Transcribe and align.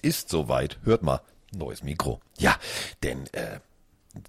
Ist 0.00 0.28
soweit. 0.28 0.78
Hört 0.84 1.02
mal. 1.02 1.20
Neues 1.52 1.82
Mikro. 1.82 2.20
Ja, 2.38 2.56
denn 3.02 3.26
äh, 3.32 3.60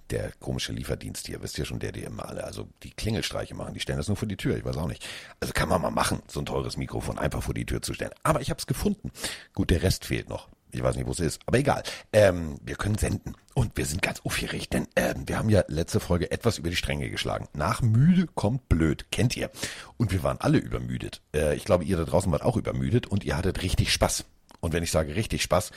der 0.09 0.31
komische 0.39 0.71
Lieferdienst 0.71 1.27
hier, 1.27 1.41
wisst 1.41 1.57
ihr 1.57 1.65
schon, 1.65 1.79
der, 1.79 1.91
die 1.91 2.03
immer 2.03 2.27
alle, 2.27 2.43
also 2.43 2.67
die 2.83 2.91
Klingelstreiche 2.91 3.55
machen, 3.55 3.73
die 3.73 3.79
stellen 3.79 3.97
das 3.97 4.07
nur 4.07 4.17
vor 4.17 4.27
die 4.27 4.37
Tür, 4.37 4.57
ich 4.57 4.65
weiß 4.65 4.77
auch 4.77 4.87
nicht. 4.87 5.05
Also 5.39 5.53
kann 5.53 5.69
man 5.69 5.81
mal 5.81 5.91
machen, 5.91 6.21
so 6.27 6.39
ein 6.39 6.45
teures 6.45 6.77
Mikrofon 6.77 7.17
einfach 7.17 7.43
vor 7.43 7.53
die 7.53 7.65
Tür 7.65 7.81
zu 7.81 7.93
stellen. 7.93 8.11
Aber 8.23 8.41
ich 8.41 8.49
habe 8.49 8.59
es 8.59 8.67
gefunden. 8.67 9.11
Gut, 9.53 9.69
der 9.69 9.83
Rest 9.83 10.05
fehlt 10.05 10.29
noch. 10.29 10.49
Ich 10.71 10.83
weiß 10.83 10.95
nicht, 10.95 11.07
wo 11.07 11.11
es 11.11 11.19
ist, 11.19 11.41
aber 11.47 11.57
egal. 11.57 11.81
Ähm, 12.13 12.59
wir 12.63 12.75
können 12.75 12.97
senden. 12.97 13.35
Und 13.55 13.75
wir 13.75 13.85
sind 13.85 14.03
ganz 14.03 14.21
aufgeregt, 14.23 14.73
denn 14.73 14.87
ähm, 14.95 15.27
wir 15.27 15.39
haben 15.39 15.49
ja 15.49 15.63
letzte 15.67 15.99
Folge 15.99 16.31
etwas 16.31 16.59
über 16.59 16.69
die 16.69 16.75
Stränge 16.75 17.09
geschlagen. 17.09 17.47
Nach 17.53 17.81
müde 17.81 18.27
kommt 18.27 18.69
blöd, 18.69 19.07
kennt 19.11 19.35
ihr. 19.35 19.49
Und 19.97 20.11
wir 20.11 20.21
waren 20.21 20.37
alle 20.39 20.59
übermüdet. 20.59 21.21
Äh, 21.33 21.55
ich 21.55 21.65
glaube, 21.65 21.85
ihr 21.85 21.97
da 21.97 22.05
draußen 22.05 22.31
wart 22.31 22.43
auch 22.43 22.55
übermüdet 22.55 23.07
und 23.07 23.23
ihr 23.23 23.35
hattet 23.35 23.63
richtig 23.63 23.91
Spaß. 23.91 24.25
Und 24.59 24.73
wenn 24.73 24.83
ich 24.83 24.91
sage 24.91 25.15
richtig 25.15 25.43
Spaß, 25.43 25.71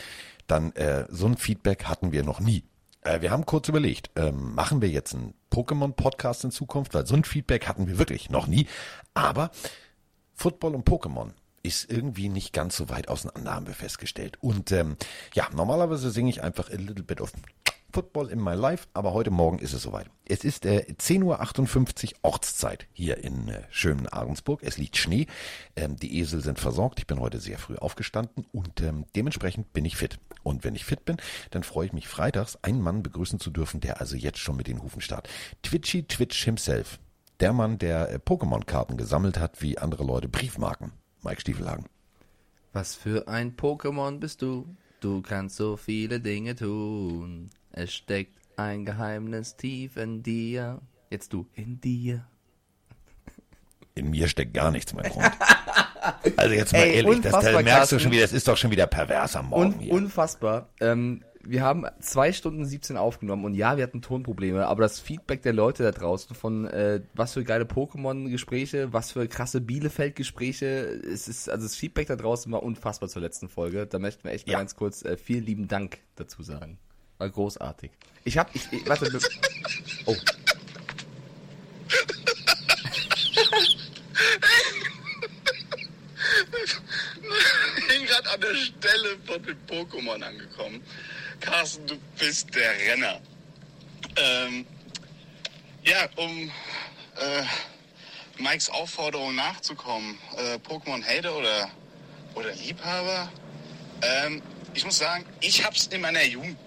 dann 0.46 0.72
äh, 0.72 1.06
so 1.08 1.26
ein 1.26 1.36
Feedback 1.36 1.84
hatten 1.84 2.12
wir 2.12 2.24
noch 2.24 2.40
nie. 2.40 2.64
Äh, 3.02 3.20
wir 3.20 3.30
haben 3.30 3.46
kurz 3.46 3.68
überlegt, 3.68 4.10
ähm, 4.16 4.54
machen 4.54 4.82
wir 4.82 4.88
jetzt 4.88 5.14
einen 5.14 5.34
Pokémon-Podcast 5.50 6.44
in 6.44 6.50
Zukunft, 6.50 6.94
weil 6.94 7.06
so 7.06 7.14
ein 7.14 7.24
Feedback 7.24 7.68
hatten 7.68 7.86
wir 7.86 7.98
wirklich 7.98 8.30
noch 8.30 8.46
nie. 8.46 8.66
Aber 9.14 9.50
Football 10.34 10.74
und 10.74 10.88
Pokémon 10.88 11.30
ist 11.62 11.90
irgendwie 11.90 12.28
nicht 12.28 12.52
ganz 12.52 12.76
so 12.76 12.88
weit 12.88 13.08
auseinander, 13.08 13.54
haben 13.54 13.66
wir 13.66 13.74
festgestellt. 13.74 14.38
Und 14.40 14.72
ähm, 14.72 14.96
ja, 15.34 15.48
normalerweise 15.54 16.10
singe 16.10 16.30
ich 16.30 16.42
einfach 16.42 16.70
a 16.70 16.76
little 16.76 17.04
bit 17.04 17.20
of 17.20 17.32
Football 17.92 18.30
in 18.30 18.42
my 18.42 18.54
life, 18.54 18.86
aber 18.94 19.12
heute 19.12 19.30
Morgen 19.30 19.58
ist 19.58 19.74
es 19.74 19.82
soweit. 19.82 20.08
Es 20.24 20.44
ist 20.44 20.64
äh, 20.64 20.86
10.58 20.98 21.24
Uhr 21.24 22.18
Ortszeit 22.22 22.86
hier 22.92 23.18
in 23.18 23.48
äh, 23.48 23.62
schönen 23.70 24.08
Ahrensburg. 24.08 24.60
Es 24.62 24.78
liegt 24.78 24.96
Schnee, 24.96 25.26
ähm, 25.76 25.96
die 25.96 26.18
Esel 26.18 26.40
sind 26.40 26.58
versorgt. 26.58 26.98
Ich 27.00 27.06
bin 27.06 27.20
heute 27.20 27.38
sehr 27.38 27.58
früh 27.58 27.76
aufgestanden 27.76 28.46
und 28.52 28.80
ähm, 28.80 29.04
dementsprechend 29.14 29.72
bin 29.74 29.84
ich 29.84 29.96
fit. 29.96 30.18
Und 30.42 30.64
wenn 30.64 30.74
ich 30.74 30.86
fit 30.86 31.04
bin, 31.04 31.18
dann 31.50 31.62
freue 31.62 31.86
ich 31.86 31.92
mich 31.92 32.08
freitags, 32.08 32.58
einen 32.62 32.80
Mann 32.80 33.02
begrüßen 33.02 33.38
zu 33.38 33.50
dürfen, 33.50 33.80
der 33.80 34.00
also 34.00 34.16
jetzt 34.16 34.38
schon 34.38 34.56
mit 34.56 34.68
den 34.68 34.82
Hufen 34.82 35.02
starrt. 35.02 35.28
Twitchy 35.62 36.04
Twitch 36.04 36.44
himself. 36.44 36.98
Der 37.40 37.52
Mann, 37.52 37.78
der 37.78 38.10
äh, 38.10 38.18
Pokémon-Karten 38.18 38.96
gesammelt 38.96 39.38
hat, 39.38 39.60
wie 39.60 39.76
andere 39.76 40.04
Leute 40.04 40.28
Briefmarken. 40.28 40.92
Mike 41.22 41.42
Stiefelhagen. 41.42 41.86
Was 42.72 42.94
für 42.94 43.28
ein 43.28 43.54
Pokémon 43.54 44.18
bist 44.18 44.40
du? 44.40 44.66
Du 45.00 45.20
kannst 45.20 45.56
so 45.56 45.76
viele 45.76 46.20
Dinge 46.20 46.54
tun. 46.54 47.50
Es 47.72 47.94
steckt 47.94 48.38
ein 48.56 48.84
Geheimnis 48.84 49.56
tief 49.56 49.96
in 49.96 50.22
dir. 50.22 50.80
Jetzt 51.10 51.32
du, 51.32 51.46
in 51.54 51.80
dir. 51.80 52.26
In 53.94 54.10
mir 54.10 54.28
steckt 54.28 54.54
gar 54.54 54.70
nichts, 54.70 54.92
mein 54.94 55.10
Freund. 55.10 55.32
Also 56.36 56.54
jetzt 56.54 56.72
mal 56.72 56.80
Ey, 56.80 56.96
ehrlich, 56.96 57.20
das, 57.20 57.62
merkst 57.62 57.92
du 57.92 58.00
schon 58.00 58.10
wieder, 58.10 58.22
das 58.22 58.32
ist 58.32 58.48
doch 58.48 58.56
schon 58.56 58.72
wieder 58.72 58.88
pervers 58.88 59.36
am 59.36 59.50
Morgen. 59.50 59.74
Un 59.74 59.78
hier. 59.78 59.92
Unfassbar. 59.92 60.68
Ähm, 60.80 61.22
wir 61.44 61.62
haben 61.62 61.86
zwei 62.00 62.32
Stunden 62.32 62.64
17 62.64 62.96
aufgenommen 62.96 63.44
und 63.44 63.54
ja, 63.54 63.76
wir 63.76 63.84
hatten 63.84 64.02
Tonprobleme, 64.02 64.66
aber 64.66 64.82
das 64.82 64.98
Feedback 64.98 65.42
der 65.42 65.52
Leute 65.52 65.84
da 65.84 65.92
draußen 65.92 66.34
von 66.34 66.66
äh, 66.66 67.02
was 67.14 67.34
für 67.34 67.44
geile 67.44 67.66
Pokémon-Gespräche, 67.66 68.92
was 68.92 69.12
für 69.12 69.28
krasse 69.28 69.60
Bielefeld-Gespräche, 69.60 70.66
es 70.66 71.28
ist, 71.28 71.48
also 71.48 71.66
das 71.66 71.76
Feedback 71.76 72.08
da 72.08 72.16
draußen 72.16 72.50
war 72.50 72.64
unfassbar 72.64 73.08
zur 73.08 73.22
letzten 73.22 73.48
Folge. 73.48 73.86
Da 73.86 74.00
möchten 74.00 74.24
wir 74.24 74.32
echt 74.32 74.48
ja. 74.48 74.54
mal 74.54 74.62
ganz 74.62 74.74
kurz 74.74 75.04
äh, 75.04 75.16
vielen 75.16 75.44
lieben 75.44 75.68
Dank 75.68 75.98
dazu 76.16 76.42
sagen. 76.42 76.78
War 77.22 77.30
großartig. 77.30 77.92
Ich 78.24 78.36
hab, 78.36 78.52
ich, 78.52 78.62
ich 78.72 78.84
warte, 78.84 79.06
oh. 80.06 80.16
Ich 87.76 87.86
bin 87.86 88.06
gerade 88.06 88.28
an 88.28 88.40
der 88.40 88.54
Stelle 88.56 89.16
von 89.24 89.40
dem 89.44 89.56
Pokémon 89.68 90.20
angekommen. 90.20 90.82
Carsten, 91.38 91.86
du 91.86 91.96
bist 92.18 92.52
der 92.56 92.72
Renner. 92.90 93.20
Ähm, 94.16 94.66
ja, 95.84 96.08
um 96.16 96.50
äh, 97.20 98.42
Mikes 98.42 98.68
Aufforderung 98.68 99.36
nachzukommen, 99.36 100.18
äh, 100.38 100.56
Pokémon 100.56 101.00
Hater 101.04 101.36
oder, 101.36 101.70
oder 102.34 102.52
Liebhaber, 102.52 103.30
ähm, 104.02 104.42
ich 104.74 104.84
muss 104.84 104.98
sagen, 104.98 105.24
ich 105.40 105.64
hab's 105.64 105.86
in 105.86 106.00
meiner 106.00 106.24
Jugend 106.24 106.58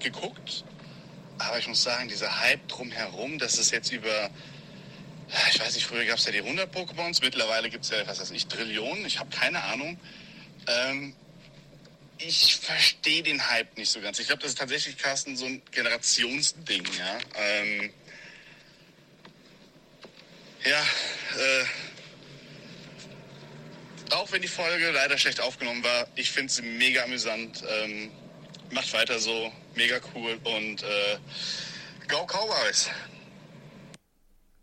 geguckt, 0.00 0.64
aber 1.38 1.58
ich 1.58 1.66
muss 1.66 1.82
sagen, 1.82 2.08
dieser 2.08 2.40
Hype 2.40 2.66
drumherum, 2.68 3.38
dass 3.38 3.58
es 3.58 3.70
jetzt 3.70 3.92
über, 3.92 4.30
ich 5.50 5.60
weiß 5.60 5.74
nicht, 5.74 5.86
früher 5.86 6.04
gab 6.04 6.18
es 6.18 6.24
ja 6.26 6.32
die 6.32 6.42
100 6.42 6.74
Pokémons, 6.74 7.20
mittlerweile 7.22 7.70
gibt 7.70 7.84
es 7.84 7.90
ja, 7.90 8.06
was 8.06 8.20
weiß 8.20 8.30
ich, 8.30 8.46
Trillionen, 8.46 9.04
ich 9.04 9.18
habe 9.18 9.30
keine 9.30 9.62
Ahnung. 9.64 9.98
Ähm, 10.66 11.14
ich 12.18 12.56
verstehe 12.56 13.22
den 13.22 13.46
Hype 13.50 13.76
nicht 13.76 13.90
so 13.90 14.00
ganz. 14.00 14.18
Ich 14.18 14.26
glaube, 14.26 14.40
das 14.40 14.52
ist 14.52 14.58
tatsächlich, 14.58 14.96
Carsten, 14.96 15.36
so 15.36 15.44
ein 15.44 15.60
Generationsding, 15.70 16.84
ja. 16.98 17.18
Ähm, 17.34 17.92
ja, 20.64 20.80
äh, 20.80 21.64
auch 24.10 24.32
wenn 24.32 24.42
die 24.42 24.48
Folge 24.48 24.90
leider 24.90 25.18
schlecht 25.18 25.40
aufgenommen 25.40 25.84
war, 25.84 26.08
ich 26.14 26.30
finde 26.30 26.52
sie 26.52 26.62
mega 26.62 27.04
amüsant. 27.04 27.62
Ähm, 27.68 28.10
macht 28.70 28.92
weiter 28.92 29.18
so, 29.18 29.52
mega 29.76 29.96
cool 30.14 30.38
und 30.44 30.82
äh, 30.82 31.18
go 32.08 32.26
Cowboys! 32.26 32.90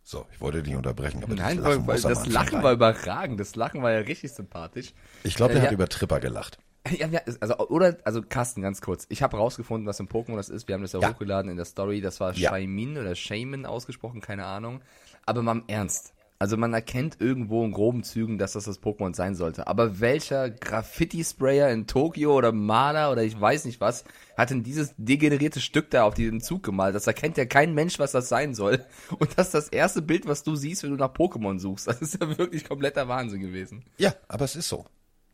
So, 0.04 0.28
ich 0.32 0.42
wollte 0.42 0.62
dich 0.62 0.76
unterbrechen, 0.76 1.24
aber 1.24 1.34
Nein, 1.34 1.58
Lachen 1.60 1.88
weil, 1.88 2.02
das 2.02 2.26
Lachen 2.28 2.62
war 2.62 2.74
überragend. 2.74 3.40
Das 3.40 3.56
Lachen 3.56 3.82
war 3.82 3.92
ja 3.92 4.00
richtig 4.00 4.32
sympathisch. 4.34 4.94
Ich 5.24 5.36
glaube, 5.36 5.54
er 5.54 5.60
äh, 5.60 5.62
hat 5.62 5.68
ja. 5.70 5.74
über 5.74 5.88
Tripper 5.88 6.20
gelacht. 6.20 6.60
Ja, 6.98 7.08
also, 7.40 7.58
oder, 7.70 7.98
also 8.04 8.22
Carsten, 8.22 8.62
ganz 8.62 8.82
kurz. 8.82 9.06
Ich 9.08 9.24
habe 9.24 9.38
rausgefunden, 9.38 9.88
was 9.88 10.02
ein 10.02 10.10
Pokémon 10.10 10.36
das 10.36 10.50
ist. 10.50 10.68
Wir 10.68 10.76
haben 10.76 10.82
das 10.82 10.92
ja, 10.92 11.00
ja. 11.00 11.10
hochgeladen 11.10 11.50
in 11.50 11.56
der 11.56 11.66
Story. 11.66 12.02
Das 12.02 12.20
war 12.20 12.34
ja. 12.34 12.50
Shaimin 12.50 12.98
oder 12.98 13.16
Shaman 13.16 13.66
ausgesprochen, 13.66 14.20
keine 14.20 14.46
Ahnung. 14.46 14.82
Aber 15.26 15.42
mal 15.42 15.54
im 15.54 15.64
Ernst. 15.68 16.14
Also 16.44 16.58
man 16.58 16.74
erkennt 16.74 17.22
irgendwo 17.22 17.64
in 17.64 17.72
groben 17.72 18.04
Zügen, 18.04 18.38
dass 18.38 18.52
das 18.52 18.66
das 18.66 18.82
Pokémon 18.82 19.16
sein 19.16 19.34
sollte. 19.34 19.66
Aber 19.66 20.02
welcher 20.02 20.50
Graffiti-Sprayer 20.50 21.72
in 21.72 21.88
Tokio 21.88 22.36
oder 22.38 22.52
Maler 22.52 23.14
oder 23.14 23.24
ich 23.24 23.40
weiß 23.40 23.64
nicht 23.64 23.80
was, 23.80 24.04
hat 24.36 24.50
denn 24.50 24.62
dieses 24.62 24.94
degenerierte 24.98 25.62
Stück 25.62 25.90
da 25.90 26.04
auf 26.04 26.16
diesem 26.16 26.42
Zug 26.42 26.62
gemalt? 26.62 26.96
Das 26.96 27.08
erkennt 27.08 27.38
ja 27.38 27.46
kein 27.46 27.74
Mensch, 27.74 27.98
was 27.98 28.12
das 28.12 28.28
sein 28.28 28.56
soll. 28.56 28.84
Und 29.20 29.30
das 29.38 29.48
ist 29.48 29.54
das 29.54 29.70
erste 29.70 30.02
Bild, 30.02 30.28
was 30.28 30.44
du 30.44 30.58
siehst, 30.58 30.84
wenn 30.84 30.92
du 30.92 30.98
nach 30.98 31.14
Pokémon 31.14 31.60
suchst. 31.60 31.88
Das 31.88 32.02
ist 32.02 32.22
ja 32.22 32.38
wirklich 32.38 32.68
kompletter 32.68 33.08
Wahnsinn 33.08 33.40
gewesen. 33.40 33.86
Ja, 33.98 34.14
aber 34.28 34.44
es 34.44 34.58
ist 34.58 34.68
so. 34.68 34.86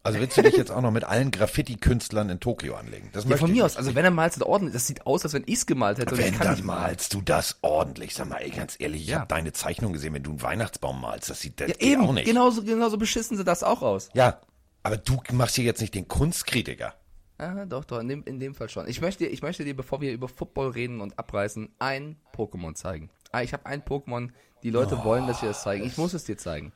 Also 0.01 0.19
willst 0.19 0.37
du 0.37 0.41
dich 0.41 0.55
jetzt 0.55 0.71
auch 0.71 0.81
noch 0.81 0.91
mit 0.91 1.03
allen 1.03 1.29
Graffiti-Künstlern 1.29 2.29
in 2.29 2.39
Tokio 2.39 2.75
anlegen? 2.75 3.09
Das 3.11 3.25
ja, 3.25 3.35
von 3.35 3.51
mir 3.51 3.65
aus. 3.65 3.75
Also 3.75 3.95
wenn 3.95 4.05
er 4.05 4.11
malt 4.11 4.35
es 4.35 4.41
ordentlich, 4.41 4.73
das 4.73 4.87
sieht 4.87 5.05
aus, 5.05 5.25
als 5.25 5.33
wenn 5.33 5.43
ich's 5.45 5.65
gemalt 5.65 5.97
hätte. 5.97 6.17
Wenn, 6.17 6.37
dann 6.39 6.53
nicht 6.53 6.63
malst 6.63 7.13
du 7.13 7.21
das 7.21 7.57
ordentlich. 7.61 8.15
Sag 8.15 8.29
mal, 8.29 8.37
ey, 8.37 8.49
ganz 8.49 8.77
ehrlich, 8.79 9.01
ich 9.01 9.09
ja. 9.09 9.19
habe 9.19 9.27
deine 9.27 9.51
Zeichnung 9.51 9.91
gesehen, 9.91 10.13
wenn 10.13 10.23
du 10.23 10.31
einen 10.31 10.41
Weihnachtsbaum 10.41 11.01
malst, 11.01 11.29
das 11.29 11.41
sieht 11.41 11.59
das 11.59 11.69
ja, 11.69 11.75
eben, 11.79 12.03
auch 12.03 12.13
nicht. 12.13 12.25
Genauso, 12.25 12.63
genauso 12.63 12.97
beschissen 12.97 13.35
sie 13.35 13.43
das 13.43 13.61
auch 13.61 13.81
aus. 13.81 14.09
Ja, 14.13 14.39
aber 14.83 14.95
du 14.95 15.21
machst 15.33 15.55
hier 15.55 15.65
jetzt 15.65 15.81
nicht 15.81 15.93
den 15.93 16.07
Kunstkritiker. 16.07 16.93
Ah, 17.37 17.65
doch, 17.65 17.85
doch, 17.85 17.99
in 17.99 18.07
dem, 18.09 18.23
in 18.23 18.39
dem 18.39 18.55
Fall 18.55 18.69
schon. 18.69 18.87
Ich 18.87 19.01
möchte, 19.01 19.25
ich 19.25 19.41
möchte 19.41 19.63
dir, 19.63 19.75
bevor 19.75 20.01
wir 20.01 20.11
über 20.11 20.27
Football 20.27 20.71
reden 20.71 20.99
und 20.99 21.17
abreißen, 21.19 21.69
ein 21.79 22.17
Pokémon 22.35 22.75
zeigen. 22.75 23.09
Ah, 23.31 23.41
ich 23.41 23.53
habe 23.53 23.65
ein 23.65 23.81
Pokémon, 23.81 24.29
die 24.63 24.69
Leute 24.69 24.97
oh, 25.01 25.03
wollen, 25.05 25.27
dass 25.27 25.41
wir 25.41 25.49
das 25.49 25.63
zeigen. 25.63 25.85
Ich 25.85 25.97
muss 25.97 26.13
es 26.13 26.25
dir 26.25 26.37
zeigen. 26.37 26.73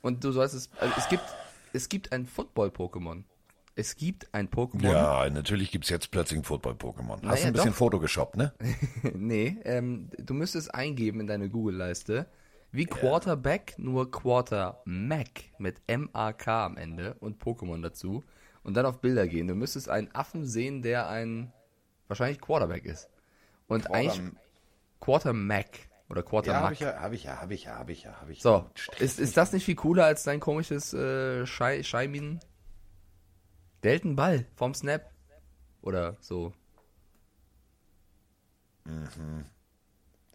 Und 0.00 0.24
du 0.24 0.32
sollst 0.32 0.54
es, 0.54 0.70
also 0.78 0.94
es 0.96 1.08
gibt, 1.08 1.24
es 1.72 1.88
gibt 1.88 2.12
ein 2.12 2.26
Football-Pokémon. 2.26 3.24
Es 3.74 3.94
gibt 3.94 4.34
ein 4.34 4.48
Pokémon. 4.48 4.90
Ja, 4.90 5.30
natürlich 5.30 5.70
gibt 5.70 5.84
es 5.84 5.90
jetzt 5.90 6.10
plötzlich 6.10 6.40
ein 6.40 6.44
Football-Pokémon. 6.44 7.24
Hast 7.28 7.44
du 7.44 7.46
ein 7.46 7.52
bisschen 7.52 7.70
doch. 7.70 7.76
Foto 7.76 8.00
geshoppt, 8.00 8.36
ne? 8.36 8.52
nee, 9.14 9.56
ähm, 9.64 10.10
du 10.18 10.34
müsstest 10.34 10.74
eingeben 10.74 11.20
in 11.20 11.28
deine 11.28 11.48
Google-Leiste, 11.48 12.26
wie 12.72 12.86
Quarterback, 12.86 13.76
ja. 13.78 13.84
nur 13.84 14.10
Quartermac 14.10 15.44
mit 15.58 15.80
M-A-K 15.86 16.66
am 16.66 16.76
Ende 16.76 17.14
und 17.20 17.40
Pokémon 17.42 17.80
dazu. 17.80 18.24
Und 18.64 18.74
dann 18.76 18.84
auf 18.84 19.00
Bilder 19.00 19.28
gehen. 19.28 19.46
Du 19.46 19.54
müsstest 19.54 19.88
einen 19.88 20.12
Affen 20.12 20.44
sehen, 20.44 20.82
der 20.82 21.08
ein 21.08 21.52
wahrscheinlich 22.08 22.40
Quarterback 22.40 22.84
ist. 22.84 23.08
Und 23.68 23.84
Quarter 23.84 23.94
eigentlich 23.94 24.20
Quartermac 25.00 25.87
oder 26.08 26.22
Quartermac. 26.22 26.80
Ja, 26.80 27.00
habe 27.00 27.14
ich 27.14 27.24
ja, 27.24 27.36
habe 27.36 27.54
ich 27.54 27.64
ja, 27.64 27.76
habe 27.78 27.92
ich 27.92 28.02
ja, 28.04 28.20
habe 28.20 28.32
ich 28.32 28.42
ja. 28.42 28.42
So, 28.42 28.70
ist, 28.98 29.18
ist 29.18 29.36
das 29.36 29.52
nicht 29.52 29.64
viel 29.64 29.74
cooler 29.76 30.04
als 30.06 30.22
dein 30.22 30.40
komisches 30.40 30.92
äh, 30.94 31.46
Scheimin? 31.46 32.40
Delten 33.84 34.16
Ball 34.16 34.46
vom 34.56 34.74
Snap. 34.74 35.10
Oder 35.82 36.16
so. 36.20 36.52
Mhm. 38.84 39.44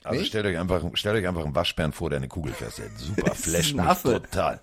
Also 0.04 0.24
stellt 0.26 0.46
euch 0.46 0.58
einfach, 0.58 0.84
stellt 0.96 1.18
euch 1.18 1.28
einfach 1.28 1.46
einen 1.46 1.56
Waschbären 1.56 1.94
vor, 1.94 2.10
der 2.10 2.18
eine 2.18 2.28
Kugel 2.28 2.54
festhält. 2.54 2.98
Super, 2.98 3.34
flasht 3.36 3.76
mich 3.76 3.98
total. 4.00 4.62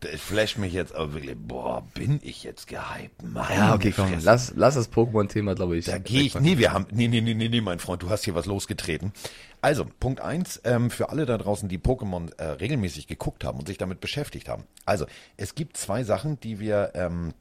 Das 0.00 0.20
flasht 0.20 0.58
mich 0.58 0.72
jetzt 0.72 0.94
aber 0.94 1.14
wirklich, 1.14 1.36
boah, 1.36 1.84
bin 1.94 2.20
ich 2.22 2.44
jetzt 2.44 2.68
gehypt. 2.68 3.22
Meine 3.22 3.54
ja, 3.54 3.74
okay, 3.74 3.92
komm, 3.94 4.12
lass, 4.20 4.52
lass 4.54 4.76
das 4.76 4.92
Pokémon-Thema, 4.92 5.54
glaube 5.54 5.76
ich. 5.76 5.86
Da 5.86 5.98
gehe 5.98 6.22
ich, 6.22 6.38
nee, 6.38 6.56
wir 6.56 6.72
haben, 6.72 6.86
nee, 6.92 7.08
nee, 7.08 7.20
nee, 7.20 7.34
nee, 7.34 7.48
nee, 7.48 7.60
mein 7.60 7.80
Freund, 7.80 8.02
du 8.02 8.10
hast 8.10 8.24
hier 8.24 8.36
was 8.36 8.46
losgetreten. 8.46 9.12
Also, 9.60 9.86
Punkt 9.98 10.20
eins 10.20 10.60
ähm, 10.64 10.90
für 10.90 11.08
alle 11.10 11.26
da 11.26 11.36
draußen, 11.36 11.68
die 11.68 11.78
Pokémon 11.78 12.32
äh, 12.38 12.44
regelmäßig 12.44 13.08
geguckt 13.08 13.42
haben 13.42 13.58
und 13.58 13.66
sich 13.66 13.76
damit 13.76 14.00
beschäftigt 14.00 14.48
haben. 14.48 14.64
Also, 14.84 15.06
es 15.36 15.56
gibt 15.56 15.76
zwei 15.76 16.04
Sachen, 16.04 16.38
die 16.38 16.60
wir, 16.60 16.92
ähm, 16.94 17.34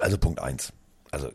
also 0.00 0.18
Punkt 0.18 0.40
eins 0.40 0.72
also 1.14 1.30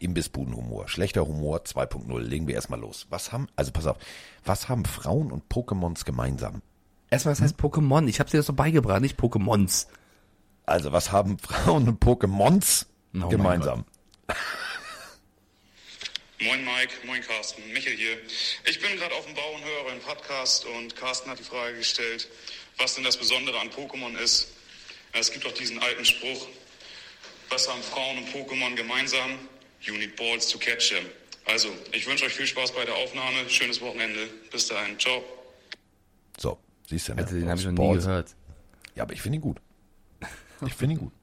Imbissbudenhumor, 0.00 0.88
schlechter 0.88 1.26
Humor 1.26 1.58
2.0, 1.58 2.18
legen 2.20 2.48
wir 2.48 2.54
erstmal 2.54 2.80
los. 2.80 3.06
Was 3.10 3.30
haben, 3.30 3.46
also 3.54 3.72
pass 3.72 3.86
auf, 3.86 3.98
was 4.42 4.70
haben 4.70 4.86
Frauen 4.86 5.30
und 5.30 5.44
Pokémons 5.52 6.06
gemeinsam? 6.06 6.62
Erstmal, 7.10 7.32
was 7.32 7.40
heißt 7.40 7.56
Pokémon? 7.56 8.08
Ich 8.08 8.20
habe 8.20 8.30
dir 8.30 8.36
das 8.36 8.46
so 8.46 8.52
beigebracht, 8.52 9.00
nicht 9.00 9.18
Pokémons. 9.18 9.88
Also, 10.64 10.92
was 10.92 11.10
haben 11.10 11.38
Frauen 11.38 11.88
und 11.88 12.02
Pokémons 12.02 12.86
oh 13.20 13.28
gemeinsam? 13.28 13.84
Moin 16.42 16.64
Mike, 16.64 16.94
moin 17.04 17.20
Carsten, 17.20 17.62
Michael 17.72 17.96
hier. 17.96 18.16
Ich 18.64 18.80
bin 18.80 18.96
gerade 18.96 19.14
auf 19.14 19.26
dem 19.26 19.34
Bau 19.34 19.52
und 19.54 19.64
höre 19.64 19.90
einen 19.90 20.00
Podcast 20.00 20.64
und 20.64 20.96
Carsten 20.96 21.28
hat 21.28 21.38
die 21.38 21.44
Frage 21.44 21.76
gestellt, 21.76 22.28
was 22.78 22.94
denn 22.94 23.04
das 23.04 23.16
Besondere 23.16 23.58
an 23.58 23.68
Pokémon 23.70 24.16
ist. 24.16 24.48
Es 25.12 25.32
gibt 25.32 25.44
doch 25.44 25.52
diesen 25.52 25.78
alten 25.80 26.04
Spruch, 26.04 26.46
was 27.50 27.68
haben 27.68 27.82
Frauen 27.82 28.18
und 28.18 28.28
Pokémon 28.28 28.74
gemeinsam? 28.76 29.32
You 29.82 29.94
need 29.94 30.16
balls 30.16 30.48
to 30.48 30.58
catch 30.58 30.90
them. 30.90 31.04
Also, 31.46 31.68
ich 31.92 32.06
wünsche 32.06 32.24
euch 32.24 32.32
viel 32.32 32.46
Spaß 32.46 32.72
bei 32.72 32.84
der 32.84 32.94
Aufnahme, 32.94 33.50
schönes 33.50 33.80
Wochenende, 33.80 34.28
bis 34.52 34.68
dahin, 34.68 34.98
ciao. 34.98 35.24
So, 36.38 36.56
siehst 36.90 37.08
du, 37.08 37.14
ne? 37.14 37.22
Also, 37.22 37.34
den 37.34 37.48
habe 37.48 37.58
ich 37.58 37.66
noch 37.66 37.72
nie 37.72 37.94
gehört. 37.94 38.36
Ja, 38.94 39.04
aber 39.04 39.12
ich 39.12 39.22
finde 39.22 39.36
ihn 39.36 39.42
gut. 39.42 39.60
Ich 40.66 40.74
finde 40.74 40.96
ihn 40.96 41.00
gut. 41.00 41.12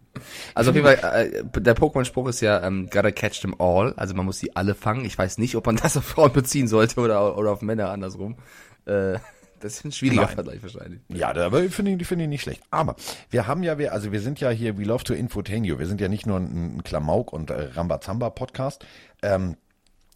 Also 0.55 0.71
auf 0.71 0.75
jeden 0.75 0.87
Fall, 0.87 1.27
äh, 1.27 1.43
der 1.61 1.75
Pokémon-Spruch 1.75 2.29
ist 2.29 2.41
ja, 2.41 2.63
ähm, 2.63 2.89
gotta 2.89 3.11
catch 3.11 3.41
them 3.41 3.53
all. 3.59 3.93
Also 3.97 4.15
man 4.15 4.25
muss 4.25 4.39
sie 4.39 4.55
alle 4.55 4.73
fangen. 4.73 5.05
Ich 5.05 5.15
weiß 5.15 5.37
nicht, 5.37 5.55
ob 5.55 5.67
man 5.67 5.75
das 5.83 5.95
auf 5.95 6.05
Frauen 6.05 6.33
beziehen 6.33 6.67
sollte 6.67 6.99
oder, 6.99 7.37
oder 7.37 7.51
auf 7.51 7.61
Männer 7.61 7.91
andersrum. 7.91 8.37
Äh, 8.85 9.19
das 9.59 9.75
ist 9.75 9.85
ein 9.85 9.91
schwieriger 9.91 10.23
Nein. 10.23 10.33
Vergleich 10.33 10.63
wahrscheinlich. 10.63 11.01
Ja, 11.09 11.35
aber 11.35 11.61
ich 11.61 11.71
finde 11.71 11.91
ich, 11.91 12.07
find 12.07 12.19
ihn 12.19 12.29
nicht 12.29 12.41
schlecht. 12.41 12.63
Aber 12.71 12.95
wir 13.29 13.45
haben 13.45 13.61
ja, 13.61 13.77
wir, 13.77 13.93
also 13.93 14.11
wir 14.11 14.21
sind 14.21 14.39
ja 14.39 14.49
hier, 14.49 14.79
we 14.79 14.85
love 14.85 15.03
to 15.03 15.13
infotain 15.13 15.63
you. 15.63 15.77
Wir 15.77 15.85
sind 15.85 16.01
ja 16.01 16.07
nicht 16.07 16.25
nur 16.25 16.37
ein, 16.39 16.77
ein 16.77 16.83
Klamauk 16.83 17.31
und 17.31 17.51
äh, 17.51 17.69
Rambazamba-Podcast. 17.75 18.85
Ähm, 19.21 19.55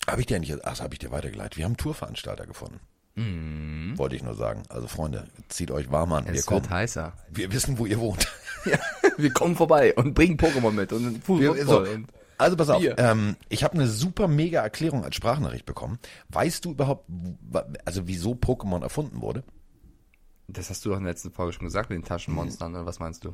habe 0.08 0.22
ich 0.22 0.26
dir 0.26 0.40
nicht, 0.40 0.66
ach, 0.66 0.80
habe 0.80 0.96
ich 0.96 1.00
dir 1.00 1.12
weitergeleitet. 1.12 1.58
Wir 1.58 1.66
haben 1.66 1.78
Tourveranstalter 1.78 2.48
gefunden. 2.48 2.80
Mhm. 3.16 3.98
Wollte 3.98 4.16
ich 4.16 4.24
nur 4.24 4.36
sagen. 4.36 4.64
Also 4.70 4.88
Freunde, 4.88 5.28
zieht 5.50 5.72
euch 5.72 5.92
warm 5.92 6.14
an. 6.14 6.26
Es 6.28 6.34
wir 6.34 6.44
kommen. 6.44 6.70
heißer. 6.70 7.14
Wir 7.30 7.52
wissen, 7.52 7.78
wo 7.78 7.86
ihr 7.86 8.00
wohnt. 8.00 8.28
Ja, 8.64 8.78
wir 9.18 9.34
kommen 9.34 9.56
vorbei 9.56 9.92
und 9.96 10.14
bringen 10.14 10.38
Pokémon 10.38 10.70
mit 10.70 10.94
und 10.94 11.24
Fußball. 11.24 11.66
So, 11.66 11.84
also 12.38 12.56
pass 12.56 12.70
auf, 12.70 12.84
ähm, 12.98 13.36
ich 13.50 13.64
habe 13.64 13.74
eine 13.74 13.88
super 13.88 14.28
mega 14.28 14.62
Erklärung 14.62 15.04
als 15.04 15.16
Sprachnachricht 15.16 15.66
bekommen. 15.66 15.98
Weißt 16.30 16.66
du 16.66 16.72
überhaupt, 16.72 17.10
also 17.86 18.08
wieso 18.08 18.34
Pokémon 18.34 18.84
erfunden 18.84 19.20
wurde? 19.20 19.44
Das 20.48 20.70
hast 20.70 20.86
du 20.86 20.90
doch 20.90 20.98
in 20.98 21.06
der 21.06 21.14
letzten 21.14 21.32
Folge 21.32 21.54
schon 21.54 21.66
gesagt 21.66 21.90
mit 21.90 21.98
den 21.98 22.06
Taschenmonstern, 22.06 22.76
oder 22.76 22.86
was 22.86 23.00
meinst 23.00 23.26
du? 23.26 23.34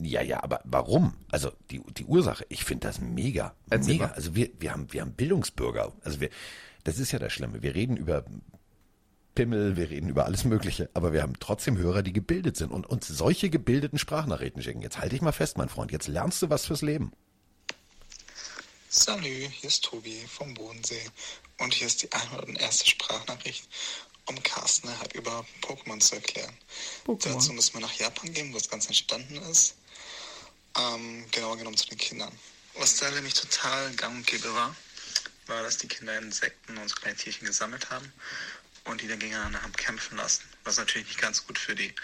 Ja, 0.00 0.22
ja, 0.22 0.42
aber 0.44 0.60
warum? 0.64 1.14
Also 1.30 1.50
die, 1.70 1.82
die 1.96 2.04
Ursache, 2.04 2.46
ich 2.48 2.64
finde 2.64 2.86
das 2.86 3.00
mega. 3.00 3.54
Erzähl 3.68 3.94
mega. 3.94 4.06
Mal. 4.06 4.14
Also 4.14 4.34
wir, 4.36 4.48
wir, 4.60 4.72
haben, 4.72 4.92
wir 4.92 5.00
haben 5.00 5.12
Bildungsbürger. 5.12 5.92
Also 6.04 6.20
wir, 6.20 6.30
das 6.84 6.98
ist 6.98 7.10
ja 7.10 7.18
das 7.18 7.32
Schlimme. 7.32 7.62
Wir 7.62 7.74
reden 7.74 7.96
über 7.96 8.24
Pimmel, 9.38 9.76
wir 9.76 9.88
reden 9.88 10.08
über 10.08 10.24
alles 10.24 10.42
Mögliche, 10.42 10.90
aber 10.94 11.12
wir 11.12 11.22
haben 11.22 11.38
trotzdem 11.38 11.78
Hörer, 11.78 12.02
die 12.02 12.12
gebildet 12.12 12.56
sind 12.56 12.72
und 12.72 12.88
uns 12.88 13.06
solche 13.06 13.50
gebildeten 13.50 13.96
Sprachnachrichten 13.96 14.64
schicken. 14.64 14.82
Jetzt 14.82 14.98
halte 14.98 15.14
ich 15.14 15.22
mal 15.22 15.30
fest, 15.30 15.56
mein 15.56 15.68
Freund, 15.68 15.92
jetzt 15.92 16.08
lernst 16.08 16.42
du 16.42 16.50
was 16.50 16.66
fürs 16.66 16.82
Leben. 16.82 17.12
Salü, 18.88 19.48
hier 19.48 19.68
ist 19.68 19.84
Tobi 19.84 20.24
vom 20.26 20.54
Bodensee 20.54 21.08
und 21.58 21.72
hier 21.72 21.86
ist 21.86 22.02
die 22.02 22.10
101. 22.10 22.84
Sprachnachricht, 22.84 23.68
um 24.26 24.42
Carsten 24.42 24.90
halt 24.98 25.12
über 25.12 25.46
Pokémon 25.62 26.00
zu 26.00 26.16
erklären. 26.16 26.52
Pokémon. 27.06 27.34
Dazu 27.34 27.52
müssen 27.52 27.74
wir 27.74 27.82
nach 27.82 27.92
Japan 27.92 28.32
gehen, 28.32 28.52
wo 28.52 28.58
das 28.58 28.68
Ganze 28.68 28.88
entstanden 28.88 29.36
ist. 29.52 29.76
Ähm, 30.76 31.24
genauer 31.30 31.58
genommen 31.58 31.76
zu 31.76 31.86
den 31.86 31.98
Kindern. 31.98 32.32
Was 32.76 32.96
da 32.96 33.08
nämlich 33.12 33.34
total 33.34 33.92
gang 33.94 34.16
und 34.16 34.26
gäbe 34.26 34.52
war, 34.52 34.74
war, 35.46 35.62
dass 35.62 35.78
die 35.78 35.86
Kinder 35.86 36.18
Insekten 36.18 36.76
und 36.76 36.88
so 36.88 36.96
kleine 36.96 37.16
Tierchen 37.16 37.46
gesammelt 37.46 37.88
haben 37.90 38.12
und 38.88 39.00
die 39.00 39.08
dann 39.08 39.18
gegeneinander 39.18 39.62
haben 39.62 39.72
kämpfen 39.74 40.16
lassen. 40.16 40.44
Was 40.64 40.78
natürlich 40.78 41.08
nicht 41.08 41.20
ganz 41.20 41.46
gut 41.46 41.58
für 41.58 41.74
die. 41.74 41.94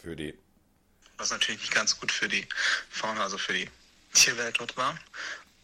Für 0.00 0.16
die. 0.16 0.36
Was 1.18 1.30
natürlich 1.30 1.60
nicht 1.60 1.74
ganz 1.74 1.98
gut 1.98 2.12
für 2.12 2.28
die 2.28 2.46
Fauna, 2.90 3.22
also 3.22 3.38
für 3.38 3.52
die 3.52 3.70
Tierwelt 4.12 4.58
dort 4.58 4.76
war. 4.76 4.98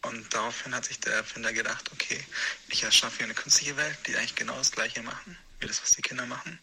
Und 0.02 0.34
daraufhin 0.34 0.74
hat 0.74 0.84
sich 0.84 0.98
der 0.98 1.14
Erfinder 1.14 1.52
gedacht, 1.52 1.90
okay, 1.92 2.24
ich 2.68 2.82
erschaffe 2.82 3.18
hier 3.18 3.26
eine 3.26 3.34
künstliche 3.34 3.76
Welt, 3.76 3.96
die 4.06 4.16
eigentlich 4.16 4.34
genau 4.34 4.56
das 4.56 4.72
gleiche 4.72 5.02
machen, 5.02 5.38
wie 5.60 5.66
das, 5.66 5.80
was 5.80 5.90
die 5.90 6.02
Kinder 6.02 6.26
machen. 6.26 6.58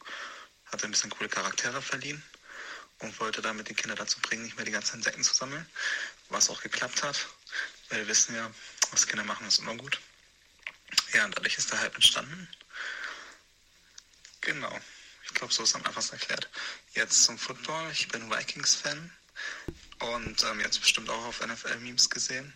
Hat 0.66 0.84
ein 0.84 0.92
bisschen 0.92 1.10
coole 1.10 1.30
Charaktere 1.30 1.81
verliehen 1.81 2.22
und 3.00 3.18
wollte 3.22 3.42
damit 3.42 3.69
die 3.69 3.74
Kinder 3.74 3.96
dazu 3.96 4.19
bringen, 4.19 4.44
nicht 4.44 4.57
mehr 4.57 4.66
die 4.66 4.72
ganzen 4.72 4.98
Insekten 4.98 5.24
zu 5.24 5.34
sammeln. 5.34 5.66
Was 6.28 6.50
auch 6.50 6.62
geklappt 6.62 7.01
hat, 7.01 7.28
weil 7.90 8.00
wir 8.00 8.07
wissen 8.10 8.36
ja, 8.36 8.51
was 8.92 9.07
Kinder 9.07 9.24
machen, 9.24 9.48
ist 9.48 9.60
immer 9.60 9.75
gut. 9.75 10.00
Ja, 11.13 11.25
und 11.25 11.38
dadurch 11.38 11.57
ist 11.57 11.72
der 11.72 11.80
Hype 11.80 11.96
entstanden. 11.96 12.48
Genau. 14.41 14.80
Ich 15.25 15.33
glaube, 15.33 15.53
so 15.53 15.63
ist 15.63 15.75
am 15.75 15.86
einfachsten 15.86 16.15
erklärt. 16.15 16.50
Jetzt 16.94 17.24
zum 17.24 17.38
Football. 17.38 17.91
Ich 17.91 18.07
bin 18.07 18.30
Vikings-Fan 18.31 19.12
und 20.00 20.44
ähm, 20.44 20.59
jetzt 20.59 20.80
bestimmt 20.80 21.09
auch 21.09 21.25
auf 21.25 21.45
NFL-Memes 21.45 22.09
gesehen. 22.09 22.53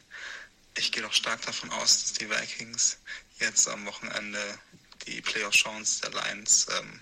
Ich 0.76 0.92
gehe 0.92 1.04
doch 1.04 1.14
stark 1.14 1.42
davon 1.44 1.70
aus, 1.72 2.02
dass 2.02 2.14
die 2.14 2.30
Vikings 2.30 2.98
jetzt 3.40 3.68
am 3.68 3.86
Wochenende 3.86 4.60
die 5.06 5.22
Playoff-Chance 5.22 6.02
der 6.02 6.12
Lions 6.12 6.68
ähm, 6.72 7.02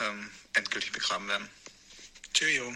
ähm, 0.00 0.30
endgültig 0.54 0.92
begraben 0.92 1.28
werden. 1.28 1.48
Cheerio. 2.34 2.74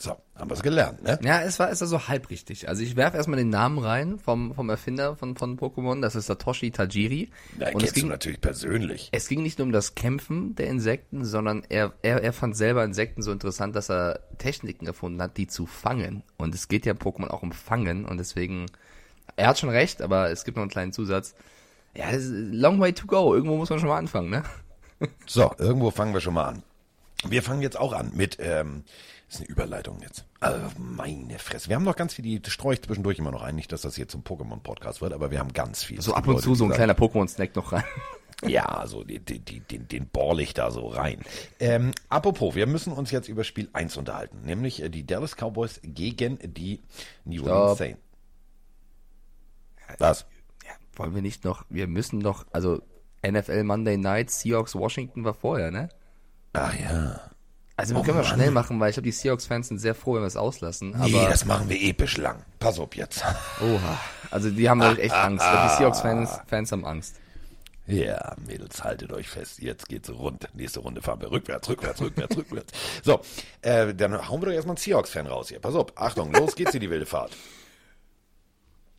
So, 0.00 0.16
haben 0.34 0.48
wir 0.48 0.54
es 0.54 0.62
gelernt, 0.62 1.02
ne? 1.02 1.18
Ja, 1.22 1.42
es 1.42 1.58
war, 1.58 1.70
es 1.70 1.82
war 1.82 1.88
so 1.88 2.08
halb 2.08 2.30
richtig. 2.30 2.70
Also 2.70 2.82
ich 2.82 2.96
werfe 2.96 3.18
erstmal 3.18 3.36
den 3.36 3.50
Namen 3.50 3.78
rein 3.78 4.18
vom, 4.18 4.54
vom 4.54 4.70
Erfinder 4.70 5.14
von, 5.14 5.36
von 5.36 5.58
Pokémon, 5.58 6.00
das 6.00 6.14
ist 6.14 6.24
Satoshi 6.24 6.70
Tajiri. 6.70 7.28
Ja, 7.58 7.74
und 7.74 7.82
es 7.82 7.92
ging, 7.92 8.08
natürlich 8.08 8.40
persönlich. 8.40 9.10
Es 9.12 9.28
ging 9.28 9.42
nicht 9.42 9.58
nur 9.58 9.66
um 9.66 9.72
das 9.72 9.94
Kämpfen 9.94 10.54
der 10.54 10.68
Insekten, 10.68 11.26
sondern 11.26 11.64
er, 11.68 11.92
er, 12.00 12.22
er 12.22 12.32
fand 12.32 12.56
selber 12.56 12.82
Insekten 12.82 13.20
so 13.20 13.30
interessant, 13.30 13.76
dass 13.76 13.90
er 13.90 14.20
Techniken 14.38 14.86
erfunden 14.86 15.20
hat, 15.20 15.36
die 15.36 15.48
zu 15.48 15.66
fangen. 15.66 16.22
Und 16.38 16.54
es 16.54 16.68
geht 16.68 16.86
ja 16.86 16.94
Pokémon 16.94 17.28
auch 17.28 17.42
um 17.42 17.52
Fangen 17.52 18.06
und 18.06 18.16
deswegen, 18.16 18.66
er 19.36 19.48
hat 19.48 19.58
schon 19.58 19.68
recht, 19.68 20.00
aber 20.00 20.30
es 20.30 20.44
gibt 20.44 20.56
noch 20.56 20.62
einen 20.62 20.70
kleinen 20.70 20.94
Zusatz. 20.94 21.34
Ja, 21.94 22.10
das 22.10 22.24
ist 22.24 22.32
long 22.32 22.80
way 22.80 22.94
to 22.94 23.06
go. 23.06 23.34
Irgendwo 23.34 23.58
muss 23.58 23.68
man 23.68 23.78
schon 23.78 23.88
mal 23.88 23.98
anfangen, 23.98 24.30
ne? 24.30 24.44
So, 25.26 25.52
irgendwo 25.58 25.90
fangen 25.90 26.14
wir 26.14 26.22
schon 26.22 26.34
mal 26.34 26.46
an. 26.46 26.62
Wir 27.28 27.42
fangen 27.42 27.60
jetzt 27.60 27.78
auch 27.78 27.92
an 27.92 28.12
mit, 28.14 28.38
ähm, 28.40 28.84
das 29.30 29.38
ist 29.38 29.46
eine 29.46 29.50
Überleitung 29.50 30.00
jetzt. 30.02 30.24
Also 30.40 30.66
meine 30.76 31.38
Fresse. 31.38 31.68
Wir 31.68 31.76
haben 31.76 31.84
noch 31.84 31.94
ganz 31.94 32.14
viel, 32.14 32.24
die 32.24 32.50
streue 32.50 32.74
ich 32.74 32.82
zwischendurch 32.82 33.16
immer 33.20 33.30
noch 33.30 33.42
ein. 33.42 33.54
Nicht, 33.54 33.70
dass 33.70 33.82
das 33.82 33.94
hier 33.94 34.08
zum 34.08 34.22
Pokémon-Podcast 34.22 35.00
wird, 35.00 35.12
aber 35.12 35.30
wir 35.30 35.38
haben 35.38 35.52
ganz 35.52 35.84
viel. 35.84 36.02
So 36.02 36.14
ab 36.14 36.26
und 36.26 36.34
Leute, 36.34 36.42
zu 36.42 36.56
so 36.56 36.64
ein 36.64 36.72
kleiner 36.72 36.94
Pokémon-Snack 36.94 37.54
noch 37.54 37.72
rein. 37.72 37.84
Ja, 38.46 38.86
so 38.86 39.04
die, 39.04 39.18
die, 39.18 39.38
die, 39.38 39.60
den, 39.60 39.86
den 39.86 40.08
ich 40.38 40.54
da 40.54 40.70
so 40.70 40.86
rein. 40.86 41.20
Ähm, 41.58 41.92
apropos, 42.08 42.54
wir 42.54 42.66
müssen 42.66 42.90
uns 42.90 43.10
jetzt 43.10 43.28
über 43.28 43.44
Spiel 43.44 43.68
1 43.74 43.98
unterhalten, 43.98 44.40
nämlich 44.46 44.82
äh, 44.82 44.88
die 44.88 45.04
Dallas 45.04 45.36
Cowboys 45.36 45.78
gegen 45.82 46.38
die 46.42 46.80
New 47.26 47.46
Orleans 47.46 47.76
Saints. 47.76 48.00
Was? 49.98 50.24
Ja, 50.64 50.70
wollen 50.96 51.14
wir 51.14 51.20
nicht 51.20 51.44
noch, 51.44 51.66
wir 51.68 51.86
müssen 51.86 52.20
doch, 52.20 52.46
also 52.50 52.80
NFL 53.22 53.62
Monday 53.64 53.98
Night, 53.98 54.30
Seahawks 54.30 54.74
Washington 54.74 55.22
war 55.22 55.34
vorher, 55.34 55.70
ne? 55.70 55.90
Ach 56.54 56.74
ja. 56.80 57.29
Also 57.80 57.94
wir 57.94 58.00
oh, 58.02 58.04
können 58.04 58.18
wir 58.18 58.24
schnell 58.24 58.50
machen, 58.50 58.78
weil 58.78 58.90
ich 58.90 58.96
glaube, 58.96 59.06
die 59.06 59.12
Seahawks-Fans 59.12 59.68
sind 59.68 59.78
sehr 59.78 59.94
froh, 59.94 60.14
wenn 60.14 60.20
wir 60.20 60.26
es 60.26 60.36
auslassen. 60.36 60.94
Aber 60.96 61.06
nee, 61.06 61.26
das 61.30 61.46
machen 61.46 61.70
wir 61.70 61.80
episch 61.80 62.18
lang. 62.18 62.44
Pass 62.58 62.78
auf 62.78 62.94
jetzt. 62.94 63.24
Oha. 63.62 63.98
Also 64.30 64.50
die 64.50 64.68
haben 64.68 64.82
ah, 64.82 64.92
echt 64.92 65.14
ah, 65.14 65.24
Angst. 65.24 65.42
Ah, 65.42 65.66
die 65.66 65.78
Seahawks-Fans 65.78 66.40
Fans 66.46 66.72
haben 66.72 66.84
Angst. 66.84 67.16
Ja, 67.86 68.36
Mädels, 68.46 68.84
haltet 68.84 69.14
euch 69.14 69.28
fest. 69.28 69.60
Jetzt 69.60 69.88
geht's 69.88 70.10
rund. 70.10 70.46
Nächste 70.52 70.80
Runde 70.80 71.00
fahren 71.00 71.22
wir 71.22 71.30
rückwärts, 71.30 71.70
rückwärts, 71.70 72.02
rückwärts, 72.02 72.36
rückwärts. 72.36 72.72
So, 73.02 73.22
äh, 73.62 73.94
dann 73.94 74.28
hauen 74.28 74.42
wir 74.42 74.46
doch 74.48 74.52
erstmal 74.52 74.76
einen 74.76 74.82
Seahawks-Fan 74.82 75.26
raus 75.26 75.48
hier. 75.48 75.58
Pass 75.58 75.74
auf, 75.74 75.96
Achtung, 75.96 76.34
los 76.34 76.56
geht's 76.56 76.72
hier, 76.72 76.80
die 76.80 76.90
wilde 76.90 77.06
Fahrt. 77.06 77.34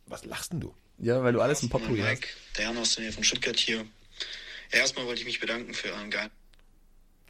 Was 0.06 0.24
lachst 0.24 0.52
denn 0.52 0.60
du? 0.60 0.74
Ja, 0.98 1.22
weil 1.22 1.34
du 1.34 1.40
alles 1.40 1.62
im 1.62 1.68
Potpourri 1.68 2.00
hast. 2.00 2.24
Der 2.58 2.64
Jan 2.64 2.78
aus 2.78 2.96
der 2.96 3.04
Nähe 3.04 3.12
von 3.12 3.22
Stuttgart 3.22 3.56
hier. 3.56 3.84
Erstmal 4.72 5.06
wollte 5.06 5.20
ich 5.20 5.26
mich 5.26 5.38
bedanken 5.38 5.72
für 5.72 5.92
euren 5.92 6.10
geilen 6.10 6.30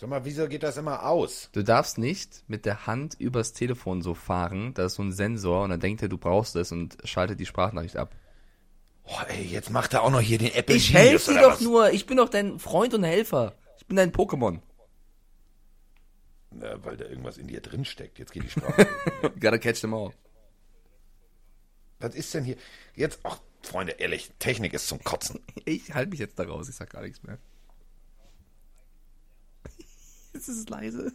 Sag 0.02 0.10
mal, 0.10 0.24
wieso 0.24 0.48
geht 0.48 0.64
das 0.64 0.78
immer 0.78 1.06
aus? 1.06 1.48
Du 1.52 1.62
darfst 1.62 1.96
nicht 1.96 2.42
mit 2.48 2.66
der 2.66 2.88
Hand 2.88 3.14
übers 3.20 3.52
Telefon 3.52 4.02
so 4.02 4.14
fahren. 4.14 4.74
Da 4.74 4.86
ist 4.86 4.94
so 4.94 5.02
ein 5.04 5.12
Sensor 5.12 5.62
und 5.62 5.70
dann 5.70 5.78
denkt 5.78 6.02
er, 6.02 6.08
du 6.08 6.18
brauchst 6.18 6.56
es 6.56 6.72
und 6.72 6.96
schaltet 7.04 7.38
die 7.38 7.46
Sprachnachricht 7.46 7.96
ab. 7.96 8.12
Oh, 9.04 9.20
ey, 9.28 9.44
jetzt 9.44 9.70
macht 9.70 9.94
er 9.94 10.02
auch 10.02 10.10
noch 10.10 10.18
hier 10.20 10.38
den 10.38 10.52
Apple 10.54 10.74
Ich 10.74 10.92
helfe 10.92 11.34
dir 11.34 11.42
doch 11.42 11.52
was? 11.52 11.60
nur. 11.60 11.92
Ich 11.92 12.06
bin 12.06 12.16
doch 12.16 12.28
dein 12.28 12.58
Freund 12.58 12.94
und 12.94 13.04
Helfer. 13.04 13.54
Ich 13.78 13.86
bin 13.86 13.96
dein 13.96 14.10
Pokémon. 14.10 14.58
Na, 16.50 16.84
weil 16.84 16.96
da 16.96 17.04
irgendwas 17.04 17.38
in 17.38 17.46
dir 17.46 17.60
drin 17.60 17.84
steckt. 17.84 18.18
Jetzt 18.18 18.32
geht 18.32 18.42
die 18.42 18.48
Sprache. 18.60 18.88
Gotta 19.38 19.58
catch 19.58 19.82
them 19.82 19.94
all. 19.94 20.10
Was 22.00 22.16
ist 22.16 22.34
denn 22.34 22.42
hier? 22.42 22.56
Jetzt, 22.96 23.20
ach, 23.22 23.38
Freunde, 23.62 23.92
ehrlich, 23.92 24.32
Technik 24.40 24.74
ist 24.74 24.88
zum 24.88 25.04
Kotzen. 25.04 25.38
Ich 25.64 25.94
halte 25.94 26.10
mich 26.10 26.18
jetzt 26.18 26.40
da 26.40 26.42
raus. 26.42 26.68
Ich 26.68 26.74
sag 26.74 26.90
gar 26.90 27.02
nichts 27.02 27.22
mehr. 27.22 27.38
Jetzt 30.32 30.48
ist 30.48 30.58
es 30.58 30.68
leise. 30.68 31.12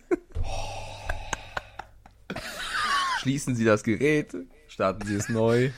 Schließen 3.20 3.56
Sie 3.56 3.66
das 3.66 3.84
Gerät. 3.84 4.36
Starten 4.68 5.06
Sie 5.08 5.16
es 5.16 5.30
neu. 5.30 5.72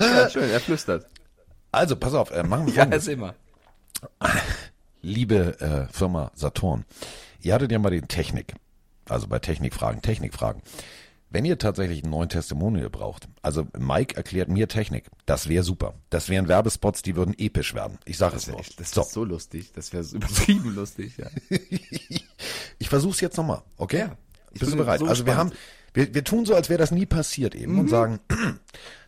ja, 0.00 0.30
schön, 0.30 0.48
er 0.50 0.60
flüstert. 0.60 1.06
Also, 1.72 1.96
pass 1.96 2.14
auf, 2.14 2.30
äh, 2.30 2.42
machen 2.42 2.66
wir 2.66 2.74
Ja, 2.74 3.12
immer. 3.12 3.34
Liebe 5.02 5.60
äh, 5.60 5.92
Firma 5.92 6.32
Saturn, 6.34 6.84
ihr 7.40 7.54
hattet 7.54 7.70
ja 7.70 7.78
mal 7.78 7.90
die 7.90 8.00
Technik, 8.00 8.54
also 9.08 9.28
bei 9.28 9.38
Technikfragen, 9.38 10.02
Technikfragen. 10.02 10.62
Wenn 11.28 11.44
ihr 11.44 11.58
tatsächlich 11.58 12.02
einen 12.02 12.12
neuen 12.12 12.28
Testimonial 12.28 12.88
braucht, 12.88 13.28
also 13.42 13.66
Mike 13.76 14.16
erklärt 14.16 14.48
mir 14.48 14.68
Technik, 14.68 15.10
das 15.26 15.48
wäre 15.48 15.64
super. 15.64 15.94
Das 16.08 16.28
wären 16.28 16.46
Werbespots, 16.46 17.02
die 17.02 17.16
würden 17.16 17.34
episch 17.36 17.74
werden. 17.74 17.98
Ich 18.04 18.16
sage 18.16 18.36
es 18.36 18.46
nur. 18.46 18.58
wäre 18.58 18.68
das 18.76 18.90
so. 18.92 19.00
wär 19.00 19.08
so 19.08 19.24
lustig. 19.24 19.72
Das 19.72 19.92
wäre 19.92 20.04
übertrieben 20.04 20.74
lustig, 20.74 21.16
ja. 21.18 21.26
Ich 22.78 22.90
versuch's 22.90 23.20
jetzt 23.20 23.36
nochmal, 23.36 23.62
okay? 23.78 24.00
Ja, 24.00 24.16
ich 24.52 24.60
Bist 24.60 24.72
du 24.72 24.76
bereit? 24.76 25.00
so 25.00 25.06
also 25.06 25.24
wir 25.26 25.36
haben, 25.36 25.50
wir, 25.94 26.14
wir 26.14 26.24
tun 26.24 26.44
so, 26.44 26.54
als 26.54 26.68
wäre 26.68 26.78
das 26.78 26.90
nie 26.90 27.06
passiert 27.06 27.54
eben 27.54 27.78
und 27.78 27.88
sagen, 27.88 28.20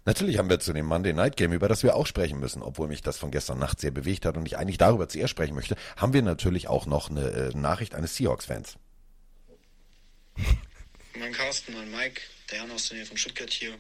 natürlich 0.06 0.38
haben 0.38 0.48
wir 0.48 0.58
zu 0.58 0.72
dem 0.72 0.86
Monday 0.86 1.12
Night 1.12 1.36
Game, 1.36 1.52
über 1.52 1.68
das 1.68 1.82
wir 1.82 1.94
auch 1.94 2.06
sprechen 2.06 2.40
müssen, 2.40 2.62
obwohl 2.62 2.88
mich 2.88 3.02
das 3.02 3.18
von 3.18 3.30
gestern 3.30 3.58
Nacht 3.58 3.78
sehr 3.78 3.90
bewegt 3.90 4.24
hat 4.24 4.36
und 4.38 4.46
ich 4.46 4.56
eigentlich 4.56 4.78
darüber 4.78 5.08
zuerst 5.08 5.30
sprechen 5.30 5.54
möchte, 5.54 5.76
haben 5.96 6.14
wir 6.14 6.22
natürlich 6.22 6.66
auch 6.66 6.86
noch 6.86 7.10
eine 7.10 7.30
äh, 7.30 7.50
Nachricht 7.56 7.94
eines 7.94 8.16
Seahawks-Fans. 8.16 8.76
Mein 11.18 11.32
Carsten, 11.32 11.72
mein 11.74 11.90
Mike, 11.90 12.20
der 12.50 12.58
Jan 12.58 12.70
aus 12.70 12.88
der 12.88 12.96
Nähe 12.98 13.06
von 13.06 13.16
Stuttgart 13.16 13.50
hier. 13.50 13.70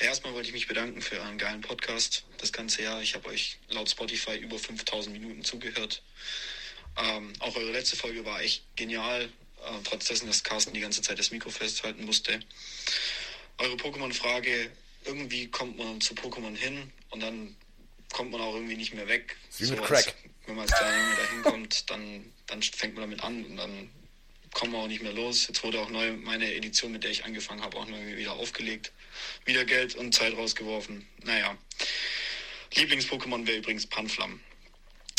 Ja, 0.00 0.06
erstmal 0.06 0.34
wollte 0.34 0.48
ich 0.48 0.54
mich 0.54 0.66
bedanken 0.68 1.00
für 1.00 1.18
euren 1.20 1.38
geilen 1.38 1.60
Podcast 1.60 2.24
das 2.38 2.52
ganze 2.52 2.82
Jahr. 2.82 3.00
Ich 3.02 3.14
habe 3.14 3.28
euch 3.28 3.58
laut 3.68 3.88
Spotify 3.88 4.36
über 4.36 4.58
5000 4.58 5.12
Minuten 5.18 5.44
zugehört. 5.44 6.02
Ähm, 6.96 7.32
auch 7.38 7.56
eure 7.56 7.72
letzte 7.72 7.96
Folge 7.96 8.24
war 8.24 8.42
echt 8.42 8.64
genial, 8.76 9.24
äh, 9.24 9.78
trotz 9.84 10.06
dessen, 10.06 10.26
dass 10.26 10.44
Carsten 10.44 10.74
die 10.74 10.80
ganze 10.80 11.00
Zeit 11.02 11.18
das 11.18 11.30
Mikro 11.30 11.50
festhalten 11.50 12.04
musste. 12.04 12.40
Eure 13.58 13.76
Pokémon-Frage, 13.76 14.70
irgendwie 15.04 15.48
kommt 15.48 15.78
man 15.78 16.00
zu 16.00 16.14
Pokémon 16.14 16.54
hin 16.56 16.92
und 17.10 17.20
dann 17.20 17.56
kommt 18.12 18.30
man 18.30 18.40
auch 18.40 18.54
irgendwie 18.54 18.76
nicht 18.76 18.92
mehr 18.92 19.08
weg. 19.08 19.36
Wie 19.58 19.70
mit 19.70 19.78
als- 19.80 19.88
Crack. 19.88 20.14
wenn 20.46 20.56
man 20.56 20.68
als 20.68 20.76
kleiner 20.78 20.98
Junge 21.02 21.16
da 21.16 21.30
hinkommt, 21.30 21.90
dann, 21.90 22.32
dann 22.46 22.62
fängt 22.62 22.94
man 22.94 23.02
damit 23.04 23.24
an 23.24 23.44
und 23.44 23.56
dann 23.56 23.90
kommen 24.52 24.72
wir 24.72 24.78
auch 24.78 24.88
nicht 24.88 25.02
mehr 25.02 25.12
los. 25.12 25.46
Jetzt 25.48 25.62
wurde 25.64 25.80
auch 25.80 25.90
neu 25.90 26.12
meine 26.12 26.54
Edition, 26.54 26.92
mit 26.92 27.04
der 27.04 27.10
ich 27.10 27.24
angefangen 27.24 27.62
habe, 27.62 27.76
auch 27.76 27.86
neu 27.86 28.16
wieder 28.16 28.32
aufgelegt. 28.32 28.92
Wieder 29.44 29.64
Geld 29.64 29.94
und 29.96 30.14
Zeit 30.14 30.36
rausgeworfen. 30.36 31.06
Naja. 31.24 31.56
Lieblings-Pokémon 32.74 33.46
wäre 33.46 33.58
übrigens 33.58 33.86
Panflam. 33.86 34.40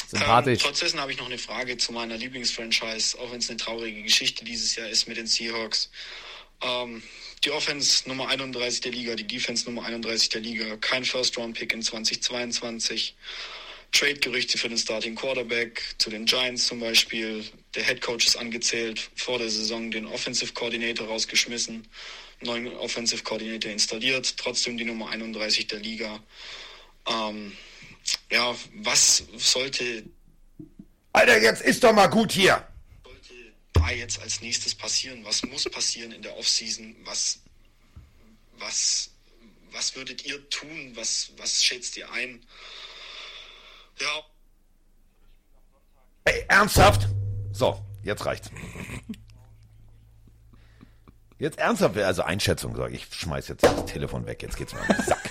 Sympathisch. 0.08 0.60
Ähm, 0.62 0.68
trotz 0.68 0.80
dessen 0.80 1.00
habe 1.00 1.12
ich 1.12 1.18
noch 1.18 1.26
eine 1.26 1.38
Frage 1.38 1.78
zu 1.78 1.92
meiner 1.92 2.18
Lieblingsfranchise, 2.18 3.20
auch 3.20 3.32
wenn 3.32 3.40
es 3.40 3.50
eine 3.50 3.58
traurige 3.58 4.04
Geschichte 4.04 4.46
dieses 4.46 4.76
Jahr 4.76 4.88
ist 4.90 5.08
mit 5.08 5.18
den 5.18 5.28
Seahawks. 5.28 5.90
Ähm, 6.62 7.02
die 7.44 7.52
Offense 7.52 8.08
Nummer 8.08 8.30
31 8.30 8.82
der 8.82 8.92
Liga, 8.92 9.16
die 9.16 9.28
Defense 9.28 9.66
Nummer 9.66 9.86
31 9.86 10.30
der 10.30 10.42
Liga, 10.42 10.78
kein 10.78 11.04
First-Round-Pick 11.04 11.74
in 11.74 11.82
2022. 11.82 13.16
Trade-Gerüchte 13.92 14.58
für 14.58 14.70
den 14.70 14.78
Starting 14.78 15.16
Quarterback 15.16 15.82
zu 15.98 16.10
den 16.10 16.26
Giants 16.26 16.68
zum 16.68 16.80
Beispiel. 16.80 17.46
Der 17.76 17.84
Head 17.84 18.02
Coach 18.02 18.28
ist 18.28 18.36
angezählt, 18.36 19.10
vor 19.16 19.40
der 19.40 19.50
Saison 19.50 19.90
den 19.90 20.06
Offensive 20.06 20.54
Coordinator 20.54 21.08
rausgeschmissen, 21.08 21.88
neuen 22.42 22.68
Offensive 22.78 23.24
Coordinator 23.24 23.72
installiert, 23.72 24.38
trotzdem 24.38 24.78
die 24.78 24.84
Nummer 24.84 25.10
31 25.10 25.68
der 25.68 25.80
Liga. 25.80 26.22
Ähm, 27.08 27.58
ja, 28.32 28.56
was 28.76 29.24
sollte, 29.38 30.04
Alter, 31.14 31.42
jetzt 31.42 31.64
ist 31.64 31.84
doch 31.84 31.94
mal 31.94 32.08
gut 32.08 32.32
hier! 32.32 32.68
sollte 33.04 33.34
da 33.74 33.90
jetzt 33.90 34.22
als 34.22 34.42
nächstes 34.42 34.76
passieren? 34.76 35.26
Was 35.26 35.44
muss 35.44 35.64
passieren 35.64 36.12
in 36.12 36.22
der 36.22 36.38
Offseason? 36.38 36.96
Was, 37.06 37.40
was, 38.60 39.10
was 39.72 39.96
würdet 39.96 40.26
ihr 40.26 40.48
tun? 40.50 40.92
Was, 40.94 41.32
was 41.38 41.64
schätzt 41.64 41.98
ihr 41.98 42.12
ein? 42.12 42.46
Ja, 44.00 44.24
Ey, 46.26 46.46
ernsthaft? 46.48 47.08
So, 47.54 47.80
jetzt 48.04 48.26
reicht's. 48.26 48.50
Jetzt 51.38 51.60
ernsthaft, 51.60 51.98
also 51.98 52.24
Einschätzung, 52.24 52.76
sag 52.76 52.92
ich. 52.92 53.08
Ich 53.10 53.20
schmeiß 53.20 53.48
jetzt 53.48 53.64
das 53.64 53.86
Telefon 53.86 54.26
weg, 54.26 54.42
jetzt 54.42 54.58
geht's 54.58 54.74
mir 54.74 54.82
am 54.82 55.04
Sack. 55.06 55.20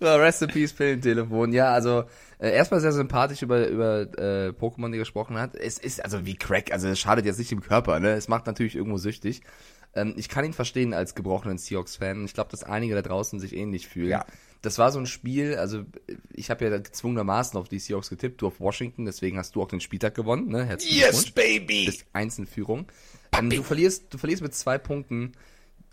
Ja, 0.00 0.14
Rest 0.14 0.42
in 0.42 0.48
Peace, 0.48 0.72
Pillentelefon. 0.72 1.52
Ja, 1.52 1.72
also 1.72 2.04
äh, 2.38 2.50
erstmal 2.52 2.80
sehr 2.80 2.92
sympathisch 2.92 3.42
über, 3.42 3.66
über 3.66 4.02
äh, 4.16 4.50
Pokémon, 4.50 4.92
die 4.92 4.98
gesprochen 4.98 5.36
hat. 5.38 5.56
Es 5.56 5.78
ist 5.78 6.04
also 6.04 6.24
wie 6.24 6.36
Crack, 6.36 6.70
also 6.70 6.86
es 6.86 7.00
schadet 7.00 7.26
jetzt 7.26 7.38
nicht 7.38 7.50
dem 7.50 7.62
Körper, 7.62 7.98
ne? 7.98 8.12
Es 8.12 8.28
macht 8.28 8.46
natürlich 8.46 8.76
irgendwo 8.76 8.98
süchtig. 8.98 9.42
Ähm, 9.94 10.14
ich 10.16 10.28
kann 10.28 10.44
ihn 10.44 10.52
verstehen 10.52 10.94
als 10.94 11.16
gebrochenen 11.16 11.58
Seahawks-Fan. 11.58 12.24
Ich 12.26 12.34
glaube, 12.34 12.50
dass 12.50 12.62
einige 12.62 12.94
da 12.94 13.02
draußen 13.02 13.40
sich 13.40 13.56
ähnlich 13.56 13.88
fühlen. 13.88 14.10
Ja. 14.10 14.24
Das 14.62 14.78
war 14.78 14.90
so 14.90 14.98
ein 14.98 15.06
Spiel, 15.06 15.54
also 15.56 15.84
ich 16.32 16.50
habe 16.50 16.64
ja 16.64 16.78
gezwungenermaßen 16.78 17.58
auf 17.58 17.68
die 17.68 17.78
Seahawks 17.78 18.10
getippt, 18.10 18.42
du 18.42 18.48
auf 18.48 18.58
Washington, 18.58 19.04
deswegen 19.04 19.38
hast 19.38 19.54
du 19.54 19.62
auch 19.62 19.68
den 19.68 19.80
Spieltag 19.80 20.14
gewonnen, 20.14 20.48
ne? 20.48 20.64
Herzlichen 20.64 20.98
Yes, 20.98 21.24
Glückwunsch 21.24 21.34
baby! 21.34 21.86
bist 21.86 22.06
eins 22.12 22.38
in 22.38 22.46
Führung. 22.46 22.86
Ähm, 23.36 23.50
du 23.50 23.62
verlierst, 23.62 24.06
du 24.10 24.18
verlierst 24.18 24.42
mit 24.42 24.54
zwei 24.54 24.78
Punkten 24.78 25.32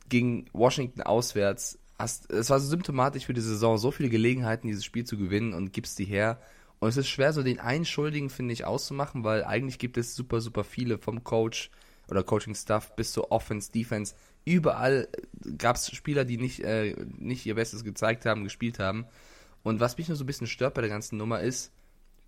gegen 0.10 0.45
Washington 0.53 1.01
auswärts. 1.01 1.77
Hast, 2.00 2.31
es 2.31 2.50
war 2.50 2.60
so 2.60 2.67
symptomatisch 2.67 3.25
für 3.25 3.34
die 3.34 3.41
Saison, 3.41 3.77
so 3.77 3.91
viele 3.91 4.10
Gelegenheiten, 4.10 4.67
dieses 4.67 4.84
Spiel 4.84 5.05
zu 5.05 5.17
gewinnen 5.17 5.53
und 5.53 5.72
gibst 5.72 6.00
die 6.00 6.05
her. 6.05 6.39
Und 6.79 6.89
es 6.89 6.98
ist 6.98 7.07
schwer, 7.07 7.34
so 7.34 7.41
den 7.41 7.60
einen 7.60 7.86
Schuldigen, 7.86 8.29
finde 8.29 8.53
ich, 8.53 8.65
auszumachen, 8.65 9.24
weil 9.24 9.43
eigentlich 9.43 9.79
gibt 9.79 9.98
es 9.98 10.15
super, 10.15 10.41
super 10.41 10.63
viele 10.63 10.98
vom 10.98 11.24
Coach 11.24 11.72
oder 12.10 12.24
Coaching-Staff 12.24 12.95
bis 12.95 13.12
zur 13.12 13.31
Offense, 13.31 13.72
Defense. 13.72 14.13
Überall 14.45 15.07
gab 15.57 15.75
es 15.75 15.93
Spieler, 15.93 16.23
die 16.23 16.37
nicht, 16.37 16.59
äh, 16.61 16.95
nicht 17.17 17.45
ihr 17.45 17.55
Bestes 17.55 17.83
gezeigt 17.83 18.25
haben, 18.25 18.43
gespielt 18.43 18.79
haben. 18.79 19.05
Und 19.63 19.79
was 19.79 19.97
mich 19.97 20.07
nur 20.07 20.15
so 20.15 20.23
ein 20.23 20.27
bisschen 20.27 20.47
stört 20.47 20.75
bei 20.75 20.81
der 20.81 20.89
ganzen 20.89 21.17
Nummer 21.17 21.41
ist, 21.41 21.71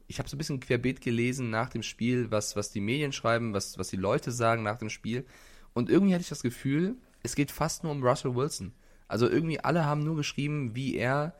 ich 0.07 0.19
habe 0.19 0.27
so 0.27 0.35
ein 0.35 0.39
bisschen 0.39 0.59
querbeet 0.59 1.01
gelesen 1.01 1.49
nach 1.49 1.69
dem 1.69 1.83
Spiel, 1.83 2.31
was, 2.31 2.55
was 2.55 2.71
die 2.71 2.81
Medien 2.81 3.11
schreiben, 3.11 3.53
was, 3.53 3.77
was 3.77 3.89
die 3.89 3.97
Leute 3.97 4.31
sagen 4.31 4.63
nach 4.63 4.77
dem 4.77 4.89
Spiel. 4.89 5.25
Und 5.73 5.89
irgendwie 5.89 6.13
hatte 6.13 6.23
ich 6.23 6.29
das 6.29 6.41
Gefühl, 6.41 6.95
es 7.23 7.35
geht 7.35 7.51
fast 7.51 7.83
nur 7.83 7.91
um 7.91 8.03
Russell 8.03 8.35
Wilson. 8.35 8.73
Also 9.07 9.29
irgendwie 9.29 9.59
alle 9.59 9.85
haben 9.85 10.03
nur 10.03 10.15
geschrieben, 10.15 10.75
wie 10.75 10.95
er 10.95 11.35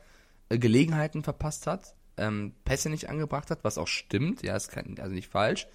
äh, 0.48 0.58
Gelegenheiten 0.58 1.22
verpasst 1.22 1.66
hat, 1.66 1.94
ähm, 2.16 2.52
Pässe 2.64 2.90
nicht 2.90 3.08
angebracht 3.08 3.50
hat, 3.50 3.64
was 3.64 3.78
auch 3.78 3.88
stimmt, 3.88 4.42
ja, 4.42 4.54
ist 4.56 4.70
kein, 4.70 4.98
also 5.00 5.14
nicht 5.14 5.28
falsch. 5.28 5.66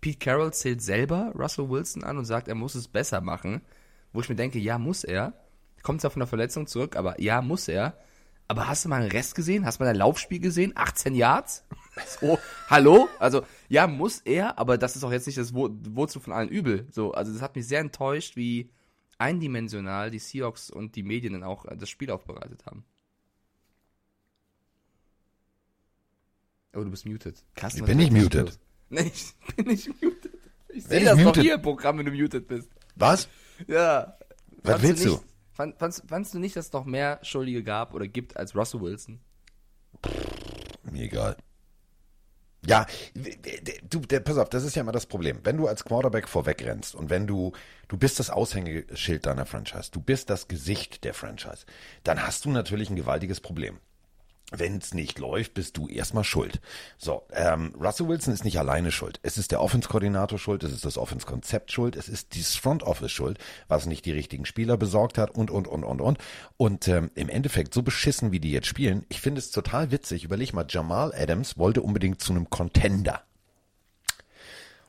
Pete 0.00 0.18
Carroll 0.18 0.52
zählt 0.52 0.82
selber 0.82 1.32
Russell 1.36 1.68
Wilson 1.68 2.04
an 2.04 2.18
und 2.18 2.24
sagt, 2.24 2.48
er 2.48 2.54
muss 2.54 2.74
es 2.74 2.88
besser 2.88 3.20
machen. 3.20 3.62
Wo 4.12 4.20
ich 4.20 4.28
mir 4.28 4.36
denke, 4.36 4.58
ja, 4.58 4.78
muss 4.78 5.04
er. 5.04 5.32
Kommt 5.82 6.00
zwar 6.00 6.10
von 6.10 6.20
der 6.20 6.26
Verletzung 6.26 6.66
zurück, 6.66 6.96
aber 6.96 7.20
ja, 7.20 7.40
muss 7.42 7.68
er. 7.68 7.98
Aber 8.50 8.66
hast 8.66 8.84
du 8.84 8.88
mal 8.88 9.02
einen 9.02 9.10
Rest 9.10 9.34
gesehen? 9.34 9.66
Hast 9.66 9.78
du 9.78 9.84
mal 9.84 9.90
ein 9.90 9.96
Laufspiel 9.96 10.40
gesehen? 10.40 10.72
18 10.74 11.14
Yards? 11.14 11.64
So, 12.20 12.38
hallo? 12.68 13.08
Also, 13.18 13.42
ja, 13.68 13.86
muss 13.86 14.20
er, 14.24 14.58
aber 14.58 14.78
das 14.78 14.96
ist 14.96 15.04
auch 15.04 15.12
jetzt 15.12 15.26
nicht 15.26 15.36
das 15.38 15.52
Wur- 15.52 15.76
Wurzel 15.94 16.20
von 16.22 16.32
allen 16.32 16.48
Übel. 16.48 16.86
So, 16.90 17.12
also 17.12 17.32
das 17.32 17.42
hat 17.42 17.54
mich 17.56 17.68
sehr 17.68 17.80
enttäuscht, 17.80 18.36
wie 18.36 18.70
eindimensional 19.18 20.10
die 20.10 20.18
Seahawks 20.18 20.70
und 20.70 20.96
die 20.96 21.02
Medien 21.02 21.34
dann 21.34 21.42
auch 21.44 21.66
äh, 21.66 21.76
das 21.76 21.90
Spiel 21.90 22.10
aufbereitet 22.10 22.64
haben. 22.66 22.84
Oh, 26.74 26.82
du 26.84 26.90
bist 26.90 27.06
muted. 27.06 27.42
Carsten, 27.54 27.80
Ich 27.80 27.86
bin 27.86 27.98
nicht 27.98 28.12
muted. 28.12 28.46
los? 28.46 28.58
Nee, 28.90 29.12
ich 29.12 29.34
bin 29.56 29.66
nicht 29.66 29.88
muted. 30.02 30.30
Ich 30.70 30.84
sehe 30.84 31.04
das 31.04 31.18
doch 31.18 31.24
muted- 31.24 31.42
hier 31.42 31.54
im 31.56 31.62
Programm, 31.62 31.98
wenn 31.98 32.06
du 32.06 32.12
muted 32.12 32.46
bist. 32.48 32.70
Was? 32.96 33.28
Ja. 33.66 34.18
Was 34.62 34.72
Fandst 34.72 34.82
willst 34.82 35.04
du? 35.04 35.10
nicht, 35.10 35.24
Fand, 35.52 35.76
fandst, 35.76 36.04
fandst 36.06 36.34
du 36.34 36.38
nicht, 36.38 36.54
dass 36.54 36.66
es 36.66 36.72
noch 36.72 36.84
mehr 36.84 37.18
Schuldige 37.22 37.64
gab 37.64 37.92
oder 37.92 38.06
gibt 38.06 38.36
als 38.36 38.54
Russell 38.54 38.80
Wilson? 38.80 39.20
Mir 40.84 41.04
egal. 41.04 41.36
Ja, 42.64 42.86
du, 43.88 44.00
der, 44.00 44.20
pass 44.20 44.36
auf, 44.36 44.50
das 44.50 44.64
ist 44.64 44.76
ja 44.76 44.82
immer 44.82 44.92
das 44.92 45.06
Problem. 45.06 45.40
Wenn 45.44 45.56
du 45.56 45.66
als 45.66 45.84
Quarterback 45.84 46.28
vorwegrennst 46.28 46.94
und 46.94 47.08
wenn 47.10 47.26
du, 47.26 47.52
du 47.88 47.96
bist 47.96 48.18
das 48.18 48.30
Aushängeschild 48.30 49.26
deiner 49.26 49.46
Franchise, 49.46 49.90
du 49.90 50.00
bist 50.00 50.28
das 50.30 50.48
Gesicht 50.48 51.04
der 51.04 51.14
Franchise, 51.14 51.66
dann 52.04 52.24
hast 52.24 52.44
du 52.44 52.50
natürlich 52.50 52.90
ein 52.90 52.96
gewaltiges 52.96 53.40
Problem. 53.40 53.78
Wenn 54.50 54.78
es 54.78 54.94
nicht 54.94 55.18
läuft, 55.18 55.52
bist 55.52 55.76
du 55.76 55.88
erstmal 55.88 56.24
schuld. 56.24 56.60
So, 56.96 57.26
ähm, 57.32 57.74
Russell 57.78 58.08
Wilson 58.08 58.32
ist 58.32 58.46
nicht 58.46 58.58
alleine 58.58 58.90
schuld. 58.90 59.20
Es 59.22 59.36
ist 59.36 59.50
der 59.50 59.60
Offense-Koordinator 59.60 60.38
schuld, 60.38 60.64
es 60.64 60.72
ist 60.72 60.86
das 60.86 60.96
Offense-Konzept 60.96 61.70
schuld, 61.70 61.96
es 61.96 62.08
ist 62.08 62.34
das 62.34 62.56
Front 62.56 62.82
Office 62.82 63.12
schuld, 63.12 63.38
was 63.68 63.84
nicht 63.84 64.06
die 64.06 64.12
richtigen 64.12 64.46
Spieler 64.46 64.78
besorgt 64.78 65.18
hat 65.18 65.32
und, 65.32 65.50
und, 65.50 65.68
und, 65.68 65.84
und, 65.84 66.00
und. 66.00 66.18
Und 66.56 66.88
ähm, 66.88 67.10
im 67.14 67.28
Endeffekt, 67.28 67.74
so 67.74 67.82
beschissen, 67.82 68.32
wie 68.32 68.40
die 68.40 68.52
jetzt 68.52 68.68
spielen, 68.68 69.04
ich 69.10 69.20
finde 69.20 69.40
es 69.40 69.50
total 69.50 69.90
witzig. 69.90 70.24
Überleg 70.24 70.54
mal, 70.54 70.64
Jamal 70.66 71.12
Adams 71.14 71.58
wollte 71.58 71.82
unbedingt 71.82 72.22
zu 72.22 72.32
einem 72.32 72.48
Contender 72.48 73.22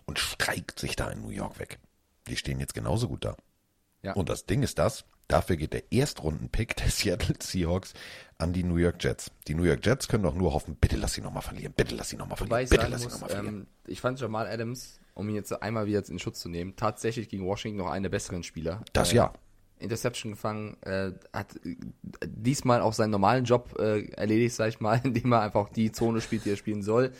und 0.05 0.19
streikt 0.19 0.79
sich 0.79 0.95
da 0.95 1.09
in 1.11 1.21
New 1.21 1.31
York 1.31 1.59
weg. 1.59 1.79
Die 2.27 2.37
stehen 2.37 2.61
jetzt 2.61 2.73
genauso 2.73 3.09
gut 3.09 3.25
da. 3.25 3.35
Ja. 4.03 4.13
Und 4.13 4.29
das 4.29 4.45
Ding 4.45 4.63
ist 4.63 4.79
das, 4.79 5.03
dafür 5.29 5.55
geht 5.55 5.71
der 5.71 5.89
Erstrunden-Pick 5.93 6.75
der 6.75 6.89
Seattle 6.89 7.35
Seahawks 7.39 7.93
an 8.37 8.51
die 8.51 8.63
New 8.63 8.75
York 8.75 9.01
Jets. 9.01 9.31
Die 9.47 9.55
New 9.55 9.63
York 9.63 9.85
Jets 9.85 10.09
können 10.09 10.23
doch 10.23 10.35
nur 10.35 10.53
hoffen, 10.53 10.75
bitte 10.75 10.97
lass 10.97 11.13
sie 11.13 11.21
nochmal 11.21 11.43
verlieren, 11.43 11.73
bitte 11.75 11.95
lass 11.95 12.09
sie 12.09 12.17
nochmal 12.17 12.37
verlieren, 12.37 12.63
ich 12.63 12.69
bitte 12.69 12.87
lass 12.87 13.01
sie 13.01 13.05
muss, 13.05 13.13
nochmal 13.13 13.29
verlieren. 13.29 13.55
ähm, 13.61 13.67
ich 13.87 14.01
fand 14.01 14.19
Jamal 14.19 14.47
Adams, 14.47 14.99
um 15.13 15.29
ihn 15.29 15.35
jetzt 15.35 15.53
einmal 15.61 15.85
wieder 15.85 16.03
in 16.09 16.19
Schutz 16.19 16.39
zu 16.41 16.49
nehmen, 16.49 16.75
tatsächlich 16.75 17.29
gegen 17.29 17.45
Washington 17.45 17.77
noch 17.77 17.89
einen 17.89 18.03
der 18.03 18.09
besseren 18.09 18.43
Spieler. 18.43 18.83
Das 18.91 19.13
Äh, 19.13 19.17
ja. 19.17 19.33
Interception 19.79 20.33
gefangen, 20.33 20.75
äh, 20.81 21.11
hat 21.31 21.55
äh, 21.65 21.75
diesmal 22.25 22.81
auch 22.81 22.93
seinen 22.93 23.11
normalen 23.11 23.45
Job 23.45 23.77
äh, 23.79 24.09
erledigt, 24.11 24.55
sag 24.55 24.69
ich 24.69 24.79
mal, 24.79 24.99
indem 25.03 25.31
er 25.31 25.41
einfach 25.41 25.69
die 25.69 25.91
Zone 25.91 26.21
spielt, 26.21 26.45
die 26.45 26.51
er 26.51 26.57
spielen 26.57 26.81
soll. 26.81 27.11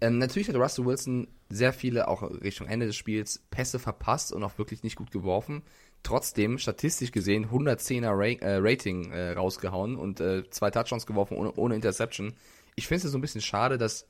Ähm, 0.00 0.18
natürlich 0.18 0.48
hat 0.48 0.56
Russell 0.56 0.84
Wilson 0.84 1.28
sehr 1.48 1.72
viele, 1.72 2.08
auch 2.08 2.22
Richtung 2.22 2.66
Ende 2.66 2.86
des 2.86 2.96
Spiels, 2.96 3.42
Pässe 3.50 3.78
verpasst 3.78 4.32
und 4.32 4.42
auch 4.42 4.58
wirklich 4.58 4.82
nicht 4.82 4.96
gut 4.96 5.10
geworfen. 5.10 5.62
Trotzdem, 6.06 6.56
statistisch 6.58 7.10
gesehen, 7.10 7.50
110er 7.50 8.16
Ra 8.16 8.26
äh, 8.26 8.58
Rating 8.60 9.10
äh, 9.10 9.32
rausgehauen 9.32 9.96
und 9.96 10.20
äh, 10.20 10.48
zwei 10.50 10.70
Touchdowns 10.70 11.04
geworfen 11.04 11.36
ohne, 11.36 11.52
ohne 11.54 11.74
Interception. 11.74 12.32
Ich 12.76 12.86
finde 12.86 13.04
es 13.04 13.10
so 13.10 13.18
ein 13.18 13.20
bisschen 13.20 13.40
schade, 13.40 13.76
dass 13.76 14.06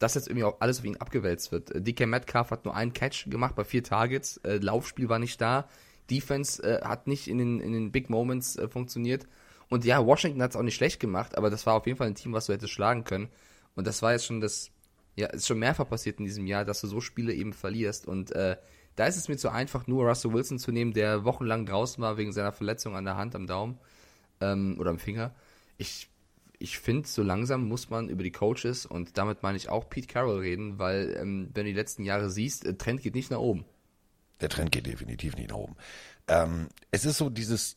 das 0.00 0.16
jetzt 0.16 0.26
irgendwie 0.26 0.42
auch 0.42 0.56
alles 0.58 0.80
auf 0.80 0.84
ihn 0.84 0.96
abgewälzt 0.96 1.52
wird. 1.52 1.70
DK 1.72 2.08
Metcalf 2.08 2.50
hat 2.50 2.64
nur 2.64 2.74
einen 2.74 2.92
Catch 2.92 3.30
gemacht 3.30 3.54
bei 3.54 3.62
vier 3.62 3.84
Targets, 3.84 4.38
äh, 4.38 4.56
Laufspiel 4.56 5.08
war 5.08 5.20
nicht 5.20 5.40
da, 5.40 5.68
Defense 6.10 6.60
äh, 6.64 6.82
hat 6.82 7.06
nicht 7.06 7.28
in 7.28 7.38
den, 7.38 7.60
in 7.60 7.72
den 7.72 7.92
Big 7.92 8.10
Moments 8.10 8.56
äh, 8.56 8.66
funktioniert. 8.66 9.28
Und 9.68 9.84
ja, 9.84 10.04
Washington 10.04 10.42
hat 10.42 10.50
es 10.50 10.56
auch 10.56 10.64
nicht 10.64 10.74
schlecht 10.74 10.98
gemacht, 10.98 11.38
aber 11.38 11.48
das 11.48 11.64
war 11.64 11.74
auf 11.74 11.86
jeden 11.86 11.96
Fall 11.96 12.08
ein 12.08 12.16
Team, 12.16 12.32
was 12.32 12.46
du 12.46 12.54
hättest 12.54 12.72
schlagen 12.72 13.04
können. 13.04 13.28
Und 13.76 13.86
das 13.86 14.02
war 14.02 14.10
jetzt 14.10 14.26
schon 14.26 14.40
das, 14.40 14.72
ja, 15.14 15.28
ist 15.28 15.46
schon 15.46 15.60
mehrfach 15.60 15.88
passiert 15.88 16.18
in 16.18 16.24
diesem 16.24 16.48
Jahr, 16.48 16.64
dass 16.64 16.80
du 16.80 16.88
so 16.88 17.00
Spiele 17.00 17.32
eben 17.32 17.52
verlierst. 17.52 18.08
Und 18.08 18.32
äh, 18.32 18.56
da 18.96 19.06
ist 19.06 19.16
es 19.16 19.28
mir 19.28 19.36
zu 19.36 19.50
einfach, 19.50 19.86
nur 19.86 20.06
Russell 20.08 20.32
Wilson 20.32 20.58
zu 20.58 20.72
nehmen, 20.72 20.92
der 20.92 21.24
wochenlang 21.24 21.66
draußen 21.66 22.02
war 22.02 22.16
wegen 22.16 22.32
seiner 22.32 22.52
Verletzung 22.52 22.96
an 22.96 23.04
der 23.04 23.16
Hand, 23.16 23.34
am 23.34 23.46
Daumen 23.46 23.78
ähm, 24.40 24.76
oder 24.80 24.90
am 24.90 24.98
Finger. 24.98 25.34
Ich, 25.76 26.08
ich 26.58 26.78
finde, 26.78 27.06
so 27.06 27.22
langsam 27.22 27.68
muss 27.68 27.90
man 27.90 28.08
über 28.08 28.22
die 28.22 28.32
Coaches 28.32 28.86
und 28.86 29.18
damit 29.18 29.42
meine 29.42 29.56
ich 29.56 29.68
auch 29.68 29.88
Pete 29.88 30.06
Carroll 30.06 30.40
reden, 30.40 30.78
weil 30.78 31.16
ähm, 31.20 31.50
wenn 31.54 31.64
du 31.64 31.70
die 31.70 31.76
letzten 31.76 32.04
Jahre 32.04 32.30
siehst, 32.30 32.64
der 32.64 32.78
Trend 32.78 33.02
geht 33.02 33.14
nicht 33.14 33.30
nach 33.30 33.38
oben. 33.38 33.66
Der 34.40 34.48
Trend 34.48 34.72
geht 34.72 34.86
definitiv 34.86 35.36
nicht 35.36 35.50
nach 35.50 35.56
oben. 35.56 35.76
Ähm, 36.28 36.68
es 36.90 37.04
ist 37.04 37.18
so 37.18 37.30
dieses, 37.30 37.76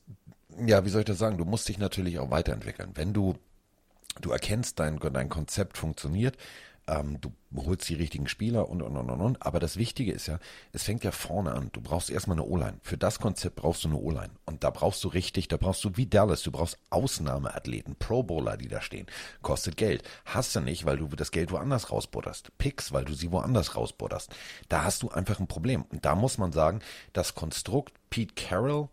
ja, 0.66 0.86
wie 0.86 0.90
soll 0.90 1.02
ich 1.02 1.08
das 1.08 1.20
sagen? 1.20 1.38
Du 1.38 1.46
musst 1.46 1.68
dich 1.68 1.78
natürlich 1.78 2.20
auch 2.20 2.32
weiterentwickeln. 2.32 2.92
Wenn 2.96 3.14
du, 3.14 3.36
du 4.22 4.32
erkennst, 4.32 4.80
dein, 4.80 5.00
dein 5.00 5.30
Konzept 5.30 5.78
funktioniert, 5.78 6.38
ähm, 6.90 7.22
du 7.22 7.32
holst 7.56 7.88
die 7.90 7.96
richtigen 7.96 8.28
Spieler 8.28 8.70
und, 8.70 8.82
und, 8.82 8.96
und, 8.98 9.10
und. 9.10 9.46
Aber 9.46 9.60
das 9.60 9.78
Wichtige 9.78 10.12
ist 10.12 10.28
ja, 10.28 10.40
es 10.72 10.84
fängt 10.84 11.04
ja 11.04 11.12
vorne 11.12 11.54
an. 11.54 11.70
Du 11.72 11.82
brauchst 11.82 12.10
erstmal 12.10 12.36
eine 12.38 12.46
O-Line. 12.46 12.80
Für 12.82 12.98
das 12.98 13.20
Konzept 13.20 13.56
brauchst 13.56 13.84
du 13.84 13.90
eine 13.90 13.98
O-Line. 13.98 14.32
Und 14.46 14.64
da 14.64 14.70
brauchst 14.70 15.04
du 15.04 15.08
richtig, 15.08 15.48
da 15.48 15.58
brauchst 15.58 15.84
du 15.84 15.92
wie 15.96 16.08
Dallas, 16.08 16.44
du 16.44 16.52
brauchst 16.52 16.78
Ausnahmeathleten, 16.90 17.96
Pro 17.96 18.24
Bowler, 18.24 18.58
die 18.58 18.68
da 18.68 18.82
stehen. 18.82 19.08
Kostet 19.42 19.78
Geld. 19.78 20.04
Hast 20.26 20.56
du 20.56 20.60
nicht, 20.60 20.86
weil 20.86 20.98
du 20.98 21.08
das 21.08 21.32
Geld 21.32 21.52
woanders 21.52 21.92
rausbutterst. 21.92 22.58
Picks, 22.58 22.92
weil 22.92 23.06
du 23.06 23.14
sie 23.14 23.32
woanders 23.32 23.76
rausbutterst. 23.76 24.34
Da 24.68 24.84
hast 24.84 25.04
du 25.04 25.10
einfach 25.10 25.40
ein 25.40 25.48
Problem. 25.48 25.84
Und 25.84 26.06
da 26.06 26.16
muss 26.16 26.38
man 26.38 26.52
sagen, 26.52 26.80
das 27.14 27.36
Konstrukt 27.36 27.94
Pete 28.10 28.34
Carroll 28.36 28.90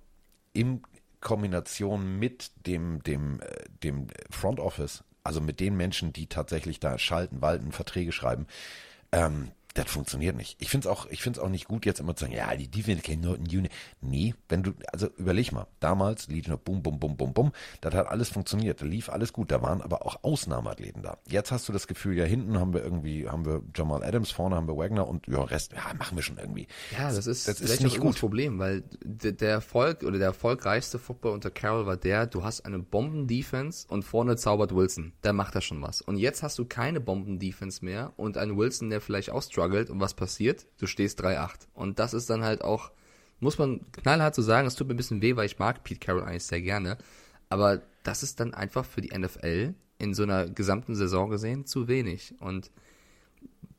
im 0.53 0.83
Kombination 1.21 2.19
mit 2.19 2.53
dem, 2.67 3.03
dem, 3.03 3.41
äh, 3.41 3.65
dem 3.83 4.07
Front 4.31 4.61
Office 4.61 5.03
also 5.26 5.40
mit 5.40 5.61
den 5.61 5.76
Menschen, 5.76 6.12
die 6.12 6.26
tatsächlich 6.26 6.80
da 6.80 6.99
schalten, 6.99 7.42
walten, 7.42 7.73
Verträge 7.73 8.12
schreiben, 8.12 8.47
ähm, 9.12 9.50
das 9.76 9.90
funktioniert 9.90 10.37
nicht. 10.37 10.56
Ich 10.59 10.71
finde 10.71 10.88
es 10.88 10.92
auch, 10.92 11.06
ich 11.11 11.23
finde 11.23 11.38
es 11.38 11.45
auch 11.45 11.49
nicht 11.49 11.66
gut, 11.66 11.87
jetzt 11.87 12.00
immer 12.00 12.16
zu 12.16 12.25
sagen, 12.25 12.37
ja, 12.37 12.54
die 12.56 12.68
Defense 12.68 13.02
can 13.02 13.21
not 13.21 13.38
Unit. 13.38 13.71
Nee, 14.00 14.35
wenn 14.49 14.62
du, 14.62 14.73
also 14.92 15.09
überleg 15.16 15.52
mal, 15.52 15.66
damals 15.80 16.28
lief 16.28 16.49
noch 16.49 16.59
bum, 16.59 16.83
bum, 16.83 16.99
bum, 16.99 17.16
bum, 17.16 17.33
bum, 17.33 17.52
das 17.80 17.95
hat 17.95 18.09
alles 18.09 18.30
funktioniert, 18.30 18.80
da 18.80 18.87
lief 18.87 19.09
alles 19.09 19.33
gut, 19.33 19.50
da 19.50 19.62
waren 19.62 19.83
aber 19.83 20.04
auch 20.04 20.23
Ausnahmeathleten 20.23 21.02
da. 21.02 21.18
Jetzt 21.28 21.52
hast 21.52 21.68
du 21.68 21.73
das 21.73 21.87
Gefühl, 21.87 22.16
ja, 22.16 22.25
hinten 22.25 22.59
haben 22.59 22.73
wir 22.73 22.83
irgendwie, 22.83 23.29
haben 23.29 23.44
wir 23.44 23.62
Jamal 23.74 24.03
Adams, 24.03 24.31
vorne 24.31 24.57
haben 24.57 24.66
wir 24.66 24.77
Wagner 24.77 25.07
und 25.07 25.27
ja, 25.29 25.42
Rest, 25.42 25.72
ja, 25.72 25.94
machen 25.94 26.16
wir 26.16 26.22
schon 26.22 26.38
irgendwie. 26.38 26.66
Ja, 26.96 27.12
das 27.12 27.27
ist, 27.27 27.46
das 27.46 27.61
ist 27.61 27.83
nicht 27.83 28.01
gut. 28.01 28.16
Problem, 28.16 28.59
weil 28.59 28.83
der 29.03 29.51
Erfolg 29.51 30.03
oder 30.03 30.18
der 30.18 30.29
erfolgreichste 30.29 30.98
Football 30.98 31.33
unter 31.33 31.51
Carroll 31.51 31.87
war 31.87 31.96
der, 31.96 32.27
du 32.27 32.44
hast 32.44 32.62
eine 32.62 32.79
Bomben-Defense 32.79 33.87
und 33.88 34.05
vorne 34.05 34.37
zaubert 34.37 34.74
Wilson. 34.74 35.12
Der 35.22 35.33
macht 35.33 35.55
da 35.55 35.61
schon 35.61 35.83
was. 35.83 36.01
Und 36.01 36.16
jetzt 36.16 36.42
hast 36.42 36.59
du 36.59 36.64
keine 36.64 37.01
Bomben-Defense 37.01 37.85
mehr 37.85 38.12
und 38.16 38.38
einen 38.38 38.57
Wilson, 38.57 38.90
der 38.90 39.01
vielleicht 39.01 39.31
auch 39.31 39.42
struggles 39.42 39.65
struggelt 39.66 39.90
und 39.90 40.00
was 40.00 40.14
passiert? 40.14 40.66
Du 40.79 40.87
stehst 40.87 41.22
3-8. 41.22 41.68
Und 41.74 41.98
das 41.98 42.14
ist 42.14 42.31
dann 42.31 42.44
halt 42.44 42.62
auch, 42.62 42.90
muss 43.40 43.59
man 43.59 43.81
knallhart 43.92 44.35
so 44.35 44.42
sagen, 44.42 44.66
es 44.66 44.74
tut 44.74 44.88
mir 44.88 44.94
ein 44.94 44.96
bisschen 44.96 45.22
weh, 45.22 45.37
weil 45.37 45.46
ich 45.46 45.59
mag 45.59 45.83
Pete 45.85 46.00
Carroll 46.00 46.22
eigentlich 46.22 46.44
sehr 46.44 46.61
gerne. 46.61 46.98
Aber 47.48 47.83
das 48.02 48.22
ist 48.22 48.40
dann 48.40 48.55
einfach 48.55 48.85
für 48.85 49.00
die 49.00 49.16
NFL 49.16 49.74
in 49.98 50.14
so 50.14 50.22
einer 50.22 50.46
gesamten 50.46 50.94
Saison 50.94 51.31
gesehen 51.31 51.66
zu 51.66 51.88
wenig. 51.88 52.35
Und 52.40 52.70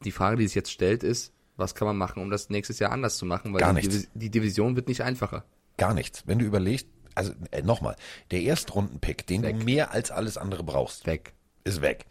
die 0.03 0.11
Frage, 0.11 0.37
die 0.37 0.47
sich 0.47 0.55
jetzt 0.55 0.71
stellt, 0.71 1.03
ist, 1.03 1.33
was 1.55 1.73
kann 1.73 1.87
man 1.87 1.97
machen, 1.97 2.21
um 2.21 2.29
das 2.29 2.49
nächstes 2.49 2.79
Jahr 2.79 2.91
anders 2.91 3.17
zu 3.17 3.25
machen? 3.25 3.53
Weil 3.53 3.61
Gar 3.61 3.73
die, 3.73 3.87
nichts. 3.87 4.09
die 4.13 4.29
Division 4.29 4.75
wird 4.75 4.87
nicht 4.87 5.01
einfacher. 5.01 5.43
Gar 5.77 5.93
nichts. 5.93 6.23
Wenn 6.27 6.39
du 6.39 6.45
überlegst, 6.45 6.87
also 7.15 7.33
äh, 7.51 7.63
nochmal, 7.63 7.95
der 8.31 8.41
Erstrundenpick, 8.41 9.25
den 9.25 9.41
weg. 9.41 9.59
du 9.59 9.65
mehr 9.65 9.91
als 9.91 10.11
alles 10.11 10.37
andere 10.37 10.63
brauchst, 10.63 11.07
weg. 11.07 11.33
ist 11.63 11.81
weg. 11.81 12.05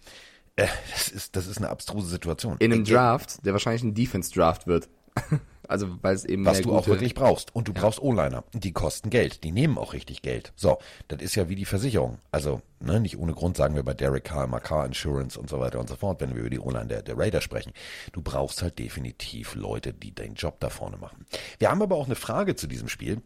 Äh, 0.56 0.66
das, 0.90 1.08
ist, 1.08 1.36
das 1.36 1.46
ist 1.46 1.58
eine 1.58 1.68
abstruse 1.68 2.08
Situation. 2.08 2.56
In 2.58 2.72
einem 2.72 2.84
Draft, 2.84 3.44
der 3.44 3.52
wahrscheinlich 3.52 3.82
ein 3.82 3.94
Defense-Draft 3.94 4.66
wird. 4.66 4.88
also, 5.68 6.02
weil 6.02 6.14
es 6.14 6.24
eben 6.24 6.44
Was 6.44 6.62
du 6.62 6.74
auch 6.74 6.86
wirklich 6.86 7.14
brauchst. 7.14 7.54
Und 7.54 7.68
du 7.68 7.72
ja. 7.72 7.80
brauchst 7.80 8.00
O-Liner. 8.00 8.44
Die 8.54 8.72
kosten 8.72 9.10
Geld. 9.10 9.44
Die 9.44 9.52
nehmen 9.52 9.76
auch 9.76 9.92
richtig 9.92 10.22
Geld. 10.22 10.52
So, 10.56 10.78
das 11.08 11.20
ist 11.20 11.34
ja 11.34 11.48
wie 11.48 11.54
die 11.54 11.64
Versicherung. 11.64 12.18
Also, 12.32 12.62
ne, 12.80 13.00
nicht 13.00 13.18
ohne 13.18 13.34
Grund 13.34 13.56
sagen 13.56 13.74
wir 13.74 13.82
bei 13.82 13.94
Derek 13.94 14.24
Carr 14.24 14.44
immer 14.44 14.60
Car 14.60 14.86
Insurance 14.86 15.38
und 15.38 15.50
so 15.50 15.60
weiter 15.60 15.78
und 15.78 15.88
so 15.88 15.96
fort, 15.96 16.20
wenn 16.20 16.34
wir 16.34 16.40
über 16.40 16.50
die 16.50 16.60
O-Line 16.60 16.86
der, 16.86 17.02
der 17.02 17.18
Raider 17.18 17.40
sprechen. 17.42 17.72
Du 18.12 18.22
brauchst 18.22 18.62
halt 18.62 18.78
definitiv 18.78 19.54
Leute, 19.54 19.92
die 19.92 20.12
den 20.12 20.34
Job 20.34 20.60
da 20.60 20.70
vorne 20.70 20.96
machen. 20.96 21.26
Wir 21.58 21.70
haben 21.70 21.82
aber 21.82 21.96
auch 21.96 22.06
eine 22.06 22.16
Frage 22.16 22.56
zu 22.56 22.66
diesem 22.66 22.88
Spiel. 22.88 23.20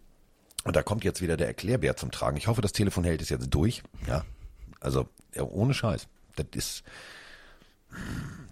Und 0.64 0.76
da 0.76 0.82
kommt 0.82 1.04
jetzt 1.04 1.22
wieder 1.22 1.36
der 1.36 1.46
Erklärbär 1.46 1.96
zum 1.96 2.10
Tragen. 2.10 2.36
Ich 2.36 2.46
hoffe, 2.46 2.60
das 2.60 2.72
Telefon 2.72 3.04
hält 3.04 3.22
es 3.22 3.30
jetzt 3.30 3.48
durch. 3.48 3.82
Ja. 4.06 4.24
Also, 4.80 5.08
ja, 5.34 5.42
ohne 5.42 5.72
Scheiß. 5.72 6.06
Das 6.36 6.46
ist, 6.54 6.82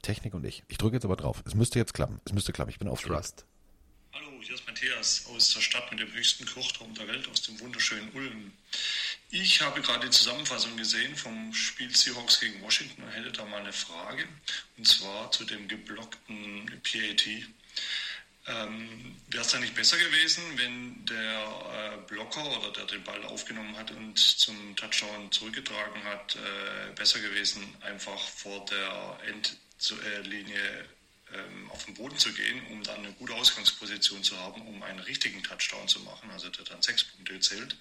Technik 0.03 0.35
und 0.35 0.45
ich. 0.45 0.63
Ich 0.69 0.79
drücke 0.79 0.97
jetzt 0.97 1.05
aber 1.05 1.17
drauf. 1.17 1.43
Es 1.47 1.55
müsste 1.55 1.79
jetzt 1.79 1.95
klappen. 1.95 2.21
Es 2.25 2.33
müsste 2.33 2.53
klappen. 2.53 2.71
Ich 2.71 2.79
bin 2.79 2.89
auf 2.89 3.03
Trust. 3.03 3.45
Hallo, 4.15 4.41
hier 4.41 4.55
ist 4.55 4.67
Matthias 4.67 5.27
aus 5.27 5.53
der 5.53 5.61
Stadt 5.61 5.91
mit 5.91 6.01
dem 6.01 6.13
höchsten 6.13 6.47
Kirchturm 6.47 6.95
der 6.95 7.07
Welt, 7.09 7.29
aus 7.29 7.43
dem 7.43 7.61
wunderschönen 7.61 8.11
Ulm. 8.13 8.53
Ich 9.31 9.61
habe 9.61 9.83
gerade 9.83 10.07
die 10.07 10.11
Zusammenfassung 10.11 10.77
gesehen 10.77 11.15
vom 11.15 11.53
Spiel 11.53 11.95
Seahawks 11.95 12.41
gegen 12.41 12.63
Washington 12.63 13.03
und 13.03 13.11
hätte 13.11 13.31
da 13.33 13.45
mal 13.45 13.61
eine 13.61 13.73
Frage. 13.73 14.25
Und 14.79 14.87
zwar 14.87 15.31
zu 15.31 15.45
dem 15.45 15.69
geblockten 15.69 16.67
PAT. 16.83 17.27
Ähm, 18.49 19.17
Wäre 19.31 19.45
es 19.45 19.51
da 19.51 19.59
nicht 19.59 19.75
besser 19.75 19.99
gewesen, 19.99 20.43
wenn 20.57 21.05
der 21.05 21.95
äh, 21.95 21.97
Blocker 22.07 22.45
oder 22.59 22.73
der 22.73 22.87
den 22.87 23.05
Ball 23.05 23.23
aufgenommen 23.27 23.77
hat 23.77 23.91
und 23.91 24.19
zum 24.19 24.75
Touchdown 24.75 25.31
zurückgetragen 25.31 26.03
hat, 26.05 26.37
äh, 26.37 26.95
besser 26.95 27.21
gewesen, 27.21 27.63
einfach 27.83 28.19
vor 28.19 28.65
der 28.65 29.19
Endlinie 29.27 30.89
ähm, 31.35 31.71
auf 31.71 31.85
den 31.85 31.93
Boden 31.93 32.17
zu 32.17 32.33
gehen, 32.33 32.67
um 32.71 32.83
dann 32.85 33.01
eine 33.01 33.13
gute 33.13 33.35
Ausgangsposition 33.35 34.25
zu 34.25 34.35
haben, 34.39 34.63
um 34.63 34.83
einen 34.83 35.01
richtigen 35.01 35.43
Touchdown 35.43 35.87
zu 35.87 36.01
machen, 36.01 36.31
also 36.31 36.49
der 36.49 36.65
dann 36.65 36.81
sechs 36.81 37.05
Punkte 37.05 37.39
zählt. 37.41 37.77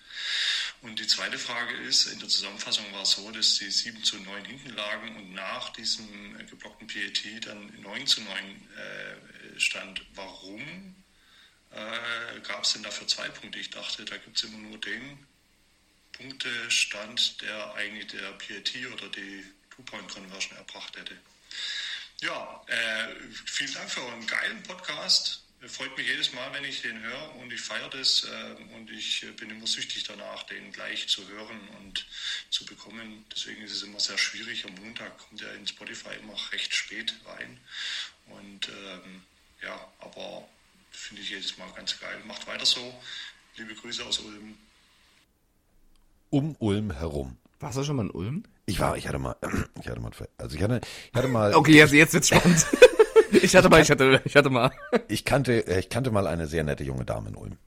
Und 0.82 1.00
die 1.00 1.08
zweite 1.08 1.40
Frage 1.40 1.76
ist, 1.78 2.08
in 2.08 2.20
der 2.20 2.28
Zusammenfassung 2.28 2.92
war 2.92 3.04
es 3.04 3.12
so, 3.12 3.32
dass 3.32 3.56
sie 3.56 3.72
7 3.72 4.04
zu 4.04 4.18
9 4.18 4.44
hinten 4.44 4.76
lagen 4.76 5.16
und 5.16 5.34
nach 5.34 5.72
diesem 5.72 6.38
geblockten 6.50 6.88
PAT 6.88 7.46
dann 7.46 7.72
9 7.82 8.06
zu 8.06 8.22
9 8.22 8.36
äh, 8.36 9.37
stand. 9.60 10.02
Warum 10.16 10.96
äh, 11.72 12.40
gab 12.42 12.64
es 12.64 12.74
denn 12.74 12.84
dafür 12.84 13.08
zwei 13.08 13.30
Punkte? 13.30 13.60
Ich 13.60 13.70
dachte, 13.70 14.06
da 14.06 14.18
gibt 14.18 14.38
es 14.38 14.44
immer 14.44 14.58
nur 14.58 14.78
den 14.80 15.28
Punktestand, 16.14 17.42
der 17.42 17.74
eigentlich 17.76 18.08
der 18.08 18.32
PAT 18.34 18.74
oder 18.94 19.10
die 19.10 19.44
Two-Point-Conversion 19.70 20.58
erbracht 20.58 20.98
hätte. 20.98 21.16
Ja, 22.22 22.64
äh, 22.68 23.16
vielen 23.46 23.74
Dank 23.74 23.92
für 23.92 24.02
euren 24.02 24.26
geilen 24.26 24.64
Podcast. 24.64 25.44
Freut 25.66 25.98
mich 25.98 26.08
jedes 26.08 26.34
Mal, 26.34 26.54
wenn 26.54 26.64
ich 26.66 26.82
den 26.82 27.02
höre 27.02 27.36
und 27.36 27.52
ich 27.52 27.62
feiere 27.62 27.90
das 27.90 28.24
äh, 28.24 28.76
und 28.76 28.92
ich 28.92 29.26
bin 29.38 29.50
immer 29.50 29.66
süchtig 29.66 30.04
danach, 30.04 30.44
den 30.44 30.72
gleich 30.72 31.08
zu 31.08 31.28
hören 31.28 31.60
und 31.80 32.06
zu 32.52 32.66
bekommen. 32.66 33.26
Deswegen 33.32 33.64
ist 33.64 33.72
es 33.72 33.84
immer 33.84 34.00
sehr 34.00 34.20
schwierig. 34.20 34.66
Am 34.66 34.76
Montag 34.76 35.18
kommt 35.18 35.42
er 35.42 35.54
in 35.56 35.66
Spotify 35.66 36.16
immer 36.22 36.36
recht 36.52 36.74
spät 36.74 37.14
rein. 37.26 37.60
Und 38.28 38.70
ähm, 38.70 39.24
ja, 39.64 39.80
aber 40.00 40.44
finde 40.92 41.22
ich 41.22 41.30
jedes 41.30 41.58
Mal 41.58 41.68
ganz 41.76 42.00
geil. 42.00 42.18
Macht 42.26 42.48
weiter 42.48 42.66
so. 42.66 42.94
Liebe 43.56 43.74
Grüße 43.74 44.06
aus 44.06 44.20
Ulm. 44.20 44.56
Um 46.30 46.56
Ulm 46.60 46.92
herum. 46.92 47.38
Warst 47.60 47.78
du 47.78 47.84
schon 47.84 47.96
mal 47.96 48.04
in 48.04 48.12
Ulm? 48.12 48.44
Ich 48.66 48.80
war, 48.80 48.98
ich 48.98 49.08
hatte 49.08 49.18
mal, 49.18 49.36
ich 49.82 49.88
hatte 49.88 50.00
mal, 50.00 50.12
also 50.38 50.56
ich 50.56 50.62
hatte, 50.62 50.82
ich 51.12 51.18
hatte 51.18 51.28
mal. 51.28 51.56
Okay, 51.56 51.74
jetzt, 51.74 51.94
jetzt 51.94 52.14
wird's 52.14 52.28
spannend. 52.28 52.66
ich 53.32 53.56
hatte 53.56 53.70
mal, 53.70 53.82
ich 53.82 53.90
hatte, 53.90 54.22
ich 54.26 54.36
hatte 54.36 54.50
mal. 54.50 54.72
Ich 55.08 55.26
kannte, 55.26 55.62
ich 55.62 55.90
kannte 55.90 56.12
mal 56.12 56.28
eine 56.28 56.48
sehr 56.48 56.64
nette 56.64 56.84
junge 56.84 57.06
Dame 57.06 57.30
in 57.30 57.36
Ulm. 57.36 57.58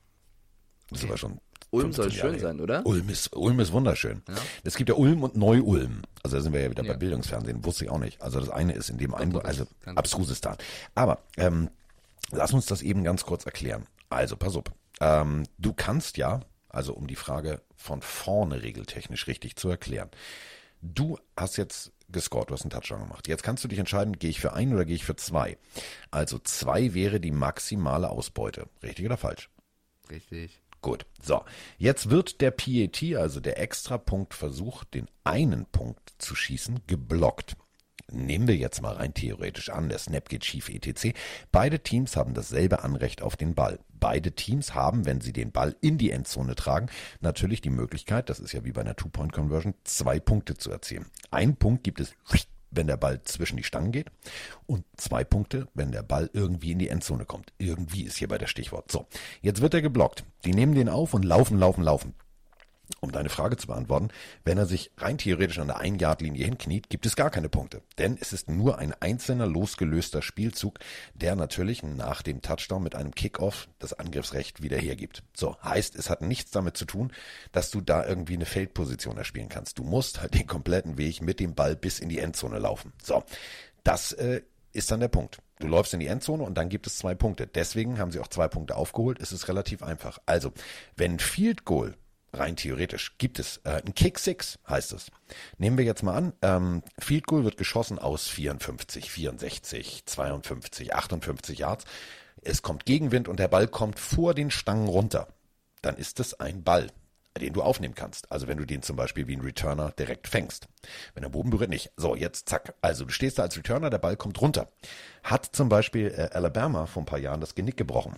Das 0.91 1.01
okay. 1.01 1.11
war 1.11 1.17
schon. 1.17 1.41
Ulm 1.73 1.93
soll 1.93 2.11
schön 2.11 2.35
Jahre 2.35 2.41
sein, 2.41 2.61
oder? 2.61 2.85
Ulm 2.85 3.09
ist, 3.09 3.35
Ulm 3.35 3.61
ist 3.61 3.73
wunderschön. 3.73 4.23
Ja. 4.29 4.35
Es 4.65 4.77
gibt 4.77 4.89
ja 4.89 4.97
Ulm 4.97 5.23
und 5.23 5.37
Neu-Ulm. 5.37 6.03
Also 6.23 6.37
da 6.37 6.43
sind 6.43 6.53
wir 6.53 6.61
ja 6.61 6.71
wieder 6.71 6.83
ja. 6.83 6.93
bei 6.93 6.99
Bildungsfernsehen. 6.99 7.65
Wusste 7.65 7.85
ich 7.85 7.91
auch 7.91 7.99
nicht. 7.99 8.21
Also 8.21 8.41
das 8.41 8.49
eine 8.49 8.73
ist 8.73 8.91
in 8.91 8.99
dem 8.99 9.15
einen, 9.15 9.37
also 9.41 9.67
Abstrusistan. 9.87 10.57
Aber 10.97 11.21
ähm, 11.37 11.71
lass 12.33 12.53
uns 12.53 12.67
das 12.67 12.83
eben 12.83 13.05
ganz 13.05 13.25
kurz 13.25 13.47
erklären. 13.47 13.87
Also 14.09 14.37
pass 14.37 14.57
auf. 14.57 14.65
Ähm, 15.01 15.45
du 15.59 15.73
kannst 15.73 16.17
ja 16.17 16.41
Also 16.73 16.95
um 16.95 17.07
die 17.07 17.17
Frage 17.17 17.63
von 17.77 18.01
vorne 18.01 18.63
regeltechnisch 18.63 19.27
richtig 19.27 19.57
zu 19.57 19.69
erklären. 19.69 20.09
Du 20.83 21.19
hast 21.37 21.57
jetzt 21.57 21.93
gescored, 22.09 22.51
du 22.51 22.55
hast 22.55 22.63
einen 22.63 22.71
Touchdown 22.71 23.01
gemacht. 23.01 23.29
Jetzt 23.29 23.43
kannst 23.43 23.65
du 23.65 23.69
dich 23.69 23.79
entscheiden, 23.79 24.19
gehe 24.19 24.31
ich 24.31 24.41
für 24.41 24.53
ein 24.53 24.73
oder 24.73 24.85
gehe 24.85 24.95
ich 24.95 25.05
für 25.05 25.17
zwei. 25.17 25.59
Also 26.11 26.39
zwei 26.39 26.95
wäre 26.95 27.21
die 27.21 27.33
maximale 27.33 28.09
Ausbeute. 28.11 28.69
Richtig 28.83 29.05
oder 29.07 29.17
falsch? 29.17 29.51
Richtig. 30.11 30.63
Gut. 30.81 31.07
So. 31.23 31.45
Jetzt 31.77 32.09
wird 32.11 32.41
der 32.41 32.53
PAT, 32.53 33.03
also 33.17 33.41
der 33.41 33.59
Extrapunktversuch, 33.59 34.85
den 34.85 35.09
einen 35.25 35.67
Punkt 35.67 36.15
zu 36.19 36.35
schießen, 36.35 36.81
geblockt. 36.87 37.57
Nehmen 38.13 38.49
wir 38.49 38.57
jetzt 38.57 38.83
mal 38.83 38.95
rein 38.95 39.15
theoretisch 39.15 39.71
an, 39.71 39.89
der 39.89 39.99
Snap 39.99 40.29
geht 40.29 40.45
schief 40.45 40.69
etc. 40.69 41.17
Beide 41.53 41.81
Teams 41.81 42.17
haben 42.17 42.35
dasselbe 42.35 42.83
Anrecht 42.83 43.23
auf 43.23 43.37
den 43.37 43.55
Ball. 43.55 43.79
Beide 43.99 44.33
Teams 44.33 44.75
haben, 44.75 45.05
wenn 45.07 45.21
sie 45.21 45.33
den 45.33 45.53
Ball 45.53 45.77
in 45.81 45.99
die 45.99 46.11
Endzone 46.11 46.55
tragen, 46.55 46.89
natürlich 47.21 47.61
die 47.61 47.71
Möglichkeit, 47.71 48.31
das 48.31 48.41
ist 48.41 48.53
ja 48.53 48.65
wie 48.65 48.73
bei 48.73 48.81
einer 48.81 48.97
Two-Point-Conversion, 48.97 49.75
zwei 49.85 50.19
Punkte 50.19 50.57
zu 50.57 50.71
erzielen. 50.71 51.07
Ein 51.31 51.57
Punkt 51.57 51.85
gibt 51.85 52.01
es, 52.01 52.15
wenn 52.71 52.87
der 52.87 52.97
Ball 52.97 53.21
zwischen 53.25 53.57
die 53.57 53.65
Stangen 53.65 53.93
geht 53.93 54.11
und 54.67 54.85
zwei 54.97 55.25
Punkte, 55.25 55.69
wenn 55.75 55.93
der 55.93 56.03
Ball 56.03 56.31
irgendwie 56.33 56.73
in 56.73 56.79
die 56.79 56.89
Endzone 56.89 57.27
kommt. 57.27 57.53
Irgendwie 57.59 58.05
ist 58.05 58.17
hier 58.17 58.29
bei 58.29 58.39
der 58.39 58.47
Stichwort. 58.47 58.91
So, 58.91 59.07
jetzt 59.43 59.61
wird 59.61 59.75
er 59.75 59.83
geblockt. 59.83 60.25
Die 60.45 60.55
nehmen 60.55 60.75
den 60.75 60.89
auf 60.89 61.15
und 61.15 61.25
laufen, 61.25 61.59
laufen, 61.59 61.83
laufen 61.83 62.15
um 63.01 63.13
deine 63.13 63.29
Frage 63.29 63.57
zu 63.57 63.67
beantworten, 63.67 64.09
wenn 64.45 64.59
er 64.59 64.67
sich 64.67 64.91
rein 64.97 65.19
theoretisch 65.19 65.59
an 65.59 65.69
der 65.69 65.79
Ein-Yard-Linie 65.79 66.45
hinkniet, 66.45 66.91
gibt 66.91 67.07
es 67.07 67.17
gar 67.17 67.31
keine 67.31 67.49
Punkte. 67.49 67.83
Denn 67.99 68.19
es 68.21 68.33
ist 68.33 68.51
nur 68.51 68.79
ein 68.79 68.95
einzelner 69.01 69.47
losgelöster 69.47 70.23
Spielzug, 70.23 70.79
der 71.15 71.37
natürlich 71.37 71.83
nach 71.83 72.23
dem 72.23 72.43
Touchdown 72.43 72.83
mit 72.83 72.95
einem 72.95 73.15
Kickoff 73.15 73.69
das 73.79 73.93
Angriffsrecht 73.93 74.63
wieder 74.63 74.79
hergibt. 74.79 75.23
So, 75.35 75.57
heißt, 75.63 75.97
es 75.97 76.11
hat 76.11 76.23
nichts 76.23 76.51
damit 76.51 76.77
zu 76.77 76.85
tun, 76.85 77.13
dass 77.53 77.71
du 77.71 77.81
da 77.81 78.07
irgendwie 78.07 78.35
eine 78.35 78.47
Feldposition 78.47 79.17
erspielen 79.17 79.49
kannst. 79.49 79.79
Du 79.79 79.85
musst 79.85 80.21
halt 80.21 80.35
den 80.35 80.47
kompletten 80.47 80.99
Weg 80.99 81.23
mit 81.23 81.41
dem 81.41 81.55
Ball 81.55 81.77
bis 81.77 81.99
in 81.99 82.09
die 82.09 82.19
Endzone 82.19 82.59
laufen. 82.59 82.93
So, 83.03 83.25
das 83.85 84.13
äh, 84.13 84.43
ist 84.73 84.91
dann 84.91 85.01
der 85.01 85.09
Punkt. 85.09 85.39
Du 85.59 85.67
läufst 85.67 85.93
in 85.93 86.01
die 86.01 86.07
Endzone 86.07 86.43
und 86.43 86.55
dann 86.55 86.69
gibt 86.69 86.87
es 86.87 86.97
zwei 86.97 87.15
Punkte. 87.15 87.47
Deswegen 87.47 87.99
haben 87.99 88.11
sie 88.13 88.21
auch 88.21 88.29
zwei 88.29 88.49
Punkte 88.49 88.77
aufgeholt. 88.77 89.19
Es 89.21 89.31
ist 89.31 89.49
relativ 89.49 89.83
einfach. 89.83 90.19
Also, 90.25 90.53
wenn 90.97 91.19
Field 91.19 91.65
Goal 91.65 91.95
rein 92.33 92.57
theoretisch 92.57 93.17
gibt 93.19 93.39
es 93.39 93.59
äh, 93.65 93.83
ein 93.85 93.95
Kick 93.95 94.19
Six, 94.19 94.59
heißt 94.69 94.93
es. 94.93 95.11
Nehmen 95.59 95.79
wir 95.79 95.85
jetzt 95.85 96.03
mal 96.03 96.15
an, 96.15 96.33
ähm, 96.43 96.83
Field 96.99 97.27
Goal 97.27 97.45
wird 97.45 97.57
geschossen 97.57 97.99
aus 97.99 98.29
54, 98.29 99.11
64, 99.11 100.05
52, 100.07 100.95
58 100.95 101.59
Yards. 101.59 101.85
Es 102.43 102.63
kommt 102.63 102.87
Gegenwind 102.87 103.29
und 103.29 103.39
der 103.39 103.49
Ball 103.49 103.69
kommt 103.69 103.99
vor 103.99 104.35
den 104.35 104.51
Stangen 104.51 104.89
runter. 104.89 105.29
Dann 105.83 105.97
ist 105.97 106.21
es 106.21 106.39
ein 106.39 106.63
Ball, 106.63 106.89
den 107.39 107.53
du 107.53 107.63
aufnehmen 107.63 107.95
kannst. 107.95 108.31
Also 108.33 108.49
wenn 108.49 108.59
du 108.59 108.67
den 108.67 108.83
zum 108.83 108.97
Beispiel 108.97 109.27
wie 109.27 109.37
ein 109.37 109.43
Returner 109.43 109.93
direkt 109.93 110.29
fängst. 110.29 110.69
Wenn 111.15 111.23
er 111.23 111.31
Boden 111.31 111.51
berührt, 111.51 111.71
nicht. 111.71 111.93
So, 111.97 112.17
jetzt 112.17 112.49
zack. 112.49 112.75
Also 112.81 113.05
du 113.05 113.13
stehst 113.13 113.39
da 113.39 113.43
als 113.43 113.57
Returner, 113.57 113.91
der 113.91 113.99
Ball 113.99 114.17
kommt 114.17 114.41
runter. 114.41 114.69
Hat 115.23 115.47
zum 115.47 115.69
Beispiel 115.69 116.09
äh, 116.17 116.35
Alabama 116.35 116.87
vor 116.87 117.03
ein 117.03 117.07
paar 117.07 117.19
Jahren 117.19 117.41
das 117.41 117.55
Genick 117.55 117.77
gebrochen. 117.77 118.17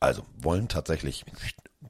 Also 0.00 0.24
wollen 0.36 0.68
tatsächlich 0.68 1.24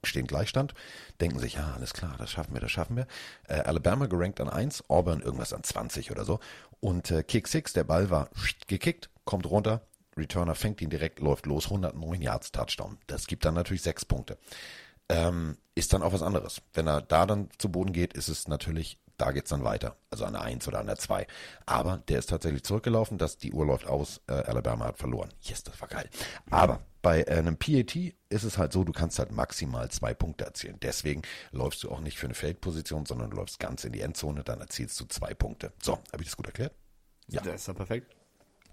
stehen 0.05 0.27
Gleichstand, 0.27 0.75
denken 1.21 1.39
sich, 1.39 1.55
ja, 1.55 1.73
alles 1.75 1.93
klar, 1.93 2.15
das 2.19 2.31
schaffen 2.31 2.55
wir, 2.55 2.61
das 2.61 2.71
schaffen 2.71 2.97
wir. 2.97 3.07
Äh, 3.49 3.61
Alabama 3.61 4.07
gerankt 4.07 4.41
an 4.41 4.49
1, 4.49 4.89
Auburn 4.89 5.21
irgendwas 5.21 5.53
an 5.53 5.63
20 5.63 6.11
oder 6.11 6.25
so. 6.25 6.41
Und 6.81 7.11
äh, 7.11 7.23
Kick 7.23 7.49
6, 7.49 7.73
der 7.73 7.85
Ball 7.85 8.11
war 8.11 8.29
gekickt, 8.67 9.11
kommt 9.25 9.47
runter, 9.47 9.83
Returner 10.17 10.55
fängt 10.55 10.81
ihn 10.81 10.91
direkt, 10.91 11.21
läuft 11.21 11.47
los, 11.47 11.67
109 11.67 12.23
Yards 12.23 12.53
Touchdown. 12.53 12.99
Das 13.07 13.27
gibt 13.27 13.45
dann 13.45 13.55
natürlich 13.55 13.83
sechs 13.83 14.05
Punkte. 14.05 14.39
Ähm, 15.09 15.57
ist 15.75 15.93
dann 15.93 16.03
auch 16.03 16.13
was 16.13 16.23
anderes. 16.23 16.63
Wenn 16.73 16.87
er 16.87 17.03
da 17.03 17.27
dann 17.27 17.49
zu 17.59 17.69
Boden 17.71 17.93
geht, 17.93 18.15
ist 18.15 18.29
es 18.29 18.49
natürlich 18.49 18.99
da 19.17 19.33
geht's 19.33 19.51
dann 19.51 19.65
weiter. 19.65 19.97
Also 20.11 20.25
an 20.25 20.33
der 20.33 20.43
1 20.43 20.67
oder 20.69 20.81
an 20.81 20.87
der 20.87 20.97
2. 20.97 21.27
Aber 21.67 21.99
der 22.09 22.19
ist 22.19 22.31
tatsächlich 22.31 22.65
zurückgelaufen, 22.65 23.19
dass 23.19 23.37
die 23.37 23.53
Uhr 23.53 23.67
läuft 23.67 23.87
aus, 23.87 24.21
äh, 24.27 24.33
Alabama 24.33 24.87
hat 24.87 24.99
verloren. 24.99 25.33
Yes, 25.43 25.63
das 25.63 25.81
war 25.81 25.89
geil. 25.89 26.09
Aber 26.51 26.81
bei 27.03 27.23
äh, 27.23 27.37
einem 27.37 27.57
PAT 27.57 27.97
ist 28.29 28.45
es 28.45 28.59
halt 28.59 28.73
so, 28.73 28.83
du 28.83 28.93
kannst 28.93 29.19
halt 29.19 29.31
maximal 29.31 29.91
zwei 29.91 30.15
Punkte 30.15 30.45
erzielen. 30.45 30.79
Deswegen 30.83 31.23
läufst 31.53 31.85
du 31.85 31.91
auch 31.91 32.01
nicht 32.01 32.19
für 32.19 32.27
eine 32.27 32.35
Feldposition, 32.35 33.07
sondern 33.07 33.31
du 33.31 33.37
läufst 33.37 33.61
ganz 33.61 33.85
in 33.85 33.93
die 33.93 34.01
Endzone, 34.01 34.43
dann 34.43 34.61
erzielst 34.61 34.99
du 35.01 35.05
zwei 35.05 35.35
Punkte. 35.35 35.73
So, 35.81 35.93
habe 36.13 36.23
ich 36.23 36.27
das 36.27 36.37
gut 36.37 36.47
erklärt? 36.47 36.75
Ja. 37.29 37.43
Das 37.43 37.55
ist 37.55 37.69
ja 37.69 37.75
perfekt. 37.75 38.15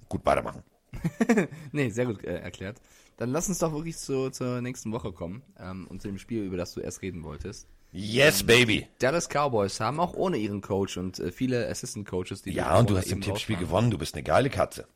Gut, 0.09 0.25
weitermachen. 0.25 0.63
nee, 1.71 1.89
sehr 1.89 2.05
gut 2.05 2.23
äh, 2.23 2.39
erklärt. 2.39 2.81
Dann 3.17 3.29
lass 3.29 3.47
uns 3.47 3.59
doch 3.59 3.71
wirklich 3.71 3.97
zu, 3.97 4.29
zur 4.31 4.61
nächsten 4.61 4.91
Woche 4.91 5.13
kommen 5.13 5.43
ähm, 5.59 5.87
und 5.87 6.01
zu 6.01 6.07
dem 6.07 6.17
Spiel, 6.17 6.43
über 6.43 6.57
das 6.57 6.73
du 6.73 6.81
erst 6.81 7.01
reden 7.01 7.23
wolltest. 7.23 7.67
Yes, 7.91 8.43
baby. 8.43 8.87
Dallas 8.99 9.27
Cowboys 9.27 9.79
haben 9.79 9.99
auch 9.99 10.13
ohne 10.13 10.37
ihren 10.37 10.61
Coach 10.61 10.97
und 10.97 11.19
äh, 11.19 11.31
viele 11.31 11.67
Assistant 11.67 12.07
Coaches, 12.07 12.41
die 12.41 12.51
Ja, 12.51 12.77
und 12.79 12.89
du 12.89 12.97
hast 12.97 13.11
im 13.11 13.21
Tippspiel 13.21 13.57
gewonnen. 13.57 13.91
Du 13.91 13.97
bist 13.97 14.15
eine 14.15 14.23
geile 14.23 14.49
Katze. 14.49 14.87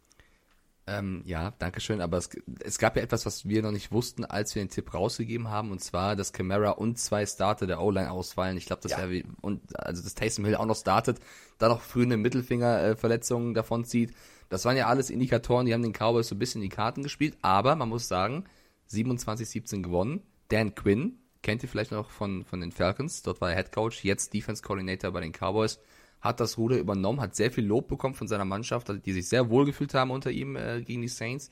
Ähm, 0.88 1.24
ja, 1.26 1.52
danke 1.58 1.82
schön. 1.82 2.00
Aber 2.00 2.18
es, 2.18 2.30
es, 2.64 2.78
gab 2.78 2.96
ja 2.96 3.02
etwas, 3.02 3.26
was 3.26 3.48
wir 3.48 3.64
noch 3.64 3.72
nicht 3.72 3.92
wussten, 3.92 4.24
als 4.24 4.54
wir 4.54 4.64
den 4.64 4.70
Tipp 4.70 4.94
rausgegeben 4.94 5.50
haben, 5.50 5.72
und 5.72 5.80
zwar, 5.82 6.16
dass 6.16 6.32
Camara 6.32 6.72
und 6.72 7.00
zwei 7.00 7.26
Starter 7.26 7.66
der 7.66 7.82
O-Line 7.82 8.12
ausfallen. 8.12 8.56
Ich 8.56 8.68
glaube, 8.68 8.84
das 8.84 8.92
ja. 8.92 9.00
wäre 9.00 9.12
wie, 9.12 9.26
und 9.42 9.62
also 9.80 10.04
dass 10.04 10.14
Taysom 10.14 10.46
Hill 10.46 10.56
auch 10.56 10.66
noch 10.66 10.78
startet, 10.78 11.20
da 11.58 11.70
noch 11.70 11.82
früh 11.82 12.04
eine 12.04 12.18
Mittelfingerverletzung 12.18 13.52
äh, 13.52 13.54
davon 13.56 13.84
zieht. 13.84 14.14
Das 14.50 14.64
waren 14.64 14.78
ja 14.78 14.86
alles 14.86 15.10
Indikatoren, 15.10 15.66
die 15.66 15.74
haben 15.74 15.82
den 15.82 15.94
Cowboys 15.94 16.28
so 16.28 16.36
ein 16.36 16.40
bisschen 16.40 16.62
die 16.62 16.70
Karten 16.70 17.02
gespielt. 17.02 17.36
Aber 17.42 17.76
man 17.76 17.90
muss 17.90 18.08
sagen, 18.08 18.46
27-17 18.92 19.82
gewonnen. 19.82 20.22
Dan 20.50 20.76
Quinn, 20.76 21.18
kennt 21.46 21.62
ihr 21.62 21.70
vielleicht 21.70 21.92
noch 21.92 22.10
von, 22.10 22.44
von 22.44 22.60
den 22.60 22.72
Falcons, 22.72 23.22
dort 23.22 23.40
war 23.40 23.52
er 23.52 23.58
Head 23.58 23.72
Coach, 23.72 24.04
jetzt 24.04 24.34
Defense 24.34 24.64
Coordinator 24.64 25.12
bei 25.12 25.22
den 25.22 25.32
Cowboys, 25.32 25.80
hat 26.20 26.40
das 26.40 26.58
Ruder 26.58 26.78
übernommen, 26.78 27.22
hat 27.22 27.36
sehr 27.36 27.52
viel 27.52 27.66
Lob 27.66 27.88
bekommen 27.88 28.16
von 28.16 28.28
seiner 28.28 28.46
Mannschaft, 28.46 28.92
die 29.06 29.14
sich 29.14 29.30
sehr 29.30 29.48
wohlgefühlt 29.48 29.94
haben 29.94 30.10
unter 30.10 30.32
ihm 30.32 30.56
äh, 30.56 30.82
gegen 30.82 31.04
die 31.04 31.08
Saints. 31.08 31.52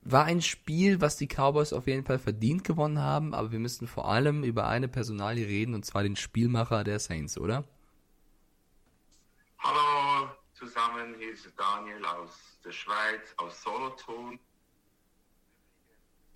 War 0.00 0.24
ein 0.24 0.40
Spiel, 0.40 1.02
was 1.02 1.18
die 1.18 1.26
Cowboys 1.26 1.74
auf 1.74 1.86
jeden 1.86 2.06
Fall 2.06 2.18
verdient 2.18 2.64
gewonnen 2.64 3.00
haben, 3.00 3.34
aber 3.34 3.52
wir 3.52 3.58
müssen 3.58 3.86
vor 3.86 4.08
allem 4.08 4.42
über 4.44 4.66
eine 4.66 4.88
Personalie 4.88 5.46
reden, 5.46 5.74
und 5.74 5.84
zwar 5.84 6.02
den 6.02 6.16
Spielmacher 6.16 6.84
der 6.84 7.00
Saints, 7.00 7.36
oder? 7.36 7.64
Hallo 9.58 10.30
zusammen, 10.54 11.14
hier 11.18 11.34
ist 11.34 11.46
Daniel 11.54 12.02
aus 12.06 12.58
der 12.64 12.72
Schweiz, 12.72 13.34
aus 13.36 13.62
Solothurn. 13.62 14.38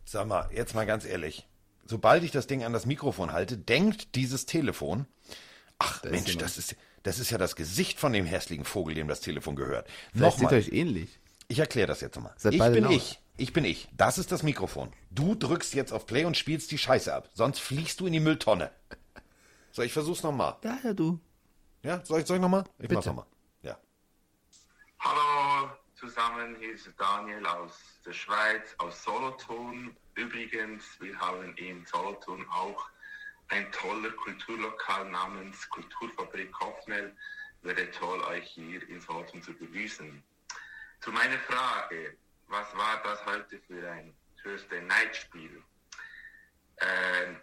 Sag 0.05 0.27
mal, 0.27 0.51
jetzt 0.53 0.75
mal 0.75 0.85
ganz 0.85 1.07
ehrlich, 1.07 1.48
sobald 1.85 2.25
ich 2.25 2.31
das 2.31 2.47
Ding 2.47 2.64
an 2.64 2.73
das 2.73 2.87
Mikrofon 2.87 3.33
halte, 3.33 3.57
denkt 3.57 4.14
dieses 4.14 4.47
Telefon, 4.47 5.07
ach 5.79 6.01
das 6.01 6.12
Mensch, 6.12 6.37
das 6.38 6.59
ist, 6.59 6.77
das 7.03 7.18
ist 7.18 7.31
ja 7.31 7.38
das 7.38 7.57
Gesicht 7.57 7.99
von 7.99 8.12
dem 8.12 8.27
hässlichen 8.27 8.64
Vogel, 8.64 8.95
dem 8.95 9.09
das 9.09 9.21
Telefon 9.21 9.57
gehört. 9.57 9.88
Vielleicht 10.12 10.40
Nochmal. 10.40 10.55
euch 10.55 10.73
ähnlich. 10.73 11.18
Ich 11.49 11.59
erkläre 11.59 11.88
das 11.88 12.01
jetzt 12.01 12.16
nochmal. 12.16 12.35
ich 12.38 12.59
bin 12.59 12.85
laut. 12.85 12.92
ich. 12.92 13.18
Ich 13.37 13.53
bin 13.53 13.64
ich. 13.64 13.88
Das 13.97 14.18
ist 14.18 14.31
das 14.31 14.42
Mikrofon. 14.42 14.92
Du 15.11 15.35
drückst 15.35 15.75
jetzt 15.75 15.92
auf 15.92 16.07
Play 16.07 16.25
und 16.25 16.37
spielst 16.37 16.71
die 16.71 16.79
Scheiße 16.79 17.12
ab. 17.12 17.31
Sonst 17.35 17.61
fliegst 17.61 17.99
du 18.01 18.07
in 18.07 18.12
die 18.12 18.21
Mülltonne. 18.21 18.71
So, 19.73 19.83
ich 19.83 19.92
versuch's 19.92 20.23
nochmal. 20.23 20.57
Ja, 20.62 20.79
ja, 20.85 20.92
du. 20.92 21.18
Ja, 21.83 22.05
soll 22.05 22.21
ich, 22.21 22.27
soll 22.27 22.37
ich 22.37 22.42
nochmal? 22.42 22.64
Ich 22.75 22.83
Bitte. 22.83 22.95
mach's 22.95 23.07
nochmal. 23.07 23.27
Ja. 23.62 23.79
Hallo 25.01 25.71
zusammen, 26.03 26.57
hier 26.59 26.75
ist 26.75 26.88
Daniel 26.99 27.47
aus 27.47 27.79
der 28.05 28.12
Schweiz, 28.12 28.75
aus 28.79 29.05
Solothurn. 29.05 29.97
Übrigens, 30.14 31.01
wir 31.01 31.18
haben 31.18 31.57
in 31.57 31.87
Solothurn 31.87 32.46
auch 32.51 32.88
ein 33.48 33.70
toller 33.72 34.11
Kulturlokal 34.11 35.09
namens 35.11 35.68
Kulturfabrik 35.70 36.53
Hoffnell. 36.61 37.16
Wäre 37.62 37.90
toll, 37.92 38.20
euch 38.25 38.46
hier 38.51 38.87
in 38.88 39.01
Solothurn 39.01 39.42
zu 39.42 39.55
begrüßen. 39.55 40.22
Zu 41.01 41.12
meiner 41.12 41.38
Frage, 41.38 42.16
was 42.48 42.77
war 42.77 43.03
das 43.03 43.25
heute 43.25 43.59
für 43.66 43.90
ein 43.90 44.14
Thursday 44.42 44.83
Night 44.83 45.16
Spiel? 45.16 45.62
Äh, 46.77 47.35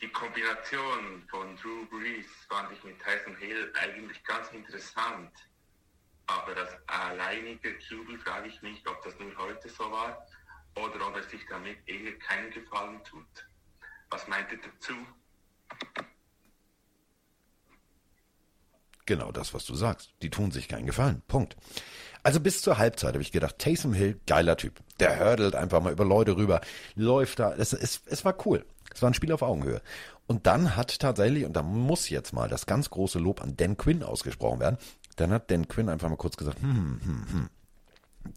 die 0.00 0.08
Kombination 0.08 1.24
von 1.30 1.56
Drew 1.56 1.86
Brees 1.86 2.26
fand 2.48 2.72
ich 2.72 2.82
mit 2.82 2.98
Tyson 3.00 3.36
Hill 3.36 3.72
eigentlich 3.80 4.22
ganz 4.24 4.50
interessant. 4.50 5.30
Aber 6.26 6.54
das 6.54 6.70
alleinige 6.88 7.78
Jubel 7.78 8.18
frage 8.18 8.48
ich 8.48 8.60
mich, 8.62 8.84
ob 8.88 9.02
das 9.02 9.16
nur 9.20 9.36
heute 9.36 9.68
so 9.68 9.90
war 9.90 10.26
oder 10.76 11.08
ob 11.08 11.16
er 11.16 11.22
sich 11.24 11.40
damit 11.48 11.76
eher 11.86 12.18
keinen 12.18 12.50
Gefallen 12.50 13.02
tut. 13.04 13.26
Was 14.10 14.26
meint 14.28 14.50
ihr 14.52 14.58
dazu? 14.58 14.94
Genau 19.06 19.32
das, 19.32 19.52
was 19.52 19.64
du 19.64 19.74
sagst. 19.74 20.12
Die 20.22 20.30
tun 20.30 20.50
sich 20.52 20.68
keinen 20.68 20.86
Gefallen. 20.86 21.22
Punkt. 21.26 21.56
Also 22.22 22.40
bis 22.40 22.62
zur 22.62 22.78
Halbzeit 22.78 23.14
habe 23.14 23.22
ich 23.22 23.32
gedacht, 23.32 23.58
Taysom 23.58 23.92
Hill, 23.92 24.20
geiler 24.26 24.56
Typ. 24.56 24.80
Der 25.00 25.18
hördelt 25.18 25.56
einfach 25.56 25.80
mal 25.82 25.92
über 25.92 26.04
Leute 26.04 26.36
rüber, 26.36 26.60
läuft 26.94 27.40
da. 27.40 27.52
Es, 27.54 27.72
es, 27.72 28.02
es 28.06 28.24
war 28.24 28.36
cool. 28.46 28.64
Es 28.94 29.02
war 29.02 29.10
ein 29.10 29.14
Spiel 29.14 29.32
auf 29.32 29.42
Augenhöhe. 29.42 29.82
Und 30.26 30.46
dann 30.46 30.76
hat 30.76 31.00
tatsächlich, 31.00 31.44
und 31.44 31.54
da 31.54 31.62
muss 31.62 32.08
jetzt 32.10 32.32
mal 32.32 32.48
das 32.48 32.66
ganz 32.66 32.90
große 32.90 33.18
Lob 33.18 33.42
an 33.42 33.56
Dan 33.56 33.76
Quinn 33.76 34.02
ausgesprochen 34.02 34.60
werden, 34.60 34.78
dann 35.16 35.32
hat 35.32 35.50
Dan 35.50 35.66
Quinn 35.66 35.88
einfach 35.88 36.08
mal 36.08 36.16
kurz 36.16 36.36
gesagt, 36.36 36.60
hm, 36.60 37.00
hm, 37.02 37.26
hm, 37.32 37.50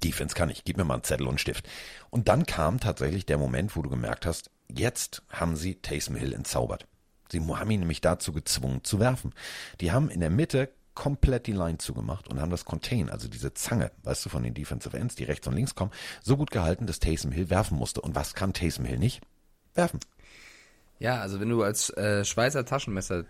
Defense 0.03 0.35
kann 0.35 0.49
ich, 0.49 0.63
gib 0.63 0.77
mir 0.77 0.83
mal 0.83 0.95
einen 0.95 1.03
Zettel 1.03 1.25
und 1.25 1.33
einen 1.33 1.37
Stift. 1.37 1.67
Und 2.09 2.27
dann 2.27 2.45
kam 2.45 2.79
tatsächlich 2.79 3.25
der 3.25 3.37
Moment, 3.37 3.75
wo 3.75 3.81
du 3.81 3.89
gemerkt 3.89 4.25
hast, 4.25 4.51
jetzt 4.67 5.23
haben 5.29 5.55
sie 5.55 5.75
Taysom 5.75 6.15
Hill 6.15 6.33
entzaubert. 6.33 6.87
Sie 7.31 7.41
haben 7.41 7.71
ihn 7.71 7.79
nämlich 7.79 8.01
dazu 8.01 8.31
gezwungen 8.31 8.83
zu 8.83 8.99
werfen. 8.99 9.33
Die 9.81 9.91
haben 9.91 10.09
in 10.09 10.19
der 10.19 10.29
Mitte 10.29 10.69
komplett 10.93 11.47
die 11.47 11.51
Line 11.51 11.77
zugemacht 11.77 12.27
und 12.29 12.39
haben 12.39 12.51
das 12.51 12.65
Contain, 12.65 13.09
also 13.09 13.27
diese 13.27 13.53
Zange, 13.53 13.91
weißt 14.03 14.25
du, 14.25 14.29
von 14.29 14.43
den 14.43 14.53
Defensive 14.53 14.97
Ends, 14.97 15.15
die 15.15 15.25
rechts 15.25 15.45
und 15.47 15.55
links 15.55 15.75
kommen, 15.75 15.91
so 16.23 16.37
gut 16.37 16.51
gehalten, 16.51 16.87
dass 16.87 16.99
Taysom 16.99 17.31
Hill 17.31 17.49
werfen 17.49 17.77
musste. 17.77 18.01
Und 18.01 18.15
was 18.15 18.33
kann 18.33 18.53
Taysom 18.53 18.85
Hill 18.85 18.97
nicht? 18.97 19.21
Werfen. 19.73 19.99
Ja, 20.99 21.19
also 21.19 21.41
wenn 21.41 21.49
du 21.49 21.63
als 21.63 21.89
äh, 21.91 22.23
Schweizer 22.23 22.65
Taschenmesser 22.65 23.25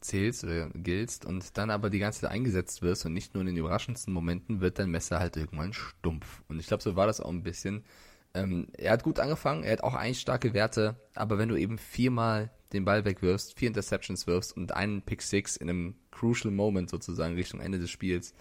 zählst 0.00 0.44
oder 0.44 0.70
giltst 0.70 1.24
und 1.26 1.56
dann 1.58 1.70
aber 1.70 1.90
die 1.90 1.98
ganze 1.98 2.20
Zeit 2.20 2.30
eingesetzt 2.30 2.82
wirst 2.82 3.04
und 3.04 3.12
nicht 3.12 3.34
nur 3.34 3.42
in 3.42 3.48
den 3.48 3.56
überraschendsten 3.56 4.12
Momenten, 4.12 4.60
wird 4.60 4.78
dein 4.78 4.90
Messer 4.90 5.18
halt 5.18 5.36
irgendwann 5.36 5.72
stumpf. 5.72 6.42
Und 6.48 6.58
ich 6.58 6.66
glaube, 6.66 6.82
so 6.82 6.96
war 6.96 7.06
das 7.06 7.20
auch 7.20 7.30
ein 7.30 7.42
bisschen. 7.42 7.84
Ähm, 8.32 8.68
er 8.76 8.92
hat 8.92 9.02
gut 9.02 9.18
angefangen, 9.18 9.64
er 9.64 9.72
hat 9.72 9.82
auch 9.82 9.94
eigentlich 9.94 10.20
starke 10.20 10.54
Werte, 10.54 10.96
aber 11.14 11.38
wenn 11.38 11.48
du 11.48 11.56
eben 11.56 11.78
viermal 11.78 12.50
den 12.72 12.84
Ball 12.84 13.04
wegwirfst, 13.04 13.58
vier 13.58 13.68
Interceptions 13.68 14.26
wirfst 14.26 14.56
und 14.56 14.72
einen 14.72 15.02
Pick 15.02 15.22
Six 15.22 15.56
in 15.56 15.68
einem 15.68 15.94
crucial 16.12 16.52
Moment 16.52 16.88
sozusagen 16.88 17.34
Richtung 17.34 17.60
Ende 17.60 17.78
des 17.78 17.90
Spiels, 17.90 18.34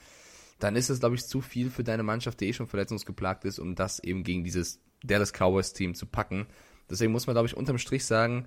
dann 0.59 0.75
ist 0.75 0.89
es, 0.89 0.99
glaube 0.99 1.15
ich, 1.15 1.25
zu 1.25 1.41
viel 1.41 1.69
für 1.69 1.83
deine 1.83 2.03
Mannschaft, 2.03 2.39
die 2.39 2.49
eh 2.49 2.53
schon 2.53 2.67
verletzungsgeplagt 2.67 3.45
ist, 3.45 3.59
um 3.59 3.75
das 3.75 3.99
eben 4.03 4.23
gegen 4.23 4.43
dieses 4.43 4.79
Dallas 5.03 5.31
Cowboys 5.31 5.73
Team 5.73 5.95
zu 5.95 6.05
packen. 6.05 6.47
Deswegen 6.89 7.11
muss 7.11 7.27
man, 7.27 7.33
glaube 7.33 7.47
ich, 7.47 7.55
unterm 7.57 7.77
Strich 7.77 8.05
sagen, 8.05 8.45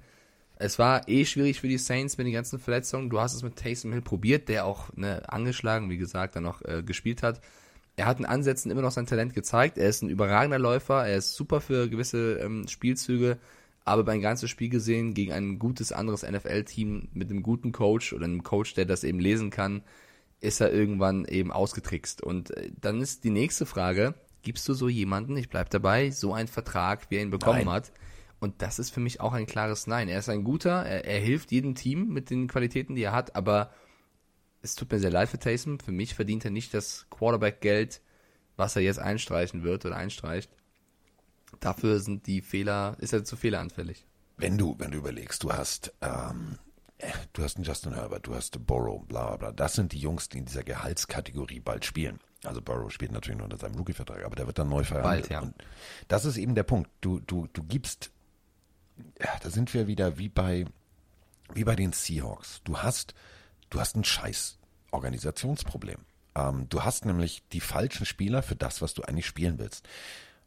es 0.62 0.78
war 0.78 1.08
eh 1.08 1.24
schwierig 1.24 1.60
für 1.60 1.68
die 1.68 1.78
Saints 1.78 2.18
mit 2.18 2.26
den 2.26 2.32
ganzen 2.32 2.58
Verletzungen. 2.58 3.10
Du 3.10 3.20
hast 3.20 3.34
es 3.34 3.42
mit 3.42 3.56
Taysom 3.56 3.92
Hill 3.92 4.02
probiert, 4.02 4.48
der 4.48 4.64
auch 4.64 4.94
ne, 4.94 5.28
angeschlagen, 5.28 5.90
wie 5.90 5.96
gesagt, 5.96 6.36
dann 6.36 6.44
noch 6.44 6.62
äh, 6.62 6.82
gespielt 6.82 7.22
hat. 7.22 7.40
Er 7.96 8.06
hat 8.06 8.20
in 8.20 8.24
Ansätzen 8.24 8.70
immer 8.70 8.80
noch 8.80 8.92
sein 8.92 9.06
Talent 9.06 9.34
gezeigt. 9.34 9.76
Er 9.76 9.88
ist 9.88 10.02
ein 10.02 10.08
überragender 10.08 10.58
Läufer. 10.58 11.06
Er 11.06 11.16
ist 11.16 11.34
super 11.34 11.60
für 11.60 11.88
gewisse 11.88 12.38
ähm, 12.38 12.66
Spielzüge. 12.68 13.38
Aber 13.84 14.04
beim 14.04 14.20
ganzen 14.20 14.48
Spiel 14.48 14.68
gesehen, 14.68 15.14
gegen 15.14 15.32
ein 15.32 15.58
gutes 15.58 15.90
anderes 15.90 16.22
NFL-Team 16.22 17.08
mit 17.12 17.30
einem 17.30 17.42
guten 17.42 17.72
Coach 17.72 18.12
oder 18.12 18.24
einem 18.24 18.44
Coach, 18.44 18.74
der 18.74 18.84
das 18.84 19.02
eben 19.02 19.18
lesen 19.18 19.50
kann, 19.50 19.82
ist 20.40 20.60
er 20.60 20.72
irgendwann 20.72 21.24
eben 21.24 21.50
ausgetrickst. 21.50 22.22
Und 22.22 22.56
äh, 22.56 22.70
dann 22.80 23.00
ist 23.00 23.24
die 23.24 23.30
nächste 23.30 23.66
Frage, 23.66 24.14
gibst 24.42 24.68
du 24.68 24.74
so 24.74 24.88
jemanden, 24.88 25.36
ich 25.36 25.48
bleib 25.48 25.70
dabei, 25.70 26.10
so 26.10 26.32
einen 26.32 26.48
Vertrag, 26.48 27.10
wie 27.10 27.16
er 27.16 27.22
ihn 27.22 27.30
bekommen 27.30 27.64
Nein. 27.64 27.70
hat? 27.70 27.92
Und 28.42 28.60
das 28.60 28.80
ist 28.80 28.90
für 28.90 28.98
mich 28.98 29.20
auch 29.20 29.34
ein 29.34 29.46
klares 29.46 29.86
Nein. 29.86 30.08
Er 30.08 30.18
ist 30.18 30.28
ein 30.28 30.42
guter, 30.42 30.84
er, 30.84 31.04
er 31.04 31.20
hilft 31.20 31.52
jedem 31.52 31.76
Team 31.76 32.08
mit 32.08 32.28
den 32.28 32.48
Qualitäten, 32.48 32.96
die 32.96 33.04
er 33.04 33.12
hat, 33.12 33.36
aber 33.36 33.70
es 34.62 34.74
tut 34.74 34.90
mir 34.90 34.98
sehr 34.98 35.12
leid 35.12 35.28
für 35.28 35.38
Taysom. 35.38 35.78
Für 35.78 35.92
mich 35.92 36.16
verdient 36.16 36.44
er 36.44 36.50
nicht 36.50 36.74
das 36.74 37.06
Quarterback-Geld, 37.10 38.00
was 38.56 38.74
er 38.74 38.82
jetzt 38.82 38.98
einstreichen 38.98 39.62
wird 39.62 39.86
oder 39.86 39.94
einstreicht. 39.94 40.50
Dafür 41.60 42.00
sind 42.00 42.26
die 42.26 42.40
Fehler, 42.40 42.96
ist 42.98 43.12
er 43.12 43.22
zu 43.22 43.36
fehleranfällig. 43.36 44.06
Wenn 44.38 44.58
du, 44.58 44.74
wenn 44.76 44.90
du 44.90 44.98
überlegst, 44.98 45.44
du 45.44 45.52
hast, 45.52 45.94
ähm, 46.00 46.58
du 47.34 47.44
hast 47.44 47.58
einen 47.58 47.64
Justin 47.64 47.94
Herbert, 47.94 48.26
du 48.26 48.34
hast 48.34 48.66
Borrow, 48.66 49.06
bla 49.06 49.28
bla 49.28 49.36
bla. 49.36 49.52
Das 49.52 49.74
sind 49.74 49.92
die 49.92 50.00
Jungs, 50.00 50.28
die 50.28 50.38
in 50.38 50.46
dieser 50.46 50.64
Gehaltskategorie 50.64 51.60
bald 51.60 51.84
spielen. 51.84 52.18
Also 52.42 52.60
Burrow 52.60 52.90
spielt 52.90 53.12
natürlich 53.12 53.38
nur 53.38 53.44
unter 53.44 53.58
seinem 53.58 53.76
Rookie-Vertrag, 53.76 54.24
aber 54.24 54.34
der 54.34 54.48
wird 54.48 54.58
dann 54.58 54.68
neu 54.68 54.82
verhandelt. 54.82 55.28
Bald, 55.28 55.30
ja. 55.30 55.42
Und 55.42 55.54
das 56.08 56.24
ist 56.24 56.38
eben 56.38 56.56
der 56.56 56.64
Punkt. 56.64 56.90
Du, 57.00 57.20
du, 57.20 57.46
du 57.52 57.62
gibst 57.62 58.10
ja, 59.20 59.30
da 59.42 59.50
sind 59.50 59.72
wir 59.74 59.86
wieder 59.86 60.18
wie 60.18 60.28
bei, 60.28 60.64
wie 61.54 61.64
bei 61.64 61.76
den 61.76 61.92
Seahawks. 61.92 62.60
Du 62.64 62.78
hast, 62.78 63.14
du 63.70 63.80
hast 63.80 63.96
ein 63.96 64.04
scheiß 64.04 64.58
Organisationsproblem. 64.90 65.98
Ähm, 66.34 66.66
du 66.68 66.82
hast 66.82 67.04
nämlich 67.04 67.42
die 67.52 67.60
falschen 67.60 68.06
Spieler 68.06 68.42
für 68.42 68.56
das, 68.56 68.82
was 68.82 68.94
du 68.94 69.02
eigentlich 69.02 69.26
spielen 69.26 69.58
willst. 69.58 69.88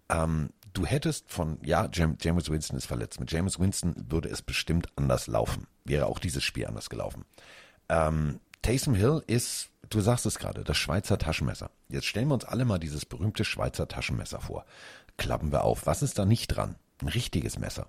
Ähm, 0.10 0.50
du 0.74 0.86
hättest 0.86 1.32
von, 1.32 1.58
ja, 1.64 1.90
James 1.92 2.50
Winston 2.50 2.78
ist 2.78 2.86
verletzt. 2.86 3.20
Mit 3.20 3.32
James 3.32 3.60
Winston 3.60 3.96
würde 4.10 4.30
es 4.30 4.42
bestimmt 4.42 4.88
anders 4.96 5.28
laufen. 5.28 5.68
Wäre 5.84 6.08
auch 6.08 6.20
dieses 6.20 6.44
Spiel 6.44 6.68
anders 6.68 6.90
gelaufen. 6.90 7.26
Ähm, 7.90 8.40
Taysom 8.62 8.96
Hill 8.96 9.24
ist, 9.28 9.70
du 9.90 10.02
sagst 10.02 10.26
es 10.26 10.40
gerade, 10.40 10.64
das 10.64 10.78
Schweizer 10.78 11.18
Taschenmesser. 11.18 11.70
Jetzt 11.90 12.08
stellen 12.08 12.28
wir 12.30 12.34
uns 12.36 12.46
alle 12.46 12.66
mal 12.66 12.80
dieses 12.80 13.06
berühmte 13.06 13.46
Schweizer 13.46 13.88
Taschenmesser 13.88 14.42
vor. 14.42 14.66
Klappen 15.18 15.52
wir 15.52 15.64
auf. 15.64 15.86
Was 15.86 16.02
ist 16.02 16.18
da 16.18 16.26
nicht 16.26 16.48
dran? 16.48 16.76
Ein 17.02 17.10
richtiges 17.10 17.60
Messer 17.60 17.88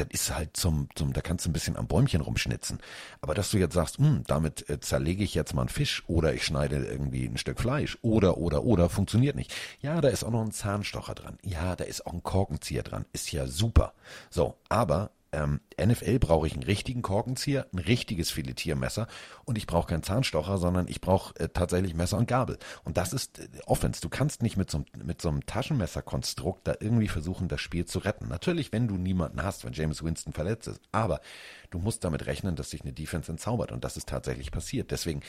das 0.00 0.08
ist 0.10 0.34
halt 0.34 0.56
zum, 0.56 0.88
zum, 0.94 1.12
da 1.12 1.20
kannst 1.20 1.44
du 1.44 1.50
ein 1.50 1.52
bisschen 1.52 1.76
am 1.76 1.86
Bäumchen 1.86 2.22
rumschnitzen. 2.22 2.78
Aber 3.20 3.34
dass 3.34 3.50
du 3.50 3.58
jetzt 3.58 3.74
sagst, 3.74 3.98
hm, 3.98 4.24
damit 4.26 4.68
äh, 4.70 4.80
zerlege 4.80 5.22
ich 5.22 5.34
jetzt 5.34 5.54
mal 5.54 5.62
einen 5.62 5.68
Fisch 5.68 6.02
oder 6.06 6.32
ich 6.32 6.44
schneide 6.44 6.76
irgendwie 6.84 7.26
ein 7.26 7.36
Stück 7.36 7.60
Fleisch 7.60 7.98
oder, 8.02 8.38
oder, 8.38 8.64
oder, 8.64 8.88
funktioniert 8.88 9.36
nicht. 9.36 9.54
Ja, 9.80 10.00
da 10.00 10.08
ist 10.08 10.24
auch 10.24 10.30
noch 10.30 10.42
ein 10.42 10.52
Zahnstocher 10.52 11.14
dran. 11.14 11.38
Ja, 11.44 11.76
da 11.76 11.84
ist 11.84 12.06
auch 12.06 12.12
ein 12.12 12.22
Korkenzieher 12.22 12.82
dran. 12.82 13.04
Ist 13.12 13.30
ja 13.32 13.46
super. 13.46 13.92
So, 14.30 14.56
aber 14.68 15.10
ähm, 15.32 15.60
NFL 15.80 16.18
brauche 16.18 16.46
ich 16.46 16.54
einen 16.54 16.62
richtigen 16.62 17.02
Korkenzieher, 17.02 17.66
ein 17.72 17.78
richtiges 17.78 18.30
Filetiermesser 18.30 19.06
und 19.44 19.56
ich 19.56 19.66
brauche 19.66 19.88
keinen 19.88 20.02
Zahnstocher, 20.02 20.58
sondern 20.58 20.88
ich 20.88 21.00
brauche 21.00 21.38
äh, 21.38 21.48
tatsächlich 21.48 21.94
Messer 21.94 22.18
und 22.18 22.26
Gabel. 22.28 22.58
Und 22.84 22.96
das 22.96 23.12
ist 23.12 23.38
äh, 23.38 23.48
Offense. 23.66 24.00
Du 24.00 24.08
kannst 24.08 24.42
nicht 24.42 24.56
mit 24.56 24.70
so, 24.70 24.84
mit 24.96 25.22
so 25.22 25.28
einem 25.28 25.46
Taschenmesserkonstrukt 25.46 26.66
da 26.66 26.74
irgendwie 26.80 27.08
versuchen, 27.08 27.48
das 27.48 27.60
Spiel 27.60 27.84
zu 27.84 28.00
retten. 28.00 28.28
Natürlich, 28.28 28.72
wenn 28.72 28.88
du 28.88 28.96
niemanden 28.96 29.42
hast, 29.42 29.64
wenn 29.64 29.72
James 29.72 30.02
Winston 30.02 30.32
verletzt 30.32 30.68
ist. 30.68 30.80
Aber 30.92 31.20
du 31.70 31.78
musst 31.78 32.04
damit 32.04 32.26
rechnen, 32.26 32.56
dass 32.56 32.70
sich 32.70 32.82
eine 32.82 32.92
Defense 32.92 33.30
entzaubert. 33.30 33.72
Und 33.72 33.84
das 33.84 33.96
ist 33.96 34.08
tatsächlich 34.08 34.50
passiert. 34.50 34.90
Deswegen 34.90 35.22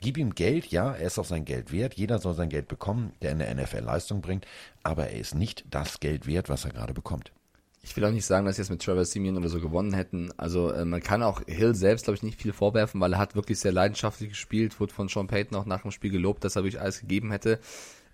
Gib 0.00 0.18
ihm 0.18 0.34
Geld, 0.34 0.66
ja, 0.66 0.92
er 0.92 1.06
ist 1.06 1.18
auch 1.18 1.24
sein 1.24 1.46
Geld 1.46 1.72
wert. 1.72 1.94
Jeder 1.94 2.18
soll 2.18 2.34
sein 2.34 2.50
Geld 2.50 2.68
bekommen, 2.68 3.14
der 3.22 3.32
in 3.32 3.38
der 3.38 3.54
NFL 3.54 3.80
Leistung 3.80 4.20
bringt. 4.20 4.46
Aber 4.82 5.08
er 5.08 5.18
ist 5.18 5.34
nicht 5.34 5.64
das 5.70 6.00
Geld 6.00 6.26
wert, 6.26 6.50
was 6.50 6.66
er 6.66 6.72
gerade 6.72 6.92
bekommt. 6.92 7.32
Ich 7.86 7.96
will 7.96 8.04
auch 8.04 8.10
nicht 8.10 8.26
sagen, 8.26 8.46
dass 8.46 8.56
sie 8.56 8.62
jetzt 8.62 8.70
mit 8.70 8.82
Trevor 8.82 9.04
Simeon 9.04 9.36
oder 9.36 9.48
so 9.48 9.60
gewonnen 9.60 9.94
hätten. 9.94 10.32
Also 10.36 10.72
äh, 10.72 10.84
man 10.84 11.00
kann 11.00 11.22
auch 11.22 11.40
Hill 11.46 11.76
selbst, 11.76 12.04
glaube 12.04 12.16
ich, 12.16 12.24
nicht 12.24 12.42
viel 12.42 12.52
vorwerfen, 12.52 13.00
weil 13.00 13.12
er 13.12 13.20
hat 13.20 13.36
wirklich 13.36 13.60
sehr 13.60 13.70
leidenschaftlich 13.70 14.30
gespielt, 14.30 14.80
wurde 14.80 14.92
von 14.92 15.08
Sean 15.08 15.28
Payton 15.28 15.56
auch 15.56 15.66
nach 15.66 15.82
dem 15.82 15.92
Spiel 15.92 16.10
gelobt, 16.10 16.42
dass 16.42 16.56
er 16.56 16.64
wirklich 16.64 16.80
alles 16.80 16.98
gegeben 16.98 17.30
hätte. 17.30 17.60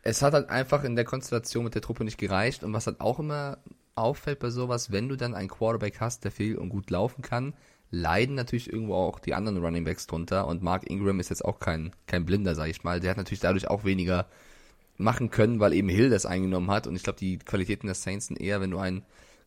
Es 0.03 0.21
hat 0.21 0.35
halt 0.35 0.51
einfach 0.51 0.85
in 0.85 0.95
der 0.95 1.07
Konstellation 1.07 1.65
mit 1.65 1.75
der 1.75 1.81
Truppe 1.81 2.05
nicht 2.05 2.19
gereicht 2.19 2.65
und 2.65 2.75
was 2.75 2.87
halt 2.87 3.01
auch 3.01 3.19
immer 3.19 3.59
auffällt 3.95 4.41
bei 4.41 4.51
sowas, 4.51 4.93
wenn 4.93 5.09
du 5.09 5.17
dann 5.17 5.35
einen 5.35 5.49
Quarterback 5.49 6.01
hast, 6.01 6.25
der 6.25 6.33
viel 6.33 6.59
und 6.59 6.69
gut 6.69 6.91
laufen 6.91 7.23
kann, 7.23 7.55
leiden 7.91 8.35
natürlich 8.35 8.71
irgendwo 8.71 8.95
auch 8.95 9.21
die 9.21 9.33
anderen 9.33 9.65
Running 9.65 9.85
Backs 9.85 10.07
drunter 10.07 10.47
und 10.49 10.63
Mark 10.63 10.91
Ingram 10.91 11.19
ist 11.19 11.31
jetzt 11.31 11.45
auch 11.47 11.61
kein, 11.61 11.93
kein 12.07 12.27
Blinder, 12.27 12.55
sag 12.55 12.69
ich 12.69 12.85
mal. 12.85 13.01
Der 13.01 13.11
hat 13.11 13.17
natürlich 13.17 13.41
dadurch 13.41 13.69
auch 13.69 13.85
weniger 13.85 14.27
machen 14.99 15.31
können, 15.31 15.61
weil 15.61 15.73
eben 15.73 15.89
Hill 15.89 16.11
das 16.11 16.27
eingenommen 16.27 16.71
hat 16.71 16.87
und 16.87 16.95
ich 16.95 17.03
glaube, 17.03 17.19
die 17.19 17.39
Qualitäten 17.39 17.87
der 17.87 17.95
Saints 17.95 18.27
sind 18.27 18.39
eher, 18.39 18.61
wenn 18.61 18.71
du 18.71 18.79
einen 18.79 19.03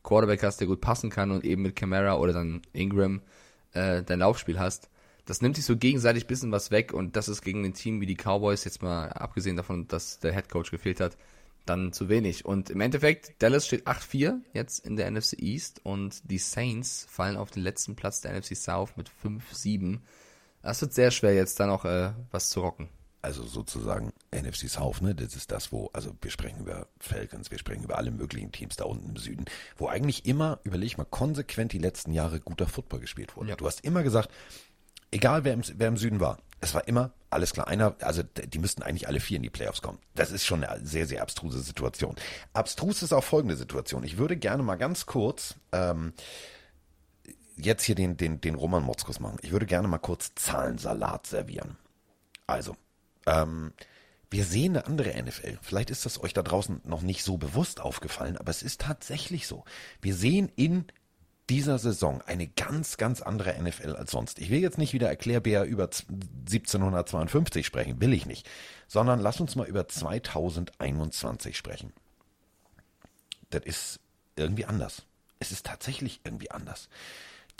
Quarterback 0.05 0.43
hast, 0.43 0.59
der 0.59 0.67
gut 0.67 0.81
passen 0.81 1.09
kann 1.09 1.31
und 1.31 1.43
eben 1.43 1.63
mit 1.63 1.75
Camara 1.75 2.17
oder 2.17 2.31
dann 2.31 2.61
Ingram 2.71 3.21
äh, 3.73 4.03
dein 4.03 4.19
Laufspiel 4.19 4.59
hast. 4.59 4.89
Das 5.25 5.41
nimmt 5.41 5.55
sich 5.55 5.65
so 5.65 5.75
gegenseitig 5.75 6.27
bisschen 6.27 6.51
was 6.51 6.69
weg 6.71 6.93
und 6.93 7.15
das 7.15 7.27
ist 7.27 7.41
gegen 7.41 7.65
ein 7.65 7.73
Team 7.73 7.99
wie 7.99 8.05
die 8.05 8.15
Cowboys, 8.15 8.63
jetzt 8.63 8.83
mal 8.83 9.09
abgesehen 9.09 9.55
davon, 9.57 9.87
dass 9.87 10.19
der 10.19 10.33
Head 10.33 10.49
Coach 10.49 10.69
gefehlt 10.69 10.99
hat, 10.99 11.17
dann 11.65 11.91
zu 11.91 12.09
wenig. 12.09 12.45
Und 12.45 12.69
im 12.69 12.79
Endeffekt, 12.79 13.33
Dallas 13.39 13.65
steht 13.65 13.87
8-4 13.87 14.39
jetzt 14.53 14.85
in 14.85 14.95
der 14.95 15.09
NFC 15.09 15.33
East 15.39 15.81
und 15.83 16.29
die 16.29 16.37
Saints 16.37 17.07
fallen 17.09 17.37
auf 17.37 17.49
den 17.49 17.63
letzten 17.63 17.95
Platz 17.95 18.21
der 18.21 18.39
NFC 18.39 18.55
South 18.55 18.95
mit 18.97 19.09
5-7. 19.23 19.99
Das 20.61 20.81
wird 20.81 20.93
sehr 20.93 21.09
schwer 21.09 21.33
jetzt 21.33 21.59
da 21.59 21.65
noch 21.65 21.85
äh, 21.85 22.11
was 22.31 22.49
zu 22.49 22.61
rocken 22.61 22.89
also 23.25 23.43
sozusagen 23.43 24.13
NFC 24.31 24.69
South, 24.69 25.01
ne? 25.01 25.15
Das 25.15 25.35
ist 25.35 25.51
das, 25.51 25.71
wo, 25.71 25.89
also 25.93 26.15
wir 26.21 26.29
sprechen 26.29 26.59
über 26.59 26.87
Falcons, 26.99 27.49
wir 27.49 27.57
sprechen 27.57 27.83
über 27.83 27.97
alle 27.97 28.11
möglichen 28.11 28.51
Teams 28.51 28.75
da 28.75 28.85
unten 28.85 29.09
im 29.09 29.17
Süden, 29.17 29.45
wo 29.77 29.87
eigentlich 29.87 30.27
immer, 30.27 30.59
überleg 30.63 30.99
mal, 30.99 31.05
konsequent 31.05 31.73
die 31.73 31.79
letzten 31.79 32.11
Jahre 32.13 32.39
guter 32.39 32.67
Football 32.67 32.99
gespielt 32.99 33.35
wurde. 33.35 33.49
Ja. 33.49 33.55
Du 33.55 33.65
hast 33.65 33.83
immer 33.83 34.03
gesagt, 34.03 34.29
egal 35.09 35.43
wer 35.43 35.53
im, 35.53 35.63
wer 35.75 35.87
im 35.87 35.97
Süden 35.97 36.19
war, 36.19 36.37
es 36.61 36.75
war 36.75 36.87
immer, 36.87 37.13
alles 37.31 37.51
klar, 37.51 37.67
einer, 37.67 37.95
also 38.01 38.21
die 38.21 38.59
müssten 38.59 38.83
eigentlich 38.83 39.07
alle 39.07 39.19
vier 39.19 39.37
in 39.37 39.43
die 39.43 39.49
Playoffs 39.49 39.81
kommen. 39.81 39.97
Das 40.13 40.31
ist 40.31 40.45
schon 40.45 40.63
eine 40.63 40.85
sehr, 40.85 41.07
sehr 41.07 41.23
abstruse 41.23 41.61
Situation. 41.61 42.15
Abstrus 42.53 43.01
ist 43.01 43.11
auch 43.11 43.23
folgende 43.23 43.55
Situation. 43.55 44.03
Ich 44.03 44.17
würde 44.17 44.37
gerne 44.37 44.61
mal 44.61 44.75
ganz 44.75 45.07
kurz 45.07 45.55
ähm, 45.71 46.13
jetzt 47.57 47.83
hier 47.83 47.95
den, 47.95 48.17
den, 48.17 48.39
den 48.39 48.53
Roman 48.53 48.83
Motzkus 48.83 49.19
machen. 49.19 49.39
Ich 49.41 49.51
würde 49.51 49.65
gerne 49.65 49.87
mal 49.87 49.97
kurz 49.97 50.35
Zahlensalat 50.35 51.25
servieren. 51.25 51.77
Also, 52.45 52.75
ähm, 53.25 53.73
wir 54.29 54.43
sehen 54.43 54.75
eine 54.75 54.87
andere 54.87 55.21
NFL. 55.21 55.59
Vielleicht 55.61 55.89
ist 55.89 56.05
das 56.05 56.21
euch 56.21 56.33
da 56.33 56.43
draußen 56.43 56.81
noch 56.83 57.01
nicht 57.01 57.23
so 57.23 57.37
bewusst 57.37 57.79
aufgefallen, 57.79 58.37
aber 58.37 58.49
es 58.49 58.63
ist 58.63 58.81
tatsächlich 58.81 59.47
so. 59.47 59.63
Wir 60.01 60.15
sehen 60.15 60.51
in 60.55 60.85
dieser 61.49 61.77
Saison 61.77 62.21
eine 62.25 62.47
ganz, 62.47 62.97
ganz 62.97 63.21
andere 63.21 63.53
NFL 63.61 63.95
als 63.95 64.11
sonst. 64.11 64.39
Ich 64.39 64.49
will 64.49 64.59
jetzt 64.59 64.77
nicht 64.77 64.93
wieder 64.93 65.07
Erklärbär 65.07 65.63
über 65.63 65.83
1752 65.83 67.65
sprechen, 67.65 68.01
will 68.01 68.13
ich 68.13 68.25
nicht, 68.25 68.49
sondern 68.87 69.19
lass 69.19 69.39
uns 69.39 69.55
mal 69.55 69.67
über 69.67 69.87
2021 69.87 71.55
sprechen. 71.55 71.93
Das 73.51 73.63
ist 73.63 73.99
irgendwie 74.35 74.65
anders. 74.65 75.03
Es 75.39 75.51
ist 75.51 75.65
tatsächlich 75.65 76.21
irgendwie 76.23 76.49
anders. 76.49 76.89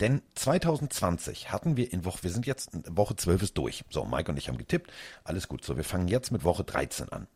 Denn 0.00 0.22
2020 0.34 1.52
hatten 1.52 1.76
wir 1.76 1.92
in 1.92 2.04
Woche, 2.04 2.22
wir 2.22 2.30
sind 2.30 2.46
jetzt, 2.46 2.70
Woche 2.94 3.16
12 3.16 3.42
ist 3.42 3.58
durch. 3.58 3.84
So, 3.88 4.04
Mike 4.04 4.30
und 4.30 4.36
ich 4.36 4.48
haben 4.48 4.58
getippt. 4.58 4.92
Alles 5.24 5.48
gut. 5.48 5.64
So, 5.64 5.76
wir 5.76 5.84
fangen 5.84 6.08
jetzt 6.08 6.32
mit 6.32 6.44
Woche 6.44 6.64
13 6.64 7.10
an. 7.10 7.28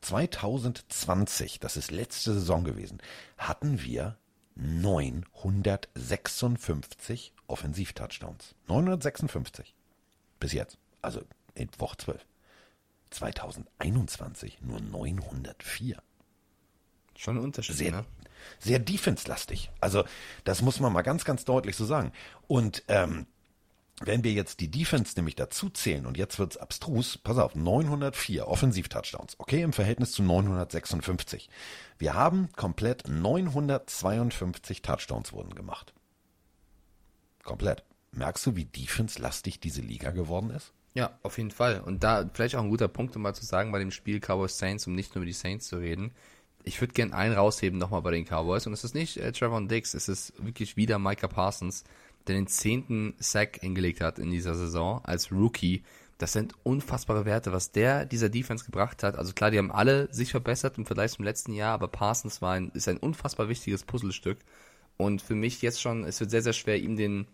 2020, 0.00 1.60
das 1.60 1.76
ist 1.76 1.90
letzte 1.90 2.32
Saison 2.34 2.62
gewesen, 2.64 3.02
hatten 3.36 3.82
wir 3.82 4.16
956 4.54 7.34
Offensiv-Touchdowns. 7.46 8.54
956. 8.66 9.74
Bis 10.40 10.52
jetzt. 10.52 10.78
Also 11.00 11.22
in 11.54 11.68
Woche 11.78 11.96
12. 11.96 12.26
2021 13.10 14.60
nur 14.60 14.80
904. 14.80 16.02
Schon 17.16 17.38
ein 17.38 17.42
Unterschied, 17.42 17.76
Sehr, 17.76 17.92
ne? 17.92 18.04
Sehr 18.58 18.78
defense-lastig. 18.78 19.70
Also 19.80 20.04
das 20.44 20.62
muss 20.62 20.80
man 20.80 20.92
mal 20.92 21.02
ganz, 21.02 21.24
ganz 21.24 21.44
deutlich 21.44 21.76
so 21.76 21.84
sagen. 21.84 22.12
Und 22.46 22.82
ähm, 22.88 23.26
wenn 24.00 24.22
wir 24.22 24.32
jetzt 24.32 24.60
die 24.60 24.70
Defense 24.70 25.14
nämlich 25.16 25.34
dazu 25.34 25.70
zählen 25.70 26.06
und 26.06 26.16
jetzt 26.16 26.38
wird's 26.38 26.56
abstrus, 26.56 27.18
pass 27.18 27.38
auf, 27.38 27.54
904 27.54 28.46
Offensiv-Touchdowns, 28.46 29.34
okay, 29.38 29.62
im 29.62 29.72
Verhältnis 29.72 30.12
zu 30.12 30.22
956. 30.22 31.48
Wir 31.98 32.14
haben 32.14 32.50
komplett 32.54 33.08
952 33.08 34.82
Touchdowns 34.82 35.32
wurden 35.32 35.54
gemacht. 35.54 35.94
Komplett. 37.42 37.82
Merkst 38.12 38.46
du, 38.46 38.56
wie 38.56 38.64
defense-lastig 38.64 39.60
diese 39.60 39.80
Liga 39.80 40.12
geworden 40.12 40.50
ist? 40.50 40.72
Ja, 40.94 41.18
auf 41.22 41.38
jeden 41.38 41.50
Fall. 41.50 41.80
Und 41.80 42.04
da 42.04 42.28
vielleicht 42.32 42.54
auch 42.54 42.62
ein 42.62 42.70
guter 42.70 42.88
Punkt, 42.88 43.14
um 43.16 43.22
mal 43.22 43.34
zu 43.34 43.44
sagen, 43.44 43.72
bei 43.72 43.78
dem 43.78 43.90
Spiel 43.90 44.20
Cowboys 44.20 44.58
Saints, 44.58 44.86
um 44.86 44.94
nicht 44.94 45.14
nur 45.14 45.22
über 45.22 45.26
die 45.26 45.32
Saints 45.32 45.68
zu 45.68 45.76
reden. 45.76 46.12
Ich 46.68 46.82
würde 46.82 46.92
gern 46.92 47.14
einen 47.14 47.34
rausheben 47.34 47.78
nochmal 47.78 48.02
bei 48.02 48.10
den 48.10 48.26
Cowboys. 48.26 48.66
Und 48.66 48.74
es 48.74 48.84
ist 48.84 48.94
nicht 48.94 49.16
äh, 49.16 49.32
Trevor 49.32 49.62
Dix, 49.62 49.94
es 49.94 50.06
ist 50.06 50.34
wirklich 50.44 50.76
wieder 50.76 50.98
Micah 50.98 51.26
Parsons, 51.26 51.82
der 52.26 52.36
den 52.36 52.46
zehnten 52.46 53.14
Sack 53.18 53.60
hingelegt 53.60 54.02
hat 54.02 54.18
in 54.18 54.30
dieser 54.30 54.54
Saison 54.54 55.00
als 55.02 55.32
Rookie. 55.32 55.82
Das 56.18 56.34
sind 56.34 56.52
unfassbare 56.64 57.24
Werte, 57.24 57.52
was 57.52 57.72
der 57.72 58.04
dieser 58.04 58.28
Defense 58.28 58.66
gebracht 58.66 59.02
hat. 59.02 59.16
Also 59.16 59.32
klar, 59.32 59.50
die 59.50 59.56
haben 59.56 59.72
alle 59.72 60.12
sich 60.12 60.30
verbessert 60.30 60.76
im 60.76 60.84
Vergleich 60.84 61.12
zum 61.12 61.24
letzten 61.24 61.54
Jahr, 61.54 61.72
aber 61.72 61.88
Parsons 61.88 62.42
war 62.42 62.52
ein, 62.52 62.70
ist 62.74 62.86
ein 62.86 62.98
unfassbar 62.98 63.48
wichtiges 63.48 63.84
Puzzlestück. 63.84 64.36
Und 64.98 65.22
für 65.22 65.36
mich 65.36 65.62
jetzt 65.62 65.80
schon, 65.80 66.04
es 66.04 66.20
wird 66.20 66.30
sehr, 66.30 66.42
sehr 66.42 66.52
schwer, 66.52 66.78
ihm 66.78 66.96
den 66.96 67.26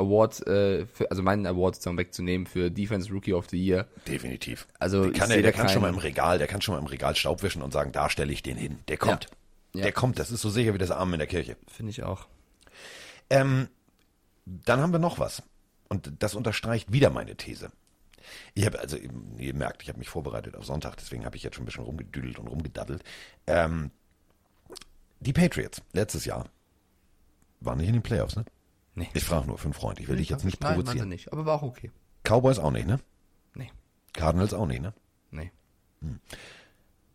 Award, 0.00 0.46
äh, 0.46 0.86
für, 0.86 1.10
also 1.10 1.22
meinen 1.22 1.46
Award 1.46 1.76
sozusagen 1.76 1.98
wegzunehmen 1.98 2.46
für 2.46 2.70
Defense 2.70 3.10
Rookie 3.12 3.34
of 3.34 3.48
the 3.50 3.58
Year. 3.62 3.86
Definitiv. 4.08 4.66
Also 4.78 5.04
Den 5.04 5.12
kann 5.12 5.30
er, 5.30 5.42
der 5.42 5.52
da 5.52 5.58
kann 5.58 5.68
schon 5.68 5.82
mal 5.82 5.88
im 5.88 5.98
Regal, 5.98 6.38
der 6.38 6.46
kann 6.46 6.60
schon 6.60 6.74
mal 6.74 6.80
im 6.80 6.86
Regal 6.86 7.14
Staub 7.14 7.42
wischen 7.42 7.62
und 7.62 7.72
sagen, 7.72 7.92
da 7.92 8.10
stelle 8.10 8.32
ich 8.32 8.42
den 8.42 8.56
hin. 8.56 8.78
Der 8.88 8.96
kommt. 8.96 9.28
Ja. 9.74 9.82
Der 9.82 9.92
kommt. 9.92 10.18
Das 10.18 10.30
ist 10.30 10.40
so 10.40 10.50
sicher 10.50 10.74
wie 10.74 10.78
das 10.78 10.90
Arm 10.90 11.12
in 11.12 11.18
der 11.18 11.28
Kirche. 11.28 11.56
Finde 11.68 11.90
ich 11.90 12.02
auch. 12.02 12.26
Ähm, 13.28 13.68
dann 14.44 14.80
haben 14.80 14.92
wir 14.92 14.98
noch 14.98 15.18
was. 15.18 15.42
Und 15.88 16.12
das 16.18 16.34
unterstreicht 16.34 16.92
wieder 16.92 17.10
meine 17.10 17.36
These. 17.36 17.70
Ich 18.54 18.64
habe, 18.66 18.78
also 18.78 18.96
ihr 19.38 19.54
merkt, 19.54 19.82
ich 19.82 19.88
habe 19.88 19.98
mich 19.98 20.08
vorbereitet 20.08 20.56
auf 20.56 20.64
Sonntag, 20.64 20.96
deswegen 20.96 21.24
habe 21.24 21.36
ich 21.36 21.42
jetzt 21.42 21.56
schon 21.56 21.64
ein 21.64 21.66
bisschen 21.66 21.84
rumgedüdelt 21.84 22.38
und 22.38 22.46
rumgedaddelt. 22.46 23.02
Ähm, 23.46 23.90
die 25.20 25.32
Patriots, 25.32 25.82
letztes 25.92 26.24
Jahr, 26.24 26.48
waren 27.60 27.78
nicht 27.78 27.88
in 27.88 27.94
den 27.94 28.02
Playoffs, 28.02 28.36
ne? 28.36 28.44
Nee. 28.94 29.08
Ich 29.14 29.24
frage 29.24 29.46
nur 29.46 29.58
für 29.58 29.64
einen 29.64 29.74
Freund, 29.74 30.00
ich 30.00 30.08
will 30.08 30.16
dich 30.16 30.28
jetzt 30.28 30.44
nicht 30.44 30.60
Nein, 30.60 30.74
provozieren. 30.74 30.98
meinte 30.98 31.14
nicht, 31.14 31.32
aber 31.32 31.46
war 31.46 31.56
auch 31.56 31.62
okay. 31.62 31.90
Cowboys 32.24 32.58
auch 32.58 32.70
nicht, 32.72 32.86
ne? 32.86 32.98
Nee, 33.54 33.70
Cardinals 34.12 34.52
auch 34.52 34.66
nicht, 34.66 34.82
ne? 34.82 34.92
nee. 35.30 35.50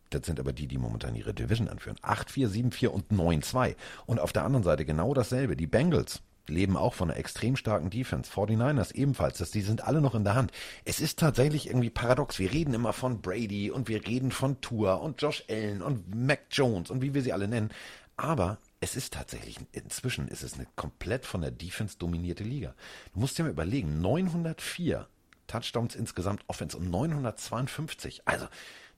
Das 0.09 0.25
sind 0.25 0.39
aber 0.39 0.53
die, 0.53 0.67
die 0.67 0.77
momentan 0.77 1.15
ihre 1.15 1.33
Division 1.33 1.67
anführen. 1.67 1.97
8-4, 2.01 2.47
7-4 2.71 2.87
und 2.87 3.11
9-2. 3.11 3.75
Und 4.05 4.19
auf 4.19 4.31
der 4.31 4.45
anderen 4.45 4.63
Seite 4.63 4.85
genau 4.85 5.13
dasselbe. 5.13 5.55
Die 5.55 5.67
Bengals 5.67 6.21
leben 6.47 6.77
auch 6.77 6.93
von 6.93 7.09
einer 7.09 7.19
extrem 7.19 7.55
starken 7.55 7.89
Defense. 7.89 8.31
49ers 8.31 8.93
ebenfalls. 8.93 9.39
Das, 9.39 9.51
die 9.51 9.61
sind 9.61 9.83
alle 9.83 10.01
noch 10.01 10.15
in 10.15 10.23
der 10.23 10.35
Hand. 10.35 10.51
Es 10.85 10.99
ist 10.99 11.19
tatsächlich 11.19 11.67
irgendwie 11.67 11.89
paradox. 11.89 12.39
Wir 12.39 12.51
reden 12.51 12.73
immer 12.73 12.93
von 12.93 13.21
Brady 13.21 13.71
und 13.71 13.87
wir 13.87 14.05
reden 14.05 14.31
von 14.31 14.61
Tua 14.61 14.93
und 14.93 15.21
Josh 15.21 15.43
Allen 15.49 15.81
und 15.81 16.15
Mac 16.15 16.41
Jones 16.51 16.91
und 16.91 17.01
wie 17.01 17.13
wir 17.13 17.23
sie 17.23 17.33
alle 17.33 17.47
nennen. 17.47 17.71
Aber 18.15 18.59
es 18.85 18.95
ist 18.95 19.13
tatsächlich, 19.13 19.57
inzwischen 19.71 20.27
ist 20.27 20.43
es 20.43 20.53
eine 20.53 20.67
komplett 20.75 21.25
von 21.25 21.41
der 21.41 21.49
Defense 21.49 21.97
dominierte 21.97 22.43
Liga. 22.43 22.75
Du 23.15 23.19
musst 23.19 23.35
dir 23.35 23.43
mal 23.43 23.49
überlegen, 23.49 23.99
904 23.99 25.07
Touchdowns 25.47 25.95
insgesamt 25.95 26.43
Offense 26.45 26.77
und 26.77 26.91
952. 26.91 28.27
Also, 28.27 28.47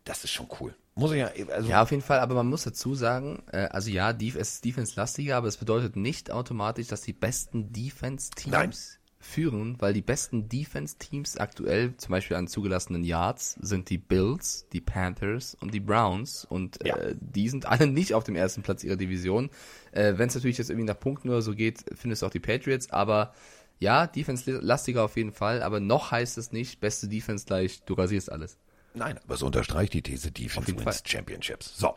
das 0.03 0.25
ist 0.25 0.31
schon 0.31 0.49
cool. 0.59 0.75
Muss 0.95 1.11
ich 1.11 1.19
ja, 1.19 1.31
also, 1.53 1.69
Ja, 1.69 1.83
auf 1.83 1.91
jeden 1.91 2.03
Fall, 2.03 2.19
aber 2.19 2.35
man 2.35 2.47
muss 2.47 2.63
dazu 2.63 2.95
sagen, 2.95 3.43
äh, 3.53 3.67
also 3.67 3.89
ja, 3.89 4.11
Def 4.11 4.35
es 4.35 4.55
ist 4.55 4.65
Defense-lastiger, 4.65 5.37
aber 5.37 5.47
es 5.47 5.55
bedeutet 5.55 5.95
nicht 5.95 6.31
automatisch, 6.31 6.87
dass 6.87 7.01
die 7.01 7.13
besten. 7.13 7.71
Defense-Teams 7.71 8.96
führen, 9.19 9.75
weil 9.79 9.93
die 9.93 10.01
besten 10.01 10.47
Defense-Teams 10.47 11.37
aktuell, 11.37 11.97
zum 11.97 12.11
Beispiel 12.11 12.37
an 12.37 12.47
zugelassenen 12.47 13.03
Yards, 13.03 13.57
sind 13.61 13.89
die 13.89 13.97
Bills, 13.97 14.67
die 14.73 14.81
Panthers 14.81 15.55
und 15.59 15.73
die 15.73 15.79
Browns 15.79 16.45
und 16.45 16.77
Ja. 16.85 16.95
äh, 16.97 17.15
die 17.19 17.49
sind 17.49 17.65
alle 17.65 17.87
nicht 17.87 18.13
auf 18.13 18.23
dem 18.23 18.35
ersten 18.35 18.61
Platz 18.61 18.83
ihrer 18.83 18.95
Division. 18.95 19.49
Äh, 19.91 20.13
Wenn 20.17 20.29
es 20.29 20.35
natürlich 20.35 20.57
jetzt 20.59 20.69
irgendwie 20.69 20.87
nach 20.87 20.99
Punkten 20.99 21.29
oder 21.29 21.41
so 21.41 21.55
geht, 21.55 21.83
findest 21.95 22.21
du 22.21 22.27
auch 22.27 22.31
die 22.31 22.39
Patriots, 22.39 22.91
aber 22.91 23.33
ja, 23.79 24.07
Defense-lastiger 24.07 25.03
auf 25.03 25.17
jeden 25.17 25.31
Fall, 25.33 25.61
aber 25.61 25.79
noch 25.79 26.11
heißt 26.11 26.37
es 26.37 26.51
nicht, 26.51 26.79
beste 26.79 27.07
Defense 27.07 27.45
gleich, 27.45 27.81
du 27.85 27.93
rasierst 27.95 28.31
alles. 28.31 28.57
Nein, 28.93 29.19
aber 29.23 29.37
so 29.37 29.45
unterstreicht 29.45 29.93
die 29.93 30.01
These 30.01 30.31
Defense 30.31 30.71
wins 30.71 30.81
Fall. 30.81 30.93
Championships. 31.05 31.77
So, 31.77 31.93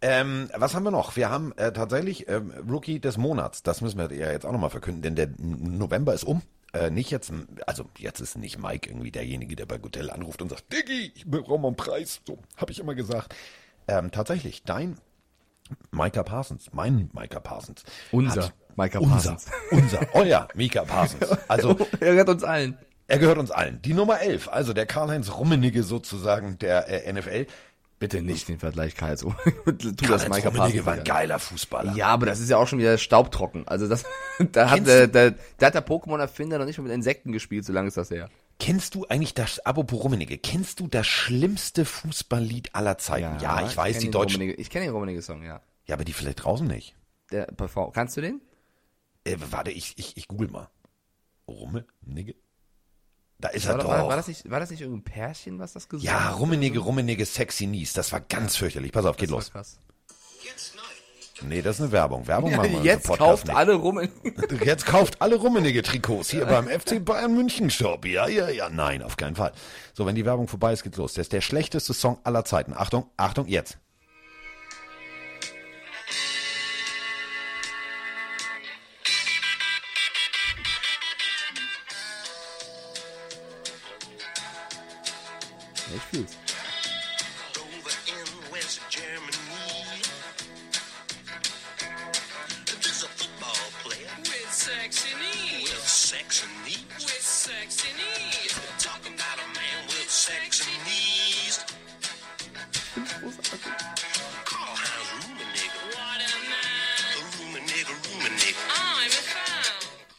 ähm, 0.00 0.48
was 0.54 0.74
haben 0.74 0.84
wir 0.84 0.92
noch? 0.92 1.16
Wir 1.16 1.28
haben 1.28 1.52
äh, 1.56 1.72
tatsächlich 1.72 2.28
ähm, 2.28 2.52
Rookie 2.68 3.00
des 3.00 3.16
Monats. 3.16 3.64
Das 3.64 3.80
müssen 3.80 3.98
wir 3.98 4.12
ja 4.16 4.30
jetzt 4.30 4.46
auch 4.46 4.52
nochmal 4.52 4.70
verkünden, 4.70 5.02
denn 5.02 5.16
der 5.16 5.30
November 5.38 6.14
ist 6.14 6.22
um. 6.22 6.42
Äh, 6.74 6.90
nicht 6.90 7.10
jetzt, 7.10 7.32
also 7.66 7.88
jetzt 7.98 8.20
ist 8.20 8.36
nicht 8.36 8.58
Mike 8.58 8.90
irgendwie 8.90 9.10
derjenige, 9.12 9.56
der 9.56 9.64
bei 9.66 9.78
Goodell 9.78 10.10
anruft 10.10 10.42
und 10.42 10.48
sagt, 10.50 10.72
Diggi, 10.72 11.12
ich 11.14 11.24
brauche 11.26 11.58
mal 11.58 11.68
einen 11.68 11.76
Preis. 11.76 12.20
So, 12.26 12.38
habe 12.56 12.72
ich 12.72 12.80
immer 12.80 12.94
gesagt. 12.94 13.34
Ähm, 13.86 14.10
tatsächlich, 14.10 14.64
dein 14.64 14.98
Micah 15.92 16.22
Parsons, 16.24 16.70
mein 16.72 17.10
Micah 17.12 17.40
Parsons. 17.40 17.84
Unser 18.12 18.44
hat- 18.46 18.54
Micah 18.76 18.98
unser, 18.98 19.10
Parsons. 19.12 19.46
Unser, 19.70 20.14
euer 20.14 20.48
Micah 20.54 20.84
Parsons. 20.84 21.26
Also 21.48 21.76
er 22.00 22.14
rettet 22.14 22.28
uns 22.28 22.44
allen. 22.44 22.76
er 23.06 23.18
gehört 23.18 23.38
uns 23.38 23.50
allen. 23.52 23.80
Die 23.82 23.94
Nummer 23.94 24.20
11, 24.20 24.48
also 24.48 24.72
der 24.72 24.86
Karl-Heinz 24.86 25.32
Rummenigge 25.32 25.84
sozusagen 25.84 26.58
der 26.58 26.88
äh, 27.06 27.12
NFL. 27.12 27.46
Bitte 27.98 28.22
nicht 28.22 28.48
den 28.48 28.58
Vergleich 28.58 28.96
Karl 28.96 29.16
tu 29.16 29.32
das 30.06 30.28
Micah 30.28 30.48
Rummenigge 30.48 30.84
war 30.84 30.94
ein 30.94 31.04
geiler 31.04 31.38
Fußballer. 31.38 31.94
Ja, 31.94 32.08
aber 32.08 32.26
das 32.26 32.40
ist 32.40 32.50
ja 32.50 32.56
auch 32.56 32.66
schon 32.66 32.78
wieder 32.78 32.98
staubtrocken. 32.98 33.66
Also 33.68 33.88
das, 33.88 34.04
da 34.52 34.70
hat 34.70 34.86
der, 34.86 35.06
der, 35.06 35.34
da 35.58 35.66
hat 35.66 35.74
der 35.74 35.86
Pokémon-Erfinder 35.86 36.58
noch 36.58 36.66
nicht 36.66 36.78
mal 36.78 36.84
mit 36.84 36.92
Insekten 36.92 37.32
gespielt, 37.32 37.64
so 37.64 37.72
lange 37.72 37.88
ist 37.88 37.96
das 37.96 38.10
her. 38.10 38.28
Kennst 38.58 38.94
du 38.94 39.06
eigentlich 39.08 39.34
das, 39.34 39.60
apropos 39.60 40.02
Rummenigge, 40.02 40.38
kennst 40.38 40.80
du 40.80 40.88
das 40.88 41.06
schlimmste 41.06 41.84
Fußballlied 41.84 42.74
aller 42.74 42.98
Zeiten? 42.98 43.40
Ja, 43.40 43.64
ich 43.66 43.76
weiß, 43.76 43.96
kenn 43.96 44.04
die 44.04 44.10
Deutschen. 44.10 44.42
Ich 44.42 44.70
kenne 44.70 44.86
den 44.86 44.94
Rummenigge-Song, 44.94 45.44
ja. 45.44 45.60
Ja, 45.86 45.94
aber 45.94 46.04
die 46.04 46.12
vielleicht 46.12 46.44
draußen 46.44 46.66
nicht. 46.66 46.94
Der 47.30 47.46
Kannst 47.92 48.16
du 48.16 48.20
den? 48.20 48.40
Äh, 49.24 49.36
warte, 49.50 49.70
ich, 49.70 49.94
ich, 49.98 50.16
ich 50.16 50.28
google 50.28 50.48
mal. 50.48 50.68
Rummenigge? 51.48 52.34
Da 53.44 53.50
ist 53.50 53.66
War, 53.66 53.74
er 53.74 53.78
doch. 53.82 53.88
war, 53.90 54.08
war, 54.08 54.16
das 54.16 54.26
nicht, 54.26 54.50
war 54.50 54.58
das 54.58 54.70
nicht 54.70 54.80
irgendein 54.80 55.04
Pärchen, 55.04 55.58
was 55.58 55.74
das 55.74 55.86
gesagt 55.86 56.02
ja, 56.02 56.30
hat? 56.30 56.38
Rummenigge, 56.38 56.78
Rummenigge, 56.78 57.26
sexy 57.26 57.66
Nies. 57.66 57.92
Das 57.92 58.10
war 58.10 58.22
ganz 58.22 58.56
fürchterlich. 58.56 58.90
Pass 58.90 59.04
auf, 59.04 59.18
geht 59.18 59.28
Das 59.28 59.32
war 59.32 59.38
los. 59.40 59.50
krass. 59.52 59.78
Nee, 61.42 61.60
das 61.60 61.76
ist 61.76 61.82
eine 61.82 61.92
Werbung. 61.92 62.26
Werbung 62.26 62.56
machen 62.56 62.72
wir 62.72 62.80
Jetzt 62.80 63.06
kauft 63.06 63.48
nicht. 63.48 63.54
alle. 63.54 63.74
Jetzt 64.64 64.86
kauft 64.86 65.20
alle 65.20 65.34
Rummenigge-Trikots 65.36 66.30
hier 66.30 66.46
beim 66.46 66.68
FC 66.68 67.04
Bayern 67.04 67.34
München 67.34 67.68
Shop. 67.68 68.06
Ja, 68.06 68.26
ja, 68.28 68.48
ja. 68.48 68.70
Nein, 68.70 69.02
auf 69.02 69.18
keinen 69.18 69.36
Fall. 69.36 69.52
So, 69.92 70.06
wenn 70.06 70.14
die 70.14 70.24
Werbung 70.24 70.48
vorbei 70.48 70.72
ist, 70.72 70.82
geht's 70.82 70.96
los. 70.96 71.12
Das 71.12 71.24
ist 71.26 71.34
der 71.34 71.42
schlechteste 71.42 71.92
Song 71.92 72.16
aller 72.24 72.46
Zeiten. 72.46 72.72
Achtung, 72.72 73.10
Achtung, 73.18 73.46
jetzt. 73.46 73.76
Ich 85.94 86.02
fühl's. 86.02 86.43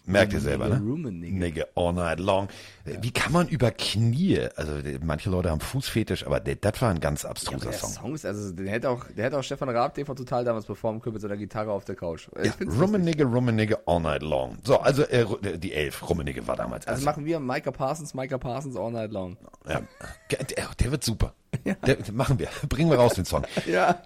Merkt 0.06 0.34
ihr 0.34 0.40
selber, 0.40 0.70
ne? 0.70 0.76
Rummenigge. 0.80 1.36
Nigga, 1.38 1.64
all 1.76 1.94
night 1.94 2.20
long. 2.20 2.48
Wie 2.86 3.12
kann 3.12 3.32
man 3.32 3.48
über 3.48 3.72
Knie, 3.72 4.40
also 4.56 4.74
manche 5.04 5.30
Leute 5.30 5.50
haben 5.50 5.60
Fußfetisch, 5.60 6.26
aber 6.26 6.40
das 6.40 6.82
war 6.82 6.90
ein 6.92 7.00
ganz 7.00 7.26
abstruser 7.26 7.70
Der 7.72 7.74
Song. 7.74 7.90
Song 7.92 8.14
ist, 8.16 8.26
also, 8.26 8.52
den 8.54 8.68
hätte 8.68 8.90
auch, 8.90 9.06
der 9.16 9.26
hätte 9.26 9.40
auch 9.40 9.44
Stefan 9.44 9.70
Raab 9.70 9.96
TV 9.96 10.14
total 10.14 10.44
damals 10.44 10.66
performen 10.66 11.02
können 11.02 11.14
mit 11.14 11.22
seiner 11.22 11.38
Gitarre 11.38 11.72
auf 11.72 11.86
der 11.86 11.96
Couch. 11.96 12.28
Ja. 12.44 12.52
Rummenigge, 12.80 13.26
Rummenigge, 13.26 13.80
all 13.88 14.00
night 14.00 14.22
long. 14.22 14.58
So, 14.64 14.80
also 14.80 15.04
äh, 15.04 15.24
Ru- 15.24 15.58
die 15.58 15.74
elf, 15.74 16.08
Rummenigge 16.08 16.48
war 16.48 16.56
damals. 16.56 16.88
Also 16.88 17.04
machen 17.06 17.26
wir 17.26 17.40
Micah 17.40 17.72
Parsons, 17.72 18.14
Micah 18.14 18.38
Parsons 18.38 18.76
all 18.78 18.92
night 18.92 19.12
long. 19.12 19.38
ja, 19.68 19.82
der, 20.30 20.70
der 20.80 20.92
wird 20.92 21.04
super. 21.04 21.34
Der, 21.88 21.98
machen 22.12 22.38
wir. 22.38 22.50
Bringen 22.68 22.90
wir 22.92 22.98
raus 22.98 23.14
den 23.14 23.26
Song. 23.26 23.44
Ja. 23.66 24.02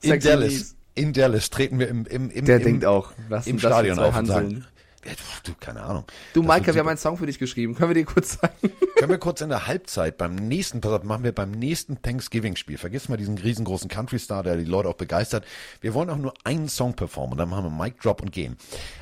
In 0.00 0.18
Dallas. 0.18 0.74
In 0.94 1.12
Dallas 1.12 1.50
treten 1.50 1.78
wir 1.78 1.88
im, 1.88 2.06
im, 2.06 2.30
im, 2.30 2.44
Der 2.46 2.56
im, 2.56 2.62
denkt 2.64 2.84
auch, 2.86 3.12
im 3.44 3.58
Stadion 3.58 3.98
auf 3.98 4.16
und 4.16 4.24
sagen? 4.26 4.64
Ja, 5.06 5.12
du, 5.44 5.52
keine 5.58 5.82
Ahnung. 5.82 6.04
Du, 6.34 6.40
Das 6.40 6.48
Maika, 6.48 6.66
wird 6.66 6.74
wir 6.76 6.80
haben 6.80 6.88
einen 6.88 6.98
Song 6.98 7.16
für 7.16 7.26
dich 7.26 7.38
geschrieben. 7.38 7.74
Können 7.74 7.90
wir 7.90 7.94
dir 7.94 8.04
kurz 8.04 8.38
zeigen? 8.38 8.72
Können 8.96 9.10
wir 9.10 9.18
kurz 9.18 9.40
in 9.40 9.48
der 9.48 9.66
Halbzeit 9.66 10.16
beim 10.18 10.34
nächsten, 10.34 10.80
pass 10.80 10.92
auf, 10.92 11.02
machen 11.04 11.24
wir 11.24 11.32
beim 11.32 11.50
nächsten 11.50 12.00
Thanksgiving-Spiel. 12.02 12.78
Vergiss 12.78 13.08
mal 13.08 13.16
diesen 13.16 13.38
riesengroßen 13.38 13.88
Country-Star, 13.88 14.42
der 14.42 14.56
die 14.56 14.64
Leute 14.64 14.88
auch 14.88 14.94
begeistert. 14.94 15.44
Wir 15.80 15.94
wollen 15.94 16.10
auch 16.10 16.16
nur 16.16 16.34
einen 16.44 16.68
Song 16.68 16.94
performen 16.94 17.32
und 17.32 17.38
dann 17.38 17.48
machen 17.50 17.64
wir 17.64 17.70
Mic 17.84 17.96
Drop 18.02 18.22
und 18.22 18.32
gehen. 18.32 18.56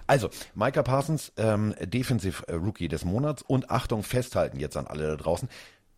Also, 0.06 0.30
Micah 0.54 0.82
Parsons, 0.82 1.32
ähm, 1.36 1.74
Defensive 1.80 2.42
äh, 2.48 2.54
Rookie 2.54 2.88
des 2.88 3.04
Monats 3.04 3.42
und 3.42 3.70
Achtung, 3.70 4.02
festhalten 4.02 4.58
jetzt 4.60 4.76
an 4.76 4.86
alle 4.86 5.06
da 5.08 5.16
draußen. 5.16 5.48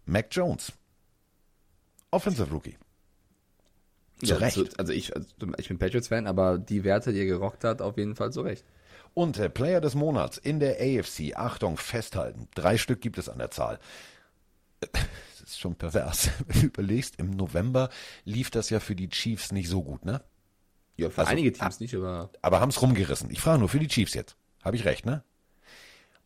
Mac 0.05 0.27
Jones, 0.31 0.73
Offensive 2.11 2.51
Rookie. 2.51 2.77
Zu 4.21 4.27
Ja, 4.33 4.37
Recht. 4.37 4.55
so- 4.57 4.65
Also 4.79 4.93
ich, 4.93 5.15
also 5.15 5.29
ich 5.59 5.69
bin 5.69 5.79
Patriots-Fan, 5.79 6.27
aber 6.27 6.59
die 6.59 6.85
Werte, 6.85 7.13
die 7.13 7.19
er 7.21 7.27
gerockt 7.27 7.65
hat, 7.65 7.83
auf 7.83 7.97
jeden 7.99 8.15
Fall 8.15 8.33
zu 8.33 8.41
Recht. 8.43 8.65
Und 9.17 9.39
äh, 9.39 9.49
Player 9.49 9.81
des 9.81 9.95
Monats 9.95 10.37
in 10.37 10.61
der 10.61 10.77
AFC, 10.79 11.35
Achtung, 11.37 11.79
festhalten. 11.79 12.49
Drei 12.55 12.77
Stück 12.77 13.01
gibt 13.01 13.17
es 13.17 13.31
an 13.31 13.39
der 13.39 13.51
Zahl. 13.51 13.79
Das 14.81 15.41
ist 15.41 15.59
schon 15.59 15.75
pervers. 15.75 16.29
Wenn 16.47 16.61
du 16.61 16.67
überlegst, 16.67 17.15
im 17.17 17.31
November 17.31 17.89
lief 18.27 18.51
das 18.51 18.69
ja 18.69 18.79
für 18.79 18.95
die 18.95 19.09
Chiefs 19.09 19.53
nicht 19.53 19.71
so 19.71 19.83
gut, 19.83 20.05
ne? 20.05 20.21
Ja, 20.99 21.09
für 21.09 21.23
Also, 21.23 21.31
einige 21.31 21.51
Teams 21.51 21.81
nicht, 21.81 21.95
aber 21.95 22.29
Aber 22.43 22.61
haben's 22.61 22.83
rumgerissen. 22.83 23.31
Ich 23.31 23.41
frage 23.41 23.59
nur 23.59 23.71
für 23.71 23.79
die 23.79 23.89
Chiefs 23.89 24.13
jetzt. 24.13 24.37
Habe 24.63 24.77
ich 24.77 24.85
recht, 24.85 25.07
ne? 25.07 25.25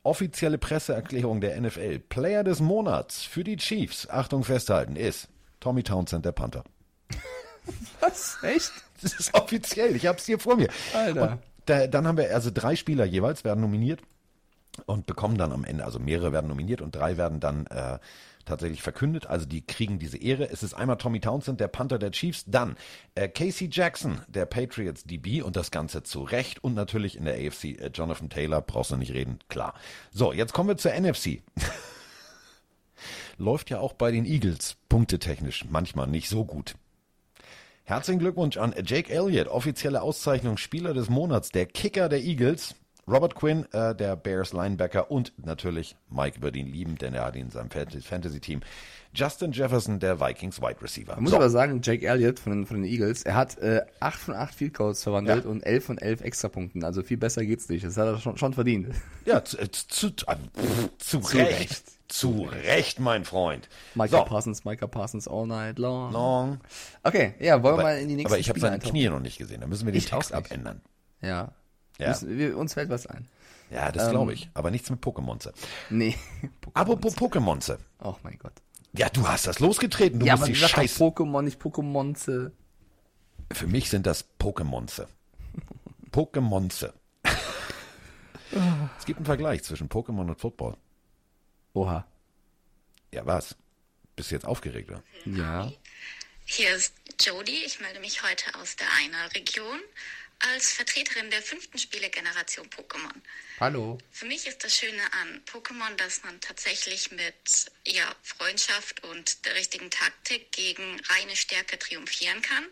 Offizielle 0.02 0.58
Presseerklärung 0.58 1.40
der 1.40 1.60
NFL. 1.60 2.00
Player 2.00 2.42
des 2.42 2.58
Monats 2.58 3.22
für 3.22 3.44
die 3.44 3.56
Chiefs, 3.56 4.08
Achtung, 4.08 4.42
festhalten, 4.42 4.96
ist 4.96 5.28
Tommy 5.60 5.84
Townsend, 5.84 6.24
der 6.24 6.32
Panther. 6.32 6.64
was? 8.00 8.38
Echt? 8.42 8.72
Das 9.00 9.14
ist 9.14 9.32
offiziell. 9.32 9.94
Ich 9.94 10.06
hab's 10.08 10.26
hier 10.26 10.40
vor 10.40 10.56
mir. 10.56 10.68
Alter. 10.92 11.32
Und 11.34 11.38
da, 11.70 11.86
dann 11.86 12.06
haben 12.06 12.18
wir 12.18 12.34
also 12.34 12.50
drei 12.52 12.76
Spieler 12.76 13.04
jeweils 13.04 13.44
werden 13.44 13.60
nominiert 13.60 14.00
und 14.86 15.06
bekommen 15.06 15.38
dann 15.38 15.52
am 15.52 15.64
Ende, 15.64 15.84
also 15.84 15.98
mehrere 15.98 16.32
werden 16.32 16.48
nominiert 16.48 16.80
und 16.80 16.94
drei 16.94 17.16
werden 17.16 17.40
dann 17.40 17.66
äh, 17.66 17.98
tatsächlich 18.44 18.82
verkündet. 18.82 19.26
Also 19.26 19.46
die 19.46 19.64
kriegen 19.64 19.98
diese 19.98 20.18
Ehre. 20.18 20.50
Es 20.50 20.62
ist 20.62 20.74
einmal 20.74 20.96
Tommy 20.96 21.20
Townsend, 21.20 21.60
der 21.60 21.68
Panther 21.68 21.98
der 21.98 22.10
Chiefs, 22.10 22.44
dann 22.46 22.76
äh, 23.14 23.28
Casey 23.28 23.68
Jackson, 23.70 24.20
der 24.28 24.46
Patriots 24.46 25.04
DB 25.04 25.42
und 25.42 25.56
das 25.56 25.70
Ganze 25.70 26.02
zu 26.02 26.22
Recht 26.22 26.62
und 26.62 26.74
natürlich 26.74 27.16
in 27.16 27.24
der 27.24 27.34
AFC 27.34 27.64
äh, 27.64 27.90
Jonathan 27.92 28.30
Taylor, 28.30 28.60
brauchst 28.60 28.90
du 28.90 28.96
nicht 28.96 29.12
reden, 29.12 29.38
klar. 29.48 29.74
So, 30.10 30.32
jetzt 30.32 30.52
kommen 30.52 30.68
wir 30.68 30.76
zur 30.76 30.92
NFC. 30.92 31.42
Läuft 33.38 33.70
ja 33.70 33.80
auch 33.80 33.94
bei 33.94 34.10
den 34.10 34.26
Eagles 34.26 34.76
punktetechnisch 34.88 35.64
manchmal 35.70 36.06
nicht 36.06 36.28
so 36.28 36.44
gut. 36.44 36.74
Herzlichen 37.84 38.20
Glückwunsch 38.20 38.56
an 38.56 38.74
Jake 38.84 39.12
Elliott, 39.12 39.48
offizielle 39.48 40.02
Auszeichnung 40.02 40.56
Spieler 40.56 40.94
des 40.94 41.10
Monats, 41.10 41.50
der 41.50 41.66
Kicker 41.66 42.08
der 42.08 42.22
Eagles, 42.22 42.76
Robert 43.10 43.34
Quinn, 43.34 43.66
äh, 43.72 43.94
der 43.94 44.14
Bears 44.16 44.52
Linebacker 44.52 45.10
und 45.10 45.32
natürlich 45.44 45.96
Mike 46.10 46.40
wird 46.42 46.56
ihn 46.56 46.68
lieben, 46.68 46.96
denn 46.96 47.14
er 47.14 47.24
hat 47.24 47.34
ihn 47.36 47.46
in 47.46 47.50
seinem 47.50 47.68
Fant- 47.68 48.00
Fantasy-Team. 48.02 48.60
Justin 49.12 49.50
Jefferson, 49.50 49.98
der 49.98 50.20
Vikings 50.20 50.62
Wide 50.62 50.80
Receiver. 50.80 51.14
Man 51.14 51.22
muss 51.24 51.30
So. 51.30 51.36
aber 51.36 51.50
sagen, 51.50 51.80
Jake 51.82 52.06
Elliott 52.06 52.38
von, 52.38 52.52
den- 52.52 52.66
von 52.66 52.76
den 52.76 52.84
Eagles, 52.84 53.24
er 53.24 53.34
hat 53.34 53.58
äh, 53.58 53.82
8 53.98 54.18
von 54.20 54.34
8 54.34 54.54
Field 54.54 54.74
Goals 54.74 55.02
verwandelt 55.02 55.44
Ja. 55.44 55.50
und 55.50 55.62
11 55.62 55.84
von 55.84 55.98
11 55.98 56.20
Extrapunkten. 56.20 56.84
Also 56.84 57.02
viel 57.02 57.16
besser 57.16 57.44
geht's 57.44 57.68
nicht. 57.68 57.84
Das 57.84 57.96
hat 57.96 58.06
er 58.06 58.18
schon, 58.20 58.36
schon 58.36 58.52
verdient. 58.54 58.94
Ja, 59.26 59.44
zu, 59.44 59.58
äh, 59.58 59.68
zu, 59.70 59.88
zu, 59.88 60.26
äh, 60.28 60.36
zu, 60.98 61.18
Zu 61.20 61.36
Recht. 61.36 61.60
Recht. 61.60 61.82
Zu 62.06 62.42
Recht, 62.64 62.98
mein 63.00 63.24
Freund. 63.24 63.68
Micah 63.94 64.18
So. 64.18 64.24
Parsons, 64.24 64.64
Micah 64.64 64.86
Parsons 64.88 65.26
all 65.28 65.46
night 65.46 65.78
long. 65.78 66.12
Long. 66.12 66.60
Okay, 67.04 67.34
ja, 67.40 67.54
wollen 67.62 67.74
wir 67.76 67.80
Aber, 67.80 67.82
mal 67.84 67.98
in 67.98 68.08
die 68.08 68.14
nächsten 68.16 68.32
aber 68.32 68.38
ich 68.40 68.48
habe 68.48 68.58
seine? 68.60 68.78
Knie 68.80 69.08
noch 69.08 69.20
nicht 69.20 69.38
gesehen. 69.38 69.60
Da 69.60 69.66
müssen 69.66 69.86
wir 69.86 69.92
den 69.92 69.98
Ich 69.98 70.06
Text 70.06 70.32
abändern. 70.32 70.80
Ja. 71.20 71.52
Ja. 72.00 72.08
Müssen, 72.08 72.38
wir, 72.38 72.56
uns 72.56 72.74
fällt 72.74 72.90
was 72.90 73.06
ein. 73.06 73.28
Ja, 73.70 73.92
das 73.92 74.04
Ähm. 74.04 74.10
glaube 74.10 74.32
ich. 74.32 74.50
Aber 74.54 74.70
nichts 74.70 74.90
mit 74.90 75.00
Pokémonze. 75.00 75.52
Nee. 75.90 76.16
Apropos 76.74 77.16
Pokémonze. 77.16 77.78
Oh 78.02 78.16
mein 78.22 78.38
Gott. 78.38 78.54
Ja, 78.92 79.08
du 79.08 79.26
hast 79.28 79.46
das 79.46 79.60
losgetreten. 79.60 80.18
Du 80.18 80.26
ja, 80.26 80.32
musst 80.32 80.44
aber 80.44 80.52
die 80.52 80.58
Scheiße. 80.58 81.02
Pokémon, 81.02 81.42
nicht 81.42 81.60
Pokémonze. 81.60 82.50
Für 83.52 83.66
mich 83.66 83.90
sind 83.90 84.06
das 84.06 84.24
Pokémonze. 84.38 85.06
Pokémonze. 86.12 86.92
es 88.98 89.04
gibt 89.06 89.18
einen 89.18 89.26
Vergleich 89.26 89.62
zwischen 89.62 89.88
Pokémon 89.88 90.28
und 90.28 90.40
Football. 90.40 90.76
Oha. 91.72 92.06
Ja, 93.12 93.24
was? 93.26 93.56
Bist 94.16 94.30
du 94.30 94.34
jetzt 94.34 94.44
aufgeregt, 94.44 94.90
oder? 94.90 95.02
Ja. 95.24 95.70
Hier 96.44 96.74
ist 96.74 96.94
Jody. 97.20 97.62
Ich 97.64 97.80
melde 97.80 98.00
mich 98.00 98.22
heute 98.24 98.54
aus 98.60 98.74
der 98.74 98.86
einer 99.04 99.32
Region 99.34 99.78
als 100.40 100.72
Vertreterin 100.72 101.30
der 101.30 101.42
fünften 101.42 101.78
Spielegeneration 101.78 102.68
Pokémon. 102.70 103.12
Hallo. 103.58 103.98
Für 104.10 104.26
mich 104.26 104.46
ist 104.46 104.64
das 104.64 104.76
Schöne 104.76 105.02
an 105.12 105.42
Pokémon, 105.44 105.94
dass 105.96 106.22
man 106.22 106.40
tatsächlich 106.40 107.10
mit 107.10 107.70
ja, 107.86 108.14
Freundschaft 108.22 109.04
und 109.04 109.44
der 109.44 109.54
richtigen 109.54 109.90
Taktik 109.90 110.50
gegen 110.52 111.00
reine 111.00 111.36
Stärke 111.36 111.78
triumphieren 111.78 112.40
kann, 112.42 112.66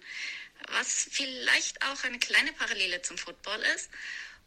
was 0.69 1.09
vielleicht 1.11 1.83
auch 1.85 2.03
eine 2.05 2.19
kleine 2.19 2.53
Parallele 2.53 3.03
zum 3.03 3.19
Football 3.19 3.61
ist. 3.77 3.91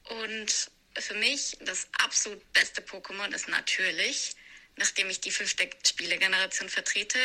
Und 0.06 0.72
für 0.98 1.14
mich 1.16 1.58
das 1.62 1.88
absolut 2.04 2.52
beste 2.54 2.82
Pokémon 2.82 3.34
ist 3.34 3.48
natürlich, 3.48 4.36
nachdem 4.78 5.10
ich 5.10 5.22
die 5.22 5.32
fünfte 5.32 5.70
Spielegeneration 5.86 6.70
vertrete, 6.70 7.20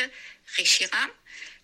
Reshiram. 0.57 1.11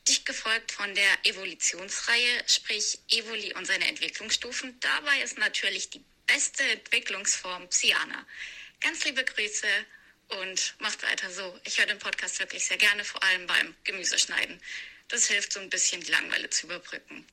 Dicht 0.08 0.26
gefolgt 0.26 0.72
von 0.72 0.94
der 0.96 1.26
Evolutionsreihe, 1.26 2.44
sprich 2.46 3.00
Evoli 3.10 3.54
und 3.54 3.66
seine 3.66 3.88
Entwicklungsstufen. 3.88 4.78
Dabei 4.80 5.22
ist 5.24 5.38
natürlich 5.38 5.90
die 5.90 6.04
beste 6.28 6.64
Entwicklungsform 6.64 7.68
Psyana. 7.70 8.26
Ganz 8.82 9.06
liebe 9.06 9.24
Grüße 9.24 9.68
und 10.42 10.76
macht 10.80 11.04
weiter 11.04 11.30
so. 11.30 11.58
Ich 11.64 11.80
höre 11.80 11.86
den 11.86 12.00
Podcast 12.00 12.40
wirklich 12.40 12.66
sehr 12.66 12.78
gerne, 12.78 13.04
vor 13.04 13.24
allem 13.24 13.48
beim 13.48 13.74
Gemüseschneiden. 13.84 14.60
Das 15.08 15.26
hilft 15.28 15.54
so 15.54 15.60
ein 15.60 15.70
bisschen 15.70 16.02
die 16.02 16.12
Langeweile 16.12 16.50
zu 16.50 16.66
überbrücken. 16.66 17.26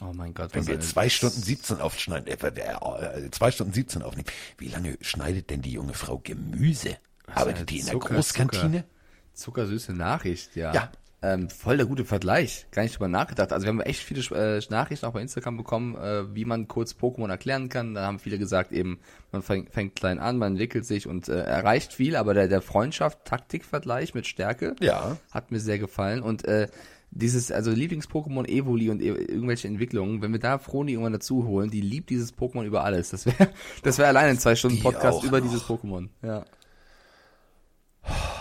Oh 0.00 0.12
mein 0.12 0.34
Gott. 0.34 0.52
Wenn 0.54 0.62
was 0.62 0.66
wir 0.66 0.80
zwei 0.80 1.08
Stunden 1.08 1.42
17 1.42 1.80
aufschneiden, 1.80 2.26
äh, 2.26 2.34
äh, 2.34 3.26
äh, 3.26 3.30
zwei 3.30 3.50
Stunden 3.52 3.72
17 3.72 4.02
aufnehmen, 4.02 4.26
wie 4.58 4.68
lange 4.68 4.98
schneidet 5.00 5.50
denn 5.50 5.62
die 5.62 5.72
junge 5.72 5.94
Frau 5.94 6.18
Gemüse? 6.18 6.98
Arbeitet 7.26 7.70
die 7.70 7.78
in 7.78 7.86
der 7.86 7.94
Zucker, 7.94 8.14
Großkantine? 8.14 8.84
Zuckersüße 9.34 9.92
Nachricht, 9.92 10.56
ja. 10.56 10.74
Ja. 10.74 10.92
Ähm, 11.24 11.48
voll 11.48 11.78
der 11.78 11.86
gute 11.86 12.04
Vergleich. 12.04 12.66
Gar 12.70 12.82
nicht 12.82 12.96
drüber 12.96 13.08
nachgedacht. 13.08 13.50
Also 13.50 13.64
wir 13.64 13.70
haben 13.70 13.80
echt 13.80 14.02
viele 14.02 14.20
äh, 14.36 14.60
Nachrichten 14.68 15.06
auch 15.06 15.12
bei 15.14 15.22
Instagram 15.22 15.56
bekommen, 15.56 15.96
äh, 15.96 16.34
wie 16.34 16.44
man 16.44 16.68
kurz 16.68 16.92
Pokémon 16.92 17.30
erklären 17.30 17.70
kann. 17.70 17.94
Da 17.94 18.02
haben 18.06 18.18
viele 18.18 18.36
gesagt, 18.38 18.72
eben, 18.72 18.98
man 19.32 19.40
fängt, 19.42 19.70
fängt 19.70 19.96
klein 19.96 20.18
an, 20.18 20.36
man 20.36 20.52
entwickelt 20.52 20.84
sich 20.84 21.06
und 21.06 21.28
äh, 21.28 21.40
erreicht 21.40 21.94
viel, 21.94 22.16
aber 22.16 22.34
der, 22.34 22.48
der 22.48 22.60
Freundschaft-Taktik-Vergleich 22.60 24.12
mit 24.12 24.26
Stärke 24.26 24.76
Ja. 24.80 25.16
hat 25.32 25.50
mir 25.50 25.60
sehr 25.60 25.78
gefallen. 25.78 26.20
Und 26.20 26.44
äh, 26.44 26.68
dieses, 27.10 27.50
also 27.50 27.70
Lieblings-Pokémon 27.70 28.46
Evoli 28.46 28.90
und 28.90 29.00
e 29.00 29.08
irgendwelche 29.08 29.68
Entwicklungen, 29.68 30.20
wenn 30.20 30.32
wir 30.32 30.40
da 30.40 30.58
Froni 30.58 30.92
irgendwann 30.92 31.14
dazu 31.14 31.46
holen, 31.46 31.70
die 31.70 31.80
liebt 31.80 32.10
dieses 32.10 32.36
Pokémon 32.36 32.64
über 32.64 32.84
alles. 32.84 33.10
Das 33.10 33.24
wäre 33.24 33.48
das 33.82 33.96
wäre 33.96 34.08
allein 34.08 34.30
ein 34.30 34.38
zwei 34.38 34.56
Stunden 34.56 34.80
Podcast 34.80 35.24
über 35.24 35.40
noch. 35.40 35.46
dieses 35.46 35.64
Pokémon. 35.64 36.08
Ja. 36.22 36.44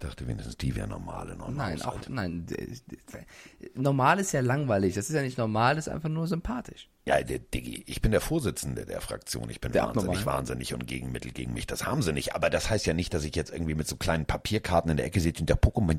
Ich 0.00 0.06
dachte 0.06 0.28
wenigstens, 0.28 0.56
die 0.56 0.76
wäre 0.76 0.86
normale 0.86 1.34
noch. 1.34 1.50
Nein, 1.50 1.82
auch, 1.82 1.98
nein. 2.08 2.46
d- 2.46 2.54
d- 2.86 3.70
Normal 3.74 4.20
ist 4.20 4.30
ja 4.30 4.40
langweilig. 4.40 4.94
Das 4.94 5.08
ist 5.08 5.14
ja 5.16 5.22
nicht 5.22 5.38
normal, 5.38 5.74
das 5.74 5.88
ist 5.88 5.92
einfach 5.92 6.08
nur 6.08 6.28
sympathisch. 6.28 6.88
Ja, 7.04 7.20
der 7.20 7.40
Diggi, 7.40 7.82
ich 7.84 8.00
bin 8.00 8.12
der 8.12 8.20
Vorsitzende 8.20 8.86
der 8.86 9.00
Fraktion. 9.00 9.50
Ich 9.50 9.60
bin 9.60 9.72
Der 9.72 9.82
wahnsinnig, 9.82 10.18
Abnormal. 10.18 10.38
wahnsinnig 10.38 10.72
und 10.72 10.86
Gegenmittel 10.86 11.32
gegen 11.32 11.52
mich. 11.52 11.66
Das 11.66 11.84
haben 11.84 12.02
sie 12.02 12.12
nicht. 12.12 12.36
Aber 12.36 12.48
das 12.48 12.70
heißt 12.70 12.86
ja 12.86 12.94
nicht, 12.94 13.12
dass 13.12 13.24
ich 13.24 13.34
jetzt 13.34 13.50
irgendwie 13.52 13.74
mit 13.74 13.88
so 13.88 13.96
kleinen 13.96 14.24
Papierkarten 14.24 14.88
in 14.92 14.96
der 14.98 15.06
Ecke 15.06 15.18
sitze 15.18 15.40
und 15.42 15.48
der 15.48 15.60
Pokémon. 15.60 15.98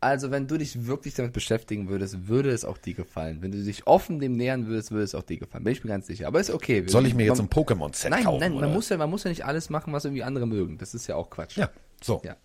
Also, 0.00 0.30
wenn 0.30 0.46
du 0.46 0.58
dich 0.58 0.86
wirklich 0.86 1.14
damit 1.14 1.32
beschäftigen 1.32 1.88
würdest, 1.88 2.28
würde 2.28 2.50
es 2.50 2.66
auch 2.66 2.76
dir 2.76 2.92
gefallen. 2.94 3.38
Wenn 3.40 3.50
du 3.52 3.64
dich 3.64 3.86
offen 3.86 4.20
dem 4.20 4.36
nähern 4.36 4.66
würdest, 4.66 4.90
würde 4.90 5.04
es 5.04 5.14
auch 5.14 5.22
dir 5.22 5.38
gefallen. 5.38 5.64
Bin 5.64 5.72
ich 5.72 5.82
mir 5.82 5.88
ganz 5.90 6.06
sicher. 6.06 6.26
Aber 6.26 6.38
ist 6.38 6.50
okay. 6.50 6.84
Soll 6.86 7.06
ich 7.06 7.14
mir 7.14 7.24
jetzt 7.24 7.40
ein 7.40 7.48
Pokémon-Set 7.48 8.10
Nein, 8.10 8.24
kaufen? 8.24 8.40
nein, 8.40 8.52
oder? 8.52 8.66
man 8.66 8.74
muss, 8.74 8.90
ja, 8.90 8.98
man 8.98 9.08
muss 9.08 9.24
ja 9.24 9.30
nicht 9.30 9.46
alles 9.46 9.70
machen, 9.70 9.94
was 9.94 10.04
irgendwie 10.04 10.22
andere 10.22 10.46
mögen. 10.46 10.76
Das 10.76 10.92
ist 10.94 11.06
ja 11.06 11.16
auch 11.16 11.30
Quatsch. 11.30 11.56
Ja, 11.56 11.70
so. 12.02 12.20
Ja. 12.24 12.36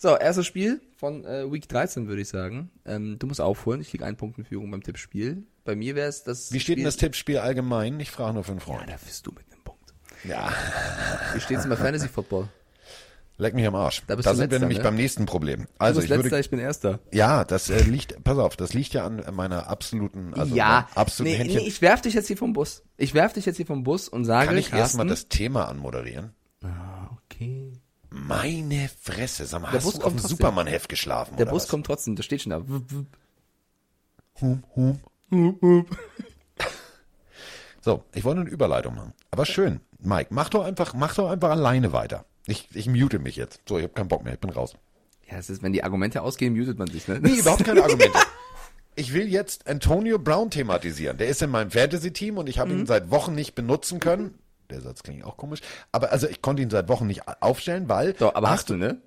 So, 0.00 0.16
erstes 0.16 0.46
Spiel 0.46 0.80
von 0.96 1.24
äh, 1.24 1.50
Week 1.52 1.68
13, 1.68 2.06
würde 2.06 2.22
ich 2.22 2.28
sagen. 2.28 2.70
Ähm, 2.86 3.18
du 3.18 3.26
musst 3.26 3.40
aufholen. 3.40 3.80
Ich 3.80 3.90
krieg 3.90 4.02
einen 4.02 4.16
Punkt 4.16 4.38
in 4.38 4.44
Führung 4.44 4.70
beim 4.70 4.82
Tippspiel. 4.82 5.42
Bei 5.64 5.74
mir 5.74 5.96
wäre 5.96 6.08
es 6.08 6.22
das. 6.22 6.52
Wie 6.52 6.60
steht 6.60 6.76
denn 6.76 6.82
Spiel- 6.82 6.84
das 6.84 6.96
Tippspiel 6.96 7.38
allgemein? 7.38 7.98
Ich 7.98 8.10
frage 8.12 8.34
nur 8.34 8.44
für 8.44 8.52
einen 8.52 8.60
Ja, 8.60 8.64
Freund. 8.66 8.88
da 8.88 8.94
bist 9.04 9.26
du 9.26 9.32
mit 9.32 9.44
einem 9.52 9.62
Punkt. 9.64 9.92
Ja, 10.24 10.52
Wie 11.34 11.40
steht's 11.40 11.62
denn 11.62 11.70
bei 11.70 11.76
Fantasy 11.76 12.08
Football? 12.08 12.48
leck 13.40 13.54
mich 13.54 13.66
am 13.66 13.74
Arsch. 13.76 14.00
Da 14.00 14.14
Da, 14.14 14.16
bist 14.16 14.26
du 14.26 14.30
sind 14.34 14.38
wir 14.38 14.44
Letzter, 14.46 14.58
nämlich 14.60 14.78
ne? 14.78 14.84
beim 14.84 14.94
nächsten 14.96 15.26
Problem. 15.26 15.62
Du 15.62 15.68
Also 15.78 16.00
bist 16.00 16.04
ich 16.06 16.10
letzter, 16.10 16.24
würde, 16.24 16.40
ich 16.40 16.50
bin 16.50 16.58
erster. 16.58 16.98
ja, 17.12 17.44
das 17.44 17.70
äh, 17.70 17.82
liegt, 17.82 18.22
pass 18.24 18.36
auf, 18.38 18.56
das 18.56 18.74
liegt 18.74 18.94
ja 18.94 19.04
an 19.06 19.22
meiner 19.32 19.68
absoluten, 19.68 20.34
also 20.34 20.56
ja, 20.56 20.88
absoluten 20.96 21.32
nee, 21.36 21.38
Händchen. 21.44 21.60
nee, 21.62 21.68
ich 21.68 21.80
werf 21.80 22.00
dich 22.02 22.14
jetzt 22.14 22.26
hier 22.26 22.36
vom 22.36 22.52
Bus. 22.52 22.82
Ich 22.96 23.14
werf 23.14 23.32
dich 23.34 23.46
jetzt 23.46 23.56
hier 23.56 23.66
vom 23.66 23.84
Bus 23.84 24.08
und 24.08 24.24
sage, 24.24 24.46
Kann 24.48 24.58
ich 24.58 24.72
erstmal 24.72 25.06
das 25.06 25.28
Thema 25.28 25.68
anmoderieren? 25.68 26.34
Okay. 27.30 27.72
Meine 28.10 28.88
Fresse, 29.02 29.44
sag 29.46 29.60
mal, 29.62 29.70
Der 29.70 29.78
hast 29.80 29.84
Bus 29.84 29.94
du 29.94 29.98
auf 30.00 30.04
kommt 30.04 30.22
dem. 30.22 30.28
Superman-Heft 30.28 30.88
geschlafen 30.88 31.36
Der 31.36 31.44
Bus 31.46 31.64
was? 31.64 31.68
kommt 31.68 31.86
trotzdem, 31.86 32.16
da 32.16 32.22
steht 32.22 32.42
schon 32.42 32.50
da. 32.50 32.66
Wup, 32.68 32.84
wup. 32.92 33.06
Hum, 34.40 34.62
hum. 34.74 35.86
So, 37.80 38.04
ich 38.14 38.24
wollte 38.24 38.40
eine 38.42 38.50
Überleitung 38.50 38.94
machen. 38.94 39.12
Aber 39.30 39.46
schön. 39.46 39.80
Mike, 40.00 40.28
mach 40.32 40.48
doch 40.48 40.64
einfach, 40.64 40.94
mach 40.94 41.14
doch 41.14 41.30
einfach 41.30 41.50
alleine 41.50 41.92
weiter. 41.92 42.24
Ich, 42.46 42.68
ich 42.74 42.86
mute 42.88 43.18
mich 43.18 43.36
jetzt. 43.36 43.60
So, 43.68 43.78
ich 43.78 43.84
habe 43.84 43.94
keinen 43.94 44.08
Bock 44.08 44.24
mehr, 44.24 44.34
ich 44.34 44.40
bin 44.40 44.50
raus. 44.50 44.74
Ja, 45.30 45.36
es 45.38 45.50
ist, 45.50 45.62
wenn 45.62 45.72
die 45.72 45.84
Argumente 45.84 46.22
ausgehen, 46.22 46.56
mutet 46.56 46.78
man 46.78 46.88
sich, 46.88 47.08
ne? 47.08 47.20
Nee, 47.20 47.34
überhaupt 47.38 47.64
keine 47.64 47.82
Argumente. 47.82 48.18
Ich 48.94 49.12
will 49.12 49.28
jetzt 49.28 49.66
Antonio 49.68 50.18
Brown 50.18 50.50
thematisieren. 50.50 51.18
Der 51.18 51.28
ist 51.28 51.42
in 51.42 51.50
meinem 51.50 51.70
Fantasy-Team 51.70 52.36
und 52.38 52.48
ich 52.48 52.58
habe 52.58 52.72
Mhm. 52.72 52.80
ihn 52.80 52.86
seit 52.86 53.10
Wochen 53.10 53.34
nicht 53.34 53.54
benutzen 53.54 54.00
können. 54.00 54.34
Der 54.70 54.80
Satz 54.80 55.02
klingt 55.02 55.24
auch 55.24 55.36
komisch. 55.36 55.60
Aber 55.92 56.12
also 56.12 56.28
ich 56.28 56.42
konnte 56.42 56.62
ihn 56.62 56.70
seit 56.70 56.88
Wochen 56.88 57.06
nicht 57.06 57.22
aufstellen, 57.40 57.88
weil. 57.88 58.12
Doch, 58.12 58.34
aber 58.34 58.50
hast 58.50 58.70
du, 58.70 58.76
ne? 58.76 59.00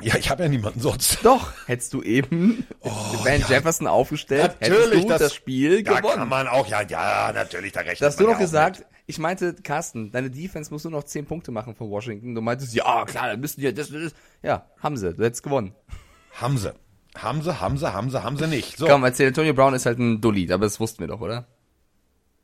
Ja, 0.00 0.16
ich 0.16 0.30
habe 0.30 0.44
ja 0.44 0.48
niemanden 0.48 0.80
sonst. 0.80 1.24
Doch, 1.24 1.52
hättest 1.66 1.92
du 1.92 2.02
eben 2.02 2.66
Van 2.80 3.42
Jefferson 3.48 3.86
aufgestellt, 3.86 4.56
hättest 4.60 4.94
du 4.94 5.08
das, 5.08 5.34
Spiel 5.34 5.82
da 5.82 5.98
gewonnen. 5.98 6.18
kann 6.18 6.28
man 6.28 6.48
auch, 6.48 6.66
ja, 6.66 6.82
ja, 6.82 7.32
natürlich, 7.32 7.72
da 7.72 7.80
rechnet 7.80 8.02
Da 8.02 8.06
hast 8.06 8.20
du 8.20 8.24
noch 8.24 8.32
ja 8.34 8.38
gesagt, 8.38 8.84
ich 9.06 9.18
meinte, 9.18 9.54
Carsten, 9.54 10.12
deine 10.12 10.30
Defense 10.30 10.72
muss 10.72 10.84
nur 10.84 10.92
noch 10.92 11.04
10 11.04 11.26
Punkte 11.26 11.50
machen 11.50 11.74
von 11.74 11.90
Washington. 11.90 12.34
Du 12.34 12.40
meintest, 12.40 12.74
ja, 12.74 13.04
klar, 13.04 13.28
dann 13.28 13.40
müssen 13.40 13.60
die, 13.60 13.74
das, 13.74 13.90
das, 13.90 14.12
ja, 14.42 14.66
haben 14.78 14.96
sie, 14.96 15.12
du 15.12 15.24
hättest 15.24 15.42
gewonnen. 15.42 15.74
mit. 15.88 16.40
Haben 16.40 16.58
sie. 16.58 16.72
Haben 17.14 17.42
sie, 17.42 17.60
haben 17.60 17.76
sie, 17.76 17.92
haben 17.92 18.10
sie, 18.10 18.22
haben 18.22 18.38
sie 18.38 18.46
nicht. 18.46 18.78
So. 18.78 18.86
Komm, 18.86 19.04
erzähl, 19.04 19.28
Antonio 19.28 19.52
Brown 19.52 19.74
ist 19.74 19.84
halt 19.84 19.98
ein 19.98 20.20
Dulli, 20.20 20.50
aber 20.50 20.64
das 20.64 20.80
wussten 20.80 21.00
wir 21.00 21.08
doch, 21.08 21.20
oder? 21.20 21.46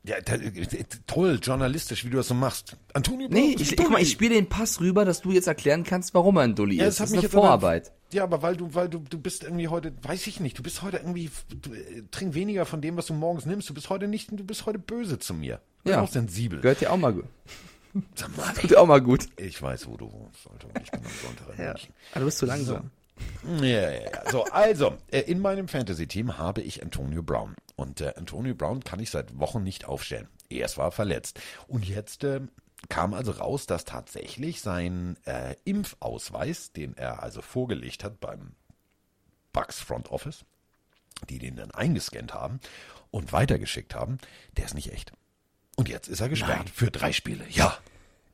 Ja, 0.09 0.21
da, 0.23 0.37
toll, 1.07 1.39
journalistisch, 1.43 2.05
wie 2.05 2.11
du 2.11 2.17
das 2.17 2.29
so 2.29 2.35
machst. 2.35 2.77
Antonio 2.95 3.29
Brown 3.29 3.41
Nee, 3.41 3.53
ist 3.55 3.73
ich, 3.73 3.77
guck 3.77 3.91
mal, 3.91 4.01
ich 4.01 4.11
spiele 4.11 4.35
den 4.35 4.49
Pass 4.49 4.81
rüber, 4.81 5.05
dass 5.05 5.21
du 5.21 5.33
jetzt 5.33 5.47
erklären 5.49 5.85
kannst, 5.85 6.15
warum 6.15 6.37
er 6.37 6.45
ein 6.45 6.55
Dulli 6.55 6.77
Ja, 6.77 6.87
ist. 6.87 6.95
das 6.99 7.01
hat 7.01 7.05
Das 7.05 7.11
ist 7.11 7.17
mich 7.17 7.25
eine 7.25 7.43
Vorarbeit. 7.43 7.93
Ja, 8.13 8.23
aber 8.25 8.41
weil 8.41 8.57
du, 8.57 8.75
weil 8.75 8.89
du, 8.89 9.01
du 9.01 9.19
bist 9.19 9.43
irgendwie 9.45 9.69
heute, 9.69 9.93
weiß 10.03 10.27
ich 10.29 10.41
nicht, 10.41 10.59
du 10.59 10.63
bist 10.63 10.81
heute 10.81 10.97
irgendwie, 10.97 11.31
du, 11.61 11.75
äh, 11.75 12.05
trink 12.11 12.33
weniger 12.33 12.65
von 12.65 12.81
dem, 12.81 12.97
was 12.97 13.05
du 13.07 13.13
morgens 13.13 13.45
nimmst. 13.45 13.69
Du 13.69 13.75
bist 13.75 13.91
heute 13.91 14.09
nicht, 14.09 14.31
du 14.33 14.45
bist 14.45 14.65
heute 14.65 14.79
böse 14.79 15.19
zu 15.19 15.35
mir. 15.35 15.61
Ich 15.79 15.85
bin 15.85 15.93
Ja. 15.93 16.01
auch 16.03 16.09
sensibel. 16.09 16.61
Gehört 16.63 16.81
dir 16.81 16.91
auch 16.91 16.97
mal 16.97 17.13
gut. 17.13 17.25
Sag 18.15 18.35
mal, 18.37 18.53
Tut 18.61 18.71
dir 18.71 18.81
auch 18.81 18.87
mal 18.87 19.03
gut. 19.03 19.27
ich 19.37 19.61
weiß, 19.61 19.87
wo 19.89 19.97
du 19.99 20.11
wohnst, 20.11 20.49
Alter. 20.51 20.69
und 20.69 20.83
Ich 20.83 20.91
bin 20.91 21.01
am 21.01 21.11
Sonntag 21.23 21.59
in 21.59 21.65
München. 21.67 21.93
Aber 22.13 22.21
du 22.21 22.27
bist 22.27 22.39
zu 22.39 22.47
langsam. 22.47 22.91
Ja, 23.61 23.67
ja, 23.67 23.91
ja. 23.91 24.31
So, 24.31 24.45
also, 24.45 24.97
äh, 25.11 25.21
in 25.21 25.41
meinem 25.41 25.69
Fantasy-Team 25.69 26.39
habe 26.39 26.63
ich 26.63 26.83
Antonio 26.83 27.23
Brown. 27.23 27.55
Und 27.77 28.01
äh, 28.01 28.13
Antonio 28.17 28.55
Brown 28.55 28.83
kann 28.83 29.01
ich 29.01 29.11
seit 29.11 29.39
Wochen 29.39 29.63
nicht 29.63 29.85
aufstellen. 29.85 30.29
Erst 30.49 30.79
war 30.79 30.87
er 30.87 30.93
verletzt. 30.93 31.41
Und 31.67 31.87
jetzt 31.87 32.25
äh, 32.25 32.41
kam 32.89 33.15
also 33.15 33.33
raus, 33.33 33.67
dass 33.67 33.85
tatsächlich 33.85 34.61
sein 34.61 35.17
äh, 35.25 35.55
Impfausweis, 35.65 36.73
den 36.73 36.97
er 36.97 37.23
also 37.23 37.43
vorgelegt 37.43 38.05
hat 38.05 38.21
beim 38.21 38.53
Bucks 39.53 39.81
Front 39.81 40.11
Office, 40.11 40.45
die 41.29 41.39
den 41.39 41.57
dann 41.57 41.71
eingescannt 41.71 42.35
haben 42.35 42.61
und 43.11 43.33
weitergeschickt 43.33 43.95
haben, 43.95 44.19
der 44.57 44.67
ist 44.67 44.75
nicht 44.75 44.93
echt. 44.93 45.13
Und 45.77 45.89
jetzt 45.89 46.09
ist 46.09 46.21
er 46.21 46.29
gesperrt 46.29 46.59
Nein. 46.59 46.73
für 46.75 46.91
drei 46.91 47.13
Spiele. 47.13 47.45
Ja. 47.51 47.79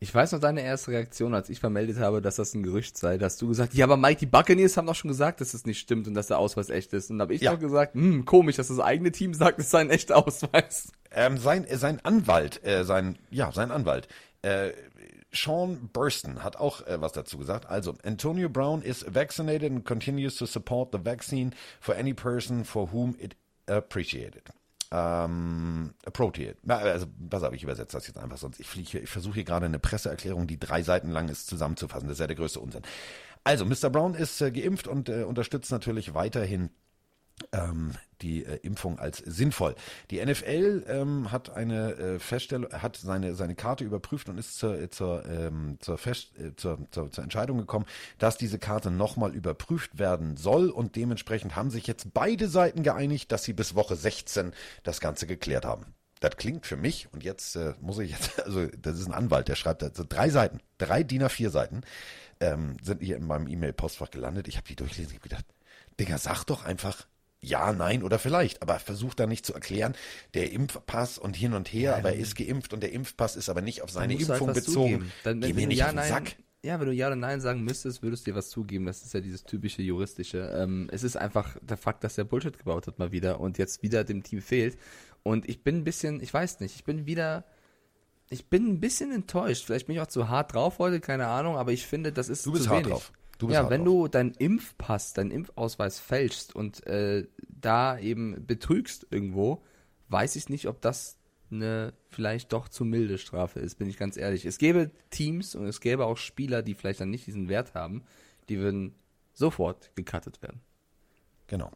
Ich 0.04 0.14
weiß 0.14 0.32
noch 0.32 0.38
deine 0.40 0.60
erste 0.60 0.90
Reaktion, 0.90 1.32
als 1.32 1.48
ich 1.48 1.60
vermeldet 1.60 1.96
habe, 1.98 2.20
dass 2.20 2.36
das 2.36 2.52
ein 2.52 2.62
Gerücht 2.62 2.98
sei. 2.98 3.16
Da 3.16 3.24
hast 3.24 3.40
du 3.40 3.48
gesagt, 3.48 3.72
ja, 3.72 3.86
aber 3.86 3.96
Mike, 3.96 4.20
die 4.20 4.26
Buccaneers 4.26 4.76
haben 4.76 4.86
doch 4.86 4.94
schon 4.94 5.08
gesagt, 5.08 5.40
dass 5.40 5.54
es 5.54 5.64
nicht 5.64 5.78
stimmt 5.80 6.06
und 6.06 6.12
dass 6.12 6.26
der 6.26 6.36
Ausweis 6.38 6.68
echt 6.68 6.92
ist. 6.92 7.10
Und 7.10 7.16
da 7.18 7.22
habe 7.22 7.32
ich 7.32 7.40
Ja. 7.40 7.52
doch 7.54 7.58
gesagt, 7.58 7.94
hm, 7.94 8.26
komisch, 8.26 8.56
dass 8.56 8.68
das 8.68 8.80
eigene 8.80 9.12
Team 9.12 9.32
sagt, 9.32 9.58
es 9.60 9.70
sei 9.70 9.80
ein 9.80 9.88
echter 9.88 10.18
Ausweis. 10.18 10.92
Ähm, 11.10 11.38
sein, 11.38 11.64
äh, 11.64 11.78
sein 11.78 12.04
Anwalt, 12.04 12.62
äh, 12.66 12.84
sein, 12.84 13.16
ja, 13.30 13.50
sein 13.50 13.70
Anwalt, 13.70 14.06
äh, 14.42 14.72
Sean 15.32 15.88
Burston 15.90 16.44
hat 16.44 16.56
auch 16.58 16.86
äh, 16.86 17.00
was 17.00 17.12
dazu 17.12 17.38
gesagt. 17.38 17.64
Also, 17.70 17.94
Antonio 18.04 18.50
Brown 18.50 18.82
is 18.82 19.06
vaccinated 19.08 19.72
and 19.72 19.86
continues 19.86 20.36
to 20.36 20.44
support 20.44 20.90
the 20.92 20.98
vaccine 21.02 21.52
for 21.80 21.94
any 21.96 22.12
person 22.12 22.66
for 22.66 22.92
whom 22.92 23.16
it 23.18 23.36
appreciated. 23.66 24.42
Ähm. 24.92 25.94
Na, 26.62 26.76
Also, 26.76 27.06
pass 27.30 27.42
auf, 27.42 27.52
ich 27.52 27.62
übersetze 27.62 27.96
das 27.96 28.06
jetzt 28.06 28.18
einfach, 28.18 28.36
sonst 28.36 28.60
ich 28.60 28.66
fliege, 28.66 28.98
ich 28.98 29.10
versuche 29.10 29.34
hier 29.34 29.44
gerade 29.44 29.66
eine 29.66 29.78
Presseerklärung, 29.78 30.46
die 30.46 30.58
drei 30.58 30.82
Seiten 30.82 31.10
lang 31.10 31.28
ist, 31.28 31.46
zusammenzufassen. 31.46 32.08
Das 32.08 32.16
ist 32.16 32.20
ja 32.20 32.26
der 32.26 32.36
größte 32.36 32.60
Unsinn. 32.60 32.82
Also, 33.44 33.64
Mr. 33.64 33.90
Brown 33.90 34.14
ist 34.14 34.40
äh, 34.40 34.50
geimpft 34.50 34.86
und 34.88 35.08
äh, 35.08 35.24
unterstützt 35.24 35.70
natürlich 35.70 36.14
weiterhin 36.14 36.70
ähm, 37.52 37.92
die 38.24 38.44
äh, 38.44 38.56
Impfung 38.62 38.98
als 38.98 39.18
sinnvoll. 39.18 39.74
Die 40.10 40.24
NFL 40.24 40.84
ähm, 40.88 41.30
hat 41.30 41.50
eine 41.50 41.92
äh, 41.92 42.18
Feststellung, 42.18 42.72
hat 42.72 42.96
seine 42.96 43.34
seine 43.34 43.54
Karte 43.54 43.84
überprüft 43.84 44.28
und 44.28 44.38
ist 44.38 44.58
zur 44.58 44.80
äh, 44.80 44.90
zur 44.90 45.24
ähm, 45.26 45.76
zur, 45.80 45.98
Fest, 45.98 46.36
äh, 46.38 46.56
zur, 46.56 46.78
zur 46.90 47.10
zur 47.10 47.22
Entscheidung 47.22 47.58
gekommen, 47.58 47.86
dass 48.18 48.38
diese 48.38 48.58
Karte 48.58 48.90
nochmal 48.90 49.34
überprüft 49.34 49.98
werden 49.98 50.36
soll 50.36 50.70
und 50.70 50.96
dementsprechend 50.96 51.54
haben 51.54 51.70
sich 51.70 51.86
jetzt 51.86 52.14
beide 52.14 52.48
Seiten 52.48 52.82
geeinigt, 52.82 53.30
dass 53.30 53.44
sie 53.44 53.52
bis 53.52 53.74
Woche 53.74 53.94
16 53.94 54.52
das 54.82 55.00
Ganze 55.00 55.26
geklärt 55.26 55.64
haben. 55.64 55.94
Das 56.20 56.36
klingt 56.38 56.64
für 56.64 56.76
mich 56.76 57.08
und 57.12 57.22
jetzt 57.22 57.54
äh, 57.56 57.74
muss 57.80 57.98
ich 57.98 58.12
jetzt, 58.12 58.40
also 58.44 58.66
das 58.78 58.98
ist 58.98 59.06
ein 59.06 59.12
Anwalt, 59.12 59.48
der 59.48 59.56
schreibt 59.56 59.82
also 59.82 60.04
drei 60.08 60.30
Seiten, 60.30 60.60
drei 60.78 61.02
DIN 61.02 61.22
A4 61.22 61.50
Seiten 61.50 61.82
ähm, 62.40 62.76
sind 62.82 63.02
hier 63.02 63.16
in 63.16 63.26
meinem 63.26 63.46
E-Mail-Postfach 63.46 64.10
gelandet. 64.10 64.48
Ich 64.48 64.56
habe 64.56 64.66
die 64.66 64.76
durchgelesen, 64.76 65.12
ich 65.12 65.20
habe 65.20 65.28
gedacht, 65.28 65.44
Digga, 66.00 66.18
sag 66.18 66.44
doch 66.44 66.64
einfach 66.64 67.06
ja, 67.44 67.72
nein 67.72 68.02
oder 68.02 68.18
vielleicht, 68.18 68.62
aber 68.62 68.78
versuch 68.78 69.14
da 69.14 69.26
nicht 69.26 69.46
zu 69.46 69.54
erklären, 69.54 69.94
der 70.34 70.52
Impfpass 70.52 71.18
und 71.18 71.36
hin 71.36 71.52
und 71.54 71.68
her, 71.72 71.96
aber 71.96 72.10
er 72.10 72.16
ist 72.18 72.36
geimpft 72.36 72.72
und 72.72 72.82
der 72.82 72.92
Impfpass 72.92 73.36
ist 73.36 73.48
aber 73.48 73.60
nicht 73.60 73.82
auf 73.82 73.90
seine 73.90 74.14
halt 74.14 74.28
Impfung 74.28 74.48
was 74.48 74.64
bezogen. 74.64 75.12
Dann, 75.22 75.40
Geh 75.40 75.52
mir 75.52 75.66
nicht 75.66 75.78
ja, 75.78 75.86
auf 75.86 75.90
den 75.92 75.96
nein, 75.96 76.08
Sack. 76.08 76.36
Ja, 76.64 76.80
wenn 76.80 76.86
du 76.86 76.94
Ja 76.94 77.08
oder 77.08 77.16
Nein 77.16 77.42
sagen 77.42 77.62
müsstest, 77.62 78.02
würdest 78.02 78.26
du 78.26 78.30
dir 78.30 78.36
was 78.38 78.48
zugeben. 78.48 78.86
Das 78.86 79.02
ist 79.02 79.12
ja 79.12 79.20
dieses 79.20 79.44
typische 79.44 79.82
juristische. 79.82 80.50
Ähm, 80.56 80.88
es 80.90 81.02
ist 81.02 81.14
einfach 81.14 81.56
der 81.60 81.76
Fakt, 81.76 82.02
dass 82.04 82.16
er 82.16 82.24
Bullshit 82.24 82.56
gebaut 82.56 82.86
hat 82.86 82.98
mal 82.98 83.12
wieder 83.12 83.38
und 83.38 83.58
jetzt 83.58 83.82
wieder 83.82 84.02
dem 84.02 84.22
Team 84.22 84.40
fehlt. 84.40 84.78
Und 85.22 85.46
ich 85.46 85.62
bin 85.62 85.76
ein 85.76 85.84
bisschen, 85.84 86.22
ich 86.22 86.32
weiß 86.32 86.60
nicht, 86.60 86.74
ich 86.76 86.84
bin 86.84 87.04
wieder, 87.04 87.44
ich 88.30 88.48
bin 88.48 88.66
ein 88.66 88.80
bisschen 88.80 89.12
enttäuscht. 89.12 89.66
Vielleicht 89.66 89.88
bin 89.88 89.96
ich 89.96 90.00
auch 90.00 90.06
zu 90.06 90.30
hart 90.30 90.54
drauf 90.54 90.78
heute, 90.78 91.00
keine 91.00 91.26
Ahnung, 91.26 91.56
aber 91.58 91.72
ich 91.72 91.86
finde, 91.86 92.12
das 92.12 92.30
ist 92.30 92.46
Du 92.46 92.52
bist 92.52 92.64
zu 92.64 92.70
hart 92.70 92.86
wenig. 92.86 92.92
drauf. 92.94 93.12
Du 93.44 93.48
bist 93.48 93.60
ja, 93.60 93.68
wenn 93.70 93.84
drauf. 93.84 94.04
du 94.04 94.08
deinen 94.08 94.32
Impfpass, 94.32 95.12
deinen 95.12 95.30
Impfausweis 95.30 96.00
fälschst 96.00 96.56
und 96.56 96.86
äh, 96.86 97.26
da 97.46 97.98
eben 97.98 98.46
betrügst 98.46 99.06
irgendwo, 99.10 99.62
weiß 100.08 100.36
ich 100.36 100.48
nicht, 100.48 100.66
ob 100.66 100.80
das 100.80 101.18
eine 101.50 101.92
vielleicht 102.08 102.52
doch 102.52 102.68
zu 102.68 102.84
milde 102.84 103.18
Strafe 103.18 103.60
ist, 103.60 103.76
bin 103.76 103.88
ich 103.88 103.98
ganz 103.98 104.16
ehrlich. 104.16 104.46
Es 104.46 104.58
gäbe 104.58 104.90
Teams 105.10 105.54
und 105.54 105.66
es 105.66 105.80
gäbe 105.80 106.06
auch 106.06 106.16
Spieler, 106.16 106.62
die 106.62 106.74
vielleicht 106.74 107.00
dann 107.00 107.10
nicht 107.10 107.26
diesen 107.26 107.48
Wert 107.48 107.74
haben, 107.74 108.02
die 108.48 108.58
würden 108.58 108.94
sofort 109.34 109.90
gecuttet 109.94 110.40
werden. 110.40 110.60
Genau. 111.46 111.70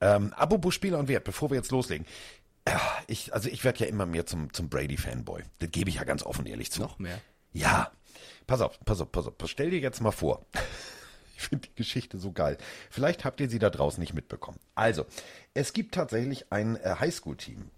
Ähm, 0.00 0.32
apropos 0.32 0.74
Spieler 0.74 0.98
und 0.98 1.08
Wert, 1.08 1.24
bevor 1.24 1.50
wir 1.50 1.56
jetzt 1.56 1.70
loslegen. 1.70 2.06
Ich, 3.08 3.34
also 3.34 3.48
ich 3.48 3.62
werde 3.64 3.80
ja 3.80 3.86
immer 3.86 4.06
mehr 4.06 4.24
zum, 4.24 4.52
zum 4.52 4.70
Brady-Fanboy. 4.70 5.42
Das 5.58 5.70
gebe 5.70 5.90
ich 5.90 5.96
ja 5.96 6.04
ganz 6.04 6.22
offen 6.22 6.46
ehrlich 6.46 6.70
zu. 6.72 6.80
Noch 6.80 6.98
mehr. 6.98 7.20
Ja. 7.52 7.92
Pass 8.46 8.62
auf, 8.62 8.80
pass 8.84 9.00
auf, 9.00 9.12
pass 9.12 9.26
auf. 9.26 9.34
Stell 9.44 9.70
dir 9.70 9.80
jetzt 9.80 10.00
mal 10.00 10.12
vor. 10.12 10.46
Ich 11.40 11.48
finde 11.48 11.68
die 11.68 11.74
Geschichte 11.74 12.18
so 12.18 12.32
geil. 12.32 12.58
Vielleicht 12.90 13.24
habt 13.24 13.40
ihr 13.40 13.48
sie 13.48 13.58
da 13.58 13.70
draußen 13.70 13.98
nicht 13.98 14.12
mitbekommen. 14.12 14.58
Also, 14.74 15.06
es 15.54 15.72
gibt 15.72 15.94
tatsächlich 15.94 16.52
ein 16.52 16.76
äh, 16.76 16.96
Highschool-Team. 17.00 17.70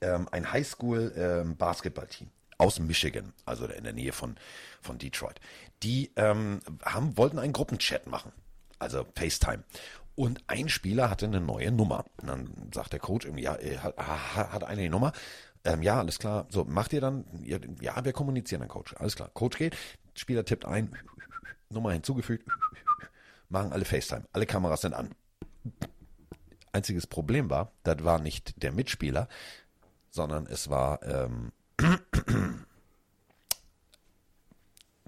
Ähm, 0.00 0.28
ein 0.30 0.50
Highschool-Basketball-Team 0.50 2.28
aus 2.56 2.78
Michigan, 2.78 3.34
also 3.44 3.66
in 3.66 3.84
der 3.84 3.92
Nähe 3.92 4.12
von, 4.12 4.36
von 4.80 4.96
Detroit. 4.96 5.40
Die 5.82 6.10
ähm, 6.16 6.60
haben, 6.82 7.18
wollten 7.18 7.38
einen 7.38 7.52
Gruppenchat 7.52 8.06
machen. 8.06 8.32
Also 8.78 9.06
FaceTime. 9.14 9.62
Und 10.14 10.42
ein 10.46 10.70
Spieler 10.70 11.10
hatte 11.10 11.26
eine 11.26 11.40
neue 11.40 11.72
Nummer. 11.72 12.06
Und 12.22 12.28
dann 12.28 12.70
sagt 12.74 12.94
der 12.94 13.00
Coach 13.00 13.28
ja, 13.36 13.56
äh, 13.56 13.76
hat, 13.76 13.98
hat 13.98 14.64
eine 14.64 14.88
Nummer. 14.88 15.12
Ähm, 15.64 15.82
ja, 15.82 15.98
alles 15.98 16.18
klar. 16.18 16.46
So, 16.48 16.64
macht 16.64 16.94
ihr 16.94 17.02
dann, 17.02 17.26
ja, 17.44 17.58
wir 18.02 18.12
kommunizieren 18.14 18.60
dann, 18.60 18.70
Coach. 18.70 18.94
Alles 18.96 19.16
klar. 19.16 19.30
Coach 19.34 19.58
geht, 19.58 19.76
Spieler 20.14 20.44
tippt 20.44 20.64
ein, 20.64 20.94
Nummer 21.70 21.92
hinzugefügt, 21.92 22.46
machen 23.48 23.72
alle 23.72 23.84
FaceTime. 23.84 24.24
Alle 24.32 24.46
Kameras 24.46 24.82
sind 24.82 24.94
an. 24.94 25.10
Einziges 26.72 27.06
Problem 27.06 27.50
war, 27.50 27.72
das 27.82 28.04
war 28.04 28.20
nicht 28.20 28.62
der 28.62 28.72
Mitspieler, 28.72 29.28
sondern 30.10 30.46
es 30.46 30.70
war 30.70 31.02
ähm, 31.02 31.52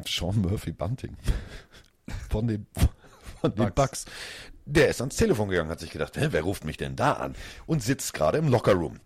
Sean 0.06 0.40
Murphy 0.40 0.72
Bunting 0.72 1.16
von 2.30 2.48
den, 2.48 2.66
von 3.40 3.54
den 3.54 3.72
Bucks. 3.74 4.06
Der 4.64 4.88
ist 4.88 5.00
ans 5.00 5.16
Telefon 5.16 5.48
gegangen, 5.48 5.70
hat 5.70 5.80
sich 5.80 5.90
gedacht, 5.90 6.16
Hä, 6.16 6.28
wer 6.30 6.42
ruft 6.42 6.64
mich 6.64 6.76
denn 6.76 6.96
da 6.96 7.14
an? 7.14 7.34
Und 7.66 7.82
sitzt 7.82 8.14
gerade 8.14 8.38
im 8.38 8.48
Lockerroom. 8.48 9.00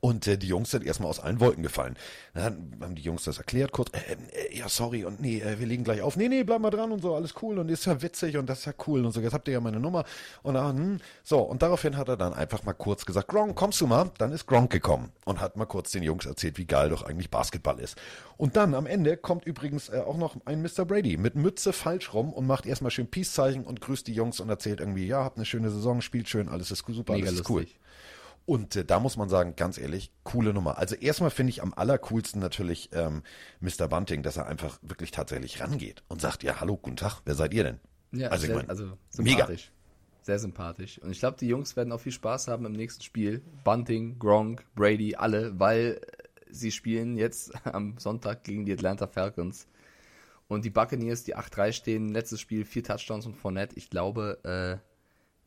Und 0.00 0.26
äh, 0.26 0.38
die 0.38 0.46
Jungs 0.46 0.70
sind 0.70 0.84
erstmal 0.84 1.10
aus 1.10 1.20
allen 1.20 1.40
Wolken 1.40 1.62
gefallen. 1.62 1.96
Dann 2.34 2.78
haben 2.80 2.94
die 2.94 3.02
Jungs 3.02 3.24
das 3.24 3.38
erklärt, 3.38 3.72
kurz, 3.72 3.90
äh, 3.92 4.12
äh, 4.12 4.58
ja, 4.58 4.68
sorry, 4.68 5.04
und 5.04 5.20
nee, 5.20 5.40
äh, 5.40 5.58
wir 5.58 5.66
legen 5.66 5.84
gleich 5.84 6.02
auf. 6.02 6.16
Nee, 6.16 6.28
nee, 6.28 6.44
bleib 6.44 6.60
mal 6.60 6.70
dran 6.70 6.92
und 6.92 7.02
so, 7.02 7.14
alles 7.14 7.34
cool 7.42 7.58
und 7.58 7.68
ist 7.68 7.84
ja 7.86 8.00
witzig 8.00 8.36
und 8.36 8.48
das 8.48 8.60
ist 8.60 8.64
ja 8.66 8.74
cool 8.86 9.04
und 9.04 9.12
so, 9.12 9.20
jetzt 9.20 9.32
habt 9.32 9.48
ihr 9.48 9.54
ja 9.54 9.60
meine 9.60 9.80
Nummer. 9.80 10.04
Und 10.42 10.54
dann, 10.54 10.76
hm, 10.76 11.00
so, 11.24 11.40
und 11.40 11.62
daraufhin 11.62 11.96
hat 11.96 12.08
er 12.08 12.16
dann 12.16 12.32
einfach 12.32 12.62
mal 12.62 12.74
kurz 12.74 13.04
gesagt, 13.04 13.28
Gronk, 13.28 13.56
kommst 13.56 13.80
du 13.80 13.86
mal? 13.86 14.10
Dann 14.18 14.32
ist 14.32 14.46
Gronk 14.46 14.70
gekommen 14.70 15.10
und 15.24 15.40
hat 15.40 15.56
mal 15.56 15.66
kurz 15.66 15.90
den 15.90 16.02
Jungs 16.02 16.26
erzählt, 16.26 16.58
wie 16.58 16.66
geil 16.66 16.88
doch 16.88 17.02
eigentlich 17.02 17.30
Basketball 17.30 17.78
ist. 17.80 17.96
Und 18.36 18.56
dann 18.56 18.74
am 18.74 18.86
Ende 18.86 19.16
kommt 19.16 19.46
übrigens 19.46 19.88
äh, 19.88 19.98
auch 19.98 20.16
noch 20.16 20.36
ein 20.44 20.62
Mr. 20.62 20.84
Brady 20.84 21.16
mit 21.16 21.34
Mütze 21.34 21.72
falsch 21.72 22.14
rum 22.14 22.32
und 22.32 22.46
macht 22.46 22.66
erstmal 22.66 22.90
schön 22.90 23.08
Peace-Zeichen 23.08 23.64
und 23.64 23.80
grüßt 23.80 24.06
die 24.06 24.14
Jungs 24.14 24.38
und 24.40 24.48
erzählt 24.48 24.80
irgendwie, 24.80 25.06
ja, 25.06 25.24
habt 25.24 25.38
eine 25.38 25.44
schöne 25.44 25.70
Saison, 25.70 26.00
spielt 26.00 26.28
schön, 26.28 26.48
alles 26.48 26.70
ist 26.70 26.84
super, 26.86 27.14
Mega 27.14 27.26
alles 27.26 27.40
ist 27.40 27.50
cool. 27.50 27.66
Und 28.44 28.74
äh, 28.76 28.84
da 28.84 28.98
muss 28.98 29.16
man 29.16 29.28
sagen, 29.28 29.54
ganz 29.56 29.78
ehrlich, 29.78 30.12
coole 30.24 30.52
Nummer. 30.52 30.78
Also 30.78 30.94
erstmal 30.96 31.30
finde 31.30 31.50
ich 31.50 31.62
am 31.62 31.72
allercoolsten 31.74 32.40
natürlich 32.40 32.90
ähm, 32.92 33.22
Mr. 33.60 33.88
Bunting, 33.88 34.22
dass 34.22 34.36
er 34.36 34.46
einfach 34.46 34.78
wirklich 34.82 35.10
tatsächlich 35.12 35.60
rangeht 35.60 36.02
und 36.08 36.20
sagt, 36.20 36.42
ja, 36.42 36.60
hallo, 36.60 36.76
guten 36.76 36.96
Tag, 36.96 37.20
wer 37.24 37.34
seid 37.34 37.54
ihr 37.54 37.64
denn? 37.64 37.80
Ja, 38.12 38.28
Also 38.28 38.44
ich 38.44 38.48
sehr, 38.48 38.56
mein, 38.56 38.68
also 38.68 38.84
mega. 39.18 39.38
sympathisch. 39.38 39.72
Sehr 40.22 40.38
sympathisch. 40.38 40.98
Und 41.00 41.10
ich 41.10 41.18
glaube, 41.18 41.36
die 41.38 41.48
Jungs 41.48 41.76
werden 41.76 41.92
auch 41.92 42.00
viel 42.00 42.12
Spaß 42.12 42.48
haben 42.48 42.64
im 42.66 42.72
nächsten 42.72 43.02
Spiel. 43.02 43.42
Bunting, 43.64 44.18
Gronk, 44.18 44.64
Brady, 44.74 45.16
alle, 45.16 45.58
weil 45.58 46.00
äh, 46.00 46.44
sie 46.50 46.70
spielen 46.70 47.16
jetzt 47.16 47.52
am 47.64 47.96
Sonntag 47.98 48.44
gegen 48.44 48.66
die 48.66 48.72
Atlanta 48.72 49.06
Falcons. 49.06 49.66
Und 50.48 50.64
die 50.64 50.70
Buccaneers, 50.70 51.24
die 51.24 51.36
8-3 51.36 51.72
stehen, 51.72 52.08
letztes 52.10 52.40
Spiel, 52.40 52.64
vier 52.64 52.84
Touchdowns 52.84 53.24
und 53.24 53.34
Fournette. 53.36 53.76
Ich 53.76 53.88
glaube, 53.88 54.38
äh, 54.44 54.91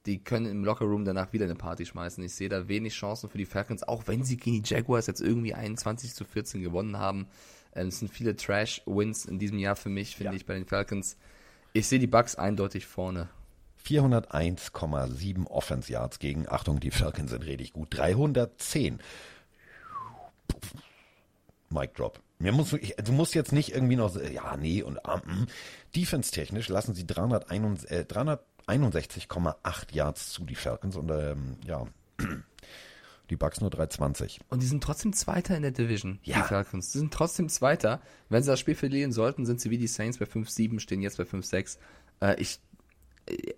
die 0.05 0.23
können 0.23 0.45
im 0.45 0.63
Lockerroom 0.63 1.03
danach 1.05 1.33
wieder 1.33 1.45
eine 1.45 1.55
Party 1.55 1.85
schmeißen. 1.85 2.23
Ich 2.23 2.35
sehe 2.35 2.49
da 2.49 2.67
wenig 2.67 2.93
Chancen 2.93 3.29
für 3.29 3.37
die 3.37 3.45
Falcons, 3.45 3.83
auch 3.83 4.03
wenn 4.07 4.23
sie 4.23 4.37
gegen 4.37 4.61
die 4.61 4.69
Jaguars 4.73 5.07
jetzt 5.07 5.21
irgendwie 5.21 5.53
21 5.53 6.13
zu 6.13 6.25
14 6.25 6.61
gewonnen 6.61 6.97
haben. 6.97 7.27
Ähm, 7.73 7.87
Es 7.87 7.99
sind 7.99 8.11
viele 8.11 8.35
Trash-Wins 8.35 9.25
in 9.25 9.39
diesem 9.39 9.57
Jahr 9.59 9.75
für 9.75 9.89
mich, 9.89 10.15
finde 10.15 10.33
Ja. 10.33 10.35
ich, 10.37 10.45
bei 10.45 10.53
den 10.53 10.65
Falcons. 10.65 11.17
Ich 11.73 11.87
sehe 11.87 11.99
die 11.99 12.07
Bucks 12.07 12.35
eindeutig 12.35 12.85
vorne. 12.85 13.29
401,7 13.85 15.45
Offense 15.47 15.91
Yards 15.91 16.19
gegen, 16.19 16.47
Achtung, 16.49 16.79
die 16.79 16.91
Falcons 16.91 17.31
sind 17.31 17.45
richtig 17.45 17.73
gut, 17.73 17.89
310. 17.91 18.99
Mic 21.69 21.93
Drop. 21.95 22.19
Mir 22.39 22.51
muss, 22.51 22.71
wirklich- 22.71 22.95
du 22.95 23.11
musst 23.11 23.33
jetzt 23.35 23.51
nicht 23.53 23.73
irgendwie 23.73 23.95
noch, 23.95 24.09
so, 24.09 24.21
ja, 24.21 24.57
nee, 24.57 24.81
und 24.83 25.05
ah, 25.05 25.17
mm. 25.17 25.47
Defense-technisch 25.95 26.67
lassen 26.69 26.93
sie 26.93 27.05
361, 27.07 27.89
äh, 27.91 28.05
361,8 28.67 29.93
Yards 29.93 30.31
zu, 30.31 30.45
die 30.45 30.55
Falcons, 30.55 30.95
und 30.95 31.09
ähm, 31.11 31.57
ja, 31.65 31.85
die 33.29 33.35
Bucks 33.35 33.61
nur 33.61 33.69
320. 33.69 34.39
Und 34.49 34.61
die 34.61 34.67
sind 34.67 34.83
trotzdem 34.83 35.13
Zweiter 35.13 35.55
in 35.55 35.63
der 35.63 35.71
Division, 35.71 36.19
Ja. 36.23 36.41
die 36.41 36.47
Falcons. 36.47 36.91
Die 36.91 36.99
sind 36.99 37.13
trotzdem 37.13 37.49
Zweiter. 37.49 38.01
Wenn 38.29 38.43
sie 38.43 38.49
das 38.51 38.59
Spiel 38.59 38.75
verlieren 38.75 39.11
sollten, 39.11 39.45
sind 39.45 39.59
sie 39.61 39.69
wie 39.71 39.77
die 39.77 39.87
Saints 39.87 40.17
bei 40.17 40.25
5-7, 40.25 40.79
stehen 40.79 41.01
jetzt 41.01 41.17
bei 41.17 41.23
5-6. 41.23 41.77
Äh, 42.21 42.39
ich, 42.41 42.59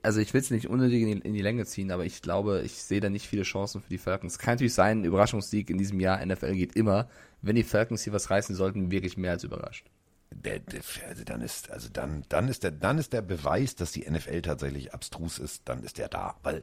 also 0.02 0.22
ich 0.22 0.34
will 0.34 0.42
es 0.42 0.52
nicht 0.52 0.68
unnötig 0.68 1.02
in 1.02 1.08
die, 1.08 1.28
in 1.28 1.34
die 1.34 1.42
Länge 1.42 1.66
ziehen, 1.66 1.92
aber 1.92 2.06
ich 2.06 2.22
glaube, 2.22 2.62
ich 2.66 2.74
sehe 2.74 3.02
da 3.02 3.10
nicht 3.10 3.28
viele 3.28 3.44
Chancen 3.44 3.82
für 3.82 3.90
die 3.90 3.98
Falcons. 3.98 4.40
Kann 4.40 4.54
natürlich 4.56 4.74
sein, 4.74 5.02
ein 5.02 5.06
Überraschungssieg 5.06 5.70
in 5.70 5.78
diesem 5.78 6.00
Jahr, 6.00 6.26
NFL 6.26 6.54
geht 6.56 6.76
immer. 6.76 7.10
Wenn 7.42 7.56
die 7.58 7.64
Falcons 7.64 8.04
hier 8.04 8.14
was 8.14 8.30
reißen 8.30 8.56
sollten, 8.56 8.92
wirklich 8.92 9.18
mehr 9.18 9.32
als 9.32 9.44
überrascht. 9.44 9.86
Der, 10.32 10.60
der, 10.60 10.82
also 11.08 11.24
dann 11.24 11.42
ist, 11.42 11.72
also 11.72 11.90
dann, 11.92 12.24
dann 12.30 12.48
ist 12.48 12.64
der, 12.64 12.72
dann 12.72 12.98
ist 12.98 13.14
der 13.14 13.22
Beweis, 13.22 13.76
dass 13.76 13.92
die 13.92 14.10
NFL 14.10 14.42
tatsächlich 14.42 14.94
abstrus 14.94 15.40
ist, 15.40 15.64
dann 15.66 15.84
ist 15.84 15.98
der 15.98 16.10
da. 16.10 16.36
Weil 16.44 16.62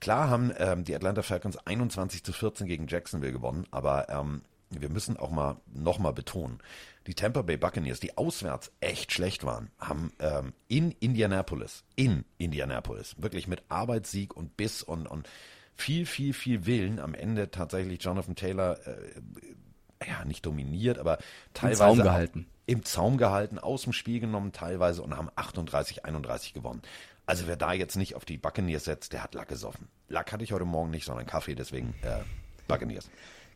klar 0.00 0.30
haben 0.30 0.52
ähm, 0.56 0.84
die 0.84 0.94
Atlanta 0.94 1.22
Falcons 1.22 1.58
21 1.58 2.24
zu 2.24 2.32
14 2.32 2.66
gegen 2.66 2.86
Jacksonville 2.88 3.32
gewonnen, 3.32 3.66
aber 3.70 4.08
ähm, 4.08 4.42
wir 4.70 4.88
müssen 4.88 5.16
auch 5.16 5.30
mal 5.30 5.56
nochmal 5.72 6.12
betonen, 6.12 6.58
die 7.06 7.14
Tampa 7.14 7.42
Bay 7.42 7.56
Buccaneers, 7.56 8.00
die 8.00 8.16
auswärts 8.16 8.72
echt 8.80 9.12
schlecht 9.12 9.44
waren, 9.44 9.70
haben 9.78 10.12
ähm, 10.18 10.52
in 10.68 10.92
Indianapolis, 10.92 11.84
in 11.96 12.24
Indianapolis, 12.38 13.16
wirklich 13.18 13.48
mit 13.48 13.62
Arbeitssieg 13.68 14.34
und 14.36 14.56
Biss 14.56 14.82
und, 14.82 15.06
und 15.06 15.28
viel, 15.74 16.06
viel, 16.06 16.32
viel 16.32 16.66
Willen 16.66 16.98
am 16.98 17.14
Ende 17.14 17.50
tatsächlich 17.50 18.02
Jonathan 18.02 18.36
Taylor 18.36 18.78
äh, 18.86 18.94
ja, 20.06 20.24
nicht 20.24 20.44
dominiert, 20.46 20.98
aber 20.98 21.18
teilweise 21.54 21.78
Zaum 21.78 22.00
auch 22.00 22.04
gehalten. 22.04 22.46
Im 22.66 22.84
Zaum 22.84 23.16
gehalten, 23.16 23.58
aus 23.58 23.82
dem 23.82 23.92
Spiel 23.92 24.20
genommen 24.20 24.52
teilweise 24.52 25.02
und 25.02 25.16
haben 25.16 25.30
38, 25.34 26.04
31 26.04 26.54
gewonnen. 26.54 26.82
Also 27.26 27.46
wer 27.46 27.56
da 27.56 27.72
jetzt 27.72 27.96
nicht 27.96 28.14
auf 28.14 28.24
die 28.24 28.38
Buccaneers 28.38 28.84
setzt, 28.84 29.12
der 29.12 29.22
hat 29.22 29.34
Lack 29.34 29.48
gesoffen. 29.48 29.88
Lack 30.08 30.32
hatte 30.32 30.44
ich 30.44 30.52
heute 30.52 30.64
Morgen 30.64 30.90
nicht, 30.90 31.04
sondern 31.04 31.26
Kaffee, 31.26 31.54
deswegen 31.54 31.94
äh, 32.02 32.20
Buccaneers. 32.68 33.10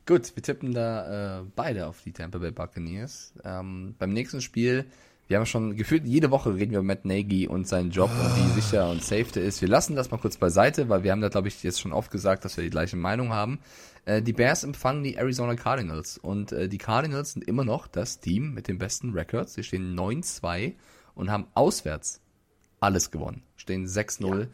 Gut, 0.06 0.36
wir 0.36 0.42
tippen 0.42 0.72
da 0.72 1.40
äh, 1.40 1.44
beide 1.56 1.88
auf 1.88 2.02
die 2.02 2.12
Tampa 2.12 2.38
Bay 2.38 2.52
Buccaneers. 2.52 3.34
Ähm, 3.44 3.96
beim 3.98 4.12
nächsten 4.12 4.40
Spiel, 4.40 4.86
wir 5.28 5.38
haben 5.38 5.46
schon 5.46 5.76
gefühlt 5.76 6.04
jede 6.06 6.30
Woche 6.30 6.54
reden 6.54 6.70
wir 6.70 6.78
über 6.78 6.86
Matt 6.86 7.04
Nagy 7.04 7.48
und 7.48 7.66
seinen 7.66 7.90
Job 7.90 8.10
und 8.10 8.36
wie 8.36 8.60
sicher 8.60 8.88
und 8.90 9.02
safe 9.02 9.26
der 9.34 9.42
ist. 9.42 9.60
Wir 9.60 9.68
lassen 9.68 9.96
das 9.96 10.10
mal 10.10 10.18
kurz 10.18 10.36
beiseite, 10.36 10.88
weil 10.88 11.02
wir 11.02 11.10
haben 11.10 11.20
da, 11.20 11.28
glaube 11.28 11.48
ich, 11.48 11.62
jetzt 11.62 11.80
schon 11.80 11.92
oft 11.92 12.10
gesagt, 12.10 12.44
dass 12.44 12.56
wir 12.56 12.64
die 12.64 12.70
gleiche 12.70 12.96
Meinung 12.96 13.30
haben. 13.30 13.58
Äh, 14.04 14.22
die 14.22 14.32
Bears 14.32 14.62
empfangen 14.62 15.02
die 15.02 15.16
Arizona 15.16 15.56
Cardinals 15.56 16.16
und 16.16 16.52
äh, 16.52 16.68
die 16.68 16.78
Cardinals 16.78 17.32
sind 17.32 17.46
immer 17.46 17.64
noch 17.64 17.88
das 17.88 18.20
Team 18.20 18.54
mit 18.54 18.68
den 18.68 18.78
besten 18.78 19.12
Records. 19.12 19.54
Sie 19.54 19.64
stehen 19.64 19.98
9-2 19.98 20.74
und 21.14 21.30
haben 21.30 21.48
auswärts 21.54 22.20
alles 22.78 23.10
gewonnen. 23.10 23.42
Stehen 23.56 23.86
6-0 23.86 24.46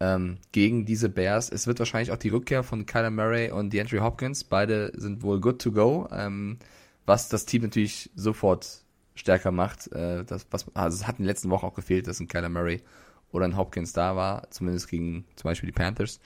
ähm, 0.00 0.38
gegen 0.52 0.86
diese 0.86 1.10
Bears. 1.10 1.50
Es 1.50 1.66
wird 1.66 1.78
wahrscheinlich 1.78 2.10
auch 2.10 2.16
die 2.16 2.30
Rückkehr 2.30 2.62
von 2.62 2.86
Kyler 2.86 3.10
Murray 3.10 3.50
und 3.50 3.70
DeAndre 3.70 4.00
Hopkins. 4.00 4.44
Beide 4.44 4.92
sind 4.96 5.22
wohl 5.22 5.40
good 5.40 5.60
to 5.60 5.72
go, 5.72 6.08
ähm, 6.10 6.58
was 7.04 7.28
das 7.28 7.44
Team 7.44 7.62
natürlich 7.62 8.10
sofort 8.14 8.85
stärker 9.16 9.50
macht. 9.50 9.90
Äh, 9.92 10.24
das, 10.24 10.46
was, 10.50 10.66
also 10.74 10.96
es 10.96 11.06
hat 11.06 11.18
in 11.18 11.24
den 11.24 11.28
letzten 11.28 11.50
Wochen 11.50 11.66
auch 11.66 11.74
gefehlt, 11.74 12.06
dass 12.06 12.20
ein 12.20 12.28
Kyler 12.28 12.48
Murray 12.48 12.82
oder 13.32 13.44
ein 13.46 13.56
Hopkins 13.56 13.92
da 13.92 14.14
war, 14.16 14.48
zumindest 14.50 14.88
gegen 14.88 15.24
zum 15.36 15.48
Beispiel 15.50 15.66
die 15.66 15.72
Panthers. 15.72 16.20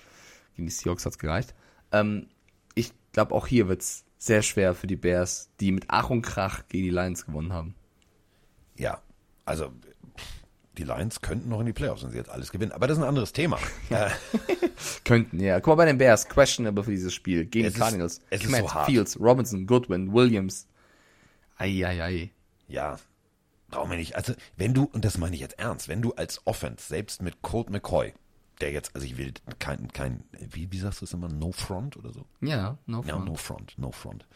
Gegen 0.54 0.66
die 0.66 0.72
Seahawks 0.72 1.06
hat's 1.06 1.18
gereicht. 1.18 1.54
Ähm, 1.92 2.26
ich 2.74 2.92
glaube, 3.12 3.34
auch 3.34 3.46
hier 3.46 3.68
wird's 3.68 4.04
sehr 4.18 4.42
schwer 4.42 4.74
für 4.74 4.86
die 4.86 4.96
Bears, 4.96 5.48
die 5.60 5.72
mit 5.72 5.84
Ach 5.88 6.10
und 6.10 6.22
Krach 6.22 6.64
gegen 6.68 6.84
die 6.84 6.90
Lions 6.90 7.24
gewonnen 7.24 7.52
haben. 7.52 7.74
Ja, 8.76 9.00
also 9.46 9.72
die 10.76 10.84
Lions 10.84 11.20
könnten 11.20 11.48
noch 11.48 11.60
in 11.60 11.66
die 11.66 11.72
Playoffs, 11.72 12.02
wenn 12.04 12.10
sie 12.10 12.18
jetzt 12.18 12.30
alles 12.30 12.52
gewinnen. 12.52 12.72
Aber 12.72 12.86
das 12.86 12.96
ist 12.98 13.02
ein 13.02 13.08
anderes 13.08 13.32
Thema. 13.32 13.58
Könnten, 15.04 15.40
ja. 15.40 15.58
Guck 15.60 15.68
mal 15.72 15.74
bei 15.76 15.86
den 15.86 15.98
Bears, 15.98 16.28
questionable 16.28 16.84
für 16.84 16.90
dieses 16.90 17.12
Spiel. 17.12 17.44
Gegen 17.46 17.66
Es 17.66 17.72
die 17.74 17.78
ist- 17.78 17.82
Cardinals. 17.82 18.20
es 18.30 18.40
ist 18.42 18.46
Kmet, 18.48 18.60
so 18.62 18.74
hart. 18.74 18.86
Fields, 18.86 19.18
Robinson, 19.20 19.66
Goodwin, 19.66 20.12
Williams. 20.12 20.66
Eieiei. 21.58 22.30
Ja, 22.70 22.98
brauchen 23.68 23.90
wir 23.90 23.98
nicht. 23.98 24.16
Also, 24.16 24.34
wenn 24.56 24.74
du, 24.74 24.84
und 24.84 25.04
das 25.04 25.18
meine 25.18 25.34
ich 25.34 25.40
jetzt 25.42 25.58
ernst, 25.58 25.88
wenn 25.88 26.02
du 26.02 26.12
als 26.14 26.46
Offense, 26.46 26.86
selbst 26.86 27.22
mit 27.22 27.42
Colt 27.42 27.70
McCoy, 27.70 28.14
der 28.60 28.72
jetzt, 28.72 28.94
also 28.94 29.06
ich 29.06 29.16
will 29.16 29.32
kein, 29.58 29.88
kein, 29.92 30.24
wie, 30.38 30.70
wie 30.72 30.78
sagst 30.78 31.00
du 31.00 31.04
es 31.04 31.12
immer, 31.12 31.28
no 31.28 31.52
front 31.52 31.96
oder 31.96 32.12
so? 32.12 32.26
Ja, 32.40 32.78
no 32.86 33.02
Ja, 33.02 33.14
front. 33.14 33.24
no 33.26 33.34
front, 33.36 33.74
no 33.78 33.92
front. 33.92 34.26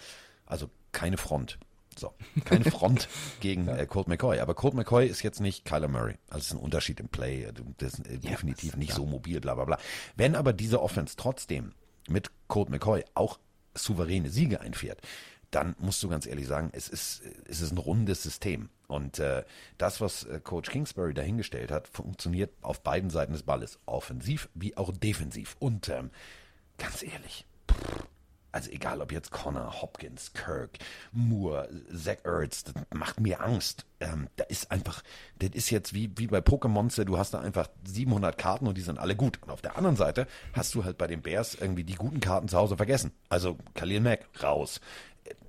Also 0.47 0.71
keine 0.93 1.17
Front. 1.17 1.59
So, 1.97 2.13
keine 2.45 2.65
Front 2.65 3.09
gegen 3.41 3.69
äh, 3.69 3.87
Colt 3.87 4.09
McCoy. 4.09 4.41
Aber 4.41 4.55
Colt 4.55 4.75
McCoy 4.75 5.07
ist 5.07 5.23
jetzt 5.23 5.41
nicht 5.41 5.65
Kyler 5.65 5.87
Murray. 5.89 6.17
Also 6.29 6.39
es 6.41 6.47
ist 6.47 6.53
ein 6.53 6.59
Unterschied 6.59 6.99
im 6.99 7.09
Play. 7.09 7.49
Das 7.79 7.95
ist 7.95 8.07
äh, 8.07 8.19
definitiv 8.19 8.77
nicht 8.77 8.93
so 8.95 9.07
mobil, 9.07 9.41
bla 9.41 9.55
bla 9.55 9.65
bla. 9.65 9.79
Wenn 10.17 10.35
aber 10.35 10.53
diese 10.53 10.83
Offense 10.83 11.15
trotzdem 11.17 11.73
mit 12.09 12.31
Colt 12.49 12.69
McCoy 12.69 13.05
auch 13.15 13.39
souveräne 13.75 14.31
Siege 14.31 14.61
einfährt, 14.61 15.01
dann 15.55 15.77
musst 15.79 16.03
du 16.03 16.09
ganz 16.09 16.27
ehrlich 16.27 16.47
sagen, 16.47 16.71
es 16.73 16.89
ist, 16.89 17.23
es 17.49 17.61
ist 17.61 17.71
ein 17.71 17.79
rundes 17.79 18.23
System. 18.23 18.71
Und 18.89 19.19
äh, 19.19 19.45
das, 19.79 20.01
was 20.01 20.25
äh, 20.25 20.41
Coach 20.41 20.71
Kingsbury 20.71 21.15
dahingestellt 21.15 21.71
hat, 21.71 21.89
funktioniert 21.89 22.53
auf 22.61 22.83
beiden 22.83 23.11
Seiten 23.11 23.33
des 23.33 23.45
Balles. 23.45 23.79
Offensiv 23.87 24.49
wie 24.55 24.77
auch 24.77 24.93
defensiv. 24.93 25.57
Und 25.61 25.89
ähm, 25.89 26.11
ganz 26.77 27.03
ehrlich, 27.03 27.47
also 28.55 28.71
egal 28.71 29.01
ob 29.01 29.11
jetzt 29.11 29.33
Connor, 29.33 29.83
Hopkins, 29.83 30.33
Kirk, 30.33 30.79
Moore, 31.11 31.69
Zach 31.93 32.19
Ertz, 32.25 32.63
das 32.65 32.75
macht 32.95 33.21
mir 33.21 33.41
Angst. 33.41 33.85
Ähm, 33.99 34.29
da 34.37 34.45
ist 34.45 34.71
einfach, 34.71 35.03
das 35.41 35.51
ist 35.55 35.71
jetzt 35.71 35.93
wie, 35.93 36.13
wie 36.17 36.29
bei 36.29 36.39
Pokémon, 36.39 37.05
du 37.05 37.19
hast 37.19 37.35
da 37.35 37.41
einfach 37.41 37.69
700 37.85 38.39
Karten 38.39 38.69
und 38.69 38.79
die 38.79 38.83
sind 38.83 39.01
alle 39.01 39.17
gut. 39.17 39.41
Und 39.43 39.51
auf 39.51 39.61
der 39.61 39.77
anderen 39.77 39.97
Seite 39.97 40.29
hast 40.53 40.73
du 40.75 40.85
halt 40.85 40.99
bei 40.99 41.09
den 41.09 41.23
Bears 41.23 41.57
irgendwie 41.57 41.83
die 41.83 41.97
guten 41.97 42.21
Karten 42.21 42.47
zu 42.47 42.57
Hause 42.57 42.77
vergessen. 42.77 43.11
Also 43.29 43.59
Khalil 43.75 44.01
Mack, 44.01 44.29
raus. 44.41 44.81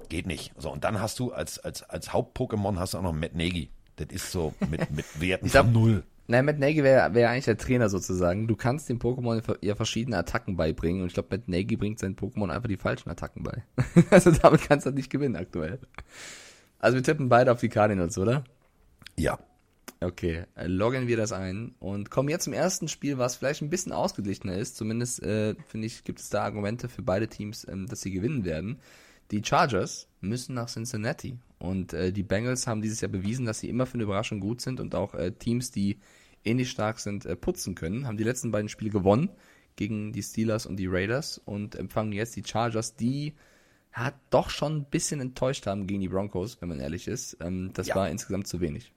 Geht 0.10 0.28
nicht. 0.28 0.54
So, 0.58 0.72
und 0.72 0.84
dann 0.84 1.02
hast 1.02 1.20
du 1.20 1.32
als, 1.32 1.60
als, 1.60 1.84
als 1.84 2.14
Haupt-Pokémon 2.14 2.78
hast 2.78 2.94
du 2.94 2.98
auch 3.00 3.04
noch 3.04 3.14
Matt 3.14 3.36
Nagy. 3.36 3.70
Das 3.96 4.08
ist 4.10 4.32
so 4.32 4.54
mit, 4.70 4.92
mit 4.92 5.06
Werten 5.20 5.48
glaub- 5.48 5.66
von 5.66 5.74
null. 5.74 6.04
Nein, 6.28 6.46
Matt 6.46 6.58
Nagy 6.58 6.84
wäre 6.84 7.14
wär 7.14 7.30
eigentlich 7.30 7.46
der 7.46 7.58
Trainer 7.58 7.88
sozusagen. 7.88 8.48
Du 8.48 8.56
kannst 8.56 8.90
dem 8.90 8.98
Pokémon 8.98 9.58
ja 9.62 9.76
verschiedene 9.76 10.18
Attacken 10.18 10.58
beibringen 10.58 11.02
und 11.02 11.08
ich 11.08 11.14
glaube, 11.14 11.30
Matt 11.32 11.48
Nagy 11.48 11.76
bringt 11.76 12.00
seinen 12.00 12.16
Pokémon 12.16 12.50
einfach 12.50 12.68
die 12.68 12.78
falschen 12.78 13.10
Attacken 13.10 13.44
bei. 13.44 13.64
also 14.10 14.32
damit 14.32 14.62
kannst 14.62 14.88
du 14.88 14.92
nicht 14.92 15.12
gewinnen 15.12 15.36
aktuell. 15.36 15.80
Also 16.80 16.96
wir 16.96 17.04
tippen 17.04 17.30
beide 17.30 17.52
auf 17.52 17.60
die 17.60 17.70
Cardinals, 17.70 18.18
oder? 18.18 18.44
Ja. 19.18 19.38
Okay, 20.02 20.44
äh, 20.56 20.68
loggen 20.68 21.08
wir 21.08 21.16
das 21.16 21.32
ein 21.32 21.74
und 21.80 22.10
kommen 22.10 22.30
jetzt 22.30 22.44
zum 22.44 22.54
ersten 22.54 22.88
Spiel, 22.88 23.18
was 23.18 23.38
vielleicht 23.38 23.62
ein 23.62 23.70
bisschen 23.70 23.92
ausgeglichener 23.92 24.58
ist. 24.58 24.76
Zumindest 24.76 25.24
äh, 25.24 25.56
finde 25.68 25.88
ich, 25.88 26.04
gibt 26.04 26.20
es 26.20 26.30
da 26.30 26.44
Argumente 26.44 26.90
für 26.90 27.02
beide 27.02 27.28
Teams, 27.28 27.66
ähm, 27.68 27.88
dass 27.88 28.02
sie 28.02 28.12
gewinnen 28.12 28.46
werden. 28.46 28.80
Die 29.32 29.44
Chargers 29.44 30.08
müssen 30.22 30.56
nach 30.56 30.70
Cincinnati 30.70 31.38
und 31.60 31.94
äh, 31.94 32.12
die 32.12 32.24
Bengals 32.24 32.68
haben 32.68 32.82
dieses 32.82 33.02
Jahr 33.02 33.12
bewiesen, 33.12 33.46
dass 33.46 33.60
sie 33.60 33.70
immer 33.70 33.86
für 33.86 33.96
eine 33.96 34.04
Überraschung 34.04 34.40
gut 34.40 34.62
sind 34.62 34.80
und 34.80 34.94
auch 34.96 35.16
äh, 35.16 35.32
Teams, 35.32 35.72
die 35.72 36.00
ähnlich 36.44 36.70
stark 36.70 37.00
sind, 37.00 37.26
äh, 37.26 37.36
putzen 37.36 37.74
können. 37.76 38.06
Haben 38.08 38.18
die 38.18 38.24
letzten 38.24 38.52
beiden 38.52 38.70
Spiele 38.70 38.92
gewonnen 38.92 39.30
gegen 39.76 40.14
die 40.14 40.22
Steelers 40.24 40.66
und 40.66 40.78
die 40.78 40.88
Raiders 40.88 41.40
und 41.44 41.76
empfangen 41.76 42.14
jetzt 42.14 42.36
die 42.36 42.44
Chargers, 42.46 42.96
die 42.96 43.34
hat 43.92 44.16
doch 44.30 44.50
schon 44.50 44.78
ein 44.78 44.86
bisschen 44.86 45.22
enttäuscht 45.22 45.68
haben 45.68 45.88
gegen 45.88 46.02
die 46.02 46.10
Broncos, 46.10 46.62
wenn 46.62 46.70
man 46.70 46.80
ehrlich 46.80 47.08
ist. 47.08 47.38
Ähm, 47.42 47.72
das 47.74 47.88
Ja. 47.88 47.96
war 47.96 48.10
insgesamt 48.10 48.48
zu 48.48 48.60
wenig. 48.62 48.92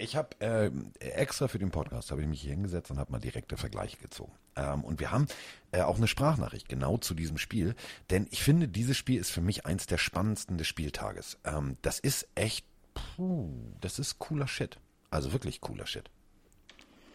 Ich 0.00 0.14
habe 0.14 0.28
äh, 0.40 0.70
extra 1.00 1.48
für 1.48 1.58
den 1.58 1.72
Podcast 1.72 2.12
habe 2.12 2.22
ich 2.22 2.28
mich 2.28 2.40
hier 2.40 2.52
hingesetzt 2.52 2.88
und 2.92 3.00
habe 3.00 3.10
mal 3.10 3.18
direkte 3.18 3.56
Vergleiche 3.56 3.96
gezogen. 3.96 4.32
Ähm, 4.54 4.84
und 4.84 5.00
wir 5.00 5.10
haben 5.10 5.26
äh, 5.72 5.80
auch 5.80 5.96
eine 5.96 6.06
Sprachnachricht 6.06 6.68
genau 6.68 6.98
zu 6.98 7.14
diesem 7.14 7.36
Spiel, 7.36 7.74
denn 8.08 8.28
ich 8.30 8.44
finde, 8.44 8.68
dieses 8.68 8.96
Spiel 8.96 9.20
ist 9.20 9.30
für 9.30 9.40
mich 9.40 9.66
eins 9.66 9.88
der 9.88 9.98
spannendsten 9.98 10.56
des 10.56 10.68
Spieltages. 10.68 11.36
Ähm, 11.44 11.78
das 11.82 11.98
ist 11.98 12.28
echt, 12.36 12.64
puh, 12.94 13.50
das 13.80 13.98
ist 13.98 14.20
cooler 14.20 14.46
Shit. 14.46 14.78
Also 15.10 15.32
wirklich 15.32 15.60
cooler 15.60 15.86
Shit. 15.86 16.08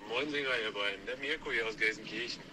Moinsinger, 0.09 0.49
ihr 0.65 0.73
beiden. 0.73 1.05
Der 1.05 1.15
Mirko 1.17 1.53
hier 1.53 1.65
aus 1.65 1.77
Gelsenkirchen. 1.77 2.43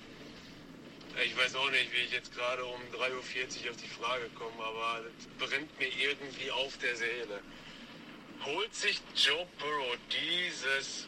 Ich 1.27 1.37
weiß 1.37 1.57
auch 1.57 1.71
nicht, 1.73 1.93
wie 1.93 2.05
ich 2.05 2.13
jetzt 2.13 2.33
gerade 2.33 2.65
um 2.65 2.81
3.40 2.95 3.65
Uhr 3.65 3.71
auf 3.73 3.77
die 3.79 3.89
Frage 3.89 4.29
komme, 4.37 4.63
aber 4.63 5.01
das 5.03 5.49
brennt 5.49 5.77
mir 5.81 5.89
irgendwie 5.89 6.53
auf 6.53 6.79
der 6.79 6.95
Seele. 6.95 7.41
Holt 8.45 8.75
sich 8.75 9.01
Joe 9.15 9.47
Burrow 9.59 9.99
dieses 10.11 11.07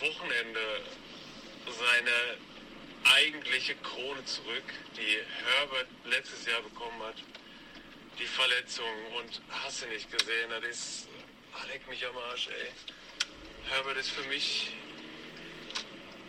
Wochenende 0.00 0.80
seine 1.66 2.38
eigentliche 3.16 3.74
Krone 3.76 4.24
zurück, 4.24 4.62
die 4.96 5.18
Herbert 5.44 5.88
letztes 6.04 6.46
Jahr 6.46 6.62
bekommen 6.62 7.02
hat? 7.02 7.16
Die 8.20 8.26
Verletzung 8.26 8.86
und 9.18 9.42
hast 9.50 9.82
du 9.82 9.88
nicht 9.88 10.10
gesehen, 10.10 10.50
das 10.50 10.64
ist, 10.64 11.08
leck 11.66 11.86
mich 11.88 12.06
am 12.06 12.16
Arsch, 12.16 12.46
ey. 12.46 12.70
Herbert 13.68 13.96
ist 13.96 14.10
für 14.10 14.26
mich 14.28 14.70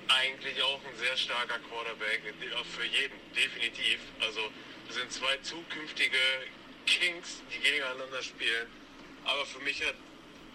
eigentlich 0.07 0.61
auch 0.63 0.84
ein 0.84 0.97
sehr 0.97 1.15
starker 1.15 1.59
Quarterback, 1.59 2.22
für 2.76 2.86
jeden, 2.86 3.20
definitiv. 3.36 3.99
Also 4.20 4.41
sind 4.89 5.11
zwei 5.11 5.38
zukünftige 5.38 6.18
Kings, 6.88 7.43
die 7.53 7.59
gegeneinander 7.59 8.24
spielen. 8.24 8.68
Aber 9.26 9.45
für 9.45 9.59
mich 9.59 9.86
hat 9.86 9.95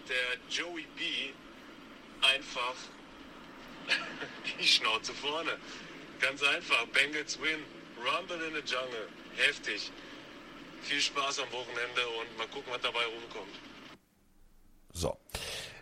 der 0.09 0.37
Joey 0.49 0.85
B 0.95 1.33
einfach 2.21 2.75
die 4.59 4.67
Schnauze 4.67 5.13
vorne. 5.13 5.57
Ganz 6.19 6.41
einfach. 6.43 6.85
Bengals 6.87 7.39
win. 7.41 7.59
Rumble 7.97 8.41
in 8.47 8.53
the 8.53 8.61
Jungle. 8.61 9.07
Heftig. 9.35 9.91
Viel 10.81 10.99
Spaß 10.99 11.39
am 11.39 11.51
Wochenende 11.51 12.01
und 12.19 12.37
mal 12.37 12.47
gucken, 12.47 12.71
was 12.71 12.81
dabei 12.81 13.05
rumkommt. 13.05 13.55
So. 14.91 15.17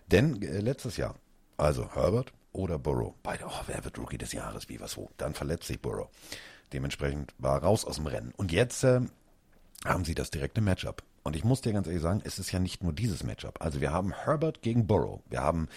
Denn 0.07 0.41
äh, 0.41 0.59
letztes 0.59 0.97
Jahr, 0.97 1.15
also 1.57 1.93
Herbert 1.93 2.34
oder 2.51 2.78
Burrow, 2.78 3.15
beide, 3.24 3.45
oh, 3.45 3.61
wer 3.67 3.84
wird 3.84 3.97
Rookie 3.97 4.17
des 4.17 4.34
Jahres, 4.34 4.69
wie 4.69 4.80
was 4.80 4.97
wo? 4.97 5.09
Dann 5.17 5.34
verletzt 5.34 5.67
sich 5.67 5.82
Burrow. 5.82 6.09
Dementsprechend 6.74 7.34
war 7.38 7.61
raus 7.61 7.86
aus 7.86 7.95
dem 7.95 8.07
Rennen. 8.07 8.34
Und 8.38 8.51
jetzt 8.51 8.84
äh, 8.84 9.01
haben 9.86 10.05
sie 10.05 10.15
das 10.15 10.30
direkte 10.30 10.61
Matchup. 10.61 11.03
Und 11.24 11.36
ich 11.36 11.43
muss 11.43 11.61
dir 11.61 11.74
ganz 11.74 11.88
ehrlich 11.88 12.01
sagen, 12.01 12.22
es 12.24 12.39
ist 12.39 12.51
ja 12.51 12.59
nicht 12.59 12.84
nur 12.84 12.93
dieses 12.93 13.24
Matchup. 13.24 13.61
Also 13.61 13.82
wir 13.82 13.91
haben 13.91 14.13
Herbert 14.13 14.61
gegen 14.61 14.88
Burrow, 14.88 15.22
wir 15.30 15.41
haben 15.41 15.67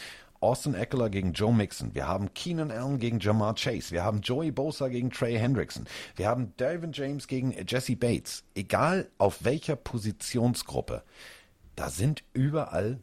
Austin 0.40 0.74
Eckler 0.74 1.10
gegen 1.10 1.32
Joe 1.32 1.54
Mixon, 1.54 1.94
wir 1.94 2.06
haben 2.06 2.32
Keenan 2.34 2.70
Allen 2.70 2.98
gegen 2.98 3.18
Jamar 3.18 3.54
Chase, 3.54 3.90
wir 3.90 4.04
haben 4.04 4.20
Joey 4.20 4.50
Bosa 4.50 4.88
gegen 4.88 5.10
Trey 5.10 5.38
Hendrickson, 5.38 5.86
wir 6.16 6.28
haben 6.28 6.52
Davin 6.56 6.92
James 6.92 7.26
gegen 7.26 7.54
Jesse 7.66 7.96
Bates. 7.96 8.44
Egal 8.54 9.08
auf 9.18 9.44
welcher 9.44 9.76
Positionsgruppe, 9.76 11.02
da 11.76 11.90
sind 11.90 12.24
überall 12.32 13.00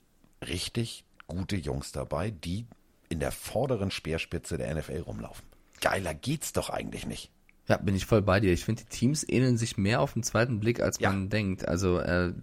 richtig 0.47 1.03
gute 1.27 1.55
Jungs 1.55 1.91
dabei, 1.91 2.31
die 2.31 2.65
in 3.09 3.19
der 3.19 3.31
vorderen 3.31 3.91
Speerspitze 3.91 4.57
der 4.57 4.73
NFL 4.75 5.01
rumlaufen. 5.01 5.45
Geiler 5.81 6.13
geht's 6.13 6.53
doch 6.53 6.69
eigentlich 6.69 7.05
nicht. 7.05 7.31
Ja, 7.71 7.77
bin 7.77 7.95
ich 7.95 8.05
voll 8.05 8.21
bei 8.21 8.41
dir. 8.41 8.51
Ich 8.51 8.65
finde, 8.65 8.83
die 8.83 8.89
Teams 8.89 9.25
ähneln 9.25 9.55
sich 9.55 9.77
mehr 9.77 10.01
auf 10.01 10.11
den 10.11 10.23
zweiten 10.23 10.59
Blick, 10.59 10.81
als 10.81 10.99
man 10.99 11.29
denkt. 11.29 11.65
Also 11.65 11.99
äh, 11.99 12.33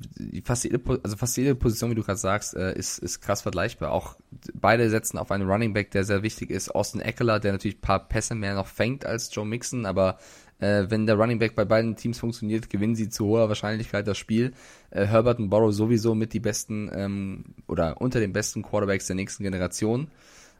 fast 0.42 0.64
jede, 0.64 0.80
also 1.02 1.18
fast 1.18 1.36
jede 1.36 1.54
Position, 1.54 1.90
wie 1.90 1.96
du 1.96 2.02
gerade 2.02 2.18
sagst, 2.18 2.54
äh, 2.54 2.72
ist, 2.74 2.96
ist 2.96 3.20
krass 3.20 3.42
vergleichbar. 3.42 3.92
Auch 3.92 4.16
beide 4.54 4.88
setzen 4.88 5.18
auf 5.18 5.30
einen 5.30 5.46
Running 5.46 5.74
Back, 5.74 5.90
der 5.90 6.04
sehr 6.04 6.22
wichtig 6.22 6.48
ist. 6.48 6.74
Austin 6.74 7.02
Eckler, 7.02 7.40
der 7.40 7.52
natürlich 7.52 7.76
ein 7.76 7.82
paar 7.82 8.08
Pässe 8.08 8.34
mehr 8.34 8.54
noch 8.54 8.68
fängt 8.68 9.04
als 9.04 9.28
Joe 9.34 9.44
Mixon, 9.44 9.84
aber 9.84 10.16
äh, 10.60 10.86
wenn 10.88 11.04
der 11.04 11.16
Running 11.16 11.38
Back 11.38 11.54
bei 11.54 11.66
beiden 11.66 11.94
Teams 11.94 12.18
funktioniert, 12.18 12.70
gewinnen 12.70 12.94
sie 12.94 13.10
zu 13.10 13.26
hoher 13.26 13.50
Wahrscheinlichkeit 13.50 14.08
das 14.08 14.16
Spiel. 14.16 14.54
Äh, 14.88 15.04
Herbert 15.04 15.40
und 15.40 15.50
Borrow 15.50 15.74
sowieso 15.74 16.14
mit 16.14 16.32
die 16.32 16.40
besten 16.40 16.90
ähm, 16.90 17.44
oder 17.66 18.00
unter 18.00 18.18
den 18.18 18.32
besten 18.32 18.62
Quarterbacks 18.62 19.08
der 19.08 19.16
nächsten 19.16 19.42
Generation. 19.42 20.08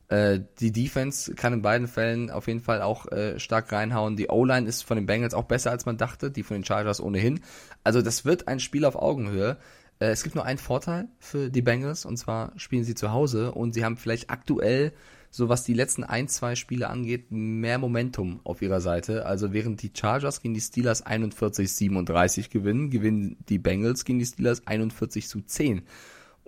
Äh, 0.08 0.40
die 0.58 0.72
Defense 0.72 1.34
kann 1.34 1.52
in 1.52 1.62
beiden 1.62 1.86
Fällen 1.86 2.30
auf 2.30 2.46
jeden 2.46 2.60
Fall 2.60 2.80
auch 2.82 3.06
äh, 3.12 3.38
stark 3.38 3.70
reinhauen. 3.72 4.16
Die 4.16 4.28
O-Line 4.28 4.66
ist 4.66 4.82
von 4.82 4.96
den 4.96 5.06
Bengals 5.06 5.34
auch 5.34 5.44
besser, 5.44 5.70
als 5.70 5.86
man 5.86 5.98
dachte, 5.98 6.30
die 6.30 6.42
von 6.42 6.56
den 6.56 6.64
Chargers 6.64 7.00
ohnehin. 7.00 7.40
Also 7.84 8.00
das 8.00 8.24
wird 8.24 8.48
ein 8.48 8.60
Spiel 8.60 8.84
auf 8.84 8.96
Augenhöhe. 8.96 9.58
Äh, 10.00 10.06
es 10.06 10.22
gibt 10.22 10.34
nur 10.34 10.44
einen 10.44 10.58
Vorteil 10.58 11.08
für 11.18 11.50
die 11.50 11.62
Bengals, 11.62 12.06
und 12.06 12.16
zwar 12.16 12.52
spielen 12.56 12.84
sie 12.84 12.94
zu 12.94 13.12
Hause 13.12 13.52
und 13.52 13.74
sie 13.74 13.84
haben 13.84 13.98
vielleicht 13.98 14.30
aktuell, 14.30 14.92
so 15.30 15.50
was 15.50 15.64
die 15.64 15.74
letzten 15.74 16.04
ein, 16.04 16.28
zwei 16.28 16.54
Spiele 16.54 16.88
angeht, 16.88 17.30
mehr 17.30 17.78
Momentum 17.78 18.40
auf 18.44 18.62
ihrer 18.62 18.80
Seite. 18.80 19.26
Also 19.26 19.52
während 19.52 19.82
die 19.82 19.92
Chargers 19.94 20.40
gegen 20.40 20.54
die 20.54 20.62
Steelers 20.62 21.04
41-37 21.04 22.48
gewinnen, 22.48 22.88
gewinnen 22.88 23.36
die 23.48 23.58
Bengals 23.58 24.06
gegen 24.06 24.18
die 24.20 24.26
Steelers 24.26 24.66
41 24.66 25.28
zu 25.28 25.42
10. 25.42 25.82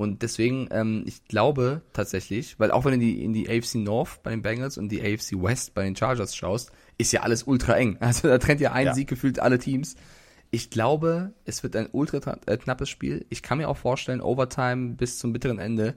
Und 0.01 0.23
deswegen, 0.23 0.67
ähm, 0.71 1.03
ich 1.05 1.27
glaube 1.27 1.83
tatsächlich, 1.93 2.59
weil 2.59 2.71
auch 2.71 2.87
wenn 2.87 2.93
du 2.93 2.95
in 2.95 3.01
die, 3.03 3.23
in 3.23 3.33
die 3.35 3.51
AFC 3.51 3.75
North 3.75 4.23
bei 4.23 4.31
den 4.31 4.41
Bengals 4.41 4.79
und 4.79 4.89
die 4.89 5.03
AFC 5.03 5.33
West 5.33 5.75
bei 5.75 5.83
den 5.85 5.95
Chargers 5.95 6.35
schaust, 6.35 6.71
ist 6.97 7.13
ja 7.13 7.21
alles 7.21 7.43
ultra 7.43 7.77
eng. 7.77 7.99
Also 8.01 8.29
da 8.29 8.39
trennt 8.39 8.63
ja 8.63 8.73
ein 8.73 8.87
Ja. 8.87 8.95
Sieg 8.95 9.09
gefühlt 9.09 9.41
alle 9.41 9.59
Teams. 9.59 9.97
Ich 10.51 10.71
glaube, 10.71 11.35
es 11.45 11.63
wird 11.63 11.77
ein 11.77 11.91
ultra 11.93 12.17
tra- 12.17 12.39
äh, 12.51 12.57
knappes 12.57 12.89
Spiel. 12.89 13.27
Ich 13.29 13.43
kann 13.43 13.59
mir 13.59 13.69
auch 13.69 13.77
vorstellen, 13.77 14.23
Overtime 14.23 14.95
bis 14.95 15.19
zum 15.19 15.35
bitteren 15.35 15.59
Ende. 15.59 15.97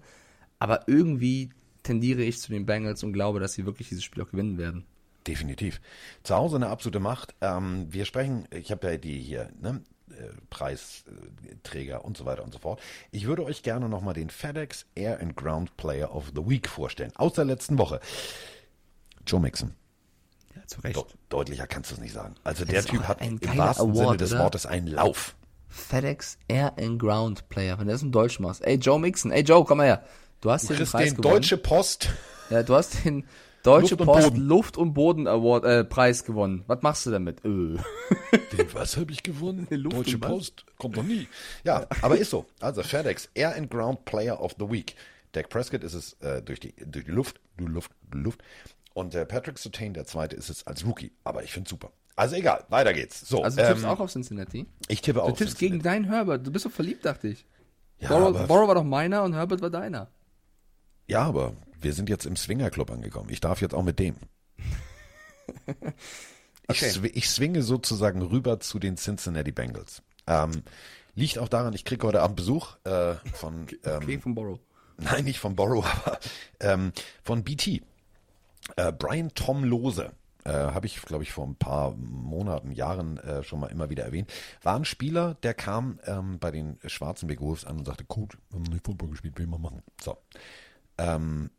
Aber 0.59 0.85
irgendwie 0.89 1.51
tendiere 1.83 2.23
ich 2.23 2.41
zu 2.41 2.51
den 2.51 2.65
Bengals 2.65 3.03
und 3.03 3.13
glaube, 3.13 3.39
dass 3.39 3.53
sie 3.53 3.65
wirklich 3.65 3.87
dieses 3.87 4.03
Spiel 4.03 4.21
auch 4.21 4.31
gewinnen 4.31 4.57
werden. 4.57 4.83
Definitiv. 5.25 5.79
Zu 6.23 6.35
Hause 6.35 6.57
eine 6.57 6.67
absolute 6.67 6.99
Macht. 6.99 7.35
Ähm, 7.39 7.87
wir 7.89 8.03
sprechen, 8.03 8.49
ich 8.51 8.69
habe 8.69 8.85
ja 8.91 8.97
die 8.97 9.17
hier, 9.17 9.49
ne? 9.61 9.81
Preisträger 10.49 12.05
und 12.05 12.17
so 12.17 12.25
weiter 12.25 12.43
und 12.43 12.53
so 12.53 12.59
fort. 12.59 12.79
Ich 13.11 13.25
würde 13.25 13.43
euch 13.45 13.63
gerne 13.63 13.89
nochmal 13.89 14.13
den 14.13 14.29
FedEx 14.29 14.85
Air 14.95 15.19
and 15.21 15.35
Ground 15.35 15.75
Player 15.77 16.13
of 16.15 16.31
the 16.35 16.47
Week 16.47 16.67
vorstellen. 16.67 17.11
Aus 17.15 17.33
der 17.33 17.45
letzten 17.45 17.77
Woche. 17.77 17.99
Joe 19.25 19.39
Mixon. 19.39 19.73
Ja, 20.55 20.61
zu 20.67 20.81
Recht. 20.81 20.95
De 20.95 21.03
deutlicher 21.29 21.67
kannst 21.67 21.91
du 21.91 21.95
es 21.95 22.01
nicht 22.01 22.13
sagen. 22.13 22.35
Also 22.43 22.65
Das 22.65 22.73
der 22.73 22.85
Typ 22.85 23.07
hat 23.07 23.21
im 23.21 23.39
wahrsten 23.57 23.91
Award, 23.91 23.97
Sinne 24.07 24.17
des 24.17 24.31
oder? 24.33 24.43
Wortes 24.43 24.65
einen 24.65 24.87
Lauf. 24.87 25.35
FedEx 25.69 26.37
Air 26.47 26.73
and 26.77 26.99
Ground 26.99 27.49
Player, 27.49 27.79
wenn 27.79 27.87
du 27.87 27.93
das 27.93 28.03
in 28.03 28.11
Deutsch 28.11 28.39
machst. 28.39 28.63
Ey, 28.63 28.75
Joe 28.75 28.99
Mixon. 28.99 29.31
Ey, 29.31 29.41
Joe, 29.41 29.63
komm 29.65 29.79
mal 29.79 29.85
her. 29.87 30.03
Du 30.41 30.51
hast 30.51 30.69
Du 30.69 30.75
den 30.75 30.85
Preis 30.85 31.09
den 31.09 31.17
gewonnen. 31.17 31.35
Deutsche 31.35 31.57
Post. 31.57 32.09
Ja, 32.49 32.61
du 32.61 32.75
hast 32.75 33.05
den 33.05 33.25
Deutsche 33.63 33.95
Luft 33.95 34.05
Post 34.05 34.29
Boden. 34.29 34.41
Luft 34.47 34.77
und 34.77 34.93
Boden 34.93 35.27
Award 35.27 35.63
äh, 35.65 35.83
Preis 35.85 36.23
gewonnen. 36.25 36.63
Was 36.67 36.81
machst 36.81 37.05
du 37.05 37.11
damit? 37.11 37.39
Äh. 37.45 37.47
Den 37.47 38.73
was 38.73 38.97
habe 38.97 39.11
ich 39.11 39.23
gewonnen? 39.23 39.67
Luft 39.71 39.95
Deutsche? 39.97 40.17
Post 40.17 40.65
kommt 40.77 40.97
noch 40.97 41.03
nie. 41.03 41.27
Ja, 41.63 41.87
aber 42.01 42.17
ist 42.17 42.29
so. 42.29 42.45
Also 42.59 42.83
FedEx 42.83 43.29
Air 43.33 43.55
and 43.55 43.69
Ground 43.71 44.03
Player 44.05 44.39
of 44.41 44.55
the 44.59 44.69
Week. 44.69 44.95
Dak 45.31 45.49
Prescott 45.49 45.83
ist 45.83 45.93
es 45.93 46.13
äh, 46.21 46.41
durch, 46.41 46.59
die, 46.59 46.73
durch 46.85 47.05
die 47.05 47.11
Luft, 47.11 47.39
die 47.59 47.63
Luft, 47.65 47.91
die 48.13 48.17
Luft. 48.19 48.43
Und 48.93 49.15
äh, 49.15 49.25
Patrick 49.25 49.57
Sertain, 49.57 49.93
der 49.93 50.05
zweite, 50.05 50.35
ist 50.35 50.49
es 50.49 50.67
als 50.67 50.85
Rookie. 50.85 51.11
Aber 51.23 51.43
ich 51.43 51.51
finde 51.51 51.69
super. 51.69 51.91
Also 52.15 52.35
egal, 52.35 52.63
weiter 52.69 52.93
geht's. 52.93 53.21
So, 53.27 53.41
Also 53.43 53.57
du 53.59 53.65
tippst 53.67 53.83
ähm, 53.83 53.89
auch 53.89 53.99
auf 53.99 54.11
Cincinnati? 54.11 54.67
ich 54.87 55.01
tippe 55.01 55.19
Du 55.19 55.25
auch. 55.25 55.35
tippst 55.35 55.57
gegen 55.57 55.81
deinen 55.81 56.03
Herbert. 56.05 56.45
Du 56.45 56.51
bist 56.51 56.65
doch 56.65 56.71
verliebt, 56.71 57.03
dachte 57.05 57.29
ich. 57.29 57.45
ja, 57.97 58.09
Borrow, 58.09 58.27
aber, 58.27 58.45
Borrow 58.45 58.67
war 58.67 58.75
doch 58.75 58.83
meiner 58.83 59.23
und 59.23 59.33
Herbert 59.33 59.61
war 59.61 59.71
deiner. 59.71 60.11
ja, 61.07 61.21
aber 61.23 61.53
wir 61.83 61.93
sind 61.93 62.09
jetzt 62.09 62.25
im 62.25 62.35
Swingerclub 62.35 62.91
angekommen. 62.91 63.29
Ich 63.29 63.41
darf 63.41 63.61
jetzt 63.61 63.73
auch 63.73 63.83
mit 63.83 63.99
dem. 63.99 64.15
Ich, 66.69 66.81
Okay. 66.81 66.91
sw 66.91 67.07
ich 67.07 67.29
swinge 67.29 67.61
sozusagen 67.61 68.21
rüber 68.21 68.61
zu 68.61 68.79
den 68.79 68.95
Cincinnati 68.95 69.51
Bengals. 69.51 70.01
Ähm, 70.27 70.63
liegt 71.13 71.37
auch 71.37 71.49
daran, 71.49 71.73
ich 71.73 71.83
kriege 71.83 72.07
heute 72.07 72.21
Abend 72.21 72.37
Besuch 72.37 72.77
äh, 72.85 73.15
von 73.33 73.67
ähm, 73.83 73.97
Okay, 74.01 74.19
von 74.19 74.33
Borrow. 74.33 74.59
Nein, 74.97 75.25
nicht 75.25 75.39
von 75.39 75.57
Borrow, 75.57 75.85
aber 76.05 76.19
ähm, 76.61 76.93
von 77.21 77.43
BT. 77.43 77.81
Äh, 78.77 78.93
Brian 78.97 79.33
Tom 79.35 79.65
Lose, 79.65 80.13
äh, 80.45 80.51
habe 80.51 80.85
ich, 80.85 81.01
glaube 81.01 81.23
ich, 81.23 81.33
vor 81.33 81.45
ein 81.45 81.55
paar 81.55 81.91
Monaten, 81.97 82.71
Jahren 82.71 83.17
äh, 83.17 83.43
schon 83.43 83.59
mal 83.59 83.67
immer 83.67 83.89
wieder 83.89 84.05
erwähnt, 84.05 84.31
war 84.61 84.77
ein 84.77 84.85
Spieler, 84.85 85.35
der 85.43 85.53
kam 85.53 85.99
ähm, 86.05 86.39
bei 86.39 86.51
den 86.51 86.79
schwarzen 86.85 87.27
Big 87.27 87.41
Wolves 87.41 87.65
an 87.65 87.79
und 87.79 87.85
sagte, 87.85 88.05
Coach, 88.05 88.37
wir 88.49 88.59
haben 88.59 88.71
nicht 88.71 88.85
Football 88.85 89.09
gespielt, 89.09 89.37
will 89.37 89.45
ich 89.45 89.51
mal 89.51 89.59
machen. 89.59 89.83
So. 90.01 90.17
Ähm, 90.97 91.49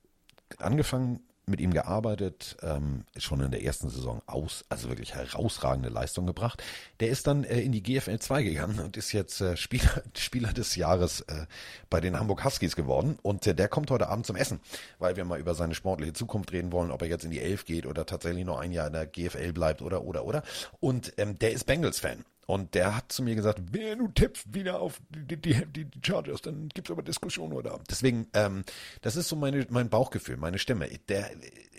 angefangen 0.59 1.21
mit 1.47 1.61
ihm 1.61 1.73
gearbeitet, 1.73 2.57
ähm, 2.63 3.05
schon 3.19 3.41
in 3.41 3.51
der 3.51 3.63
ersten 3.63 3.91
Saison 3.91 4.23
aus, 4.27 4.65
also 4.69 4.89
wirklich 4.89 5.15
herausragende 5.15 5.91
Leistung 5.91 6.27
gebracht. 6.27 6.63
Der 7.01 7.09
ist 7.09 7.27
dann 7.27 7.45
äh, 7.45 7.61
in 7.61 7.73
die 7.73 7.83
GFL 7.83 8.19
2 8.19 8.43
gegangen 8.43 8.81
und 8.81 8.97
ist 8.97 9.13
jetzt 9.13 9.41
äh, 9.41 9.57
Spieler, 9.57 10.03
Spieler 10.17 10.53
des 10.53 10.77
Jahres 10.77 11.21
äh, 11.23 11.47
bei 11.91 12.01
den 12.01 12.19
Hamburg 12.19 12.45
Huskies 12.45 12.77
geworden. 12.77 13.19
Und 13.23 13.47
äh, 13.47 13.55
der 13.55 13.69
kommt 13.69 13.91
heute 13.91 14.09
Abend 14.09 14.27
zum 14.27 14.37
Essen, 14.37 14.61
weil 14.99 15.17
wir 15.17 15.25
mal 15.25 15.39
über 15.39 15.55
seine 15.55 15.75
sportliche 15.75 16.15
Zukunft 16.15 16.53
reden 16.53 16.73
wollen, 16.73 16.91
ob 16.91 17.03
er 17.03 17.09
jetzt 17.09 17.25
in 17.25 17.31
die 17.31 17.41
Elf 17.41 17.65
geht 17.65 17.87
oder 17.87 18.07
tatsächlich 18.07 18.45
noch 18.45 18.59
ein 18.59 18.73
Jahr 18.73 18.87
in 18.87 18.95
der 18.95 19.07
GFL 19.07 19.53
bleibt 19.53 19.83
oder 19.83 20.03
oder 20.05 20.25
oder. 20.25 20.43
Und 20.81 21.13
ähm, 21.19 21.39
der 21.39 21.53
ist 21.53 21.67
Bengals-Fan. 21.67 22.25
Und 22.47 22.75
der 22.75 22.95
hat 22.97 23.11
zu 23.11 23.23
mir 23.23 23.35
gesagt, 23.35 23.61
wer 23.73 23.97
du 23.97 24.09
tippst 24.09 24.53
wieder 24.55 24.81
auf 24.81 25.01
die, 25.11 25.37
die, 25.41 25.65
die, 25.67 25.85
die 25.87 26.01
Chargers, 26.05 26.43
dann 26.43 26.69
gibt's 26.69 26.91
aber 26.91 27.03
Diskussionen 27.03 27.53
oder. 27.55 27.81
Deswegen, 27.89 28.27
ähm, 28.35 28.65
das 29.01 29.17
ist 29.17 29.29
so 29.29 29.37
meine, 29.37 29.67
mein 29.71 29.89
Bauchgefühl, 29.89 30.37
meine 30.37 30.59
Stimme. 30.59 30.89
Der 31.09 31.31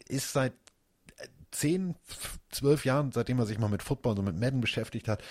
ist 0.08 0.34
seit 0.34 0.54
zehn, 1.52 1.96
zwölf 2.50 2.86
Jahren, 2.86 3.12
seitdem 3.12 3.40
er 3.40 3.46
sich 3.46 3.60
mal 3.60 3.70
mit 3.70 3.84
Football, 3.84 4.16
so 4.16 4.22
mit 4.22 4.36
Madden 4.36 4.62
beschäftigt 4.62 5.08
hat, 5.08 5.24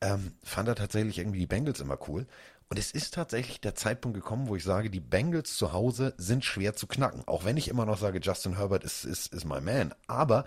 ähm, 0.00 0.32
fand 0.42 0.68
er 0.68 0.74
tatsächlich 0.74 1.18
irgendwie 1.18 1.40
die 1.40 1.46
Bengals 1.46 1.80
immer 1.80 1.98
cool. 2.08 2.26
Und 2.70 2.78
es 2.78 2.90
ist 2.92 3.14
tatsächlich 3.14 3.60
der 3.60 3.74
Zeitpunkt 3.74 4.14
gekommen, 4.14 4.48
wo 4.48 4.54
ich 4.56 4.62
sage, 4.64 4.90
die 4.90 5.00
Bengals 5.00 5.56
zu 5.56 5.72
Hause 5.72 6.14
sind 6.18 6.44
schwer 6.44 6.74
zu 6.74 6.86
knacken. 6.86 7.22
Auch 7.26 7.44
wenn 7.44 7.56
ich 7.56 7.68
immer 7.68 7.86
noch 7.86 7.98
sage, 7.98 8.20
Justin 8.22 8.56
Herbert 8.56 8.84
ist, 8.84 9.04
ist, 9.04 9.32
ist 9.32 9.44
my 9.46 9.60
man. 9.60 9.94
Aber 10.06 10.44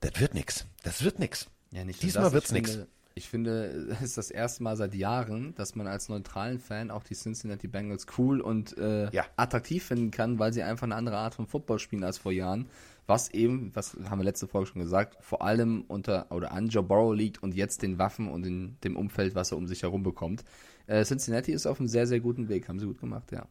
das 0.00 0.18
wird 0.18 0.34
nix. 0.34 0.64
Das 0.82 1.04
wird 1.04 1.18
nix. 1.18 1.48
Ja, 1.70 1.84
Diesmal 1.84 2.24
das, 2.24 2.32
wird's 2.32 2.52
nix. 2.52 2.70
finde- 2.72 2.88
Ich 3.20 3.28
finde, 3.28 3.66
es 3.90 4.00
ist 4.00 4.16
das 4.18 4.30
erste 4.30 4.62
Mal 4.62 4.76
seit 4.76 4.94
Jahren, 4.94 5.54
dass 5.54 5.74
man 5.74 5.86
als 5.86 6.08
neutralen 6.08 6.58
Fan 6.58 6.90
auch 6.90 7.04
die 7.04 7.14
Cincinnati 7.14 7.68
Bengals 7.68 8.06
cool 8.16 8.40
und 8.40 8.78
äh, 8.78 9.10
Ja. 9.12 9.26
attraktiv 9.36 9.84
finden 9.84 10.10
kann, 10.10 10.38
weil 10.38 10.54
sie 10.54 10.62
einfach 10.62 10.84
eine 10.84 10.94
andere 10.94 11.18
Art 11.18 11.34
von 11.34 11.46
Football 11.46 11.78
spielen 11.80 12.02
als 12.02 12.16
vor 12.16 12.32
Jahren. 12.32 12.66
Was 13.06 13.28
eben, 13.34 13.72
was 13.74 13.94
haben 14.08 14.20
wir 14.20 14.24
letzte 14.24 14.48
Folge 14.48 14.68
schon 14.68 14.80
gesagt, 14.80 15.18
vor 15.20 15.42
allem 15.42 15.84
unter 15.86 16.32
oder 16.32 16.52
an 16.52 16.68
Joe 16.68 16.82
Burrow 16.82 17.14
liegt 17.14 17.42
und 17.42 17.54
jetzt 17.54 17.82
den 17.82 17.98
Waffen 17.98 18.26
und 18.26 18.46
in 18.46 18.78
dem 18.84 18.96
Umfeld, 18.96 19.34
was 19.34 19.52
er 19.52 19.58
um 19.58 19.66
sich 19.66 19.82
herum 19.82 20.02
bekommt. 20.02 20.42
Äh, 20.86 21.04
Cincinnati 21.04 21.52
ist 21.52 21.66
auf 21.66 21.78
einem 21.78 21.88
sehr, 21.88 22.06
sehr 22.06 22.20
guten 22.20 22.48
Weg, 22.48 22.68
haben 22.68 22.78
sie 22.78 22.86
gut 22.86 23.00
gemacht, 23.00 23.32
ja. 23.32 23.46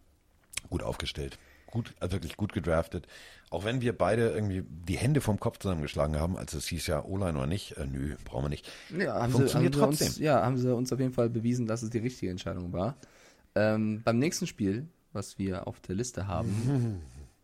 Gut 0.71 0.81
aufgestellt. 0.81 1.37
Gut, 1.71 1.93
also 1.99 2.13
wirklich 2.13 2.35
gut 2.35 2.51
gedraftet. 2.51 3.07
Auch 3.51 3.63
wenn 3.63 3.81
wir 3.81 3.95
beide 3.95 4.29
irgendwie 4.29 4.63
die 4.67 4.97
Hände 4.97 5.21
vom 5.21 5.39
Kopf 5.39 5.59
zusammengeschlagen 5.59 6.19
haben, 6.19 6.35
als 6.35 6.53
es 6.53 6.67
hieß 6.67 6.87
ja 6.87 7.05
O-Line 7.05 7.37
oder 7.37 7.47
nicht, 7.47 7.77
äh, 7.77 7.85
nö, 7.85 8.15
brauchen 8.25 8.45
wir 8.45 8.49
nicht. 8.49 8.71
Ja, 8.89 8.95
haben 8.95 8.99
sie, 8.99 9.11
haben 9.13 9.31
Funktioniert 9.33 9.75
sie 9.75 9.79
trotzdem. 9.79 10.07
uns, 10.07 10.17
ja, 10.17 10.43
haben 10.43 10.57
sie 10.57 10.73
uns 10.73 10.91
auf 10.91 10.99
jeden 10.99 11.13
Fall 11.13 11.29
bewiesen, 11.29 11.67
dass 11.67 11.83
es 11.83 11.91
die 11.91 11.99
richtige 11.99 12.31
Entscheidung 12.31 12.73
war. 12.73 12.95
Ähm, 13.53 14.01
beim 14.03 14.17
nächsten 14.17 14.47
Spiel, 14.47 14.87
was 15.13 15.37
wir 15.37 15.67
auf 15.67 15.79
der 15.81 15.95
Liste 15.95 16.27
haben, 16.27 17.01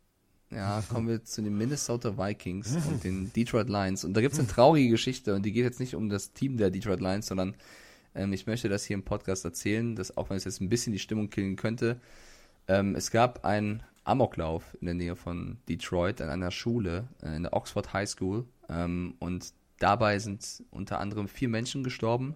ja, 0.49 0.84
kommen 0.89 1.07
wir 1.07 1.23
zu 1.23 1.43
den 1.43 1.55
Minnesota 1.55 2.17
Vikings 2.17 2.76
und 2.88 3.03
den 3.03 3.32
Detroit 3.34 3.69
Lions. 3.69 4.05
Und 4.05 4.15
da 4.15 4.21
gibt 4.21 4.34
es 4.34 4.39
eine 4.39 4.47
traurige 4.47 4.89
Geschichte 4.89 5.36
und 5.36 5.43
die 5.43 5.51
geht 5.51 5.65
jetzt 5.65 5.80
nicht 5.80 5.95
um 5.95 6.09
das 6.09 6.34
Team 6.34 6.57
der 6.57 6.71
Detroit 6.71 6.99
Lions, 6.99 7.28
sondern 7.28 7.55
ähm, 8.15 8.34
ich 8.34 8.47
möchte 8.47 8.69
das 8.69 8.86
hier 8.86 8.95
im 8.95 9.03
Podcast 9.03 9.45
erzählen, 9.45 9.95
dass 9.95 10.17
auch 10.17 10.32
wenn 10.32 10.38
es 10.38 10.45
jetzt 10.45 10.61
ein 10.61 10.69
bisschen 10.69 10.93
die 10.93 10.99
Stimmung 10.99 11.30
killen 11.30 11.57
könnte, 11.57 11.99
ähm, 12.67 12.95
es 12.95 13.11
gab 13.11 13.45
einen 13.45 13.84
Amoklauf 14.06 14.78
in 14.80 14.86
der 14.86 14.95
Nähe 14.95 15.16
von 15.16 15.58
Detroit 15.68 16.22
an 16.22 16.30
einer 16.30 16.51
Schule, 16.51 17.08
äh, 17.22 17.36
in 17.36 17.43
der 17.43 17.53
Oxford 17.53 17.93
High 17.93 18.10
School. 18.10 18.45
Ähm, 18.70 19.16
und 19.20 19.53
dabei 19.80 20.20
sind 20.20 20.64
unter 20.72 20.99
anderem 20.99 21.28
vier 21.28 21.49
Menschen 21.49 21.84
gestorben. 21.84 22.36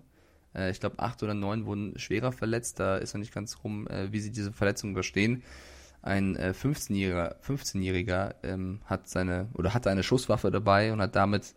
Äh, 0.54 0.72
ich 0.72 0.80
glaube, 0.80 1.00
acht 1.00 1.24
oder 1.24 1.34
neun 1.34 1.66
wurden 1.66 1.98
schwerer 1.98 2.32
verletzt. 2.32 2.80
Da 2.80 2.98
ist 2.98 3.14
noch 3.14 3.20
nicht 3.20 3.34
ganz 3.34 3.64
rum, 3.64 3.88
äh, 3.88 4.12
wie 4.12 4.20
sie 4.20 4.32
diese 4.32 4.52
Verletzung 4.52 4.92
überstehen. 4.92 5.44
Ein 6.02 6.36
äh, 6.36 6.54
15-Jähriger 6.56 7.36
15 7.42 7.82
ähm, 8.44 8.80
hat 8.86 9.08
seine 9.08 9.50
oder 9.54 9.74
hatte 9.74 9.90
eine 9.90 10.04
Schusswaffe 10.04 10.50
dabei 10.50 10.94
und 10.94 11.02
hat 11.02 11.16
damit 11.16 11.54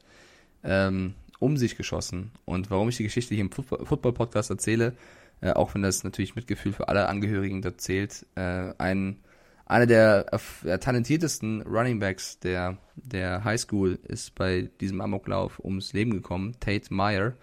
ähm, 0.64 1.14
um 1.38 1.56
sich 1.56 1.76
geschossen. 1.76 2.32
Und 2.44 2.70
warum 2.70 2.88
ich 2.88 2.96
die 2.96 3.04
Geschichte 3.04 3.34
hier 3.34 3.44
im 3.44 3.50
Football- 3.50 3.84
Football-Podcast 3.86 4.50
erzähle, 4.50 4.96
äh, 5.40 5.52
auch 5.52 5.74
wenn 5.74 5.82
das 5.82 6.04
natürlich 6.04 6.36
mit 6.36 6.46
Gefühl 6.46 6.72
für 6.72 6.88
alle 6.88 7.08
Angehörigen 7.08 7.62
da 7.62 7.76
zählt, 7.76 8.26
äh, 8.34 8.72
ein, 8.78 9.18
einer 9.72 9.86
der, 9.86 10.26
der 10.62 10.80
talentiertesten 10.80 11.62
Running 11.62 11.98
Backs 11.98 12.38
der, 12.38 12.76
der 12.94 13.42
High 13.42 13.60
School 13.60 13.98
ist 14.06 14.34
bei 14.34 14.70
diesem 14.80 15.00
Amoklauf 15.00 15.60
ums 15.64 15.92
Leben 15.92 16.12
gekommen, 16.12 16.54
Tate 16.60 16.92
Meyer, 16.92 17.34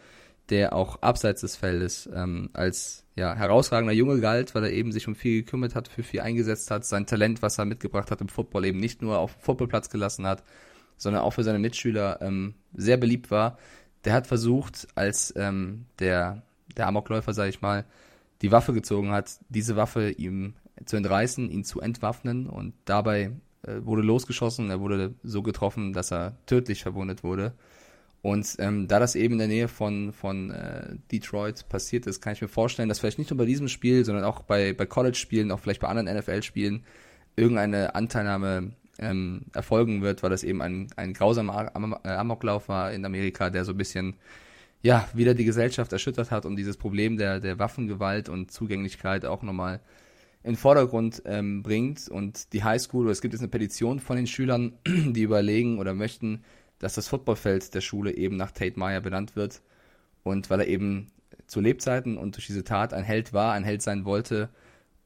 der 0.49 0.73
auch 0.73 1.01
abseits 1.01 1.41
des 1.41 1.55
Feldes 1.55 2.07
ähm, 2.13 2.49
als 2.53 3.03
ja, 3.15 3.35
herausragender 3.35 3.93
Junge 3.93 4.19
galt, 4.19 4.53
weil 4.53 4.63
er 4.63 4.71
eben 4.71 4.91
sich 4.91 5.07
um 5.07 5.15
viel 5.15 5.41
gekümmert 5.41 5.75
hat, 5.75 5.87
für 5.87 6.03
viel 6.03 6.21
eingesetzt 6.21 6.71
hat, 6.71 6.85
sein 6.85 7.07
Talent, 7.07 7.41
was 7.41 7.57
er 7.57 7.65
mitgebracht 7.65 8.11
hat 8.11 8.21
im 8.21 8.29
Football, 8.29 8.65
eben 8.65 8.79
nicht 8.79 9.01
nur 9.01 9.17
auf 9.17 9.33
dem 9.33 9.41
Footballplatz 9.41 9.89
gelassen 9.89 10.27
hat, 10.27 10.43
sondern 10.97 11.23
auch 11.23 11.31
für 11.31 11.43
seine 11.43 11.59
Mitschüler 11.59 12.21
ähm, 12.21 12.53
sehr 12.73 12.97
beliebt 12.97 13.31
war. 13.31 13.57
Der 14.05 14.13
hat 14.13 14.27
versucht, 14.27 14.87
als 14.95 15.33
ähm, 15.35 15.85
der, 15.97 16.43
der 16.77 16.87
Amokläufer, 16.87 17.33
sage 17.33 17.49
ich 17.49 17.61
mal, 17.61 17.85
die 18.41 18.51
Waffe 18.51 18.73
gezogen 18.73 19.11
hat, 19.11 19.31
diese 19.49 19.75
Waffe 19.75 20.11
ihm 20.11 20.53
zu 20.85 20.97
entreißen, 20.97 21.49
ihn 21.49 21.63
zu 21.63 21.81
entwaffnen 21.81 22.47
und 22.47 22.73
dabei 22.85 23.31
äh, 23.63 23.83
wurde 23.83 24.01
losgeschossen, 24.01 24.69
er 24.69 24.79
wurde 24.79 25.13
so 25.23 25.41
getroffen, 25.41 25.93
dass 25.93 26.11
er 26.11 26.37
tödlich 26.45 26.83
verwundet 26.83 27.23
wurde. 27.23 27.53
Und 28.21 28.55
ähm, 28.59 28.87
da 28.87 28.99
das 28.99 29.15
eben 29.15 29.33
in 29.33 29.39
der 29.39 29.47
Nähe 29.47 29.67
von, 29.69 30.11
von 30.11 30.51
äh, 30.51 30.95
Detroit 31.11 31.69
passiert 31.69 32.05
ist, 32.05 32.19
kann 32.21 32.33
ich 32.33 32.41
mir 32.41 32.49
vorstellen, 32.49 32.89
dass 32.89 32.99
vielleicht 32.99 33.17
nicht 33.17 33.29
nur 33.29 33.37
bei 33.37 33.45
diesem 33.45 33.69
Spiel, 33.69 34.03
sondern 34.03 34.25
auch 34.25 34.41
bei, 34.41 34.73
bei 34.73 34.85
College-Spielen, 34.85 35.51
auch 35.51 35.59
vielleicht 35.59 35.79
bei 35.79 35.87
anderen 35.87 36.17
NFL-Spielen, 36.17 36.83
irgendeine 37.37 37.95
Anteilnahme 37.95 38.73
ähm, 38.99 39.43
erfolgen 39.53 40.01
wird, 40.01 40.21
weil 40.21 40.29
das 40.29 40.43
eben 40.43 40.61
ein, 40.61 40.87
ein 40.97 41.13
grausamer 41.13 41.73
Am 41.75 41.95
äh, 42.03 42.09
Amoklauf 42.09 42.67
war 42.67 42.91
in 42.91 43.05
Amerika, 43.05 43.49
der 43.49 43.63
so 43.63 43.71
ein 43.71 43.77
bisschen 43.77 44.15
ja, 44.81 45.07
wieder 45.13 45.33
die 45.33 45.45
Gesellschaft 45.45 45.91
erschüttert 45.91 46.31
hat 46.31 46.45
und 46.45 46.55
dieses 46.55 46.77
Problem 46.77 47.17
der, 47.17 47.39
der 47.39 47.59
Waffengewalt 47.59 48.29
und 48.29 48.51
Zugänglichkeit 48.51 49.25
auch 49.25 49.43
nochmal 49.43 49.81
in 50.43 50.51
den 50.51 50.57
Vordergrund 50.57 51.21
ähm, 51.25 51.63
bringt. 51.63 52.07
Und 52.07 52.53
die 52.53 52.63
Highschool, 52.63 53.05
oder 53.05 53.11
es 53.11 53.21
gibt 53.21 53.33
jetzt 53.33 53.41
eine 53.41 53.49
Petition 53.49 53.99
von 53.99 54.15
den 54.15 54.27
Schülern, 54.27 54.73
die 54.87 55.21
überlegen 55.21 55.79
oder 55.79 55.93
möchten, 55.93 56.43
dass 56.79 56.95
das 56.95 57.07
Footballfeld 57.07 57.73
der 57.73 57.81
Schule 57.81 58.15
eben 58.15 58.37
nach 58.37 58.51
Tate 58.51 58.79
Meyer 58.79 59.01
benannt 59.01 59.35
wird. 59.35 59.61
Und 60.23 60.49
weil 60.49 60.61
er 60.61 60.67
eben 60.67 61.07
zu 61.47 61.59
Lebzeiten 61.59 62.17
und 62.17 62.35
durch 62.35 62.47
diese 62.47 62.63
Tat 62.63 62.93
ein 62.93 63.03
Held 63.03 63.33
war, 63.33 63.53
ein 63.53 63.63
Held 63.63 63.81
sein 63.81 64.05
wollte. 64.05 64.49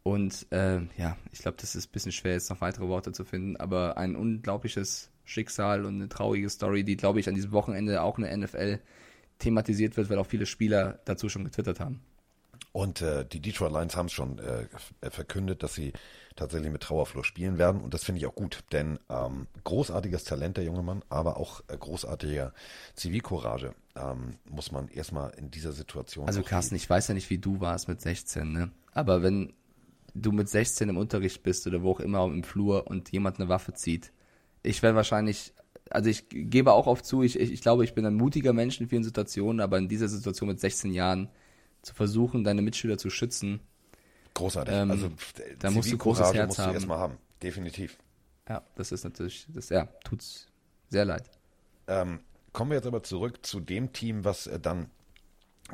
Und 0.03 0.47
äh, 0.51 0.81
ja, 0.97 1.17
ich 1.31 1.39
glaube, 1.39 1.57
das 1.59 1.75
ist 1.75 1.89
ein 1.89 1.91
bisschen 1.93 2.11
schwer, 2.11 2.33
jetzt 2.33 2.49
noch 2.49 2.61
weitere 2.61 2.87
Worte 2.87 3.13
zu 3.13 3.23
finden, 3.23 3.55
aber 3.55 3.97
ein 3.97 4.15
unglaubliches 4.15 5.09
Schicksal 5.23 5.85
und 5.85 5.95
eine 5.95 6.09
traurige 6.09 6.49
Story, 6.49 6.83
die, 6.83 6.97
glaube 6.97 7.21
ich, 7.21 7.29
an 7.29 7.35
diesem 7.35 7.53
Wochenende 7.53 8.01
auch 8.01 8.17
in 8.17 8.25
der 8.25 8.35
NFL 8.35 8.79
thematisiert 9.39 9.95
wird, 9.95 10.09
weil 10.09 10.19
auch 10.19 10.27
viele 10.27 10.45
Spieler 10.45 10.99
dazu 11.05 11.29
schon 11.29 11.45
getwittert 11.45 11.79
haben. 11.79 12.01
Und 12.73 13.01
äh, 13.01 13.23
die 13.23 13.39
Detroit 13.39 13.71
Lions 13.71 13.95
haben 13.95 14.07
es 14.07 14.13
schon 14.13 14.39
äh, 14.39 14.63
f- 14.63 14.93
verkündet, 15.13 15.61
dass 15.61 15.75
sie 15.75 15.93
tatsächlich 16.35 16.71
mit 16.71 16.81
Trauerfluss 16.81 17.27
spielen 17.27 17.59
werden. 17.59 17.81
Und 17.81 17.93
das 17.93 18.03
finde 18.03 18.17
ich 18.19 18.25
auch 18.25 18.33
gut, 18.33 18.63
denn 18.71 18.97
ähm, 19.09 19.45
großartiges 19.63 20.23
Talent 20.23 20.57
der 20.57 20.63
junge 20.63 20.81
Mann, 20.81 21.03
aber 21.07 21.37
auch 21.37 21.61
äh, 21.67 21.77
großartige 21.77 22.51
Zivilcourage 22.95 23.75
ähm, 23.95 24.37
muss 24.49 24.71
man 24.71 24.87
erstmal 24.87 25.29
in 25.37 25.51
dieser 25.51 25.71
Situation. 25.71 26.25
Also 26.25 26.41
Carsten, 26.41 26.75
ich 26.75 26.89
weiß 26.89 27.07
ja 27.09 27.13
nicht, 27.13 27.29
wie 27.29 27.37
du 27.37 27.61
warst 27.61 27.87
mit 27.87 28.01
16, 28.01 28.51
ne? 28.51 28.71
Aber 28.91 29.21
wenn 29.21 29.53
du 30.15 30.31
mit 30.31 30.49
16 30.49 30.89
im 30.89 30.97
Unterricht 30.97 31.43
bist 31.43 31.67
oder 31.67 31.83
wo 31.83 31.91
auch 31.91 31.99
immer 31.99 32.25
im 32.25 32.43
Flur 32.43 32.87
und 32.87 33.11
jemand 33.11 33.39
eine 33.39 33.49
Waffe 33.49 33.73
zieht, 33.73 34.11
ich 34.63 34.81
wäre 34.81 34.95
wahrscheinlich, 34.95 35.53
also 35.91 36.09
ich 36.09 36.25
gebe 36.29 36.71
auch 36.73 36.87
oft 36.87 37.05
zu, 37.05 37.21
ich, 37.21 37.39
ich, 37.39 37.51
ich 37.51 37.61
glaube, 37.61 37.83
ich 37.83 37.93
bin 37.93 38.05
ein 38.07 38.15
mutiger 38.15 38.53
Mensch 38.53 38.79
in 38.81 38.87
vielen 38.89 39.03
Situationen, 39.03 39.59
aber 39.59 39.77
in 39.77 39.87
dieser 39.89 40.07
Situation 40.07 40.49
mit 40.49 40.59
16 40.59 40.91
Jahren 40.91 41.29
zu 41.83 41.93
versuchen, 41.93 42.43
deine 42.43 42.61
Mitschüler 42.61 42.97
zu 42.97 43.09
schützen, 43.09 43.61
Großartig. 44.33 44.73
Ähm, 44.73 44.91
also 44.91 45.11
da 45.59 45.71
musst 45.71 45.91
du 45.91 45.97
großes 45.97 46.33
Herz 46.33 46.47
musst 46.47 46.59
du 46.59 46.63
haben. 46.63 46.73
erstmal 46.73 46.97
haben. 46.97 47.17
Definitiv. 47.41 47.97
ja, 48.47 48.63
das 48.75 48.91
ist 48.91 49.03
natürlich, 49.03 49.45
das, 49.49 49.69
ja, 49.69 49.87
tut's 50.03 50.47
sehr 50.89 51.05
leid. 51.05 51.29
Ähm, 51.87 52.19
kommen 52.51 52.71
wir 52.71 52.77
jetzt 52.77 52.87
aber 52.87 53.03
zurück 53.03 53.45
zu 53.45 53.59
dem 53.59 53.93
Team, 53.93 54.23
was 54.23 54.47
äh, 54.47 54.59
dann 54.59 54.89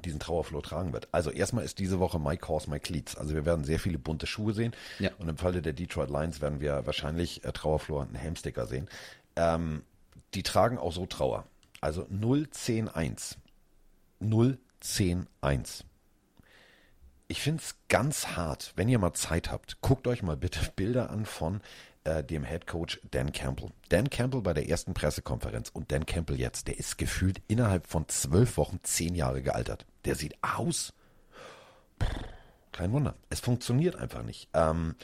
diesen 0.03 0.19
Trauerfloh 0.19 0.61
tragen 0.61 0.93
wird. 0.93 1.07
Also 1.11 1.31
erstmal 1.31 1.65
ist 1.65 1.79
diese 1.79 1.99
Woche 1.99 2.19
My 2.19 2.37
Cause, 2.37 2.69
My 2.69 2.79
Cleats. 2.79 3.15
Also 3.15 3.33
wir 3.33 3.45
werden 3.45 3.63
sehr 3.63 3.79
viele 3.79 3.97
bunte 3.97 4.27
Schuhe 4.27 4.53
sehen. 4.53 4.73
Ja. 4.99 5.11
Und 5.17 5.29
im 5.29 5.37
Falle 5.37 5.61
der 5.61 5.73
Detroit 5.73 6.09
Lions 6.09 6.41
werden 6.41 6.61
wir 6.61 6.85
wahrscheinlich 6.85 7.43
äh, 7.43 7.51
Trauerfloh 7.51 7.99
und 7.99 8.07
einen 8.09 8.15
Helmsticker 8.15 8.67
sehen. 8.67 8.87
Ähm, 9.35 9.83
die 10.33 10.43
tragen 10.43 10.77
auch 10.77 10.93
so 10.93 11.05
Trauer. 11.05 11.45
Also 11.81 12.03
0-10-1. 12.03 13.37
0-10-1. 14.21 15.83
Ich 17.31 17.41
finde 17.41 17.61
es 17.61 17.75
ganz 17.89 18.29
hart, 18.29 18.73
wenn 18.75 18.89
ihr 18.89 18.97
mal 18.97 19.13
Zeit 19.13 19.51
habt, 19.51 19.81
guckt 19.81 20.07
euch 20.07 20.23
mal 20.23 20.35
bitte 20.35 20.61
Bilder 20.75 21.11
an 21.11 21.27
von 21.27 21.61
äh, 22.03 22.23
dem 22.23 22.43
Head 22.43 22.65
Coach 22.65 22.99
Dan 23.11 23.31
Campbell. 23.31 23.69
Dan 23.89 24.09
Campbell 24.09 24.41
bei 24.41 24.53
der 24.53 24.67
ersten 24.67 24.95
Pressekonferenz 24.95 25.69
und 25.69 25.91
Dan 25.91 26.07
Campbell 26.07 26.39
jetzt, 26.39 26.67
der 26.67 26.79
ist 26.79 26.97
gefühlt 26.97 27.39
innerhalb 27.47 27.85
von 27.85 28.09
zwölf 28.09 28.57
Wochen 28.57 28.79
zehn 28.81 29.13
Jahre 29.13 29.43
gealtert. 29.43 29.85
Der 30.05 30.15
sieht 30.15 30.33
aus. 30.41 30.91
Kein 32.71 32.91
Wunder. 32.93 33.13
Es 33.29 33.41
funktioniert 33.41 33.95
einfach 33.95 34.23
nicht. 34.23 34.49
Ähm, 34.55 34.95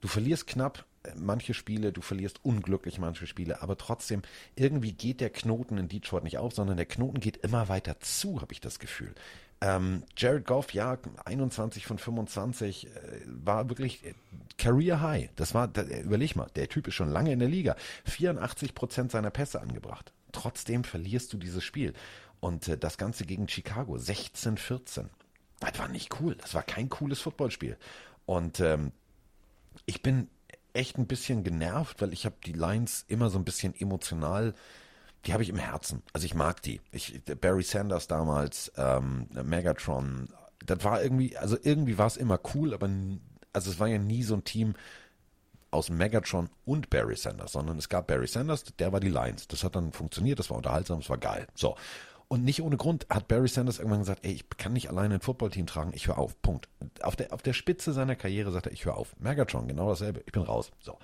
du 0.00 0.06
verlierst 0.06 0.46
knapp 0.46 0.86
äh, 1.02 1.10
manche 1.16 1.52
Spiele, 1.52 1.90
du 1.90 2.00
verlierst 2.00 2.44
unglücklich 2.44 3.00
manche 3.00 3.26
Spiele, 3.26 3.60
aber 3.60 3.76
trotzdem, 3.76 4.22
irgendwie 4.54 4.92
geht 4.92 5.20
der 5.20 5.30
Knoten 5.30 5.78
in 5.78 5.88
Detroit 5.88 6.22
nicht 6.22 6.38
auf, 6.38 6.54
sondern 6.54 6.76
der 6.76 6.86
Knoten 6.86 7.18
geht 7.18 7.38
immer 7.38 7.68
weiter 7.68 7.98
zu, 7.98 8.40
habe 8.40 8.52
ich 8.52 8.60
das 8.60 8.78
Gefühl. 8.78 9.16
Ähm, 9.62 10.02
Jared 10.16 10.44
Goff, 10.44 10.74
ja, 10.74 10.98
21 11.24 11.86
von 11.86 11.96
25, 11.96 12.88
äh, 12.88 12.90
war 13.26 13.68
wirklich 13.68 14.04
äh, 14.04 14.14
Career 14.58 15.00
High. 15.00 15.30
Das 15.36 15.54
war, 15.54 15.68
da, 15.68 15.82
äh, 15.82 16.00
überleg 16.00 16.34
mal, 16.34 16.48
der 16.56 16.68
Typ 16.68 16.88
ist 16.88 16.94
schon 16.94 17.10
lange 17.10 17.32
in 17.32 17.38
der 17.38 17.48
Liga. 17.48 17.76
84 18.04 18.74
Prozent 18.74 19.12
seiner 19.12 19.30
Pässe 19.30 19.60
angebracht. 19.60 20.12
trotzdem 20.32 20.82
verlierst 20.82 21.32
du 21.32 21.36
dieses 21.36 21.62
Spiel. 21.62 21.92
Und 22.40 22.66
äh, 22.66 22.76
das 22.76 22.98
Ganze 22.98 23.24
gegen 23.24 23.48
Chicago, 23.48 23.94
16-14. 23.94 25.04
Das 25.60 25.78
war 25.78 25.86
nicht 25.86 26.20
cool. 26.20 26.34
Das 26.34 26.54
war 26.54 26.64
kein 26.64 26.88
cooles 26.88 27.20
Footballspiel. 27.20 27.76
Und 28.26 28.58
ähm, 28.58 28.90
ich 29.86 30.02
bin 30.02 30.28
echt 30.72 30.98
ein 30.98 31.06
bisschen 31.06 31.44
genervt, 31.44 32.02
weil 32.02 32.12
ich 32.12 32.24
habe 32.24 32.34
die 32.44 32.52
Lions 32.52 33.04
immer 33.06 33.30
so 33.30 33.38
ein 33.38 33.44
bisschen 33.44 33.78
emotional, 33.78 34.54
die 35.26 35.32
habe 35.32 35.42
ich 35.42 35.48
im 35.48 35.56
Herzen. 35.56 36.02
Also 36.12 36.26
ich 36.26 36.34
mag 36.34 36.62
die. 36.62 36.80
Ich, 36.90 37.22
Barry 37.40 37.62
Sanders 37.62 38.08
damals, 38.08 38.72
ähm, 38.76 39.28
Megatron, 39.42 40.28
das 40.64 40.84
war 40.84 41.02
irgendwie, 41.02 41.36
also 41.36 41.56
irgendwie 41.62 41.98
war 41.98 42.06
es 42.06 42.16
immer 42.16 42.40
cool, 42.54 42.74
aber 42.74 42.88
also 43.52 43.70
es 43.70 43.78
war 43.78 43.88
ja 43.88 43.98
nie 43.98 44.22
so 44.22 44.34
ein 44.34 44.44
Team 44.44 44.74
aus 45.70 45.90
Megatron 45.90 46.50
und 46.64 46.90
Barry 46.90 47.16
Sanders, 47.16 47.52
sondern 47.52 47.78
es 47.78 47.88
gab 47.88 48.06
Barry 48.06 48.26
Sanders, 48.26 48.64
der 48.78 48.92
war 48.92 49.00
die 49.00 49.08
Lions. 49.08 49.48
Das 49.48 49.64
hat 49.64 49.74
dann 49.74 49.92
funktioniert, 49.92 50.38
das 50.38 50.50
war 50.50 50.58
unterhaltsam, 50.58 51.00
das 51.00 51.08
war 51.08 51.18
geil. 51.18 51.46
So. 51.54 51.76
Und 52.28 52.44
nicht 52.44 52.62
ohne 52.62 52.76
Grund 52.76 53.06
hat 53.10 53.28
Barry 53.28 53.48
Sanders 53.48 53.78
irgendwann 53.78 54.00
gesagt, 54.00 54.24
ey, 54.24 54.32
ich 54.32 54.48
kann 54.56 54.72
nicht 54.72 54.88
alleine 54.88 55.14
ein 55.14 55.20
Footballteam 55.20 55.66
tragen, 55.66 55.92
ich 55.94 56.08
höre 56.08 56.18
auf. 56.18 56.40
Punkt. 56.42 56.68
Auf 57.02 57.16
der, 57.16 57.32
auf 57.32 57.42
der 57.42 57.52
Spitze 57.52 57.92
seiner 57.92 58.16
Karriere 58.16 58.50
sagt 58.52 58.66
er, 58.66 58.72
ich 58.72 58.84
höre 58.84 58.96
auf. 58.96 59.14
Megatron, 59.18 59.68
genau 59.68 59.88
dasselbe, 59.88 60.22
ich 60.26 60.32
bin 60.32 60.42
raus. 60.42 60.72
So. 60.80 60.98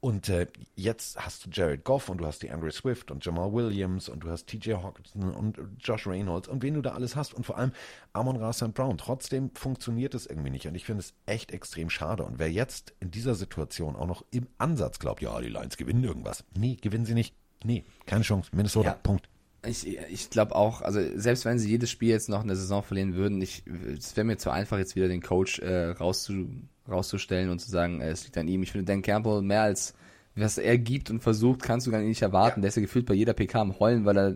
Und 0.00 0.28
äh, 0.28 0.46
jetzt 0.74 1.18
hast 1.18 1.46
du 1.46 1.50
Jared 1.50 1.82
Goff 1.84 2.08
und 2.08 2.18
du 2.18 2.26
hast 2.26 2.42
die 2.42 2.50
Andre 2.50 2.70
Swift 2.70 3.10
und 3.10 3.24
Jamal 3.24 3.52
Williams 3.52 4.08
und 4.08 4.20
du 4.20 4.30
hast 4.30 4.46
TJ 4.46 4.74
Hawkinson 4.74 5.34
und 5.34 5.58
Josh 5.80 6.06
Reynolds 6.06 6.48
und 6.48 6.62
wen 6.62 6.74
du 6.74 6.82
da 6.82 6.92
alles 6.92 7.16
hast 7.16 7.34
und 7.34 7.44
vor 7.44 7.56
allem 7.56 7.72
Amon 8.12 8.36
Ra 8.36 8.52
St. 8.52 8.74
Brown. 8.74 8.98
Trotzdem 8.98 9.50
funktioniert 9.54 10.14
es 10.14 10.26
irgendwie 10.26 10.50
nicht 10.50 10.66
und 10.66 10.74
ich 10.74 10.84
finde 10.84 11.00
es 11.00 11.14
echt 11.24 11.50
extrem 11.50 11.90
schade. 11.90 12.24
Und 12.24 12.38
wer 12.38 12.50
jetzt 12.50 12.94
in 13.00 13.10
dieser 13.10 13.34
Situation 13.34 13.96
auch 13.96 14.06
noch 14.06 14.24
im 14.30 14.46
Ansatz 14.58 14.98
glaubt, 14.98 15.22
ja, 15.22 15.40
die 15.40 15.48
Lions 15.48 15.76
gewinnen 15.76 16.04
irgendwas. 16.04 16.44
Nee, 16.56 16.76
gewinnen 16.76 17.06
sie 17.06 17.14
nicht. 17.14 17.34
Nee, 17.64 17.84
keine 18.04 18.22
Chance. 18.22 18.50
Minnesota, 18.54 18.90
Ja. 18.90 18.94
Punkt. 18.94 19.28
Ich, 19.66 19.86
ich 19.86 20.30
glaube 20.30 20.54
auch, 20.54 20.82
also 20.82 21.00
selbst 21.18 21.44
wenn 21.44 21.58
sie 21.58 21.68
jedes 21.68 21.90
Spiel 21.90 22.10
jetzt 22.10 22.28
noch 22.28 22.42
in 22.42 22.46
der 22.46 22.56
Saison 22.56 22.84
verlieren 22.84 23.14
würden, 23.14 23.42
ich, 23.42 23.64
es 23.66 24.16
wäre 24.16 24.24
mir 24.24 24.36
zu 24.36 24.50
einfach, 24.50 24.78
jetzt 24.78 24.94
wieder 24.94 25.08
den 25.08 25.22
Coach 25.22 25.58
äh, 25.58 25.86
rauszu, 25.88 26.48
rauszustellen 26.88 27.50
und 27.50 27.58
zu 27.60 27.70
sagen, 27.70 28.00
äh, 28.00 28.10
es 28.10 28.24
liegt 28.24 28.38
an 28.38 28.48
ihm. 28.48 28.62
Ich 28.62 28.72
finde, 28.72 28.84
Dan 28.84 29.02
Campbell 29.02 29.42
mehr 29.42 29.62
als 29.62 29.94
was 30.36 30.58
er 30.58 30.78
gibt 30.78 31.10
und 31.10 31.20
versucht, 31.20 31.62
kannst 31.62 31.86
du 31.86 31.90
gar 31.90 32.00
nicht 32.00 32.22
erwarten. 32.22 32.60
Der 32.60 32.68
ist 32.68 32.76
ja 32.76 32.82
gefühlt 32.82 33.06
bei 33.06 33.14
jeder 33.14 33.32
PK 33.32 33.60
am 33.60 33.78
Heulen, 33.80 34.04
weil 34.04 34.18
er, 34.18 34.34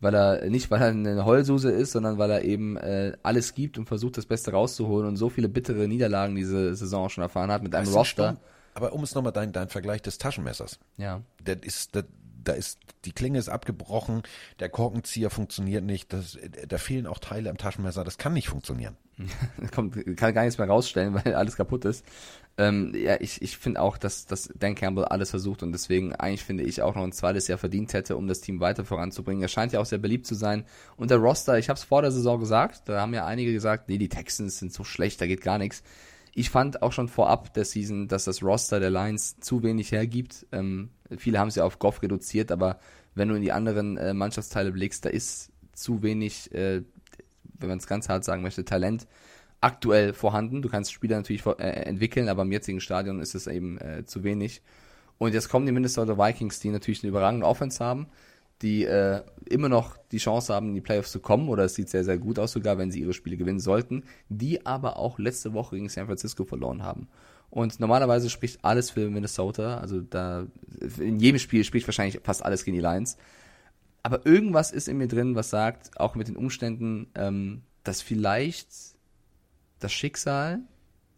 weil 0.00 0.14
er 0.14 0.48
nicht, 0.50 0.70
weil 0.70 0.80
er 0.82 0.88
eine 0.88 1.24
Heulsuse 1.24 1.70
ist, 1.70 1.92
sondern 1.92 2.18
weil 2.18 2.30
er 2.30 2.44
eben 2.44 2.76
äh, 2.76 3.12
alles 3.22 3.54
gibt 3.54 3.78
und 3.78 3.86
versucht, 3.86 4.18
das 4.18 4.26
Beste 4.26 4.52
rauszuholen 4.52 5.08
und 5.08 5.16
so 5.16 5.30
viele 5.30 5.48
bittere 5.48 5.88
Niederlagen 5.88 6.36
diese 6.36 6.74
Saison 6.74 7.08
schon 7.08 7.22
erfahren 7.22 7.50
hat 7.50 7.62
mit 7.62 7.74
einem 7.74 7.88
Roster. 7.88 8.36
Aber 8.74 8.92
um 8.92 9.02
es 9.02 9.14
nochmal 9.14 9.32
dein, 9.32 9.50
dein 9.52 9.68
Vergleich 9.68 10.02
des 10.02 10.18
Taschenmessers. 10.18 10.78
Ja. 10.98 11.22
Das 11.42 11.56
ist, 11.62 11.96
das, 11.96 12.04
da 12.48 12.54
ist, 12.54 12.78
die 13.04 13.12
Klinge 13.12 13.38
ist 13.38 13.48
abgebrochen, 13.48 14.22
der 14.60 14.68
Korkenzieher 14.68 15.30
funktioniert 15.30 15.84
nicht, 15.84 16.12
das, 16.12 16.38
da 16.66 16.78
fehlen 16.78 17.06
auch 17.06 17.18
Teile 17.18 17.50
am 17.50 17.58
Taschenmesser, 17.58 18.04
das 18.04 18.18
kann 18.18 18.32
nicht 18.32 18.48
funktionieren. 18.48 18.96
kommt, 19.74 19.94
kann 20.16 20.34
gar 20.34 20.42
nichts 20.44 20.58
mehr 20.58 20.68
rausstellen, 20.68 21.14
weil 21.24 21.34
alles 21.34 21.56
kaputt 21.56 21.84
ist. 21.84 22.04
Ähm, 22.56 22.92
ja, 22.94 23.20
ich, 23.20 23.40
ich 23.40 23.56
finde 23.56 23.80
auch, 23.80 23.98
dass, 23.98 24.26
dass 24.26 24.50
Dan 24.58 24.74
Campbell 24.74 25.04
alles 25.04 25.30
versucht 25.30 25.62
und 25.62 25.70
deswegen 25.70 26.14
eigentlich 26.14 26.44
finde 26.44 26.64
ich 26.64 26.82
auch 26.82 26.96
noch 26.96 27.04
ein 27.04 27.12
zweites 27.12 27.46
Jahr 27.46 27.58
verdient 27.58 27.92
hätte, 27.92 28.16
um 28.16 28.26
das 28.26 28.40
Team 28.40 28.58
weiter 28.58 28.84
voranzubringen. 28.84 29.42
Er 29.42 29.48
scheint 29.48 29.72
ja 29.72 29.80
auch 29.80 29.86
sehr 29.86 29.98
beliebt 29.98 30.26
zu 30.26 30.34
sein. 30.34 30.64
Und 30.96 31.10
der 31.10 31.18
Roster, 31.18 31.56
ich 31.58 31.68
habe 31.68 31.76
es 31.76 31.84
vor 31.84 32.02
der 32.02 32.10
Saison 32.10 32.40
gesagt, 32.40 32.82
da 32.86 33.00
haben 33.00 33.14
ja 33.14 33.26
einige 33.26 33.52
gesagt, 33.52 33.88
nee, 33.88 33.98
die 33.98 34.08
Texans 34.08 34.58
sind 34.58 34.72
so 34.72 34.82
schlecht, 34.82 35.20
da 35.20 35.26
geht 35.26 35.40
gar 35.40 35.58
nichts. 35.58 35.84
Ich 36.38 36.50
fand 36.50 36.82
auch 36.82 36.92
schon 36.92 37.08
vorab 37.08 37.52
der 37.54 37.64
Season, 37.64 38.06
dass 38.06 38.22
das 38.22 38.44
Roster 38.44 38.78
der 38.78 38.90
Lions 38.90 39.40
zu 39.40 39.64
wenig 39.64 39.90
hergibt. 39.90 40.46
Ähm, 40.52 40.90
viele 41.16 41.40
haben 41.40 41.48
es 41.48 41.56
ja 41.56 41.64
auf 41.64 41.80
Goff 41.80 42.00
reduziert, 42.00 42.52
aber 42.52 42.78
wenn 43.16 43.28
du 43.28 43.34
in 43.34 43.42
die 43.42 43.50
anderen 43.50 43.96
äh, 43.96 44.14
Mannschaftsteile 44.14 44.70
blickst, 44.70 45.04
da 45.04 45.08
ist 45.08 45.50
zu 45.72 46.00
wenig, 46.04 46.54
äh, 46.54 46.82
wenn 47.58 47.68
man 47.68 47.78
es 47.78 47.88
ganz 47.88 48.08
hart 48.08 48.22
sagen 48.22 48.42
möchte, 48.42 48.64
Talent 48.64 49.08
aktuell 49.60 50.12
vorhanden. 50.12 50.62
Du 50.62 50.68
kannst 50.68 50.92
Spieler 50.92 51.16
natürlich 51.16 51.44
äh, 51.44 51.70
entwickeln, 51.86 52.28
aber 52.28 52.42
im 52.42 52.52
jetzigen 52.52 52.80
Stadion 52.80 53.18
ist 53.18 53.34
es 53.34 53.48
eben 53.48 53.76
äh, 53.78 54.04
zu 54.06 54.22
wenig. 54.22 54.62
Und 55.18 55.34
jetzt 55.34 55.48
kommen 55.48 55.66
die 55.66 55.72
Minnesota 55.72 56.18
Vikings, 56.18 56.60
die 56.60 56.70
natürlich 56.70 57.02
eine 57.02 57.08
überragende 57.08 57.46
Offense 57.46 57.84
haben, 57.84 58.06
die 58.62 58.84
äh, 58.84 59.22
immer 59.48 59.68
noch 59.68 59.96
die 60.10 60.18
Chance 60.18 60.52
haben, 60.52 60.68
in 60.68 60.74
die 60.74 60.80
Playoffs 60.80 61.12
zu 61.12 61.20
kommen, 61.20 61.48
oder 61.48 61.64
es 61.64 61.74
sieht 61.74 61.88
sehr, 61.88 62.04
sehr 62.04 62.18
gut 62.18 62.38
aus 62.38 62.52
sogar, 62.52 62.78
wenn 62.78 62.90
sie 62.90 63.00
ihre 63.00 63.14
Spiele 63.14 63.36
gewinnen 63.36 63.60
sollten, 63.60 64.04
die 64.28 64.66
aber 64.66 64.96
auch 64.96 65.18
letzte 65.18 65.52
Woche 65.52 65.76
gegen 65.76 65.88
San 65.88 66.06
Francisco 66.06 66.44
verloren 66.44 66.82
haben. 66.82 67.08
Und 67.50 67.80
normalerweise 67.80 68.28
spricht 68.28 68.64
alles 68.64 68.90
für 68.90 69.08
Minnesota, 69.08 69.78
also 69.78 70.00
da 70.00 70.46
in 70.98 71.18
jedem 71.18 71.38
Spiel 71.38 71.64
spricht 71.64 71.86
wahrscheinlich 71.86 72.20
fast 72.22 72.44
alles 72.44 72.64
gegen 72.64 72.76
die 72.76 72.82
Lions. 72.82 73.16
Aber 74.02 74.26
irgendwas 74.26 74.70
ist 74.70 74.88
in 74.88 74.98
mir 74.98 75.08
drin, 75.08 75.34
was 75.34 75.50
sagt, 75.50 75.98
auch 75.98 76.14
mit 76.14 76.28
den 76.28 76.36
Umständen, 76.36 77.08
ähm, 77.14 77.62
dass 77.84 78.02
vielleicht 78.02 78.68
das 79.78 79.92
Schicksal 79.92 80.60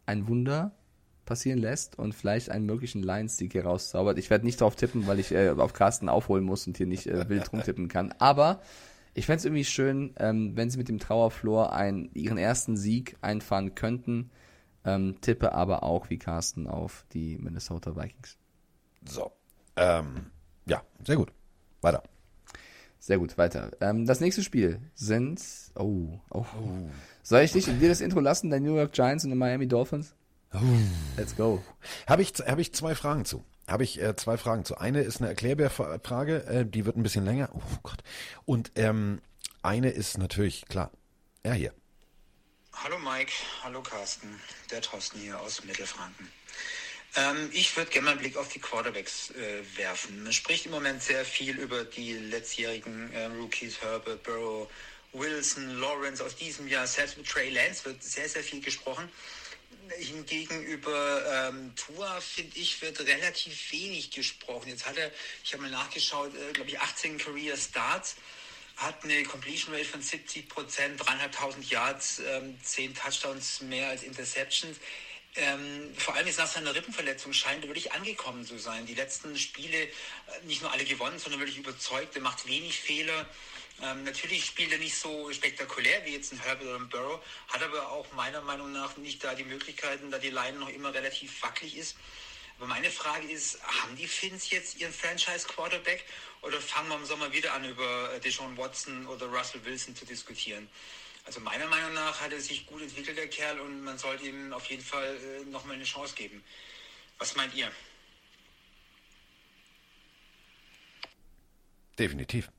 ein 0.07 0.29
Wunder 0.29 0.73
passieren 1.31 1.61
lässt 1.61 1.97
und 1.97 2.13
vielleicht 2.13 2.51
einen 2.51 2.67
möglichen 2.67 3.05
Lions-Sieg 3.05 3.53
hier 3.53 3.65
rauszaubert. 3.65 4.19
Ich 4.19 4.31
werde 4.31 4.45
nicht 4.45 4.61
drauf 4.61 4.75
tippen, 4.75 5.07
weil 5.07 5.21
ich 5.21 5.31
äh, 5.31 5.51
auf 5.51 5.73
Carsten 5.73 6.09
aufholen 6.09 6.45
muss 6.45 6.67
und 6.67 6.77
hier 6.77 6.89
nicht 6.89 7.07
äh, 7.07 7.29
wild 7.29 7.53
rumtippen 7.53 7.87
kann. 7.87 8.13
Aber 8.19 8.61
ich 9.15 9.27
fände 9.27 9.39
es 9.39 9.45
irgendwie 9.45 9.65
schön, 9.65 10.13
ähm, 10.19 10.57
wenn 10.57 10.71
sie 10.71 10.79
mit 10.79 10.89
dem 10.89 10.99
Trauerflor 10.99 11.73
ein, 11.73 12.11
ihren 12.15 12.37
ersten 12.37 12.77
Sieg 12.77 13.17
einfahren 13.23 13.77
könnten. 13.77 14.33
Ähm, 14.85 15.21
tippe 15.21 15.53
aber 15.53 15.85
auch 15.85 16.11
wie 16.11 16.19
Carsten 16.19 16.67
auf 16.67 17.05
die 17.13 17.39
Minnesota 17.39 17.95
Vikings. 17.95 18.37
So. 19.05 19.31
Ähm, 19.77 20.33
ja, 20.67 20.83
sehr 21.07 21.17
gut. 21.17 21.33
Weiter. 21.81 22.03
Sehr 22.99 23.19
gut, 23.19 23.39
weiter. 23.39 23.71
Ähm, 23.81 24.05
das 24.05 24.21
nächste 24.21 24.43
Spiel 24.43 24.81
sind. 24.95 25.41
Oh, 25.77 26.19
oh. 26.31 26.45
Soll 27.23 27.43
ich 27.43 27.53
dich 27.53 27.67
dir 27.67 27.89
das 27.89 28.01
Intro 28.01 28.19
lassen, 28.19 28.51
der 28.51 28.59
New 28.59 28.75
York 28.75 28.93
Giants 28.93 29.23
und 29.23 29.31
die 29.31 29.37
Miami 29.37 29.69
Dolphins? 29.69 30.17
Let's 31.17 31.37
go. 31.37 31.63
Habe 32.09 32.23
ich, 32.23 32.33
habe 32.47 32.61
ich 32.61 32.75
zwei 32.75 32.95
Fragen 32.95 33.25
zu. 33.25 33.45
Habe 33.69 33.85
ich 33.85 34.01
äh, 34.01 34.17
zwei 34.17 34.37
Fragen 34.37 34.65
zu. 34.65 34.79
Eine 34.79 35.03
ist 35.03 35.21
eine 35.21 35.29
Erklärbärfrage, 35.29 36.45
äh, 36.47 36.67
die 36.67 36.87
wird 36.87 36.97
ein 36.97 37.05
bisschen 37.05 37.25
länger. 37.25 37.51
Oh 37.53 37.79
Gott. 37.83 38.03
Und 38.45 38.73
ähm, 38.75 39.23
eine 39.63 39.91
ist 39.91 40.19
natürlich, 40.19 40.67
klar, 40.67 40.91
ja 41.45 41.53
hier. 41.53 41.73
Hallo 42.73 42.99
Mike, 42.99 43.33
hallo 43.63 43.83
Carsten, 43.83 44.41
der 44.71 44.81
Thorsten 44.81 45.21
hier 45.21 45.39
aus 45.41 45.63
Mittelfranken. 45.65 46.29
Ähm, 47.17 47.51
ich 47.53 47.77
würde 47.77 47.91
gerne 47.91 48.07
mal 48.07 48.11
einen 48.13 48.21
Blick 48.21 48.37
auf 48.37 48.49
die 48.49 48.59
Quarterbacks 48.59 49.31
äh, 49.31 49.63
werfen. 49.77 50.23
Man 50.23 50.33
spricht 50.33 50.67
im 50.67 50.73
Moment 50.73 51.03
sehr 51.03 51.25
viel 51.25 51.59
über 51.59 51.85
die 51.85 52.15
letztjährigen 52.15 53.13
äh, 53.13 53.27
Rookies, 53.27 53.81
Herbert, 53.81 54.23
Burrow, 54.23 54.69
Wilson, 55.13 55.79
Lawrence 55.81 56.25
aus 56.25 56.37
diesem 56.37 56.69
Jahr, 56.69 56.87
selbst 56.87 57.19
mit 57.19 57.29
Trey 57.29 57.51
Lance 57.51 57.85
wird 57.85 58.03
sehr, 58.03 58.29
sehr 58.29 58.43
viel 58.43 58.61
gesprochen. 58.61 59.09
Hingegen 59.99 60.63
über 60.63 61.49
ähm, 61.49 61.75
Tua, 61.75 62.21
finde 62.21 62.59
ich, 62.59 62.81
wird 62.83 63.01
relativ 63.01 63.73
wenig 63.73 64.11
gesprochen. 64.11 64.69
Jetzt 64.69 64.87
hat 64.87 64.97
er, 64.97 65.11
ich 65.45 65.53
habe 65.53 65.63
mal 65.63 65.71
nachgeschaut, 65.71 66.33
äh, 66.35 66.53
glaube 66.53 66.71
ich, 66.71 66.81
18 66.81 67.19
Career 67.19 67.57
Starts, 67.57 68.17
hat 68.77 69.05
eine 69.05 69.23
Completion 69.25 69.75
Rate 69.75 69.87
von 69.87 70.01
70 70.01 70.49
Prozent, 70.49 71.01
3.500 71.01 71.71
Yards, 71.71 72.21
ähm, 72.21 72.59
10 72.63 72.95
Touchdowns 72.95 73.61
mehr 73.63 73.89
als 73.89 74.03
Interceptions. 74.03 74.79
Ähm, 75.37 75.95
vor 75.97 76.15
allem 76.15 76.27
jetzt 76.27 76.39
nach 76.39 76.49
seiner 76.49 76.75
Rippenverletzung 76.75 77.33
scheint 77.33 77.63
er 77.63 77.69
wirklich 77.69 77.93
angekommen 77.93 78.45
zu 78.45 78.59
sein. 78.59 78.87
Die 78.87 78.95
letzten 78.95 79.39
Spiele 79.39 79.83
äh, 79.83 79.89
nicht 80.45 80.63
nur 80.63 80.73
alle 80.73 80.85
gewonnen, 80.85 81.19
sondern 81.19 81.41
wirklich 81.41 81.59
überzeugt. 81.59 82.17
Er 82.17 82.23
macht 82.23 82.47
wenig 82.47 82.81
Fehler. 82.81 83.29
Ähm, 83.83 84.05
natürlich 84.05 84.45
spielt 84.45 84.73
er 84.73 84.79
nicht 84.79 84.95
so 84.95 85.33
spektakulär 85.33 86.05
wie 86.05 86.13
jetzt 86.13 86.33
ein 86.33 86.41
Herbert 86.41 86.67
oder 86.67 86.77
ein 86.77 86.89
Burrow, 86.89 87.25
hat 87.49 87.63
aber 87.63 87.91
auch 87.91 88.13
meiner 88.13 88.43
Meinung 88.43 88.73
nach 88.73 88.97
nicht 88.99 89.25
da 89.25 89.35
die 89.35 89.45
Möglichkeiten, 89.45 90.11
da 90.11 90.19
die 90.19 90.31
Line 90.31 90.59
noch 90.59 90.69
immer 90.69 90.93
relativ 90.93 91.43
wackelig 91.43 91.77
ist. 91.77 91.97
Aber 92.59 92.67
meine 92.67 92.91
Frage 92.91 93.27
ist, 93.27 93.63
haben 93.63 93.97
die 93.97 94.07
Finns 94.07 94.51
jetzt 94.51 94.79
ihren 94.79 94.93
Franchise-Quarterback 94.93 96.05
oder 96.43 96.61
fangen 96.61 96.91
wir 96.91 96.97
im 96.97 97.07
Sommer 97.07 97.33
wieder 97.33 97.55
an, 97.55 97.65
über 97.65 98.13
äh, 98.13 98.21
Deshaun 98.21 98.55
Watson 98.59 99.07
oder 99.07 99.27
Russell 99.27 99.65
Wilson 99.65 99.97
zu 99.97 100.05
diskutieren? 100.05 100.69
Also 101.25 101.41
meiner 101.41 101.67
Meinung 101.69 101.95
nach 101.95 102.21
hat 102.21 102.33
er 102.33 102.41
sich 102.41 102.67
gut 102.67 102.83
entwickelt, 102.83 103.17
der 103.17 103.29
Kerl, 103.29 103.61
und 103.61 103.83
man 103.83 103.97
sollte 103.97 104.27
ihm 104.27 104.53
auf 104.53 104.67
jeden 104.67 104.85
Fall 104.85 105.17
äh, 105.17 105.45
nochmal 105.47 105.77
eine 105.77 105.85
Chance 105.85 106.15
geben. 106.15 106.45
Was 107.19 107.35
meint 107.35 107.55
ihr? 107.55 107.71
Definitiv. 111.99 112.51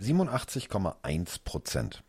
87,1 0.00 1.44
Prozent. 1.44 2.02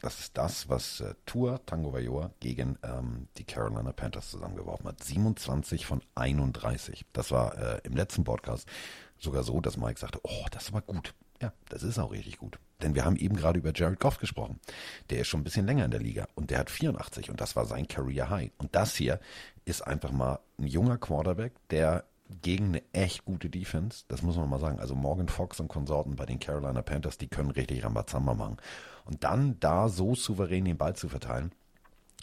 Das 0.00 0.18
ist 0.18 0.36
das, 0.36 0.68
was 0.68 1.00
äh, 1.00 1.14
Tour 1.26 1.64
Tango 1.64 1.92
Vajor 1.92 2.32
gegen 2.40 2.78
ähm, 2.82 3.28
die 3.38 3.44
Carolina 3.44 3.92
Panthers 3.92 4.30
zusammengeworfen 4.30 4.86
hat. 4.88 5.02
27 5.02 5.86
von 5.86 6.02
31. 6.16 7.04
Das 7.12 7.30
war 7.30 7.56
äh, 7.56 7.80
im 7.84 7.94
letzten 7.94 8.24
Podcast 8.24 8.68
sogar 9.16 9.44
so, 9.44 9.60
dass 9.60 9.76
Mike 9.76 10.00
sagte, 10.00 10.20
oh, 10.24 10.46
das 10.50 10.72
war 10.72 10.82
gut. 10.82 11.14
Ja, 11.40 11.52
das 11.68 11.82
ist 11.82 11.98
auch 11.98 12.12
richtig 12.12 12.38
gut. 12.38 12.58
Denn 12.82 12.94
wir 12.94 13.04
haben 13.04 13.16
eben 13.16 13.36
gerade 13.36 13.58
über 13.58 13.72
Jared 13.74 14.00
Goff 14.00 14.18
gesprochen. 14.18 14.60
Der 15.10 15.20
ist 15.20 15.28
schon 15.28 15.40
ein 15.40 15.44
bisschen 15.44 15.66
länger 15.66 15.84
in 15.84 15.90
der 15.90 16.00
Liga 16.00 16.28
und 16.34 16.50
der 16.50 16.58
hat 16.58 16.70
84 16.70 17.30
und 17.30 17.40
das 17.40 17.56
war 17.56 17.66
sein 17.66 17.88
Career 17.88 18.30
High. 18.30 18.50
Und 18.58 18.74
das 18.74 18.94
hier 18.94 19.20
ist 19.64 19.86
einfach 19.86 20.10
mal 20.12 20.40
ein 20.58 20.66
junger 20.66 20.98
Quarterback, 20.98 21.52
der 21.70 22.04
gegen 22.40 22.66
eine 22.66 22.82
echt 22.92 23.24
gute 23.24 23.50
Defense. 23.50 24.04
Das 24.08 24.22
muss 24.22 24.36
man 24.36 24.48
mal 24.48 24.60
sagen. 24.60 24.80
Also 24.80 24.94
Morgan 24.94 25.28
Fox 25.28 25.60
und 25.60 25.68
Konsorten 25.68 26.16
bei 26.16 26.26
den 26.26 26.40
Carolina 26.40 26.82
Panthers, 26.82 27.18
die 27.18 27.28
können 27.28 27.50
richtig 27.50 27.84
Rambazamba 27.84 28.34
machen. 28.34 28.56
Und 29.04 29.24
dann 29.24 29.58
da 29.60 29.88
so 29.88 30.14
souverän 30.14 30.64
den 30.64 30.78
Ball 30.78 30.94
zu 30.94 31.08
verteilen, 31.08 31.52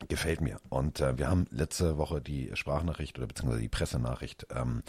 gefällt 0.07 0.41
mir. 0.41 0.59
Und 0.69 1.01
äh, 1.01 1.17
wir 1.17 1.29
haben 1.29 1.45
letzte 1.51 1.97
Woche 1.97 2.21
die 2.21 2.51
Sprachnachricht 2.53 3.17
oder 3.17 3.27
beziehungsweise 3.27 3.61
die 3.61 3.69
Pressenachricht, 3.69 4.47
ähm, 4.55 4.83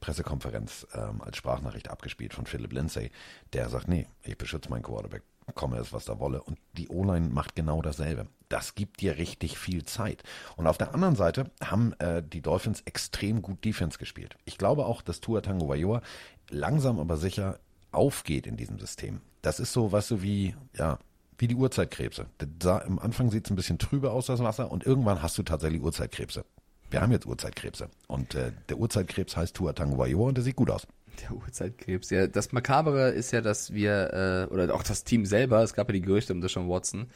Pressekonferenz 0.00 0.86
ähm, 0.94 1.22
als 1.22 1.36
Sprachnachricht 1.36 1.90
abgespielt 1.90 2.34
von 2.34 2.46
Philip 2.46 2.72
Lindsay, 2.72 3.10
der 3.52 3.68
sagt, 3.68 3.88
nee, 3.88 4.06
ich 4.22 4.36
beschütze 4.36 4.68
meinen 4.70 4.82
Quarterback, 4.82 5.22
komme 5.54 5.78
es, 5.78 5.92
was 5.92 6.04
da 6.04 6.18
wolle. 6.18 6.42
Und 6.42 6.58
die 6.76 6.88
O-Line 6.88 7.28
macht 7.28 7.54
genau 7.54 7.82
dasselbe. 7.82 8.26
Das 8.48 8.74
gibt 8.74 9.00
dir 9.00 9.16
richtig 9.16 9.58
viel 9.58 9.84
Zeit. 9.84 10.22
Und 10.56 10.66
auf 10.66 10.78
der 10.78 10.94
anderen 10.94 11.16
Seite 11.16 11.50
haben 11.62 11.92
äh, 11.98 12.22
die 12.22 12.42
Dolphins 12.42 12.82
extrem 12.84 13.42
gut 13.42 13.64
Defense 13.64 13.98
gespielt. 13.98 14.36
Ich 14.44 14.58
glaube 14.58 14.86
auch, 14.86 15.02
dass 15.02 15.20
Tua 15.20 15.40
Tango 15.40 15.68
Vailoa 15.68 16.02
langsam 16.50 16.98
aber 16.98 17.16
sicher 17.16 17.58
aufgeht 17.92 18.46
in 18.46 18.56
diesem 18.56 18.78
System. 18.78 19.20
Das 19.42 19.60
ist 19.60 19.72
so, 19.72 19.90
weißt 19.92 20.10
du, 20.12 20.22
wie, 20.22 20.54
ja, 20.76 20.98
wie 21.38 21.48
die 21.48 21.54
Urzeitkrebse. 21.54 22.26
Da, 22.38 22.80
am 22.80 22.98
Anfang 22.98 23.30
sieht 23.30 23.46
es 23.46 23.50
ein 23.50 23.56
bisschen 23.56 23.78
trübe 23.78 24.10
aus, 24.10 24.26
das 24.26 24.40
Wasser, 24.40 24.70
und 24.70 24.84
irgendwann 24.84 25.22
hast 25.22 25.38
du 25.38 25.42
tatsächlich 25.42 25.82
Urzeitkrebse. 25.82 26.44
Wir 26.90 27.00
haben 27.00 27.12
jetzt 27.12 27.26
Urzeitkrebse. 27.26 27.88
Und 28.06 28.34
äh, 28.34 28.52
der 28.68 28.78
Urzeitkrebs 28.78 29.36
heißt 29.36 29.56
Tua 29.56 29.72
Tango 29.72 29.98
Vailoa 29.98 30.28
und 30.28 30.36
der 30.36 30.44
sieht 30.44 30.56
gut 30.56 30.70
aus. 30.70 30.86
Der 31.22 31.36
Urzeitkrebs. 31.36 32.10
Ja, 32.10 32.26
das 32.26 32.52
Makabere 32.52 33.10
ist 33.10 33.32
ja, 33.32 33.40
dass 33.40 33.72
wir, 33.72 34.48
äh, 34.50 34.52
oder 34.52 34.74
auch 34.74 34.82
das 34.82 35.04
Team 35.04 35.24
selber, 35.24 35.62
es 35.62 35.74
gab 35.74 35.88
ja 35.88 35.92
die 35.92 36.02
Gerüchte 36.02 36.32
um 36.32 36.40
Deshaun 36.40 36.68
Watson, 36.68 37.06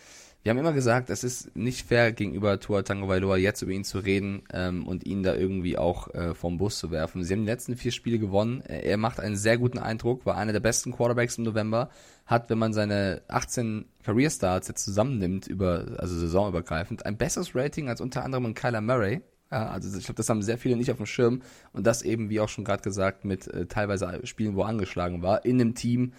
wir 0.42 0.50
haben 0.50 0.58
immer 0.58 0.72
gesagt, 0.72 1.10
es 1.10 1.22
ist 1.22 1.54
nicht 1.54 1.86
fair 1.86 2.12
gegenüber 2.12 2.58
Tua 2.58 2.80
Tagovailoa 2.80 3.36
jetzt 3.36 3.60
über 3.60 3.72
ihn 3.72 3.84
zu 3.84 3.98
reden 3.98 4.42
ähm, 4.54 4.86
und 4.86 5.04
ihn 5.04 5.22
da 5.22 5.34
irgendwie 5.34 5.76
auch 5.76 6.08
äh, 6.14 6.34
vom 6.34 6.56
Bus 6.56 6.78
zu 6.78 6.90
werfen. 6.90 7.22
Sie 7.22 7.34
haben 7.34 7.42
die 7.42 7.50
letzten 7.50 7.76
vier 7.76 7.92
Spiele 7.92 8.18
gewonnen. 8.18 8.62
Er 8.62 8.96
macht 8.96 9.20
einen 9.20 9.36
sehr 9.36 9.58
guten 9.58 9.78
Eindruck, 9.78 10.24
war 10.24 10.38
einer 10.38 10.54
der 10.54 10.60
besten 10.60 10.92
Quarterbacks 10.92 11.36
im 11.36 11.44
November, 11.44 11.90
hat, 12.24 12.48
wenn 12.48 12.56
man 12.56 12.72
seine 12.72 13.20
18 13.28 13.84
Career 14.02 14.30
Starts 14.30 14.68
jetzt 14.68 14.82
zusammennimmt, 14.82 15.46
über, 15.46 15.84
also 15.98 16.16
saisonübergreifend, 16.16 17.04
ein 17.04 17.18
besseres 17.18 17.54
Rating 17.54 17.90
als 17.90 18.00
unter 18.00 18.24
anderem 18.24 18.54
Kyler 18.54 18.80
Murray. 18.80 19.20
Ja, 19.50 19.68
also 19.68 19.96
ich 19.98 20.04
glaube, 20.04 20.16
das 20.16 20.28
haben 20.28 20.42
sehr 20.42 20.58
viele 20.58 20.76
nicht 20.76 20.90
auf 20.90 20.96
dem 20.98 21.06
Schirm. 21.06 21.42
Und 21.72 21.86
das 21.86 22.02
eben, 22.02 22.30
wie 22.30 22.40
auch 22.40 22.48
schon 22.48 22.64
gerade 22.64 22.82
gesagt, 22.82 23.24
mit 23.24 23.48
äh, 23.48 23.66
teilweise 23.66 24.20
Spielen, 24.24 24.54
wo 24.54 24.62
er 24.62 24.68
angeschlagen 24.68 25.22
war, 25.22 25.44
in 25.44 25.60
einem 25.60 25.74
Team, 25.74 26.12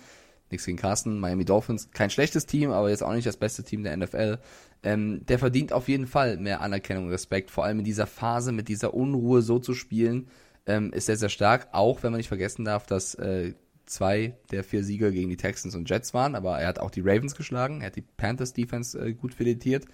nichts 0.51 0.65
gegen 0.65 0.77
Carsten, 0.77 1.19
Miami 1.19 1.45
Dolphins, 1.45 1.89
kein 1.91 2.09
schlechtes 2.09 2.45
Team, 2.45 2.71
aber 2.71 2.89
jetzt 2.89 3.03
auch 3.03 3.13
nicht 3.13 3.27
das 3.27 3.37
beste 3.37 3.63
Team 3.63 3.83
der 3.83 3.95
NFL. 3.95 4.39
Ähm, 4.83 5.25
der 5.27 5.39
verdient 5.39 5.71
auf 5.71 5.87
jeden 5.87 6.07
Fall 6.07 6.37
mehr 6.37 6.61
Anerkennung 6.61 7.05
und 7.05 7.11
Respekt, 7.11 7.51
vor 7.51 7.63
allem 7.63 7.79
in 7.79 7.85
dieser 7.85 8.07
Phase 8.07 8.51
mit 8.51 8.67
dieser 8.67 8.93
Unruhe 8.93 9.41
so 9.41 9.59
zu 9.59 9.73
spielen, 9.73 10.27
ähm, 10.65 10.91
ist 10.91 11.05
sehr, 11.05 11.17
sehr 11.17 11.29
stark, 11.29 11.69
auch 11.71 12.03
wenn 12.03 12.11
man 12.11 12.17
nicht 12.17 12.27
vergessen 12.27 12.65
darf, 12.65 12.85
dass 12.85 13.15
äh, 13.15 13.53
zwei 13.85 14.35
der 14.51 14.63
vier 14.63 14.83
Sieger 14.83 15.11
gegen 15.11 15.29
die 15.29 15.37
Texans 15.37 15.75
und 15.75 15.89
Jets 15.89 16.13
waren, 16.13 16.35
aber 16.35 16.59
er 16.59 16.67
hat 16.67 16.79
auch 16.79 16.91
die 16.91 17.01
Ravens 17.01 17.35
geschlagen, 17.35 17.81
er 17.81 17.87
hat 17.87 17.95
die 17.95 18.01
Panthers 18.01 18.53
Defense 18.53 18.97
äh, 18.99 19.13
gut 19.13 19.33
filetiert. 19.33 19.85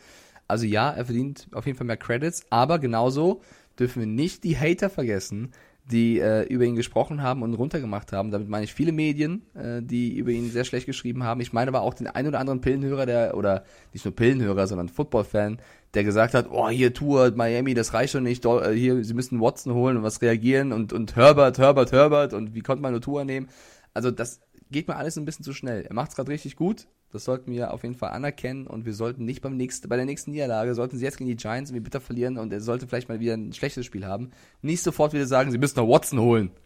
Also 0.47 0.65
ja, 0.65 0.89
er 0.91 1.05
verdient 1.05 1.47
auf 1.51 1.65
jeden 1.65 1.77
Fall 1.77 1.87
mehr 1.87 1.97
Credits, 1.97 2.43
aber 2.49 2.79
genauso 2.79 3.41
dürfen 3.77 3.99
wir 3.99 4.07
nicht 4.07 4.43
die 4.43 4.57
Hater 4.57 4.89
vergessen, 4.89 5.51
die 5.91 6.19
äh, 6.19 6.43
über 6.43 6.65
ihn 6.65 6.75
gesprochen 6.75 7.21
haben 7.21 7.43
und 7.43 7.53
runtergemacht 7.53 8.11
haben. 8.11 8.31
Damit 8.31 8.49
meine 8.49 8.65
ich 8.65 8.73
viele 8.73 8.91
Medien, 8.91 9.43
äh, 9.55 9.81
die 9.81 10.17
über 10.17 10.31
ihn 10.31 10.51
sehr 10.51 10.65
schlecht 10.65 10.85
geschrieben 10.85 11.23
haben. 11.23 11.39
Ich 11.39 11.53
meine 11.53 11.69
aber 11.69 11.81
auch 11.81 11.93
den 11.93 12.07
ein 12.07 12.27
oder 12.27 12.39
anderen 12.39 12.59
Pillenhörer, 12.59 13.05
der, 13.05 13.37
oder 13.37 13.63
nicht 13.93 14.03
nur 14.03 14.13
Pillenhörer, 14.13 14.67
sondern 14.67 14.89
Football-Fan, 14.89 15.59
der 15.93 16.03
gesagt 16.03 16.33
hat, 16.33 16.47
oh, 16.51 16.67
hier 16.69 16.93
Tour, 16.93 17.31
Miami, 17.35 17.73
das 17.73 17.93
reicht 17.93 18.11
schon 18.11 18.23
nicht, 18.23 18.45
äh, 18.45 18.73
hier, 18.73 19.03
sie 19.03 19.13
müssen 19.13 19.39
Watson 19.39 19.73
holen 19.73 19.97
und 19.97 20.03
was 20.03 20.21
reagieren 20.21 20.73
und, 20.73 20.91
und 20.91 21.15
Herbert, 21.15 21.57
Herbert, 21.57 21.93
Herbert 21.93 22.33
und 22.33 22.53
wie 22.53 22.61
konnte 22.61 22.81
man 22.81 22.91
nur 22.91 23.01
Tour 23.01 23.23
nehmen? 23.23 23.47
Also 23.93 24.11
das 24.11 24.41
geht 24.69 24.89
mir 24.89 24.97
alles 24.97 25.17
ein 25.17 25.25
bisschen 25.25 25.45
zu 25.45 25.53
schnell. 25.53 25.83
Er 25.83 25.93
macht 25.93 26.09
es 26.09 26.15
gerade 26.15 26.31
richtig 26.31 26.57
gut. 26.57 26.87
Das 27.11 27.23
sollten 27.23 27.51
wir 27.51 27.73
auf 27.73 27.83
jeden 27.83 27.95
Fall 27.95 28.09
anerkennen 28.11 28.67
und 28.67 28.85
wir 28.85 28.93
sollten 28.93 29.23
nicht 29.25 29.41
beim 29.41 29.55
nächsten, 29.55 29.87
bei 29.87 29.95
der 29.95 30.05
nächsten 30.05 30.31
Niederlage, 30.31 30.75
sollten 30.75 30.97
sie 30.97 31.05
jetzt 31.05 31.17
gegen 31.17 31.29
die 31.29 31.37
Giants 31.37 31.69
irgendwie 31.71 31.83
bitter 31.85 32.01
verlieren 32.01 32.37
und 32.37 32.51
er 32.51 32.59
sollte 32.61 32.85
vielleicht 32.87 33.07
mal 33.07 33.19
wieder 33.21 33.33
ein 33.33 33.53
schlechtes 33.53 33.85
Spiel 33.85 34.05
haben, 34.05 34.31
nicht 34.61 34.83
sofort 34.83 35.13
wieder 35.13 35.25
sagen, 35.25 35.51
sie 35.51 35.57
müssen 35.57 35.79
noch 35.79 35.87
Watson 35.87 36.19
holen. 36.19 36.51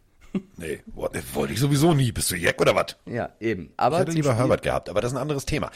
Nee, 0.55 0.79
wollte 0.93 1.53
ich 1.53 1.59
sowieso 1.59 1.93
nie. 1.93 2.13
Bist 2.13 2.31
du 2.31 2.35
Jack 2.37 2.61
oder 2.61 2.73
was? 2.73 2.95
Ja, 3.05 3.35
eben. 3.41 3.73
Aber 3.75 3.97
ich 3.97 4.01
hätte 4.03 4.11
lieber 4.13 4.29
Spiel 4.29 4.37
Herbert 4.39 4.61
gehabt, 4.63 4.87
aber 4.89 5.01
das 5.01 5.11
ist 5.11 5.17
ein 5.17 5.21
anderes 5.21 5.43
Thema. 5.45 5.69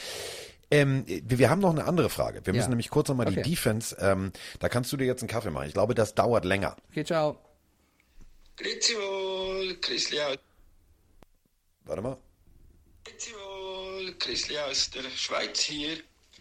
Ähm, 0.71 1.03
wir 1.07 1.49
haben 1.49 1.59
noch 1.59 1.71
eine 1.71 1.83
andere 1.83 2.09
Frage. 2.09 2.39
Wir 2.45 2.53
müssen 2.53 2.63
Ja. 2.63 2.69
nämlich 2.69 2.89
kurz 2.89 3.09
nochmal 3.09 3.27
Okay. 3.27 3.41
die 3.43 3.49
Defense, 3.49 3.97
ähm, 3.99 4.31
da 4.59 4.69
kannst 4.69 4.93
du 4.93 4.97
dir 4.97 5.05
jetzt 5.05 5.21
einen 5.21 5.27
Kaffee 5.29 5.51
machen. 5.51 5.67
Ich 5.67 5.73
glaube, 5.73 5.93
das 5.93 6.15
dauert 6.15 6.45
länger. 6.45 6.77
Okay, 6.89 7.03
ciao. 7.03 7.37
Grüezi 8.55 8.93
wohl, 8.93 9.75
Chrisli 9.81 10.21
aus, 10.21 10.37
Warte 11.83 12.01
mal. 12.01 12.17
Grüezi 13.03 13.31
wohl, 13.33 13.44
Chrisli 14.13 14.57
aus 14.57 14.89
der 14.91 15.03
Schweiz 15.09 15.59
hier. 15.59 15.97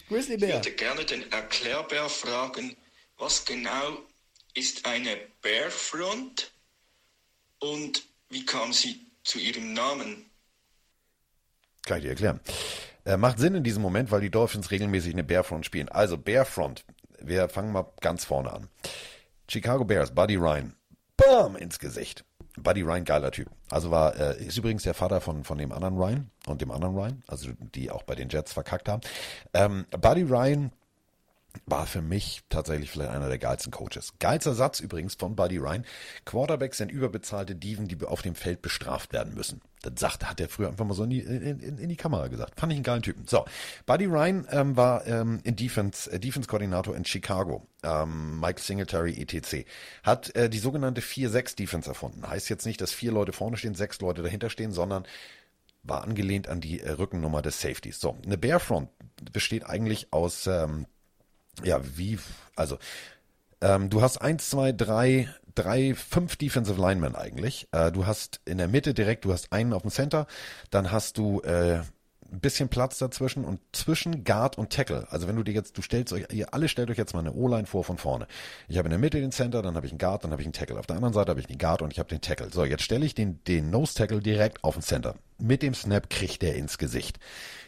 Grizzly 0.09 0.35
Ich 0.35 0.43
würde 0.43 0.73
gerne 0.73 1.05
den 1.05 1.31
Erklärbär 1.33 2.09
fragen, 2.09 2.77
was 3.19 3.45
genau 3.45 3.99
ist 4.55 4.87
eine 4.87 5.17
Bearfront 5.43 6.53
und 7.61 8.05
wie 8.29 8.45
kam 8.45 8.73
sie 8.73 9.01
zu 9.25 9.39
ihrem 9.39 9.73
Namen? 9.73 10.31
Kann 11.87 11.99
ich 11.99 12.05
dir 12.05 12.11
erklären. 12.11 12.41
Äh, 13.05 13.17
macht 13.17 13.39
Sinn 13.39 13.55
in 13.55 13.65
diesem 13.65 13.83
Moment, 13.83 14.11
weil 14.11 14.21
die 14.21 14.31
Dolphins 14.31 14.71
regelmäßig 14.71 15.13
eine 15.13 15.25
Bearfront 15.25 15.67
spielen. 15.67 15.89
Also 15.89 16.17
Bearfront. 16.17 16.85
Wir 17.19 17.49
fangen 17.49 17.73
mal 17.73 17.93
ganz 18.01 18.25
vorne 18.25 18.53
an. 18.53 18.69
Chicago 19.49 19.85
Bears, 19.85 20.15
Buddy 20.15 20.37
Ryan. 20.37 20.75
Bam! 21.17 21.57
Ins 21.57 21.79
Gesicht. 21.79 22.25
Buddy 22.57 22.83
Ryan, 22.83 23.05
geiler 23.05 23.31
Typ. 23.31 23.49
Also 23.75 23.91
war, 23.91 24.15
äh, 24.15 24.41
ist 24.41 24.57
übrigens 24.57 24.85
der 24.85 24.95
Vater 24.95 25.21
von, 25.21 25.43
von 25.43 25.59
dem 25.59 25.73
anderen 25.73 25.97
Ryan 25.97 26.31
und 26.47 26.61
dem 26.61 26.71
anderen 26.71 26.95
Ryan, 26.95 27.25
also 27.27 27.51
die 27.75 27.91
auch 27.91 28.05
bei 28.05 28.15
den 28.15 28.29
Jets 28.29 28.53
verkackt 28.53 28.89
haben. 28.89 29.01
Ähm, 29.53 29.85
Buddy 30.01 30.23
Ryan 30.23 30.71
war 31.67 31.87
für 31.87 32.03
mich 32.03 32.43
tatsächlich 32.49 32.91
vielleicht 32.91 33.11
einer 33.11 33.29
der 33.29 33.39
geilsten 33.39 33.73
Coaches. 33.73 34.15
Geilster 34.19 34.55
Satz 34.55 34.81
übrigens 34.81 35.15
von 35.15 35.37
Buddy 35.37 35.59
Ryan. 35.59 35.85
Quarterbacks 36.25 36.79
sind 36.79 36.91
überbezahlte 36.91 37.55
Diven, 37.55 37.89
die 37.89 38.03
auf 38.05 38.23
dem 38.23 38.35
Feld 38.35 38.63
bestraft 38.63 39.13
werden 39.13 39.35
müssen. 39.35 39.61
Das 39.83 39.95
sagt, 39.99 40.29
hat 40.29 40.41
er 40.41 40.49
früher 40.49 40.69
einfach 40.69 40.85
mal 40.85 40.95
so 40.95 41.05
in 41.05 41.11
die, 41.11 41.21
in, 41.21 41.61
in, 41.61 41.89
die 41.89 41.97
Kamera 41.97 42.29
gesagt. 42.29 42.59
Fand 42.59 42.73
ich 42.73 42.77
einen 42.77 42.85
geilen 42.85 43.03
Typen. 43.03 43.27
So, 43.27 43.45
Buddy 43.87 44.07
Ryan 44.07 44.47
ähm, 44.51 44.77
war 44.77 45.07
ähm, 45.07 45.41
in 45.45 45.57
Defense, 45.57 46.11
äh, 46.11 46.19
Defense-Koordinator 46.19 46.97
in 46.97 47.05
Chicago. 47.05 47.67
Ähm, 47.83 48.41
Mike 48.41 48.61
Singletary 48.61 49.21
etc. 49.21 49.67
Hat 50.03 50.35
äh, 50.37 50.49
die 50.49 50.59
sogenannte 50.59 51.03
4-6-Defense 51.03 51.89
erfunden. 51.89 52.27
Heißt 52.27 52.49
jetzt 52.49 52.65
nicht, 52.65 52.81
dass 52.81 52.93
vier 52.93 53.13
Leute 53.13 53.33
vorne 53.33 53.57
stehen, 53.57 53.75
sechs 53.75 54.01
Leute 54.01 54.23
dahinter 54.23 54.49
stehen, 54.49 54.73
sondern 54.73 55.05
war 55.83 56.03
angelehnt 56.03 56.49
an 56.49 56.61
die 56.61 56.81
äh, 56.81 56.93
Rückennummer 56.93 57.43
des 57.43 57.61
Safeties. 57.61 58.01
So, 58.01 58.17
eine 58.25 58.39
Bearfront 58.39 58.89
besteht 59.33 59.67
eigentlich 59.67 60.13
aus 60.13 60.47
ähm, 60.47 60.87
ja, 61.63 61.81
wie, 61.97 62.19
also, 62.57 62.79
ähm, 63.61 63.91
du 63.91 64.03
hast 64.03 64.19
eins, 64.19 64.51
zwei, 64.51 64.73
drei, 64.73 65.29
drei, 65.55 65.95
fünf 65.95 66.37
Defensive 66.37 66.81
Linemen 66.81 67.15
eigentlich. 67.15 67.69
Äh, 67.73 67.93
du 67.93 68.07
hast 68.07 68.41
in 68.45 68.59
der 68.59 68.69
Mitte 68.69 68.95
direkt, 68.95 69.25
du 69.25 69.33
hast 69.33 69.53
einen 69.53 69.73
auf 69.73 69.83
dem 69.83 69.91
Center, 69.91 70.27
dann 70.71 70.91
hast 70.91 71.19
du 71.19 71.41
äh, 71.41 71.81
ein 72.35 72.41
bisschen 72.41 72.69
Platz 72.69 72.99
dazwischen 72.99 73.45
und 73.45 73.61
zwischen 73.73 74.25
Guard 74.25 74.59
und 74.59 74.71
Tackle. 74.71 75.07
Also 75.11 75.29
wenn 75.29 75.37
du 75.37 75.43
dir 75.43 75.55
jetzt, 75.55 75.79
du 75.79 75.83
stellst 75.83 76.13
euch, 76.13 76.27
ihr 76.33 76.53
alle 76.53 76.69
stellt 76.69 76.91
euch 76.91 76.99
jetzt 76.99 77.15
mal 77.15 77.21
eine 77.21 77.33
O-Line 77.33 77.67
vor 77.67 77.85
von 77.85 77.97
vorne. 77.97 78.27
Ich 78.69 78.77
habe 78.77 78.87
in 78.87 78.91
der 78.91 78.99
Mitte 78.99 79.21
den 79.21 79.33
Center, 79.33 79.63
dann 79.63 79.77
habe 79.77 79.87
ich 79.87 79.93
einen 79.93 79.99
Guard, 79.99 80.25
dann 80.25 80.33
habe 80.33 80.43
ich 80.43 80.47
einen 80.47 80.53
Tackle. 80.53 80.79
Auf 80.79 80.87
der 80.87 80.97
anderen 80.97 81.15
Seite 81.15 81.31
habe 81.31 81.41
ich 81.41 81.47
den 81.47 81.59
Guard 81.59 81.83
und 81.83 81.93
ich 81.93 81.99
habe 81.99 82.09
den 82.09 82.21
Tackle. 82.21 82.51
So, 82.51 82.65
jetzt 82.65 82.83
stelle 82.83 83.07
ich 83.07 83.15
den, 83.15 83.43
den 83.45 83.71
Nose 83.71 83.95
Tackle 83.95 84.21
direkt 84.21 84.63
auf 84.65 84.75
den 84.75 84.83
Center. 84.83 85.15
Mit 85.39 85.63
dem 85.63 85.75
Snap 85.75 86.11
kriegt 86.11 86.43
der 86.43 86.55
ins 86.55 86.79
Gesicht. 86.79 87.19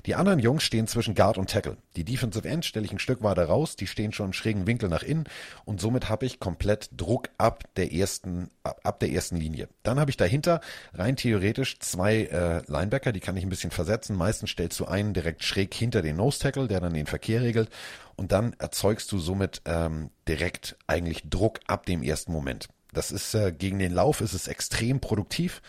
Die 0.06 0.14
anderen 0.14 0.38
Jungs 0.38 0.62
stehen 0.62 0.86
zwischen 0.86 1.16
Guard 1.16 1.36
und 1.36 1.50
Tackle. 1.50 1.76
Die 1.96 2.04
Defensive 2.04 2.48
End 2.48 2.64
stelle 2.64 2.86
ich 2.86 2.92
ein 2.92 3.00
Stück 3.00 3.24
weiter 3.24 3.46
raus, 3.46 3.74
die 3.74 3.88
stehen 3.88 4.12
schon 4.12 4.26
im 4.26 4.32
schrägen 4.32 4.68
Winkel 4.68 4.88
nach 4.88 5.02
innen 5.02 5.24
und 5.64 5.80
somit 5.80 6.08
habe 6.08 6.26
ich 6.26 6.38
komplett 6.38 6.90
Druck 6.96 7.28
ab 7.38 7.64
der 7.74 7.92
ersten, 7.92 8.48
ab, 8.62 8.80
ab 8.84 9.00
der 9.00 9.10
ersten 9.10 9.36
Linie. 9.36 9.68
Dann 9.82 9.98
habe 9.98 10.10
ich 10.10 10.16
dahinter 10.16 10.60
rein 10.94 11.16
theoretisch 11.16 11.80
zwei 11.80 12.22
äh, 12.26 12.62
Linebacker, 12.70 13.10
die 13.10 13.18
kann 13.18 13.36
ich 13.36 13.42
ein 13.42 13.48
bisschen 13.50 13.72
versetzen. 13.72 14.14
Meistens 14.14 14.50
stellst 14.50 14.78
du 14.78 14.84
einen 14.84 15.12
direkt 15.12 15.42
schräg 15.42 15.74
hinter 15.74 16.02
den 16.02 16.16
Nose 16.16 16.38
Tackle, 16.38 16.68
der 16.68 16.78
dann 16.78 16.94
den 16.94 17.06
Verkehr 17.06 17.42
regelt 17.42 17.68
und 18.14 18.30
dann 18.30 18.54
erzeugst 18.60 19.10
du 19.10 19.18
somit 19.18 19.62
ähm, 19.64 20.10
direkt 20.28 20.76
eigentlich 20.86 21.28
Druck 21.28 21.58
ab 21.66 21.84
dem 21.84 22.04
ersten 22.04 22.30
Moment. 22.30 22.68
Das 22.92 23.10
ist 23.10 23.34
äh, 23.34 23.52
gegen 23.52 23.78
den 23.78 23.92
Lauf 23.92 24.20
ist 24.20 24.32
es 24.32 24.46
extrem 24.46 25.00
produktiv. 25.00 25.60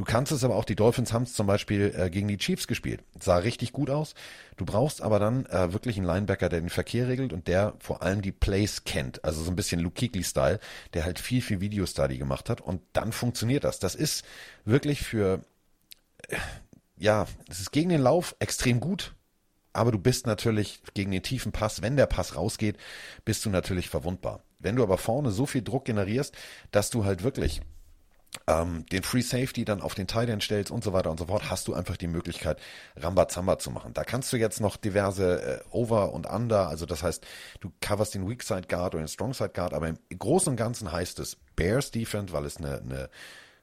Du 0.00 0.06
kannst 0.06 0.32
es 0.32 0.44
aber 0.44 0.56
auch, 0.56 0.64
die 0.64 0.76
Dolphins 0.76 1.12
haben 1.12 1.24
es 1.24 1.34
zum 1.34 1.46
Beispiel 1.46 1.94
äh, 1.94 2.08
gegen 2.08 2.26
die 2.26 2.38
Chiefs 2.38 2.66
gespielt. 2.66 3.04
Sah 3.20 3.36
richtig 3.36 3.74
gut 3.74 3.90
aus. 3.90 4.14
Du 4.56 4.64
brauchst 4.64 5.02
aber 5.02 5.18
dann 5.18 5.44
äh, 5.44 5.74
wirklich 5.74 5.98
einen 5.98 6.06
Linebacker, 6.06 6.48
der 6.48 6.62
den 6.62 6.70
Verkehr 6.70 7.06
regelt 7.06 7.34
und 7.34 7.48
der 7.48 7.74
vor 7.80 8.00
allem 8.00 8.22
die 8.22 8.32
Plays 8.32 8.84
kennt. 8.84 9.22
Also 9.26 9.42
so 9.42 9.50
ein 9.50 9.56
bisschen 9.56 9.78
Luke 9.78 10.00
Kuechly-Style, 10.00 10.58
der 10.94 11.04
halt 11.04 11.18
viel, 11.18 11.42
viel 11.42 11.60
Video-Study 11.60 12.16
gemacht 12.16 12.48
hat 12.48 12.62
und 12.62 12.80
dann 12.94 13.12
funktioniert 13.12 13.62
das. 13.62 13.78
Das 13.78 13.94
ist 13.94 14.24
wirklich 14.64 15.02
für, 15.02 15.42
äh, 16.28 16.36
ja, 16.96 17.26
das 17.46 17.60
ist 17.60 17.70
gegen 17.70 17.90
den 17.90 18.00
Lauf 18.00 18.34
extrem 18.38 18.80
gut. 18.80 19.14
Aber 19.74 19.92
du 19.92 19.98
bist 19.98 20.26
natürlich 20.26 20.80
gegen 20.94 21.10
den 21.10 21.22
tiefen 21.22 21.52
Pass, 21.52 21.82
wenn 21.82 21.98
der 21.98 22.06
Pass 22.06 22.36
rausgeht, 22.36 22.78
bist 23.26 23.44
du 23.44 23.50
natürlich 23.50 23.90
verwundbar. 23.90 24.44
Wenn 24.60 24.76
du 24.76 24.82
aber 24.82 24.96
vorne 24.96 25.30
so 25.30 25.44
viel 25.44 25.60
Druck 25.60 25.84
generierst, 25.84 26.34
dass 26.70 26.88
du 26.88 27.04
halt 27.04 27.22
wirklich 27.22 27.60
ähm, 28.46 28.86
den 28.86 29.02
Free 29.02 29.22
Safety 29.22 29.64
dann 29.64 29.80
auf 29.80 29.94
den 29.94 30.06
Tight 30.06 30.28
End 30.28 30.42
stellst 30.42 30.70
und 30.70 30.84
so 30.84 30.92
weiter 30.92 31.10
und 31.10 31.18
so 31.18 31.26
fort, 31.26 31.50
hast 31.50 31.68
du 31.68 31.74
einfach 31.74 31.96
die 31.96 32.06
Möglichkeit, 32.06 32.58
Rambazamba 32.96 33.58
zu 33.58 33.70
machen. 33.70 33.92
Da 33.94 34.04
kannst 34.04 34.32
du 34.32 34.36
jetzt 34.36 34.60
noch 34.60 34.76
diverse 34.76 35.60
äh, 35.60 35.60
Over 35.70 36.12
und 36.12 36.26
Under, 36.26 36.68
also 36.68 36.86
das 36.86 37.02
heißt, 37.02 37.26
du 37.60 37.72
coverst 37.80 38.14
den 38.14 38.28
Weak 38.28 38.42
Side 38.42 38.68
Guard 38.68 38.94
oder 38.94 39.04
den 39.04 39.08
Strong 39.08 39.34
Side 39.34 39.50
Guard, 39.50 39.74
aber 39.74 39.88
im 39.88 39.98
Großen 40.16 40.50
und 40.50 40.56
Ganzen 40.56 40.92
heißt 40.92 41.18
es 41.18 41.36
Bears 41.56 41.90
Defense, 41.90 42.32
weil 42.32 42.44
es 42.44 42.56
eine, 42.56 42.80
eine, 42.80 43.10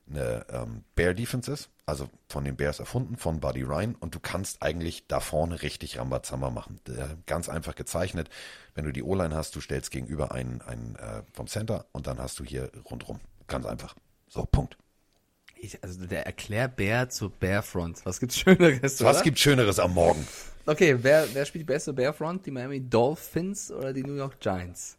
eine 0.10 0.46
ähm, 0.50 0.84
Bear 0.96 1.14
Defense 1.14 1.52
ist, 1.52 1.70
also 1.86 2.10
von 2.28 2.44
den 2.44 2.58
Bears 2.58 2.80
erfunden, 2.80 3.18
von 3.18 3.40
Buddy 3.40 3.64
Ryan 3.64 3.96
und 3.96 4.16
du 4.16 4.20
kannst 4.20 4.62
eigentlich 4.62 5.08
da 5.08 5.20
vorne 5.22 5.62
richtig 5.62 5.98
Rambazamba 5.98 6.50
machen. 6.50 6.80
Äh, 6.88 7.16
ganz 7.26 7.48
einfach 7.50 7.76
gezeichnet. 7.76 8.30
Wenn 8.76 8.86
du 8.86 8.92
die 8.92 9.04
O-Line 9.04 9.36
hast, 9.36 9.56
du 9.56 9.62
stellst 9.62 9.92
gegenüber 9.92 10.34
einen, 10.34 10.62
einen 10.62 10.96
äh, 10.98 11.24
vom 11.34 11.48
Center 11.48 11.86
und 11.94 12.08
dann 12.08 12.20
hast 12.20 12.40
du 12.40 12.44
hier 12.44 12.70
rundrum. 12.90 13.22
Ganz 13.48 13.66
einfach. 13.66 13.96
So, 14.38 14.46
Punkt. 14.46 14.78
Ich, 15.56 15.84
also 15.84 16.06
der 16.06 16.28
Erklärbär 16.28 17.10
zur 17.10 17.32
Bearfront. 17.32 18.06
Was 18.06 18.20
gibt's 18.20 18.38
Schöneres? 18.38 19.04
Was 19.04 19.16
oder? 19.18 19.24
gibt 19.24 19.40
Schöneres 19.40 19.80
am 19.80 19.96
Morgen? 19.96 20.28
Okay, 20.68 20.96
wer, 21.02 21.28
wer 21.34 21.44
spielt 21.44 21.64
die 21.64 21.74
beste 21.74 21.92
Bearfront? 21.92 22.46
Die 22.46 22.52
Miami 22.52 22.88
Dolphins 22.88 23.72
oder 23.72 23.94
die 23.94 24.04
New 24.04 24.14
York 24.14 24.40
Giants? 24.40 24.96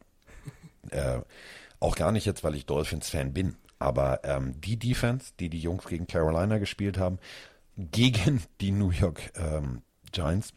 Äh, 0.91 1.21
auch 1.79 1.95
gar 1.95 2.11
nicht 2.11 2.27
jetzt, 2.27 2.43
weil 2.43 2.57
ich 2.57 2.67
Dolphins-Fan 2.67 3.33
bin, 3.33 3.55
aber 3.79 4.25
ähm, 4.25 4.61
die 4.61 4.77
Defense, 4.77 5.31
die 5.39 5.51
die 5.51 5.61
Jungs 5.61 5.85
gegen 5.87 6.09
Carolina 6.09 6.59
gespielt 6.59 6.99
haben, 6.99 7.21
gegen 7.77 8.43
die 8.61 8.73
New 8.73 8.91
York 8.91 9.31
ähm, 9.37 9.83
Giants, 10.11 10.53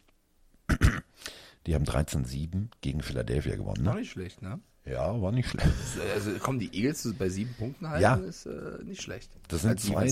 die 1.68 1.76
haben 1.76 1.84
13-7 1.84 2.66
gegen 2.80 3.00
Philadelphia 3.00 3.54
gewonnen. 3.54 3.86
War 3.86 3.94
Ne? 3.94 4.00
nicht 4.00 4.10
schlecht, 4.10 4.42
ne? 4.42 4.58
Ja, 4.84 5.20
war 5.22 5.30
nicht 5.32 5.48
schlecht. 5.48 5.68
Also 6.14 6.32
kommen 6.40 6.58
die 6.58 6.74
Eagles 6.74 7.14
bei 7.16 7.28
sieben 7.28 7.54
Punkten 7.54 7.88
halten, 7.88 8.02
Ja. 8.02 8.14
ist 8.16 8.46
äh, 8.46 8.82
nicht 8.84 9.00
schlecht. 9.02 9.30
Das 9.48 9.62
sind 9.62 9.70
Als 9.70 9.82
zwei, 9.82 10.08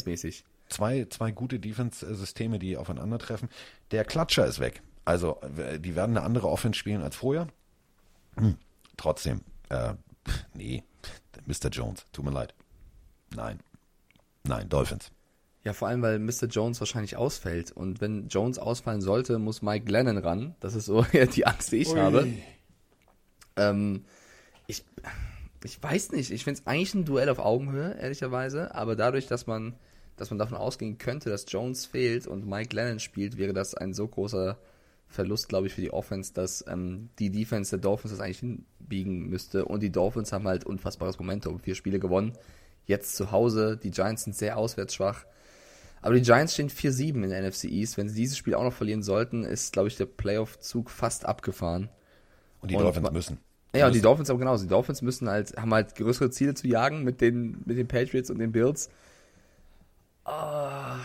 zwei, 0.68 1.04
zwei 1.10 1.30
gute 1.32 1.58
Defense-Systeme, 1.58 2.58
die 2.60 2.76
aufeinandertreffen. 2.76 3.48
Der 3.90 4.04
Klatscher 4.04 4.46
ist 4.46 4.60
weg. 4.60 4.82
Also, 5.04 5.40
äh, 5.58 5.80
die 5.80 5.96
werden 5.96 6.16
eine 6.16 6.24
andere 6.24 6.48
Offense 6.48 6.78
spielen 6.78 7.02
als 7.02 7.16
vorher. 7.16 7.48
Hm. 8.36 8.56
Trotzdem, 8.96 9.40
äh, 9.70 9.94
nee, 10.54 10.84
Mr. 11.46 11.68
Jones, 11.70 12.06
tut 12.12 12.24
mir 12.24 12.30
leid. 12.30 12.54
Nein. 13.34 13.58
Nein, 14.44 14.68
Dolphins. 14.68 15.10
Ja, 15.64 15.72
vor 15.72 15.88
allem, 15.88 16.00
weil 16.00 16.18
Mr. 16.20 16.46
Jones 16.48 16.80
wahrscheinlich 16.80 17.16
ausfällt. 17.16 17.72
Und 17.72 18.00
wenn 18.00 18.28
Jones 18.28 18.58
ausfallen 18.58 19.00
sollte, 19.02 19.38
muss 19.38 19.62
Mike 19.62 19.90
Lennon 19.90 20.16
ran. 20.18 20.54
Das 20.60 20.74
ist 20.74 20.86
so 20.86 21.04
eher 21.12 21.26
die 21.26 21.44
Angst, 21.44 21.72
die 21.72 21.78
ich 21.78 21.88
Ui. 21.88 21.98
habe. 21.98 22.28
Ähm, 23.56 24.04
ich, 24.70 24.84
ich 25.64 25.82
weiß 25.82 26.12
nicht. 26.12 26.30
Ich 26.30 26.44
finde 26.44 26.60
es 26.60 26.66
eigentlich 26.66 26.94
ein 26.94 27.04
Duell 27.04 27.28
auf 27.28 27.38
Augenhöhe, 27.38 27.96
ehrlicherweise. 28.00 28.74
Aber 28.74 28.96
dadurch, 28.96 29.26
dass 29.26 29.46
man, 29.46 29.74
dass 30.16 30.30
man 30.30 30.38
davon 30.38 30.56
ausgehen 30.56 30.98
könnte, 30.98 31.30
dass 31.30 31.44
Jones 31.48 31.86
fehlt 31.86 32.26
und 32.26 32.46
Mike 32.46 32.74
Lennon 32.74 33.00
spielt, 33.00 33.36
wäre 33.36 33.52
das 33.52 33.74
ein 33.74 33.92
so 33.92 34.08
großer 34.08 34.58
Verlust, 35.08 35.48
glaube 35.48 35.66
ich, 35.66 35.74
für 35.74 35.80
die 35.80 35.92
Offense, 35.92 36.32
dass 36.32 36.64
ähm, 36.68 37.10
die 37.18 37.30
Defense 37.30 37.70
der 37.70 37.80
Dolphins 37.80 38.12
das 38.12 38.20
eigentlich 38.20 38.38
hinbiegen 38.38 39.28
müsste. 39.28 39.64
Und 39.64 39.82
die 39.82 39.90
Dolphins 39.90 40.32
haben 40.32 40.46
halt 40.46 40.64
unfassbares 40.64 41.18
Momentum. 41.18 41.58
Vier 41.58 41.74
Spiele 41.74 41.98
gewonnen. 41.98 42.32
Jetzt 42.86 43.16
zu 43.16 43.32
Hause. 43.32 43.76
Die 43.76 43.90
Giants 43.90 44.24
sind 44.24 44.36
sehr 44.36 44.56
auswärtsschwach. 44.56 45.26
Aber 46.02 46.14
die 46.14 46.22
Giants 46.22 46.54
stehen 46.54 46.70
4-7 46.70 47.24
in 47.24 47.30
der 47.30 47.42
NFC 47.42 47.64
East. 47.64 47.98
Wenn 47.98 48.08
sie 48.08 48.14
dieses 48.14 48.38
Spiel 48.38 48.54
auch 48.54 48.62
noch 48.62 48.72
verlieren 48.72 49.02
sollten, 49.02 49.44
ist, 49.44 49.72
glaube 49.72 49.88
ich, 49.88 49.96
der 49.96 50.06
Playoff-Zug 50.06 50.90
fast 50.90 51.26
abgefahren. 51.26 51.90
Und 52.62 52.70
die 52.70 52.76
Dolphins 52.76 53.10
müssen. 53.10 53.38
Ja, 53.74 53.86
und 53.86 53.94
die. 53.94 54.00
Dolphins 54.00 54.30
aber 54.30 54.38
genauso. 54.38 54.64
Die 54.64 54.70
Dolphins 54.70 55.02
müssen 55.02 55.28
halt, 55.28 55.56
haben 55.56 55.72
halt 55.72 55.94
größere 55.94 56.30
Ziele 56.30 56.54
zu 56.54 56.66
jagen 56.66 57.04
mit 57.04 57.20
den, 57.20 57.62
mit 57.64 57.78
den 57.78 57.86
Patriots 57.86 58.30
und 58.30 58.38
den 58.38 58.52
Bills. 58.52 58.90
Ah. 60.24 60.98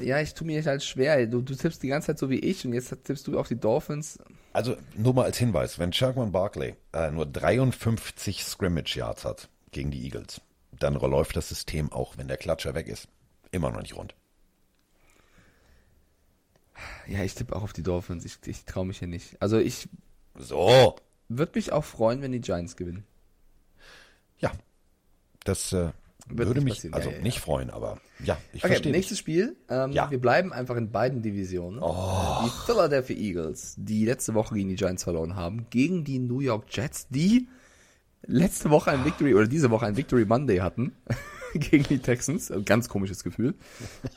Ja, 0.00 0.20
ich 0.20 0.34
tue 0.34 0.46
mir 0.46 0.64
halt 0.64 0.82
schwer. 0.82 1.26
Du, 1.26 1.40
du 1.40 1.54
tippst 1.54 1.82
die 1.82 1.88
ganze 1.88 2.08
Zeit 2.08 2.18
so 2.18 2.30
wie 2.30 2.38
ich 2.40 2.66
und 2.66 2.72
jetzt 2.72 2.94
tippst 3.04 3.26
du 3.26 3.38
auf 3.38 3.46
die 3.48 3.58
Dolphins. 3.58 4.18
Also 4.52 4.76
nur 4.96 5.14
mal 5.14 5.24
als 5.24 5.38
Hinweis, 5.38 5.78
wenn 5.78 5.92
Sherman 5.92 6.32
Barkley 6.32 6.74
äh, 6.92 7.10
nur 7.10 7.26
53 7.26 8.42
Scrimmage 8.44 8.96
Yards 8.96 9.24
hat 9.24 9.48
gegen 9.70 9.90
die 9.90 10.02
Eagles, 10.04 10.40
dann 10.72 10.94
läuft 10.94 11.36
das 11.36 11.48
System 11.48 11.92
auch, 11.92 12.18
wenn 12.18 12.26
der 12.26 12.38
Klatscher 12.38 12.74
weg 12.74 12.88
ist, 12.88 13.08
immer 13.52 13.70
noch 13.70 13.82
nicht 13.82 13.96
rund. 13.96 14.14
Ja, 17.06 17.22
ich 17.22 17.34
tippe 17.34 17.54
auch 17.54 17.62
auf 17.62 17.72
die 17.72 17.82
Dolphins. 17.82 18.24
Ich, 18.24 18.38
ich 18.46 18.64
traue 18.64 18.86
mich 18.86 18.98
hier 18.98 19.08
nicht. 19.08 19.40
Also 19.40 19.58
ich 19.58 19.88
So, 20.38 20.96
würde 21.28 21.52
mich 21.54 21.72
auch 21.72 21.84
freuen, 21.84 22.22
wenn 22.22 22.32
die 22.32 22.40
Giants 22.40 22.76
gewinnen. 22.76 23.04
ja, 24.38 24.52
das 25.44 25.72
äh, 25.72 25.90
würde 26.28 26.60
mich 26.60 26.74
passieren. 26.74 26.94
also 26.94 27.08
Ja, 27.08 27.12
ja, 27.14 27.18
ja. 27.18 27.22
nicht 27.24 27.38
freuen, 27.40 27.70
aber 27.70 27.98
ja, 28.24 28.36
ich 28.52 28.62
Okay, 28.64 28.72
verstehe. 28.74 28.92
nächstes 28.92 29.18
Spiel. 29.18 29.56
Ähm, 29.68 29.92
Ja. 29.92 30.10
Wir 30.10 30.20
bleiben 30.20 30.52
einfach 30.52 30.76
in 30.76 30.90
beiden 30.90 31.22
Divisionen. 31.22 31.80
Oh. 31.80 32.42
Die 32.44 32.50
Philadelphia 32.66 33.16
Eagles, 33.16 33.74
die 33.78 34.04
letzte 34.04 34.34
Woche 34.34 34.54
gegen 34.56 34.68
die 34.68 34.74
Giants 34.76 35.04
verloren 35.04 35.36
haben, 35.36 35.66
gegen 35.70 36.02
die 36.04 36.18
New 36.18 36.40
York 36.40 36.64
Jets, 36.70 37.06
die 37.08 37.48
letzte 38.22 38.70
Woche 38.70 38.90
ein 38.90 39.04
Victory 39.04 39.34
oder 39.34 39.46
diese 39.46 39.70
Woche 39.70 39.86
ein 39.86 39.96
Victory 39.96 40.24
Monday 40.24 40.58
hatten 40.58 40.92
gegen 41.54 41.84
die 41.84 41.98
Texans. 42.00 42.52
Ganz 42.64 42.88
komisches 42.88 43.22
Gefühl. 43.22 43.54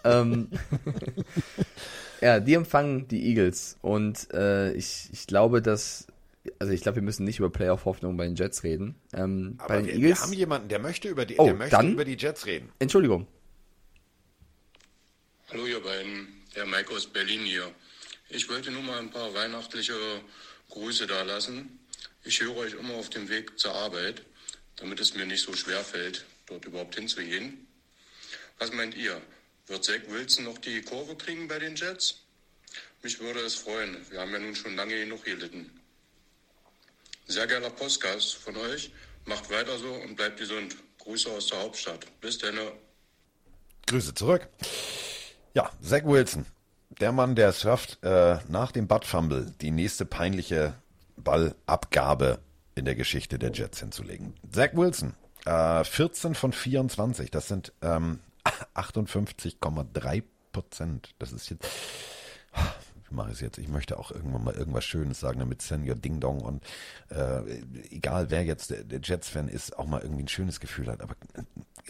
ähm, 0.04 0.50
ja, 2.22 2.40
die 2.40 2.54
empfangen 2.54 3.08
die 3.08 3.28
Eagles 3.30 3.78
und 3.82 4.32
äh, 4.34 4.74
ich, 4.74 5.10
ich 5.12 5.28
glaube, 5.28 5.62
dass 5.62 6.08
also 6.58 6.72
ich 6.74 6.82
glaube, 6.82 6.96
wir 6.98 7.02
müssen 7.04 7.26
nicht 7.26 7.38
über 7.40 7.50
Playoff-Hoffnungen 7.50 8.16
bei 8.18 8.26
den 8.26 8.36
Jets 8.36 8.64
reden. 8.64 8.96
Ähm, 9.14 9.58
bei 9.58 9.64
Aber 9.66 9.78
den 9.78 9.88
wir, 9.88 9.94
Eagles. 9.96 10.18
wir 10.20 10.24
haben 10.24 10.34
jemanden, 10.34 10.70
der 10.70 10.80
möchte 10.80 11.08
über 11.10 11.26
die, 11.26 11.36
Oh, 11.38 11.46
der 11.46 11.54
möchte 11.54 11.76
dann- 11.76 11.92
über 11.94 12.06
die 12.06 12.16
Jets 12.18 12.46
reden. 12.46 12.72
Entschuldigung. 12.80 13.28
Hallo 15.52 15.66
ihr 15.66 15.82
beiden, 15.82 16.28
der 16.56 16.66
Mike 16.66 16.92
aus 16.94 17.08
Berlin 17.08 17.42
hier. 17.42 17.70
Ich 18.30 18.50
wollte 18.50 18.72
nur 18.72 18.84
mal 18.84 19.00
ein 19.00 19.10
paar 19.12 19.34
weihnachtliche 19.34 19.94
Grüße 20.70 21.08
da 21.08 21.24
lassen. 21.24 21.80
Ich 22.24 22.42
höre 22.42 22.56
euch 22.58 22.74
immer 22.74 22.94
auf 22.96 23.10
dem 23.10 23.30
Weg 23.30 23.60
zur 23.60 23.74
Arbeit, 23.76 24.24
damit 24.78 25.00
es 25.00 25.16
mir 25.16 25.26
nicht 25.26 25.44
so 25.44 25.54
schwer 25.54 25.84
fällt, 25.84 26.26
dort 26.48 26.66
überhaupt 26.66 26.96
hinzugehen. 26.96 27.68
Was 28.60 28.72
meint 28.74 28.96
ihr? 28.96 29.20
Wird 29.70 29.86
Zach 29.86 30.02
Wilson 30.10 30.46
noch 30.46 30.58
die 30.58 30.82
Kurve 30.82 31.16
kriegen 31.16 31.48
bei 31.48 31.60
den 31.60 31.76
Jets? 31.76 32.24
Mich 33.04 33.20
würde 33.20 33.40
es 33.42 33.54
freuen. 33.54 33.98
Wir 34.10 34.20
haben 34.20 34.32
ja 34.32 34.40
nun 34.40 34.56
schon 34.56 34.76
lange 34.76 34.96
genug 34.96 35.24
gelitten. 35.24 35.70
Sehr 37.28 37.46
geiler 37.46 37.70
Podcast 37.70 38.34
von 38.34 38.58
euch. 38.58 38.92
Macht 39.26 39.52
weiter 39.52 39.78
so 39.78 39.94
und 39.94 40.16
bleibt 40.16 40.40
gesund. 40.40 40.76
Grüße 40.98 41.30
aus 41.30 41.48
der 41.48 41.62
Hauptstadt. 41.62 42.08
Bis 42.20 42.40
dann. 42.40 42.56
Grüße 43.86 44.16
zurück. 44.16 44.48
Ja, 45.54 45.72
Zach 45.84 46.04
Wilson, 46.04 46.48
der 47.00 47.12
Mann, 47.12 47.36
der 47.36 47.50
es 47.50 47.62
schafft, 47.62 48.00
äh, 48.04 48.40
nach 48.48 48.72
dem 48.72 48.88
Butt 48.88 49.06
Fumble 49.06 49.54
die 49.62 49.70
nächste 49.70 50.06
peinliche 50.06 50.74
Ballabgabe 51.16 52.40
in 52.74 52.86
der 52.86 52.96
Geschichte 52.96 53.38
der 53.38 53.52
Jets 53.52 53.82
hinzulegen. 53.82 54.34
Zach 54.52 54.72
Wilson, 54.74 55.14
äh, 55.46 55.84
14 55.84 56.34
von 56.34 56.54
24, 56.54 57.30
das 57.30 57.48
sind 57.48 57.72
ähm, 57.84 58.20
58,3 58.76 60.24
Prozent. 60.52 61.16
Das 61.20 61.32
ist 61.32 61.50
jetzt. 61.50 61.68
Ich 63.06 63.12
mache 63.12 63.32
es 63.32 63.42
jetzt. 63.42 63.58
Ich 63.58 63.68
möchte 63.68 63.98
auch 63.98 64.12
irgendwann 64.12 64.44
mal 64.44 64.54
irgendwas 64.54 64.86
Schönes 64.86 65.20
sagen, 65.20 65.40
damit 65.40 65.62
Senior 65.64 65.96
Ding 65.96 66.20
Dong 66.20 66.42
und 66.42 66.64
äh, 67.10 67.42
egal 67.90 68.30
wer 68.30 68.44
jetzt 68.44 68.70
der, 68.70 68.84
der 68.84 69.00
Jets-Fan 69.02 69.48
ist, 69.48 69.78
auch 69.80 69.88
mal 69.88 70.02
irgendwie 70.02 70.24
ein 70.24 70.28
schönes 70.28 70.60
Gefühl 70.60 70.92
hat. 70.92 71.02
Aber 71.02 71.16
äh, 71.34 71.42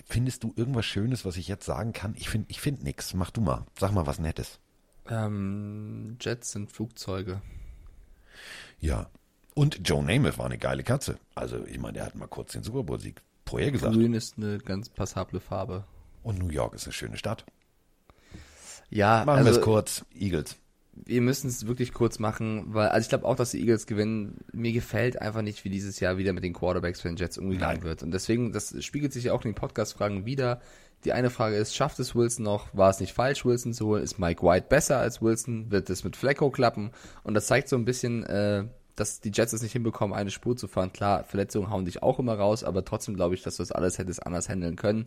findest 0.05 0.43
du 0.43 0.53
irgendwas 0.55 0.85
Schönes, 0.85 1.25
was 1.25 1.35
ich 1.35 1.49
jetzt 1.49 1.65
sagen 1.65 1.91
kann? 1.91 2.15
Ich 2.15 2.29
finde 2.29 2.47
ich 2.49 2.61
find 2.61 2.83
nix. 2.83 3.13
Mach 3.13 3.31
du 3.31 3.41
mal. 3.41 3.65
Sag 3.77 3.91
mal 3.91 4.07
was 4.07 4.19
Nettes. 4.19 4.59
Ähm, 5.09 6.17
Jets 6.21 6.51
sind 6.51 6.71
Flugzeuge. 6.71 7.41
Ja. 8.79 9.09
Und 9.55 9.81
Joe 9.83 10.03
Namath 10.03 10.37
war 10.37 10.45
eine 10.45 10.57
geile 10.57 10.83
Katze. 10.83 11.17
Also, 11.35 11.65
ich 11.65 11.79
meine, 11.79 11.93
der 11.93 12.05
hat 12.05 12.15
mal 12.15 12.27
kurz 12.27 12.53
den 12.53 12.63
Super 12.63 12.83
Bowl-Sieg 12.83 13.21
vorher 13.45 13.71
gesagt. 13.71 13.93
Grün 13.93 14.13
ist 14.13 14.37
eine 14.37 14.59
ganz 14.59 14.87
passable 14.87 15.39
Farbe. 15.41 15.83
Und 16.23 16.39
New 16.39 16.49
York 16.49 16.73
ist 16.75 16.85
eine 16.85 16.93
schöne 16.93 17.17
Stadt. 17.17 17.45
Ja, 18.89 19.23
Machen 19.25 19.43
wir 19.43 19.47
also 19.47 19.59
es 19.59 19.61
kurz. 19.61 20.05
Eagles. 20.15 20.55
wir 20.93 21.21
müssen 21.21 21.47
es 21.47 21.67
wirklich 21.67 21.93
kurz 21.93 22.19
machen, 22.19 22.65
weil 22.73 22.89
also 22.89 23.05
ich 23.05 23.09
glaube 23.09 23.25
auch, 23.25 23.35
dass 23.35 23.51
die 23.51 23.59
Eagles 23.59 23.85
gewinnen. 23.87 24.39
Mir 24.51 24.73
gefällt 24.73 25.21
einfach 25.21 25.41
nicht, 25.41 25.63
wie 25.63 25.69
dieses 25.69 25.99
Jahr 25.99 26.17
wieder 26.17 26.33
mit 26.33 26.43
den 26.43 26.53
Quarterbacks 26.53 27.01
von 27.01 27.11
den 27.11 27.17
Jets 27.17 27.37
umgegangen 27.37 27.77
Nein. 27.77 27.83
wird. 27.83 28.03
Und 28.03 28.11
deswegen, 28.11 28.51
das 28.51 28.75
spiegelt 28.83 29.13
sich 29.13 29.25
ja 29.25 29.33
auch 29.33 29.43
in 29.45 29.51
den 29.51 29.55
Podcast-Fragen 29.55 30.25
wieder. 30.25 30.59
Die 31.05 31.13
eine 31.13 31.29
Frage 31.29 31.55
ist, 31.55 31.75
schafft 31.75 31.99
es 31.99 32.13
Wilson 32.15 32.43
noch? 32.43 32.75
War 32.75 32.89
es 32.89 32.99
nicht 32.99 33.13
falsch, 33.13 33.45
Wilson 33.45 33.73
zu 33.73 33.85
holen? 33.85 34.03
Ist 34.03 34.19
Mike 34.19 34.43
White 34.43 34.67
besser 34.67 34.97
als 34.97 35.21
Wilson? 35.21 35.71
Wird 35.71 35.89
es 35.89 36.03
mit 36.03 36.17
Flecko 36.17 36.49
klappen? 36.49 36.91
Und 37.23 37.35
das 37.35 37.47
zeigt 37.47 37.69
so 37.69 37.77
ein 37.77 37.85
bisschen, 37.85 38.25
äh, 38.25 38.65
dass 38.97 39.21
die 39.21 39.31
Jets 39.33 39.53
es 39.53 39.61
nicht 39.61 39.71
hinbekommen, 39.71 40.17
eine 40.17 40.29
Spur 40.29 40.57
zu 40.57 40.67
fahren. 40.67 40.91
Klar, 40.91 41.23
Verletzungen 41.23 41.69
hauen 41.69 41.85
dich 41.85 42.03
auch 42.03 42.19
immer 42.19 42.33
raus, 42.33 42.65
aber 42.65 42.83
trotzdem 42.83 43.15
glaube 43.15 43.35
ich, 43.35 43.43
dass 43.43 43.55
du 43.55 43.61
das 43.61 43.71
alles 43.71 43.97
hättest 43.97 44.25
anders 44.25 44.49
handeln 44.49 44.75
können. 44.75 45.05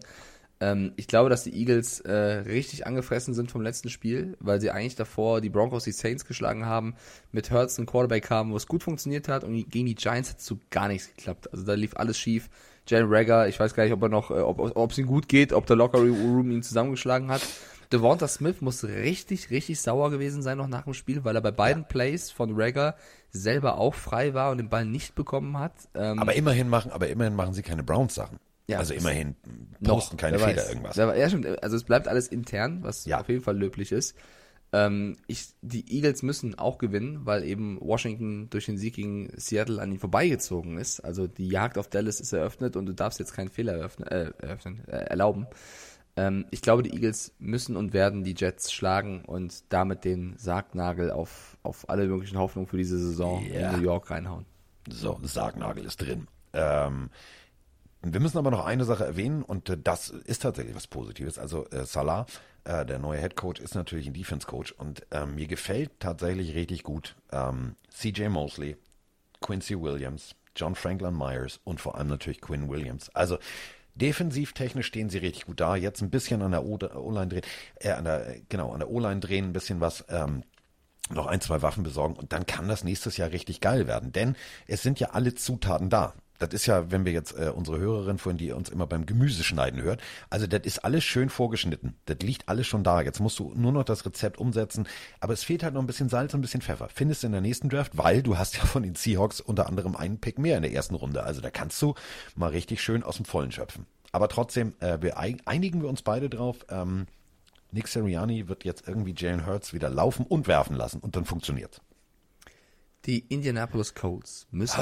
Ähm, 0.62 0.93
ich 0.94 1.09
glaube, 1.09 1.28
dass 1.28 1.43
die 1.43 1.52
Eagles 1.59 2.01
äh, 2.02 2.12
richtig 2.12 2.86
angefressen 2.86 3.34
sind 3.34 3.51
vom 3.51 3.62
letzten 3.62 3.90
Spiel, 3.90 4.36
weil 4.39 4.60
sie 4.60 4.70
eigentlich 4.70 4.94
davor 4.94 5.40
die 5.40 5.48
Broncos 5.48 5.82
die 5.82 5.93
Saints 5.93 6.24
geschlagen 6.24 6.66
haben, 6.66 6.94
mit 7.32 7.51
Hurts 7.51 7.78
einen 7.78 7.86
Quarterback 7.86 8.30
haben, 8.30 8.52
wo 8.52 8.56
es 8.56 8.68
gut 8.68 8.84
funktioniert 8.84 9.26
hat 9.26 9.43
und 9.43 9.55
gegen 9.70 9.86
die 9.86 9.97
Giants 9.97 10.30
hat 10.30 10.39
es 10.39 10.47
so 10.47 10.60
gar 10.70 10.86
nichts 10.86 11.09
geklappt. 11.09 11.52
Also 11.52 11.64
da 11.64 11.74
lief 11.74 11.97
alles 11.97 12.16
schief. 12.16 12.48
Jalen 12.86 13.09
Rager, 13.09 13.48
ich 13.48 13.59
weiß 13.59 13.74
gar 13.74 13.82
nicht, 13.82 13.93
ob 13.93 14.02
er 14.02 14.09
noch, 14.09 14.30
äh, 14.30 14.34
ob 14.34 14.93
es 14.93 14.98
ihm 14.98 15.06
gut 15.09 15.28
geht, 15.28 15.52
ob 15.52 15.66
der 15.66 15.74
Locker 15.74 15.98
Room 15.98 16.52
ihn 16.52 16.62
zusammengeschlagen 16.62 17.28
hat. 17.28 17.43
Devonta 17.93 18.28
Smith 18.28 18.60
muss 18.60 18.84
richtig, 18.84 19.51
richtig 19.51 19.80
sauer 19.80 20.10
gewesen 20.10 20.43
sein 20.43 20.59
noch 20.59 20.68
nach 20.68 20.84
dem 20.84 20.94
Spiel, 20.94 21.24
weil 21.24 21.34
er 21.34 21.43
bei 21.43 21.51
beiden 21.51 21.89
Plays 21.89 22.30
von 22.30 22.52
Rager 22.55 22.94
selber 23.30 23.78
auch 23.78 23.94
frei 23.94 24.32
war 24.32 24.52
und 24.52 24.59
den 24.59 24.68
Ball 24.68 24.84
nicht 24.84 25.16
bekommen 25.16 25.59
hat. 25.59 25.74
Ähm, 25.94 26.20
Aber 26.20 26.34
immerhin 26.34 26.68
machen, 26.68 26.93
aber 26.93 27.09
immerhin 27.09 27.34
machen 27.34 27.52
sie 27.52 27.62
keine 27.62 27.82
Browns-Sachen. 27.82 28.39
Ja, 28.68 28.78
also 28.78 28.94
immerhin 28.94 29.34
noch, 29.80 29.94
posten 29.94 30.16
keine 30.16 30.39
wer 30.39 30.48
Fehler 30.48 30.62
weiß. 30.62 30.68
irgendwas. 30.70 30.97
Ja, 30.97 31.28
stimmt. 31.28 31.62
Also 31.62 31.76
es 31.76 31.84
bleibt 31.84 32.09
alles 32.09 32.28
intern, 32.28 32.82
was 32.82 33.05
Ja. 33.06 33.20
auf 33.20 33.28
jeden 33.28 33.43
Fall 33.43 33.56
löblich 33.59 33.93
ist. 33.93 34.16
Ähm, 34.74 35.16
ich, 35.26 35.48
die 35.60 35.94
Eagles 35.97 36.22
müssen 36.22 36.59
auch 36.59 36.78
gewinnen, 36.78 37.26
weil 37.26 37.44
eben 37.44 37.78
Washington 37.80 38.48
durch 38.48 38.64
den 38.66 38.78
Sieg 38.78 38.94
gegen 38.94 39.30
Seattle 39.36 39.82
an 39.82 39.93
ihn 39.93 39.98
vorbeigezogen 39.98 40.78
ist. 40.78 41.01
Also 41.01 41.26
die 41.26 41.48
Jagd 41.48 41.76
auf 41.76 41.89
Dallas 41.89 42.20
ist 42.20 42.32
eröffnet 42.32 42.76
und 42.76 42.86
du 42.86 42.94
darfst 42.94 43.18
jetzt 43.18 43.34
keinen 43.34 43.51
Fehler 43.51 43.74
eröffnen, 43.74 44.09
äh, 44.09 44.30
eröffnen, 44.39 44.82
äh, 44.89 44.93
erlauben. 44.93 45.47
Ähm, 46.16 46.47
ich 46.51 46.62
glaube, 46.62 46.82
die 46.82 46.93
Eagles 46.94 47.34
müssen 47.39 47.76
und 47.76 47.93
werden 47.93 48.22
die 48.24 48.34
Jets 48.36 48.72
schlagen 48.72 49.24
und 49.26 49.64
damit 49.70 50.05
den 50.05 50.36
Sargnagel 50.39 51.10
auf, 51.10 51.59
auf 51.62 51.90
alle 51.90 52.06
möglichen 52.06 52.39
Hoffnungen 52.39 52.66
für 52.68 52.76
diese 52.78 52.98
Saison 52.98 53.44
Ja. 53.52 53.70
in 53.72 53.76
New 53.76 53.82
York 53.82 54.10
reinhauen. 54.10 54.47
So, 54.89 55.18
Sargnagel 55.22 55.84
ist 55.84 56.01
drin. 56.01 56.28
Ähm, 56.55 57.10
wir 58.03 58.20
müssen 58.20 58.39
aber 58.39 58.51
noch 58.51 58.65
eine 58.65 58.85
Sache 58.85 59.05
erwähnen 59.05 59.43
und 59.43 59.69
äh, 59.69 59.79
das 59.83 60.11
ist 60.11 60.43
tatsächlich 60.43 60.74
was 60.74 60.87
Positives. 60.87 61.39
Also 61.39 61.69
äh, 61.70 61.85
Salah, 61.85 62.27
äh, 62.65 62.85
der 62.85 62.99
neue 62.99 63.20
Head 63.20 63.37
Coach, 63.37 63.61
ist 63.61 63.74
natürlich 63.74 64.07
ein 64.07 64.15
Defense 64.15 64.47
Coach 64.47 64.73
und 64.73 65.07
ähm, 65.11 65.35
mir 65.37 65.47
gefällt 65.47 65.91
tatsächlich 66.01 66.55
richtig 66.55 66.83
gut 66.83 67.16
ähm, 67.31 67.77
CJ 67.91 68.29
Mosley, 68.29 68.77
Quincy 69.41 69.81
Williams, 69.81 70.35
John 70.57 70.74
Franklin 70.74 71.16
Myers 71.16 71.61
und 71.65 71.81
vor 71.81 71.97
allem 71.97 72.09
natürlich 72.09 72.41
Quinn 72.41 72.69
Williams. 72.69 73.09
Also 73.15 73.39
defensivtechnisch 73.95 74.87
stehen 74.87 75.11
sie 75.11 75.19
richtig 75.19 75.47
gut 75.47 75.61
da. 75.61 75.77
Jetzt 75.77 76.01
ein 76.03 76.11
bisschen 76.11 76.43
an 76.43 76.53
der 76.53 76.65
O- 76.65 76.79
O-Line 76.95 77.29
drehen, 77.29 77.43
äh, 77.81 77.91
an 77.91 78.05
der, 78.05 78.37
genau, 78.49 78.73
an 78.73 78.81
der 78.81 78.91
O-Line 78.91 79.20
drehen, 79.20 79.47
ein 79.47 79.53
bisschen 79.53 79.81
was. 79.81 80.05
Ähm, 80.09 80.43
noch 81.11 81.27
ein, 81.27 81.41
zwei 81.41 81.61
Waffen 81.62 81.83
besorgen 81.83 82.15
und 82.15 82.33
dann 82.33 82.47
kann 82.47 82.69
das 82.69 82.85
nächstes 82.85 83.16
Jahr 83.19 83.33
richtig 83.33 83.61
geil 83.61 83.87
werden. 83.87 84.12
Denn 84.12 84.37
es 84.66 84.83
sind 84.83 84.99
ja 85.01 85.11
alle 85.11 85.35
Zutaten 85.35 85.91
da. 85.91 86.15
Das 86.43 86.52
ist 86.52 86.66
ja, 86.66 86.90
wenn 86.90 87.05
wir 87.05 87.12
jetzt 87.12 87.39
äh, 87.39 87.52
unsere 87.55 87.78
Hörerin 87.78 88.19
vorhin, 88.19 88.39
die 88.39 88.51
uns 88.51 88.69
immer 88.69 88.86
beim 88.86 89.06
Gemüseschneiden 89.06 89.81
hört, 89.81 90.01
also 90.28 90.47
das 90.47 90.62
ist 90.64 90.85
alles 90.85 91.05
schön 91.05 91.31
vorgeschnitten. 91.31 91.94
Das 92.06 92.19
liegt 92.19 92.48
alles 92.48 92.66
schon 92.66 92.82
da. 92.82 93.01
Jetzt 93.01 93.20
musst 93.20 93.39
du 93.39 93.52
nur 93.55 93.70
noch 93.70 93.85
das 93.85 94.05
Rezept 94.05 94.39
umsetzen. 94.39 94.89
Aber 95.20 95.32
es 95.32 95.44
fehlt 95.44 95.62
halt 95.62 95.74
noch 95.74 95.81
ein 95.81 95.86
bisschen 95.86 96.09
Salz 96.09 96.35
und 96.35 96.40
ein 96.40 96.43
bisschen 96.43 96.62
Pfeffer. 96.62 96.89
Findest 96.93 97.23
du 97.23 97.28
in 97.28 97.32
der 97.32 97.40
nächsten 97.40 97.69
Draft, 97.69 97.97
weil 97.97 98.23
du 98.23 98.36
hast 98.39 98.56
ja 98.56 98.64
von 98.64 98.82
den 98.82 98.97
Seahawks 98.97 99.40
unter 99.40 99.69
anderem 99.69 99.94
einen 99.94 100.19
Pick 100.19 100.39
mehr 100.39 100.56
in 100.56 100.62
der 100.62 100.73
ersten 100.73 100.97
Runde. 100.97 101.23
Also 101.23 101.40
da 101.40 101.51
kannst 101.51 101.81
du 101.81 101.94
mal 102.35 102.51
richtig 102.51 102.82
schön 102.82 103.05
aus 103.05 103.16
dem 103.16 103.24
Vollen 103.24 103.52
schöpfen. 103.52 103.86
Aber 104.10 104.28
trotzdem, 104.28 104.74
äh, 104.81 104.98
wir 105.01 105.19
einigen 105.19 105.81
wir 105.81 105.89
uns 105.89 106.02
beide 106.02 106.28
drauf. 106.28 106.66
Ähm, 106.69 107.06
Nick 107.70 107.89
Sirianni 107.89 108.48
wird 108.48 108.64
jetzt 108.64 108.86
irgendwie 108.86 109.14
Jalen 109.16 109.47
Hurts 109.47 109.73
wieder 109.73 109.89
laufen 109.89 110.27
und 110.27 110.47
werfen 110.47 110.77
lassen 110.77 111.01
und 111.01 111.16
dann 111.16 111.24
funktioniert's. 111.24 111.81
Die 113.06 113.19
Indianapolis 113.19 113.94
Colts 113.94 114.47
müssen 114.51 114.78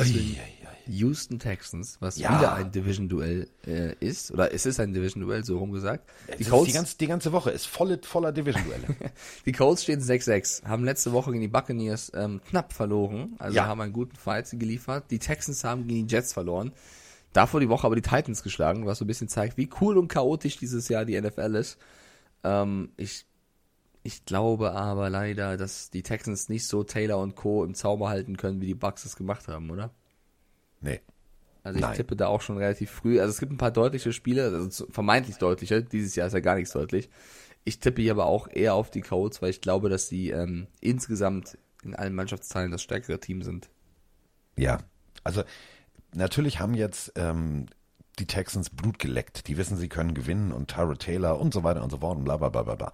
Houston 0.91 1.39
Texans, 1.39 1.97
was 2.01 2.19
Ja. 2.19 2.37
wieder 2.37 2.53
ein 2.55 2.71
Division-Duell 2.73 3.49
äh, 3.67 3.95
ist, 4.01 4.31
oder 4.33 4.53
es 4.53 4.67
ist 4.67 4.81
ein 4.81 4.93
Division-Duell, 4.93 5.45
so 5.45 5.59
rum 5.59 5.73
gesagt. 5.73 6.09
Die, 6.39 6.45
Colts, 6.45 6.67
die, 6.67 6.73
ganze, 6.73 6.99
die 6.99 7.07
ganze 7.07 7.33
Woche 7.33 7.51
ist 7.51 7.67
voll, 7.67 7.99
voller 8.03 8.33
Division-Duelle. 8.33 8.87
die 9.47 9.53
Colts 9.53 9.83
stehen 9.85 10.01
6-6, 10.01 10.65
haben 10.65 10.85
letzte 10.85 11.13
Woche 11.13 11.31
gegen 11.31 11.43
die 11.43 11.49
Buccaneers 11.49 12.13
ähm, 12.15 12.41
knapp 12.49 12.73
verloren, 12.73 13.35
also 13.39 13.57
Ja. 13.57 13.67
haben 13.67 13.81
einen 13.81 13.93
guten 13.93 14.17
Fight 14.17 14.49
geliefert. 14.53 15.05
Die 15.11 15.19
Texans 15.19 15.65
haben 15.65 15.87
gegen 15.87 16.07
die 16.07 16.15
Jets 16.15 16.33
verloren. 16.33 16.73
Davor 17.33 17.61
die 17.61 17.69
Woche 17.69 17.87
aber 17.87 17.95
die 17.95 18.03
Titans 18.03 18.43
geschlagen, 18.43 18.87
was 18.87 18.99
so 18.99 19.05
ein 19.05 19.09
bisschen 19.09 19.29
zeigt, 19.29 19.57
wie 19.57 19.71
cool 19.81 19.97
und 19.97 20.09
chaotisch 20.09 20.57
dieses 20.57 20.89
Jahr 20.89 21.05
die 21.05 21.21
NFL 21.21 21.55
ist. 21.55 21.79
Ähm, 22.43 22.91
ich, 22.97 23.25
ich 24.03 24.25
glaube 24.25 24.73
aber 24.73 25.11
leider, 25.11 25.57
dass 25.57 25.91
die 25.91 26.03
Texans 26.03 26.49
nicht 26.49 26.67
so 26.67 26.83
Taylor 26.83 27.19
und 27.19 27.37
Co. 27.37 27.65
im 27.65 27.75
Zauber 27.75 28.09
halten 28.09 28.37
können, 28.37 28.61
wie 28.61 28.67
die 28.67 28.75
Bucks 28.75 29.05
es 29.05 29.15
gemacht 29.15 29.47
haben, 29.47 29.71
oder? 29.71 29.91
Nee. 30.81 31.01
Also 31.63 31.79
ich 31.79 31.85
Nein. 31.85 31.97
tippe 31.97 32.17
da 32.17 32.29
auch 32.29 32.41
schon 32.41 32.57
relativ 32.57 32.91
früh. 32.91 33.21
Also 33.21 33.31
es 33.31 33.39
gibt 33.39 33.53
ein 33.53 33.59
paar 33.59 33.71
deutliche 33.71 34.13
Spiele, 34.13 34.45
also 34.45 34.87
vermeintlich 34.91 35.37
deutliche. 35.37 35.83
Dieses 35.83 36.17
Jahr 36.17 36.27
ist 36.27 36.33
ja 36.33 36.41
gar 36.41 36.55
nichts 36.55 36.73
deutlich. 36.73 37.11
Ich 37.65 37.79
tippe 37.79 38.01
hier 38.01 38.13
aber 38.13 38.27
auch 38.27 38.49
eher 38.49 38.75
auf 38.75 38.91
die 38.91 39.03
Colts, 39.03 39.43
weil 39.43 39.51
ich 39.51 39.61
glaube, 39.61 39.91
dass 39.91 40.09
sie 40.09 40.31
ähm, 40.31 40.69
insgesamt 40.81 41.59
in 41.83 41.95
allen 41.95 42.15
Mannschaftsteilen 42.15 42.71
das 42.71 42.83
stärkere 42.83 43.21
Team 43.21 43.43
sind. 43.43 43.69
Ja, 44.57 44.79
also 45.23 45.43
natürlich 46.15 46.61
haben 46.61 46.75
jetzt 46.75 47.13
ähm, 47.17 47.67
die 48.19 48.27
Texans 48.27 48.71
Blut 48.71 48.99
geleckt. 48.99 49.49
Die 49.49 49.57
wissen, 49.57 49.77
sie 49.77 49.89
können 49.89 50.15
gewinnen 50.15 50.53
und 50.53 50.69
Tyra 50.69 50.95
Taylor 50.95 51.39
und 51.39 51.53
so 51.53 51.63
weiter 51.63 51.83
und 51.83 51.91
so 51.91 51.99
fort 51.99 52.17
und 52.19 52.25
bla 52.25 52.37
bla 52.37 52.49
bla 52.49 52.63
bla 52.63 52.75
bla. 52.75 52.93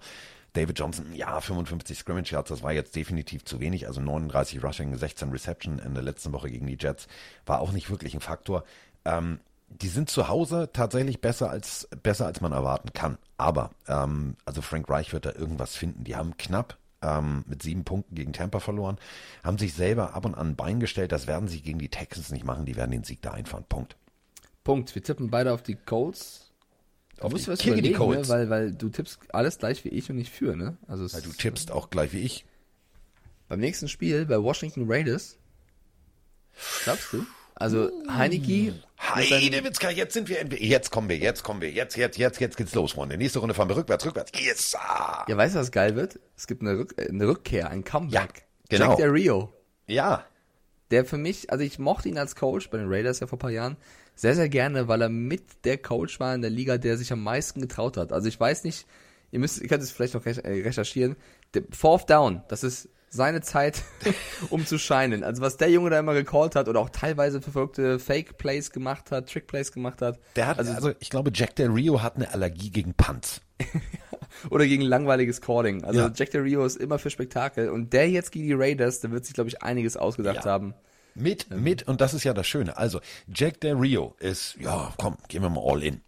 David 0.57 0.79
Johnson, 0.79 1.13
ja, 1.13 1.39
55 1.39 1.99
Scrimmage 1.99 2.31
Yards, 2.31 2.49
das 2.49 2.63
war 2.63 2.73
jetzt 2.73 2.95
definitiv 2.95 3.45
zu 3.45 3.59
wenig. 3.59 3.87
Also 3.87 4.01
39 4.01 4.63
Rushing, 4.63 4.95
16 4.95 5.29
Reception 5.29 5.77
in 5.77 5.93
der 5.93 6.01
letzten 6.01 6.33
Woche 6.33 6.49
gegen 6.49 6.65
die 6.65 6.77
Jets 6.79 7.07
war 7.45 7.59
auch 7.59 7.71
nicht 7.71 7.91
wirklich 7.91 8.15
ein 8.15 8.21
Faktor. 8.21 8.63
Ähm, 9.05 9.39
die 9.69 9.87
sind 9.87 10.09
zu 10.09 10.29
Hause 10.29 10.69
tatsächlich 10.73 11.21
besser 11.21 11.51
als 11.51 11.87
besser 12.01 12.25
als 12.25 12.41
man 12.41 12.53
erwarten 12.53 12.91
kann. 12.93 13.19
Aber 13.37 13.69
ähm, 13.87 14.35
also 14.45 14.63
Frank 14.63 14.89
Reich 14.89 15.13
wird 15.13 15.25
da 15.25 15.33
irgendwas 15.33 15.75
finden. 15.75 16.03
Die 16.05 16.15
haben 16.15 16.37
knapp 16.37 16.77
ähm, 17.03 17.43
mit 17.47 17.61
sieben 17.61 17.83
Punkten 17.83 18.15
gegen 18.15 18.33
Tampa 18.33 18.59
verloren, 18.59 18.97
haben 19.43 19.59
sich 19.59 19.75
selber 19.75 20.15
ab 20.15 20.25
und 20.25 20.33
an 20.33 20.49
ein 20.49 20.55
Bein 20.55 20.79
gestellt. 20.79 21.11
Das 21.11 21.27
werden 21.27 21.47
sie 21.47 21.61
gegen 21.61 21.77
die 21.77 21.89
Texans 21.89 22.31
nicht 22.31 22.45
machen. 22.45 22.65
Die 22.65 22.75
werden 22.75 22.91
den 22.91 23.03
Sieg 23.03 23.21
da 23.21 23.31
einfahren. 23.31 23.65
Punkt. 23.69 23.95
Punkt. 24.63 24.95
Wir 24.95 25.03
tippen 25.03 25.29
beide 25.29 25.53
auf 25.53 25.61
die 25.61 25.75
Colts. 25.75 26.46
Du 27.17 27.23
Auf 27.23 27.31
musst 27.31 27.47
die- 27.47 27.51
was 27.51 27.59
Kicke 27.59 27.81
die 27.81 27.91
überlegen, 27.93 28.21
ne? 28.21 28.29
Weil, 28.29 28.49
weil 28.49 28.71
du 28.73 28.89
tippst 28.89 29.19
alles 29.33 29.57
gleich 29.57 29.83
wie 29.83 29.89
ich 29.89 30.09
und 30.09 30.17
ich 30.19 30.29
für, 30.29 30.55
ne? 30.55 30.77
Also 30.87 31.11
Weil 31.13 31.21
du 31.21 31.31
tippst 31.31 31.71
auch 31.71 31.89
gleich 31.89 32.13
wie 32.13 32.19
ich. 32.21 32.45
beim 33.47 33.59
nächsten 33.59 33.87
Spiel 33.87 34.25
bei 34.25 34.41
Washington 34.41 34.85
Raiders. 34.87 35.37
Glaubst 36.83 37.13
du? 37.13 37.25
Also 37.55 37.89
Heineke. 38.07 38.73
mit 39.15 39.27
seinen- 39.29 39.41
Heidewitzka, 39.41 39.89
jetzt 39.89 40.13
sind 40.13 40.29
wir, 40.29 40.39
endlich- 40.39 40.61
jetzt 40.61 40.91
kommen 40.91 41.09
wir, 41.09 41.17
jetzt 41.17 41.43
kommen 41.43 41.59
wir, 41.61 41.71
jetzt, 41.71 41.95
jetzt, 41.97 42.17
jetzt, 42.17 42.39
jetzt 42.39 42.55
geht's 42.57 42.75
los, 42.75 42.91
Freunde. 42.93 43.17
Nächste 43.17 43.39
Runde 43.39 43.55
fahren 43.55 43.69
wir 43.69 43.77
rückwärts, 43.77 44.05
rückwärts. 44.05 44.31
Yes! 44.39 44.73
Ja, 44.73 45.25
weißt 45.37 45.55
du, 45.55 45.59
was 45.59 45.71
geil 45.71 45.95
wird? 45.95 46.19
Es 46.35 46.45
gibt 46.45 46.61
eine, 46.61 46.77
Rück 46.77 46.93
eine 46.99 47.27
Rückkehr, 47.27 47.69
ein 47.71 47.83
Comeback. 47.83 48.13
Ja, 48.13 48.27
genau. 48.69 48.89
Jack 48.89 48.97
Del 48.97 49.09
Rio. 49.09 49.53
Ja, 49.87 50.23
der 50.91 51.03
für 51.05 51.17
mich, 51.17 51.49
also 51.51 51.63
ich 51.63 51.79
mochte 51.79 52.09
ihn 52.09 52.17
als 52.19 52.35
Coach 52.35 52.69
bei 52.69 52.77
den 52.77 52.87
Raiders 52.91 53.19
ja 53.21 53.27
vor 53.27 53.37
ein 53.37 53.39
paar 53.39 53.49
Jahren 53.51 53.75
sehr, 54.17 54.35
sehr 54.35 54.49
gerne, 54.49 54.87
weil 54.89 55.01
er 55.01 55.09
mit 55.09 55.63
der 55.63 55.77
Coach 55.77 56.19
war 56.19 56.35
in 56.35 56.41
der 56.41 56.49
Liga, 56.49 56.77
der 56.77 56.97
sich 56.97 57.13
am 57.13 57.23
meisten 57.23 57.61
getraut 57.61 57.95
hat. 57.97 58.11
Also 58.11 58.27
ich 58.27 58.37
weiß 58.39 58.63
nicht, 58.65 58.85
ihr 59.31 59.39
müsst, 59.39 59.61
ihr 59.61 59.67
könnt 59.69 59.83
es 59.83 59.91
vielleicht 59.91 60.15
noch 60.15 60.25
äh, 60.25 60.31
recherchieren. 60.63 61.15
Der 61.53 61.61
Fourth 61.71 62.09
Down, 62.09 62.41
das 62.49 62.63
ist 62.63 62.89
seine 63.09 63.41
Zeit, 63.41 63.83
um 64.49 64.65
zu 64.65 64.77
scheinen. 64.77 65.23
Also 65.23 65.41
was 65.41 65.55
der 65.57 65.69
Junge 65.69 65.91
da 65.91 65.99
immer 65.99 66.13
gecallt 66.13 66.55
hat 66.55 66.67
oder 66.67 66.79
auch 66.81 66.89
teilweise 66.89 67.41
verfolgte 67.41 67.99
Fake 67.99 68.37
Plays 68.37 68.71
gemacht 68.71 69.11
hat, 69.11 69.29
Trick 69.31 69.47
Plays 69.47 69.71
gemacht 69.71 70.01
hat. 70.01 70.19
der 70.35 70.47
hat, 70.47 70.59
also, 70.59 70.91
ich 70.99 71.09
glaube, 71.09 71.31
Jack 71.33 71.55
Del 71.55 71.69
Rio 71.69 72.01
hat 72.01 72.15
eine 72.15 72.33
Allergie 72.33 72.69
gegen 72.71 72.93
Punts. 72.95 73.41
Oder 74.49 74.67
gegen 74.67 74.83
langweiliges 74.83 75.41
Calling. 75.41 75.83
Also 75.83 76.01
Ja. 76.01 76.11
Jack 76.13 76.31
Del 76.31 76.41
Rio 76.41 76.65
ist 76.65 76.75
immer 76.75 76.99
für 76.99 77.09
Spektakel. 77.09 77.69
Und 77.69 77.93
der 77.93 78.09
jetzt 78.09 78.31
gegen 78.31 78.45
die 78.45 78.53
Raiders, 78.53 78.99
der 78.99 79.11
wird 79.11 79.25
sich, 79.25 79.33
glaube 79.33 79.49
ich, 79.49 79.63
einiges 79.63 79.95
ausgedacht 79.97 80.43
Ja. 80.45 80.51
haben. 80.51 80.73
Mit, 81.17 81.49
mit, 81.49 81.87
und 81.87 81.99
das 81.99 82.13
ist 82.13 82.23
ja 82.23 82.33
das 82.33 82.47
Schöne. 82.47 82.77
Also, 82.77 83.01
Jack 83.33 83.61
Del 83.61 83.75
Rio 83.75 84.15
ist, 84.19 84.55
ja, 84.59 84.93
komm, 84.97 85.17
gehen 85.27 85.41
wir 85.41 85.49
mal 85.49 85.63
all 85.65 85.83
in. 85.83 86.01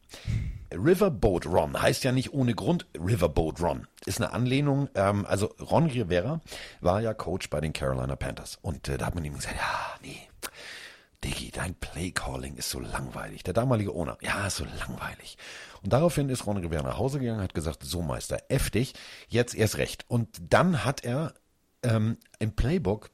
Riverboat 0.72 1.48
Ron 1.48 1.82
heißt 1.82 2.04
ja 2.04 2.12
nicht 2.12 2.34
ohne 2.34 2.54
Grund 2.54 2.86
Riverboat 2.96 3.60
Ron. 3.60 3.88
Ist 4.06 4.22
eine 4.22 4.34
Anlehnung, 4.34 4.88
ähm, 4.94 5.26
also 5.26 5.48
Ron 5.60 5.88
Rivera 5.88 6.42
war 6.80 7.02
ja 7.02 7.14
Coach 7.14 7.50
bei 7.50 7.60
den 7.60 7.74
Carolina 7.74 8.16
Panthers. 8.16 8.60
Und 8.62 8.88
äh, 8.88 8.98
da 8.98 9.08
hat 9.08 9.16
man 9.16 9.26
ihm 9.26 9.36
gesagt, 9.36 9.56
ja, 9.56 9.98
nee, 10.04 10.30
Diggi, 11.24 11.52
dein 11.52 11.74
Playcalling 11.76 12.56
ist 12.56 12.70
so 12.70 12.80
langweilig. 12.80 13.44
Der 13.44 13.54
damalige 13.54 13.94
Owner, 13.94 14.18
ja, 14.22 14.48
ist 14.48 14.58
so 14.58 14.66
langweilig. 14.66 15.38
Und 15.82 15.92
daraufhin 15.92 16.30
ist 16.30 16.46
Ron 16.46 16.58
Rivera 16.58 16.84
nach 16.84 16.98
Hause 16.98 17.20
gegangen, 17.20 17.42
hat 17.42 17.54
gesagt, 17.54 17.84
so 17.84 18.02
Meister, 18.02 18.38
F 18.50 18.70
dich, 18.70 18.94
jetzt 19.28 19.56
erst 19.56 19.78
recht. 19.78 20.06
Und 20.08 20.30
dann 20.50 20.86
hat 20.86 21.04
er 21.04 21.34
ähm, 21.84 22.18
im 22.38 22.56
Playbook 22.56 23.10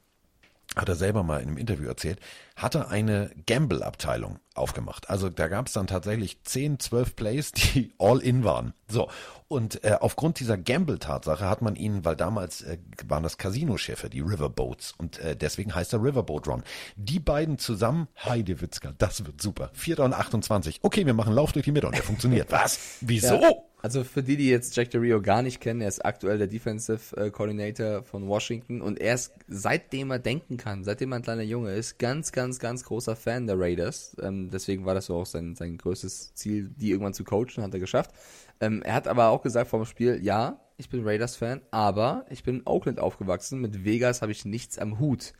hat 0.74 0.88
er 0.88 0.96
selber 0.96 1.22
mal 1.22 1.40
in 1.40 1.48
einem 1.48 1.56
Interview 1.58 1.88
erzählt, 1.88 2.20
hat 2.56 2.74
er 2.74 2.88
eine 2.88 3.30
Gamble-Abteilung 3.46 4.40
aufgemacht. 4.54 5.08
Also 5.08 5.28
da 5.28 5.48
gab 5.48 5.68
es 5.68 5.74
dann 5.74 5.86
tatsächlich 5.86 6.42
10, 6.42 6.80
12 6.80 7.16
Plays, 7.16 7.52
die 7.52 7.92
all 7.98 8.18
in 8.18 8.44
waren. 8.44 8.74
So, 8.88 9.08
und 9.48 9.84
äh, 9.84 9.96
aufgrund 10.00 10.40
dieser 10.40 10.58
Gamble-Tatsache 10.58 11.48
hat 11.48 11.62
man 11.62 11.76
ihn, 11.76 12.04
weil 12.04 12.16
damals 12.16 12.62
äh, 12.62 12.78
waren 13.06 13.22
das 13.22 13.38
Casino-Schiffe, 13.38 14.10
die 14.10 14.20
Riverboats, 14.20 14.94
und 14.98 15.18
äh, 15.18 15.36
deswegen 15.36 15.74
heißt 15.74 15.92
er 15.92 16.02
Riverboat 16.02 16.48
Ron. 16.48 16.62
Die 16.96 17.20
beiden 17.20 17.58
zusammen, 17.58 18.08
Heidewitzka, 18.24 18.92
das 18.98 19.24
wird 19.24 19.40
super. 19.40 19.70
4. 19.74 20.00
und 20.00 20.14
28. 20.14 20.80
Okay, 20.82 21.06
wir 21.06 21.14
machen 21.14 21.32
Lauf 21.32 21.52
durch 21.52 21.64
die 21.64 21.72
Mitte 21.72 21.86
und 21.86 21.96
der 21.96 22.02
funktioniert. 22.02 22.50
Was? 22.50 22.98
Wieso? 23.00 23.40
Ja. 23.40 23.50
Also 23.82 24.04
für 24.04 24.22
die, 24.22 24.36
die 24.36 24.48
jetzt 24.48 24.74
Jack 24.74 24.90
Del 24.90 25.02
Rio 25.02 25.20
gar 25.20 25.42
nicht 25.42 25.60
kennen, 25.60 25.80
er 25.80 25.88
ist 25.88 26.04
aktuell 26.04 26.38
der 26.38 26.46
Defensive 26.46 27.16
äh, 27.16 27.30
Coordinator 27.30 28.02
von 28.02 28.26
Washington 28.26 28.80
und 28.80 29.00
er 29.00 29.14
ist, 29.14 29.32
seitdem 29.48 30.10
er 30.10 30.18
denken 30.18 30.56
kann, 30.56 30.82
seitdem 30.82 31.12
er 31.12 31.16
ein 31.16 31.22
kleiner 31.22 31.42
Junge 31.42 31.72
ist, 31.72 31.98
ganz, 31.98 32.32
ganz, 32.32 32.58
ganz 32.58 32.84
großer 32.84 33.14
Fan 33.14 33.46
der 33.46 33.60
Raiders. 33.60 34.16
Ähm, 34.20 34.50
deswegen 34.50 34.86
war 34.86 34.94
das 34.94 35.06
so 35.06 35.16
auch 35.16 35.26
sein, 35.26 35.54
sein 35.54 35.76
größtes 35.76 36.34
Ziel, 36.34 36.70
die 36.74 36.90
irgendwann 36.90 37.14
zu 37.14 37.22
coachen, 37.22 37.62
hat 37.62 37.74
er 37.74 37.80
geschafft. 37.80 38.12
Ähm, 38.60 38.82
er 38.82 38.94
hat 38.94 39.06
aber 39.06 39.28
auch 39.28 39.42
gesagt 39.42 39.68
vor 39.68 39.80
dem 39.80 39.86
Spiel, 39.86 40.18
ja, 40.22 40.58
ich 40.78 40.88
bin 40.88 41.06
Raiders-Fan, 41.06 41.60
aber 41.70 42.24
ich 42.30 42.42
bin 42.42 42.56
in 42.56 42.66
Oakland 42.66 42.98
aufgewachsen, 42.98 43.60
mit 43.60 43.84
Vegas 43.84 44.22
habe 44.22 44.32
ich 44.32 44.44
nichts 44.44 44.78
am 44.78 44.98
Hut. 44.98 45.32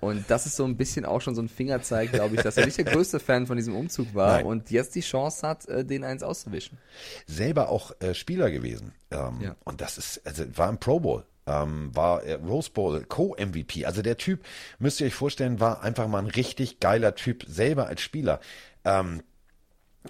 Und 0.00 0.24
das 0.28 0.46
ist 0.46 0.56
so 0.56 0.64
ein 0.64 0.76
bisschen 0.76 1.04
auch 1.04 1.20
schon 1.20 1.34
so 1.34 1.42
ein 1.42 1.48
Fingerzeig, 1.48 2.12
glaube 2.12 2.34
ich, 2.34 2.42
dass 2.42 2.56
er 2.56 2.66
nicht 2.66 2.76
der 2.76 2.84
größte 2.84 3.18
Fan 3.18 3.46
von 3.46 3.56
diesem 3.56 3.74
Umzug 3.74 4.14
war 4.14 4.36
Nein. 4.36 4.46
und 4.46 4.70
jetzt 4.70 4.94
die 4.94 5.00
Chance 5.00 5.46
hat, 5.46 5.66
äh, 5.68 5.84
den 5.84 6.04
eins 6.04 6.22
auszuwischen. 6.22 6.78
Selber 7.26 7.70
auch 7.70 7.92
äh, 8.00 8.14
Spieler 8.14 8.50
gewesen. 8.50 8.92
Ähm, 9.10 9.40
Ja. 9.40 9.56
Und 9.64 9.80
das 9.80 9.96
ist, 9.98 10.26
also 10.26 10.44
war 10.56 10.68
im 10.68 10.78
Pro 10.78 11.00
Bowl. 11.00 11.24
Ähm, 11.46 11.94
war 11.94 12.24
äh, 12.24 12.34
Rose 12.34 12.70
Bowl 12.70 13.04
Co-MVP. 13.04 13.86
Also 13.86 14.02
der 14.02 14.16
Typ, 14.16 14.44
müsst 14.78 15.00
ihr 15.00 15.06
euch 15.06 15.14
vorstellen, 15.14 15.60
war 15.60 15.82
einfach 15.82 16.08
mal 16.08 16.18
ein 16.18 16.26
richtig 16.26 16.80
geiler 16.80 17.14
Typ, 17.14 17.44
selber 17.46 17.86
als 17.86 18.02
Spieler. 18.02 18.40
Ähm, 18.84 19.22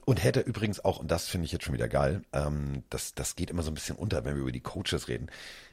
und 0.05 0.23
hätte 0.23 0.41
übrigens 0.41 0.85
auch, 0.85 0.99
und 0.99 1.11
das 1.11 1.29
finde 1.29 1.45
ich 1.45 1.53
jetzt 1.53 1.65
schon 1.65 1.75
wieder 1.75 1.89
geil, 1.89 2.23
ähm, 2.33 2.83
das, 2.91 3.15
das 3.15 3.37
geht 3.37 3.51
immer 3.51 3.63
so 3.63 3.71
ein 3.71 3.75
bisschen 3.75 3.97
unter, 3.97 4.25
wenn 4.25 4.35
wir 4.35 4.43
über 4.43 4.53
die 4.53 4.61
Coaches 4.61 5.09
reden. 5.09 5.31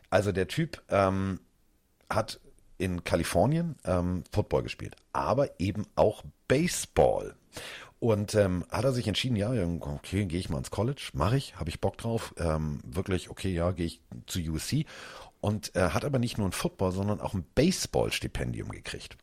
Also 0.09 0.31
der 0.31 0.47
Typ 0.47 0.81
ähm, 0.89 1.39
hat 2.09 2.39
in 2.83 3.03
Kalifornien 3.03 3.75
ähm, 3.85 4.23
Football 4.31 4.63
gespielt, 4.63 4.95
aber 5.13 5.59
eben 5.59 5.85
auch 5.95 6.23
Baseball. 6.47 7.35
Und 7.99 8.35
ähm, 8.35 8.65
hat 8.69 8.83
er 8.83 8.91
sich 8.91 9.07
entschieden, 9.07 9.37
ja, 9.37 9.49
okay, 9.79 10.25
gehe 10.25 10.39
ich 10.39 10.49
mal 10.49 10.57
ins 10.57 10.71
College, 10.71 11.11
mache 11.13 11.37
ich, 11.37 11.55
habe 11.55 11.69
ich 11.69 11.79
Bock 11.79 11.97
drauf, 11.97 12.35
ähm, 12.37 12.81
wirklich, 12.85 13.29
okay, 13.29 13.53
ja, 13.53 13.71
gehe 13.71 13.85
ich 13.85 14.01
zu 14.27 14.39
USC. 14.39 14.85
Und 15.39 15.73
äh, 15.75 15.89
hat 15.89 16.03
aber 16.03 16.19
nicht 16.19 16.37
nur 16.37 16.47
ein 16.47 16.53
Football, 16.53 16.91
sondern 16.91 17.21
auch 17.21 17.33
ein 17.33 17.45
Baseball-Stipendium 17.55 18.69
gekriegt. 18.69 19.17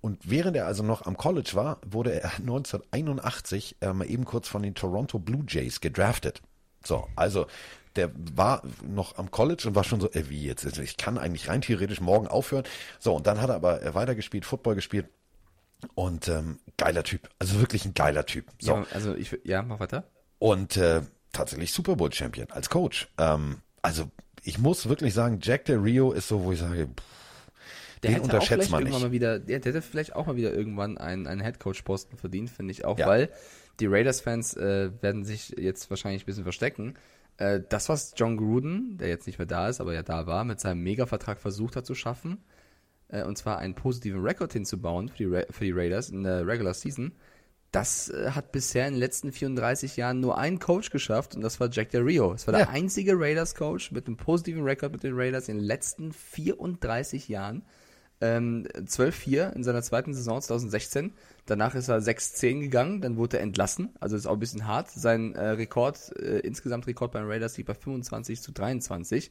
Und 0.00 0.18
während 0.30 0.56
er 0.56 0.66
also 0.66 0.82
noch 0.82 1.06
am 1.06 1.16
College 1.16 1.50
war, 1.54 1.78
wurde 1.84 2.20
er 2.20 2.34
1981 2.38 3.76
äh, 3.80 3.92
mal 3.92 4.08
eben 4.08 4.24
kurz 4.24 4.48
von 4.48 4.62
den 4.62 4.74
Toronto 4.74 5.18
Blue 5.18 5.44
Jays 5.46 5.80
gedraftet. 5.80 6.40
So, 6.84 7.08
also 7.16 7.46
der 7.96 8.10
war 8.14 8.62
noch 8.86 9.18
am 9.18 9.30
College 9.30 9.64
und 9.66 9.74
war 9.74 9.84
schon 9.84 10.00
so, 10.00 10.10
äh, 10.12 10.28
wie 10.28 10.44
jetzt, 10.46 10.64
Also 10.64 10.82
ich 10.82 10.96
kann 10.96 11.18
eigentlich 11.18 11.48
rein 11.48 11.60
theoretisch 11.60 12.00
morgen 12.00 12.28
aufhören. 12.28 12.64
So, 12.98 13.14
und 13.14 13.26
dann 13.26 13.40
hat 13.40 13.48
er 13.50 13.56
aber 13.56 13.82
äh, 13.82 13.94
weitergespielt, 13.94 14.44
Football 14.44 14.74
gespielt. 14.76 15.06
Und 15.94 16.28
ähm, 16.28 16.58
geiler 16.76 17.02
Typ, 17.04 17.28
also 17.38 17.58
wirklich 17.58 17.84
ein 17.86 17.94
geiler 17.94 18.26
Typ. 18.26 18.44
So. 18.60 18.72
Ja, 18.72 18.86
also 18.92 19.14
ich, 19.14 19.38
ja, 19.44 19.62
mach 19.62 19.80
weiter. 19.80 20.04
Und 20.38 20.76
äh, 20.76 21.00
tatsächlich 21.32 21.72
Super 21.72 21.96
Bowl 21.96 22.12
Champion 22.12 22.50
als 22.50 22.68
Coach. 22.68 23.08
Ähm, 23.18 23.62
also 23.82 24.10
ich 24.44 24.58
muss 24.58 24.88
wirklich 24.88 25.14
sagen, 25.14 25.38
Jack 25.42 25.64
Del 25.64 25.78
Rio 25.78 26.12
ist 26.12 26.28
so, 26.28 26.44
wo 26.44 26.52
ich 26.52 26.58
sage, 26.58 26.86
pff, 26.86 27.02
Der 28.02 28.10
den 28.12 28.20
unterschätzt 28.20 28.70
man 28.70 28.84
nicht. 28.84 28.98
mal 29.00 29.10
wieder, 29.10 29.38
der, 29.38 29.58
der 29.60 29.72
hätte 29.72 29.82
vielleicht 29.82 30.14
auch 30.14 30.26
mal 30.26 30.36
wieder 30.36 30.52
irgendwann 30.52 30.98
einen, 30.98 31.26
einen 31.26 31.40
Headcoach-Posten 31.40 32.16
verdient, 32.18 32.50
finde 32.50 32.72
ich 32.72 32.84
auch, 32.84 32.98
Ja. 32.98 33.06
weil 33.06 33.30
die 33.80 33.86
Raiders-Fans 33.86 34.56
äh, 34.58 34.90
werden 35.02 35.24
sich 35.24 35.54
jetzt 35.58 35.88
wahrscheinlich 35.88 36.24
ein 36.24 36.26
bisschen 36.26 36.44
verstecken. 36.44 36.94
Äh, 37.40 37.62
das, 37.68 37.88
was 37.88 38.12
John 38.16 38.36
Gruden, 38.36 38.98
der 38.98 39.08
jetzt 39.08 39.26
nicht 39.26 39.38
mehr 39.38 39.46
da 39.46 39.68
ist, 39.68 39.80
aber 39.80 39.94
ja 39.94 40.02
da 40.02 40.26
war, 40.26 40.44
mit 40.44 40.60
seinem 40.60 40.82
Mega-Vertrag 40.82 41.40
versucht 41.40 41.74
hat 41.74 41.86
zu 41.86 41.94
schaffen, 41.94 42.38
äh, 43.08 43.24
und 43.24 43.38
zwar 43.38 43.58
einen 43.58 43.74
positiven 43.74 44.20
Rekord 44.22 44.52
hinzubauen 44.52 45.08
für 45.08 45.16
die, 45.16 45.24
Ra 45.24 45.42
für 45.50 45.64
die 45.64 45.72
Raiders 45.72 46.10
in 46.10 46.22
der 46.22 46.46
Regular 46.46 46.74
Season, 46.74 47.12
das 47.72 48.10
äh, 48.10 48.32
hat 48.32 48.52
bisher 48.52 48.86
in 48.86 48.94
den 48.94 49.00
letzten 49.00 49.32
34 49.32 49.96
Jahren 49.96 50.20
nur 50.20 50.36
ein 50.36 50.58
Coach 50.58 50.90
geschafft 50.90 51.34
und 51.34 51.40
das 51.40 51.60
war 51.60 51.70
Jack 51.70 51.90
Del 51.90 52.02
Rio. 52.02 52.32
Es 52.34 52.46
war 52.46 52.52
Ja. 52.52 52.66
der 52.66 52.70
einzige 52.70 53.18
Raiders-Coach 53.18 53.92
mit 53.92 54.06
einem 54.06 54.18
positiven 54.18 54.62
Rekord 54.64 54.92
mit 54.92 55.02
den 55.02 55.14
Raiders 55.14 55.48
in 55.48 55.56
den 55.56 55.64
letzten 55.64 56.12
34 56.12 57.28
Jahren. 57.28 57.62
Ähm, 58.22 58.66
12-4 58.74 59.54
in 59.54 59.64
seiner 59.64 59.82
zweiten 59.82 60.12
Saison 60.12 60.40
2016. 60.40 61.12
Danach 61.46 61.74
ist 61.74 61.88
er 61.88 62.00
6-10 62.00 62.60
gegangen, 62.60 63.00
dann 63.00 63.16
wurde 63.16 63.38
er 63.38 63.42
entlassen. 63.42 63.90
Also 63.98 64.16
ist 64.16 64.26
auch 64.26 64.34
ein 64.34 64.40
bisschen 64.40 64.66
hart. 64.66 64.90
Sein 64.90 65.34
äh, 65.34 65.50
Rekord, 65.50 66.14
äh, 66.18 66.40
insgesamt 66.40 66.86
Rekord 66.86 67.12
beim 67.12 67.26
Raiders 67.26 67.56
liegt 67.56 67.68
bei 67.68 67.74
25 67.74 68.42
zu 68.42 68.52
23. 68.52 69.30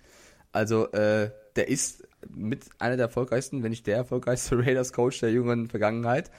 Also 0.52 0.92
äh, 0.92 1.32
der 1.56 1.68
ist 1.68 2.08
mit 2.28 2.66
einer 2.80 2.98
der 2.98 3.06
erfolgreichsten, 3.06 3.64
wenn 3.64 3.70
nicht 3.70 3.88
der 3.88 3.98
erfolgreichste 3.98 4.58
Raiders-Coach 4.66 5.20
der 5.20 5.32
jüngeren 5.32 5.68
Vergangenheit. 5.68 6.32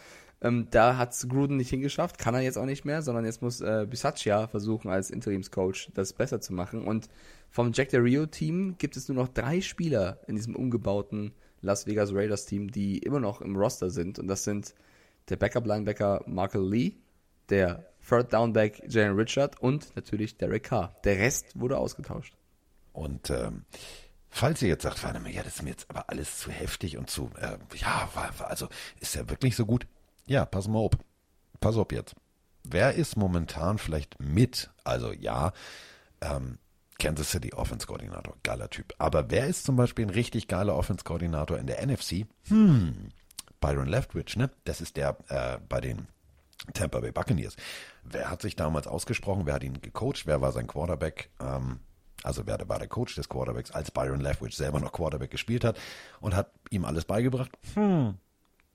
Ähm, 0.43 0.68
da 0.70 0.97
hat's 0.97 1.28
Gruden 1.28 1.59
nicht 1.59 1.68
hingeschafft, 1.68 2.18
kann 2.18 2.35
er 2.35 2.40
jetzt 2.40 2.56
auch 2.56 2.64
nicht 2.64 2.85
mehr, 2.85 3.02
sondern 3.02 3.27
jetzt 3.27 3.43
muss 3.43 3.60
äh, 3.60 3.86
Bisaccia 3.89 4.48
versuchen, 4.48 4.90
als 4.90 5.10
Interimscoach 5.10 5.90
das 5.94 6.14
besser 6.14 6.40
zu 6.40 6.55
machen. 6.55 6.85
Und 6.85 7.09
vom 7.51 7.72
Jack 7.72 7.90
Del 7.90 8.01
Rio-Team 8.01 8.77
gibt 8.78 8.97
es 8.97 9.09
nur 9.09 9.16
noch 9.16 9.28
drei 9.28 9.60
Spieler 9.60 10.18
in 10.27 10.36
diesem 10.36 10.56
umgebauten 10.56 11.32
Las 11.62 11.87
Vegas 11.87 12.12
Raiders-Team, 12.12 12.70
die 12.70 12.99
immer 12.99 13.20
noch 13.20 13.41
im 13.41 13.57
Roster 13.57 13.91
sind. 13.91 14.19
Und 14.19 14.28
das 14.28 14.45
sind 14.45 14.74
der 15.28 15.37
Backup-Linebacker 15.37 16.24
Markel 16.27 16.69
Lee, 16.69 16.93
der 17.49 17.87
Third 18.09 18.32
Downback 18.32 18.82
Jalen 18.89 19.16
Richard 19.16 19.61
und 19.61 19.95
natürlich 19.97 20.37
Derek 20.37 20.65
Carr. 20.65 20.95
Der 21.05 21.19
Rest 21.19 21.59
wurde 21.59 21.78
ausgetauscht. 21.78 22.35
Und 22.93 23.31
ähm, 23.31 23.65
falls 24.28 24.62
ihr 24.62 24.69
jetzt 24.69 24.82
sagt, 24.82 25.03
warte 25.05 25.20
ja, 25.31 25.43
das 25.43 25.57
ist 25.57 25.62
mir 25.62 25.70
jetzt 25.70 25.89
aber 25.91 26.09
alles 26.09 26.39
zu 26.39 26.51
heftig 26.51 26.97
und 26.97 27.11
zu, 27.11 27.31
äh, 27.39 27.59
ja, 27.77 28.09
also 28.41 28.69
ist 29.01 29.16
er 29.16 29.28
wirklich 29.28 29.57
so 29.57 29.66
gut? 29.66 29.87
Ja, 30.27 30.45
pass 30.45 30.69
mal 30.69 30.78
auf. 30.78 30.93
Pass 31.61 31.77
auf 31.77 31.93
jetzt. 31.93 32.15
Wer 32.65 32.95
ist 32.95 33.16
momentan 33.16 33.78
vielleicht 33.78 34.20
mit, 34.20 34.70
also 34.85 35.12
ja, 35.12 35.53
ähm, 36.20 36.59
Kansas 37.01 37.31
City 37.31 37.52
Offense 37.52 37.86
Koordinator, 37.86 38.36
geiler 38.43 38.70
Typ. 38.70 38.94
Aber 38.98 39.31
wer 39.31 39.47
ist 39.47 39.64
zum 39.64 39.77
Beispiel 39.77 40.06
ein 40.06 40.10
richtig 40.10 40.47
geiler 40.47 40.77
Offense 40.77 41.02
Koordinator 41.05 41.59
in 41.59 41.66
der 41.66 41.85
NFC? 41.85 42.27
Hm, 42.48 43.09
Byron 43.60 43.89
Leftwich, 43.89 44.36
ne? 44.36 44.51
Das 44.64 44.81
ist 44.81 44.97
der 44.97 45.16
äh, 45.28 45.59
bei 45.68 45.81
den 45.81 46.06
Tampa 46.74 47.01
Bay 47.01 47.10
Buccaneers. 47.10 47.56
Wer 48.05 48.31
hat 48.31 48.43
sich 48.43 48.56
damals 48.56 48.86
ausgesprochen? 48.86 49.43
Wer 49.47 49.55
hat 49.55 49.64
ihn 49.64 49.81
gecoacht? 49.81 50.27
Wer 50.27 50.40
war 50.40 50.52
sein 50.52 50.66
Quarterback? 50.66 51.31
Ähm, 51.40 51.81
also 52.22 52.47
wer 52.47 52.59
war 52.68 52.78
der 52.78 52.89
Coach 52.89 53.14
des 53.14 53.28
Quarterbacks, 53.28 53.70
als 53.70 53.90
Byron 53.90 54.20
Leftwich 54.20 54.55
selber 54.55 54.78
noch 54.78 54.93
Quarterback 54.93 55.31
gespielt 55.31 55.64
hat 55.64 55.78
und 56.20 56.36
hat 56.36 56.52
ihm 56.70 56.85
alles 56.85 57.05
beigebracht? 57.05 57.51
Hm. 57.74 58.14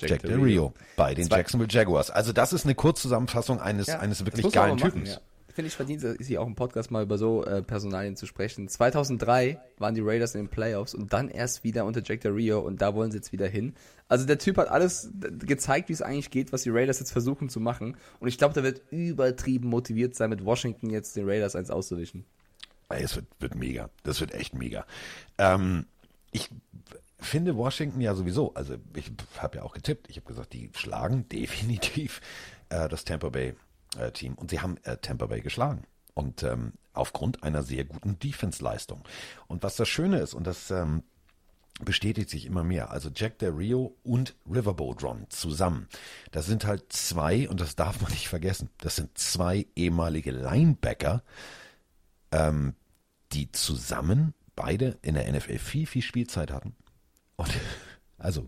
Jack 0.02 0.10
Jack, 0.10 0.22
Del 0.24 0.42
Rio. 0.42 0.74
Bei 0.98 1.14
den 1.14 1.28
Jacksonville 1.28 1.72
Jaguars. 1.72 2.10
Also 2.10 2.34
das 2.34 2.54
ist 2.54 2.66
eine 2.66 2.76
Kurzzusammenfassung 2.76 3.62
eines, 3.62 3.88
eines 3.90 4.18
das 4.18 4.26
wirklich 4.26 4.52
geilen 4.52 4.76
machen, 4.76 4.92
Typens. 4.92 5.10
ja. 5.14 5.20
Finde 5.56 5.70
ich 5.70 5.76
verdient, 5.78 6.04
ist 6.04 6.28
hier 6.28 6.42
auch 6.42 6.48
im 6.48 6.56
Podcast 6.56 6.92
mal 6.92 7.04
über 7.04 7.18
so 7.18 7.46
äh, 7.46 7.62
Personalien 7.62 8.18
zu 8.18 8.26
sprechen. 8.26 8.68
2003 8.68 9.58
waren 9.78 9.96
die 9.96 10.02
Raiders 10.02 10.36
in 10.36 10.42
den 10.42 10.50
Playoffs 10.50 10.94
und 10.94 11.14
dann 11.14 11.30
erst 11.30 11.64
wieder 11.64 11.86
unter 11.86 12.02
Jack 12.04 12.20
Del 12.20 12.34
Rio 12.34 12.60
und 12.60 12.82
da 12.82 12.94
wollen 12.94 13.10
sie 13.10 13.20
jetzt 13.20 13.32
wieder 13.32 13.48
hin. 13.48 13.74
Also 14.10 14.26
der 14.26 14.38
Typ 14.38 14.58
hat 14.58 14.68
alles 14.68 15.12
gezeigt, 15.40 15.88
wie 15.88 15.94
es 15.94 16.02
eigentlich 16.02 16.30
geht, 16.30 16.52
was 16.52 16.64
die 16.64 16.72
Raiders 16.72 17.00
jetzt 17.00 17.14
versuchen 17.14 17.48
zu 17.48 17.62
machen. 17.62 17.96
Und 18.20 18.28
ich 18.28 18.38
glaube, 18.38 18.54
der 18.54 18.64
wird 18.64 18.82
übertrieben 18.92 19.70
motiviert 19.70 20.14
sein, 20.14 20.30
mit 20.30 20.44
Washington 20.44 20.90
jetzt 20.90 21.16
den 21.16 21.26
Raiders 21.26 21.56
eins 21.56 21.70
auszuwischen. 21.70 22.26
Es 22.90 23.16
wird, 23.16 23.28
wird 23.40 23.56
mega. 23.56 23.90
Das 24.04 24.20
wird 24.20 24.34
echt 24.34 24.56
mega. 24.56 24.86
Ähm, 25.38 25.86
ich 26.34 26.50
finde 27.18 27.56
Washington 27.56 28.02
ja 28.02 28.14
sowieso, 28.14 28.54
also 28.56 28.76
ich 28.94 29.10
habe 29.38 29.60
ja 29.60 29.64
auch 29.64 29.74
getippt, 29.74 30.10
ich 30.10 30.18
habe 30.18 30.28
gesagt, 30.28 30.52
die 30.52 30.70
schlagen 30.76 31.30
definitiv 31.30 32.20
äh, 32.68 32.90
das 32.90 33.06
Tampa 33.06 33.30
Bay 33.30 33.56
äh, 33.98 34.12
Team 34.12 34.36
und 34.36 34.50
sie 34.50 34.60
haben 34.60 34.78
äh, 34.84 34.98
Tampa 34.98 35.28
Bay 35.28 35.42
geschlagen. 35.42 35.84
Und 36.14 36.44
ähm, 36.44 36.74
aufgrund 36.94 37.44
einer 37.44 37.62
sehr 37.64 37.84
guten 37.84 38.18
Defense-Leistung. 38.20 39.04
Und 39.48 39.64
was 39.64 39.76
das 39.76 39.90
Schöne 39.90 40.20
ist, 40.20 40.34
und 40.34 40.48
das 40.48 40.72
ähm, 40.72 41.04
bestätigt 41.82 42.30
sich 42.30 42.46
immer 42.46 42.64
mehr. 42.64 42.92
Also 42.92 43.10
Jack 43.14 43.40
Del 43.40 43.52
Rio 43.52 43.98
und 44.04 44.36
Riverboat 44.50 45.04
Ron 45.04 45.26
zusammen. 45.30 45.88
Das 46.32 46.46
sind 46.46 46.66
halt 46.66 46.94
zwei, 46.94 47.50
und 47.50 47.60
das 47.60 47.76
darf 47.76 48.02
man 48.02 48.12
nicht 48.12 48.30
vergessen, 48.30 48.70
das 48.78 48.96
sind 48.96 49.18
zwei 49.18 49.68
ehemalige 49.76 50.32
Linebacker, 50.32 51.22
ähm, 52.32 52.76
die 53.34 53.52
zusammen 53.52 54.34
beide 54.56 54.98
in 55.02 55.16
der 55.16 55.30
NFL 55.32 55.58
viel, 55.58 55.86
viel 55.86 56.02
Spielzeit 56.02 56.52
hatten. 56.52 56.76
Und 57.36 57.50
also 58.18 58.48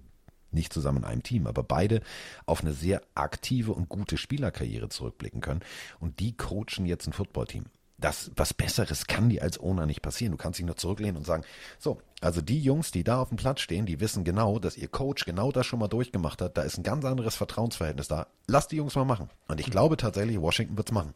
nicht 0.52 0.74
zusammen 0.74 1.00
in 1.00 1.04
einem 1.06 1.24
Team, 1.24 1.48
aber 1.48 1.64
beide 1.64 2.02
auf 2.46 2.62
eine 2.62 2.74
sehr 2.74 3.02
aktive 3.16 3.74
und 3.74 3.90
gute 3.90 4.18
Spielerkarriere 4.18 4.90
zurückblicken 4.90 5.42
können. 5.42 5.62
Und 6.00 6.20
die 6.20 6.36
coachen 6.36 6.86
jetzt 6.86 7.08
ein 7.08 7.14
Footballteam. 7.14 7.66
Das, 8.00 8.30
was 8.36 8.54
Besseres 8.54 9.08
kann 9.08 9.30
dir 9.30 9.42
als 9.42 9.60
Owner 9.60 9.88
nicht 9.88 10.04
passieren. 10.04 10.32
Du 10.32 10.38
kannst 10.38 10.60
dich 10.60 10.66
nur 10.68 10.78
zurücklehnen 10.78 11.18
und 11.18 11.26
sagen, 11.26 11.44
so, 11.80 12.00
also 12.22 12.42
die 12.42 12.60
Jungs, 12.60 12.92
die 12.92 13.04
da 13.04 13.20
auf 13.20 13.30
dem 13.30 13.38
Platz 13.38 13.62
stehen, 13.62 13.88
die 13.88 14.00
wissen 14.00 14.24
genau, 14.24 14.60
dass 14.60 14.78
ihr 14.78 14.88
Coach 14.88 15.26
genau 15.26 15.52
das 15.52 15.66
schon 15.66 15.80
mal 15.80 15.88
durchgemacht 15.88 16.40
hat. 16.42 16.58
Da 16.58 16.62
ist 16.62 16.78
ein 16.78 16.84
ganz 16.84 17.06
anderes 17.06 17.36
Vertrauensverhältnis 17.36 18.08
da. 18.08 18.28
Lass 18.46 18.68
die 18.68 18.76
Jungs 18.76 18.94
mal 18.94 19.06
machen. 19.06 19.32
Und 19.48 19.60
ich 19.60 19.72
glaube 19.72 19.98
tatsächlich, 19.98 20.40
Washington 20.40 20.78
wird's 20.78 20.92
machen. 20.92 21.16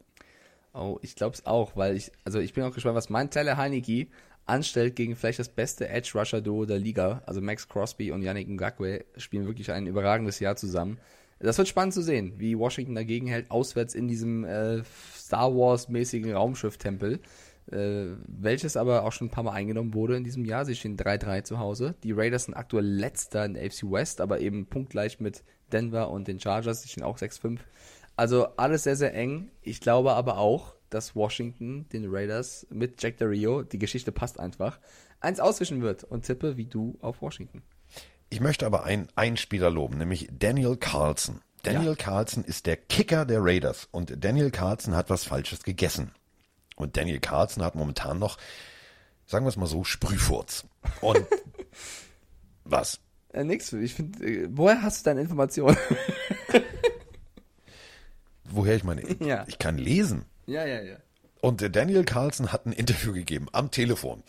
Oh, 0.74 1.00
ich 1.02 1.16
glaube 1.16 1.36
es 1.36 1.46
auch, 1.46 1.76
weil 1.76 1.98
ich, 1.98 2.12
also 2.24 2.40
ich 2.40 2.54
bin 2.54 2.64
auch 2.64 2.74
gespannt, 2.74 2.96
was 2.96 3.10
mein 3.10 3.30
Teller 3.30 3.58
Heineke 3.58 4.08
anstellt 4.52 4.96
gegen 4.96 5.16
vielleicht 5.16 5.40
das 5.40 5.50
beste 5.50 5.88
Edge 5.88 6.12
Rusher 6.14 6.42
Duo 6.42 6.66
der 6.66 6.78
Liga. 6.78 7.24
Also 7.26 7.42
Max 7.42 7.68
Crosby 7.68 8.12
und 8.12 8.22
Yannick 8.22 8.50
Ngakwe 8.50 9.06
spielen 9.18 9.48
wirklich 9.48 9.72
ein 9.72 9.88
überragendes 9.88 10.40
Jahr 10.40 10.56
zusammen. 10.56 11.00
Das 11.40 11.58
wird 11.58 11.68
spannend 11.68 11.94
zu 11.94 12.04
sehen, 12.04 12.34
wie 12.38 12.58
Washington 12.58 12.94
dagegen 12.94 13.26
hält, 13.26 13.50
auswärts 13.50 13.96
in 13.96 14.08
diesem 14.08 14.44
äh, 14.44 14.84
Star 15.16 15.56
Wars-mäßigen 15.56 16.34
Raumschiff-Tempel. 16.34 17.20
äh, 17.72 18.06
welches 18.28 18.76
aber 18.78 19.04
auch 19.04 19.12
schon 19.12 19.28
ein 19.28 19.32
paar 19.32 19.44
Mal 19.44 19.54
eingenommen 19.54 19.94
wurde 19.94 20.18
in 20.18 20.24
diesem 20.24 20.46
Jahr. 20.46 20.66
Sie 20.66 20.76
stehen 20.76 20.98
3-3 20.98 21.44
zu 21.44 21.58
Hause. 21.58 21.96
Die 22.04 22.12
Raiders 22.12 22.46
sind 22.46 22.54
aktuell 22.54 22.86
letzter 22.86 23.46
in 23.46 23.54
der 23.54 23.64
AFC 23.66 23.84
West, 23.90 24.22
aber 24.22 24.40
eben 24.40 24.66
punktgleich 24.66 25.20
mit 25.20 25.44
Denver 25.72 26.12
und 26.12 26.28
den 26.28 26.40
Chargers. 26.40 26.82
Die 26.82 26.90
stehen 26.90 27.04
auch 27.04 27.18
6-5. 27.18 27.60
Also 28.16 28.48
alles 28.58 28.84
sehr, 28.84 28.96
sehr 28.96 29.14
eng. 29.16 29.50
Ich 29.62 29.80
glaube 29.80 30.14
aber 30.14 30.38
auch, 30.38 30.76
dass 30.92 31.16
Washington 31.16 31.88
den 31.90 32.06
Raiders 32.08 32.68
mit 32.70 33.02
Jack 33.02 33.18
Del 33.18 33.30
Rio, 33.30 33.64
die 33.64 33.80
Geschichte 33.80 34.12
passt 34.12 34.40
einfach, 34.40 34.80
eins 35.20 35.40
auswischen 35.40 35.82
wird 35.82 36.04
und 36.04 36.26
tippe 36.26 36.58
wie 36.58 36.66
du 36.66 36.98
auf 37.02 37.22
Washington. 37.22 37.64
Ich 38.30 38.40
möchte 38.40 38.66
aber 38.66 38.84
einen, 38.84 39.08
einen 39.16 39.38
Spieler 39.38 39.70
loben, 39.70 39.98
nämlich 39.98 40.30
Daniel 40.32 40.78
Carlson. 40.78 41.42
Daniel 41.64 41.96
Carlson 41.96 42.44
ist 42.44 42.66
der 42.66 42.78
Kicker 42.78 43.26
der 43.26 43.40
Raiders 43.44 43.88
und 43.92 44.24
Daniel 44.24 44.52
Carlson 44.52 44.96
hat 44.96 45.10
was 45.10 45.26
Falsches 45.26 45.64
gegessen. 45.64 46.12
Und 46.76 46.98
Daniel 46.98 47.20
Carlson 47.20 47.64
hat 47.64 47.76
momentan 47.76 48.18
noch, 48.20 48.38
sagen 49.28 49.46
wir 49.46 49.50
es 49.50 49.58
mal 49.58 49.68
so, 49.68 49.84
Sprühfurz. 49.84 50.66
Und 51.02 51.26
was? 52.64 53.00
Äh, 53.34 53.44
nix. 53.44 53.72
Ich 53.74 53.94
finde, 53.94 54.26
äh, 54.26 54.48
woher 54.52 54.82
hast 54.82 55.02
du 55.06 55.10
deine 55.10 55.22
Informationen? 55.22 55.78
Woher 58.54 58.76
ich 58.76 58.84
meine, 58.84 59.02
Ja. 59.20 59.46
ich 59.48 59.60
kann 59.60 59.78
lesen. 59.78 60.26
Ja, 60.52 60.66
ja, 60.66 60.82
ja. 60.82 60.98
Und 61.42 61.76
Daniel 61.76 62.04
Carlson 62.04 62.54
hat 62.54 62.66
ein 62.66 62.72
Interview 62.72 63.14
gegeben 63.14 63.48
am 63.52 63.72
Telefon. 63.72 64.22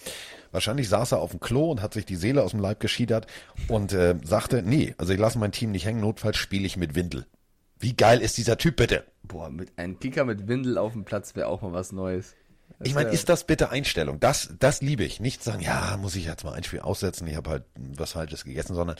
Wahrscheinlich 0.50 0.88
saß 0.88 1.12
er 1.12 1.20
auf 1.20 1.30
dem 1.30 1.40
Klo 1.40 1.70
und 1.70 1.82
hat 1.82 1.94
sich 1.94 2.06
die 2.06 2.16
Seele 2.16 2.42
aus 2.42 2.52
dem 2.52 2.60
Leib 2.60 2.80
geschiedert 2.80 3.26
und 3.68 3.92
äh, 3.92 4.16
sagte, 4.24 4.62
nee, 4.62 4.94
also 4.98 5.12
ich 5.12 5.18
lasse 5.18 5.38
mein 5.38 5.52
Team 5.52 5.72
nicht 5.72 5.84
hängen, 5.84 6.00
notfalls 6.00 6.36
spiele 6.36 6.66
ich 6.66 6.76
mit 6.76 6.94
Windel. 6.94 7.26
Wie 7.78 7.94
geil 7.94 8.20
ist 8.20 8.38
dieser 8.38 8.58
Typ 8.58 8.76
bitte? 8.76 9.04
Boah, 9.22 9.50
mit 9.50 9.76
einem 9.76 9.98
Kicker 9.98 10.24
mit 10.24 10.48
Windel 10.48 10.78
auf 10.78 10.92
dem 10.92 11.04
Platz 11.04 11.34
wäre 11.34 11.48
auch 11.48 11.62
mal 11.62 11.72
was 11.72 11.92
Neues. 11.92 12.34
Das 12.78 12.88
Ich 12.88 12.94
meine, 12.94 13.10
ist 13.10 13.28
das 13.28 13.44
bitte 13.44 13.70
Einstellung? 13.70 14.20
Das, 14.20 14.54
das 14.58 14.82
liebe 14.82 15.04
ich. 15.04 15.20
Nicht 15.20 15.42
sagen, 15.42 15.62
ja, 15.62 15.96
muss 16.00 16.16
ich 16.16 16.26
jetzt 16.26 16.44
mal 16.44 16.52
ein 16.52 16.64
Spiel 16.64 16.80
aussetzen, 16.80 17.26
ich 17.26 17.36
habe 17.36 17.50
halt 17.50 17.64
was 17.76 18.12
Falsches 18.12 18.44
gegessen, 18.44 18.74
sondern 18.74 18.96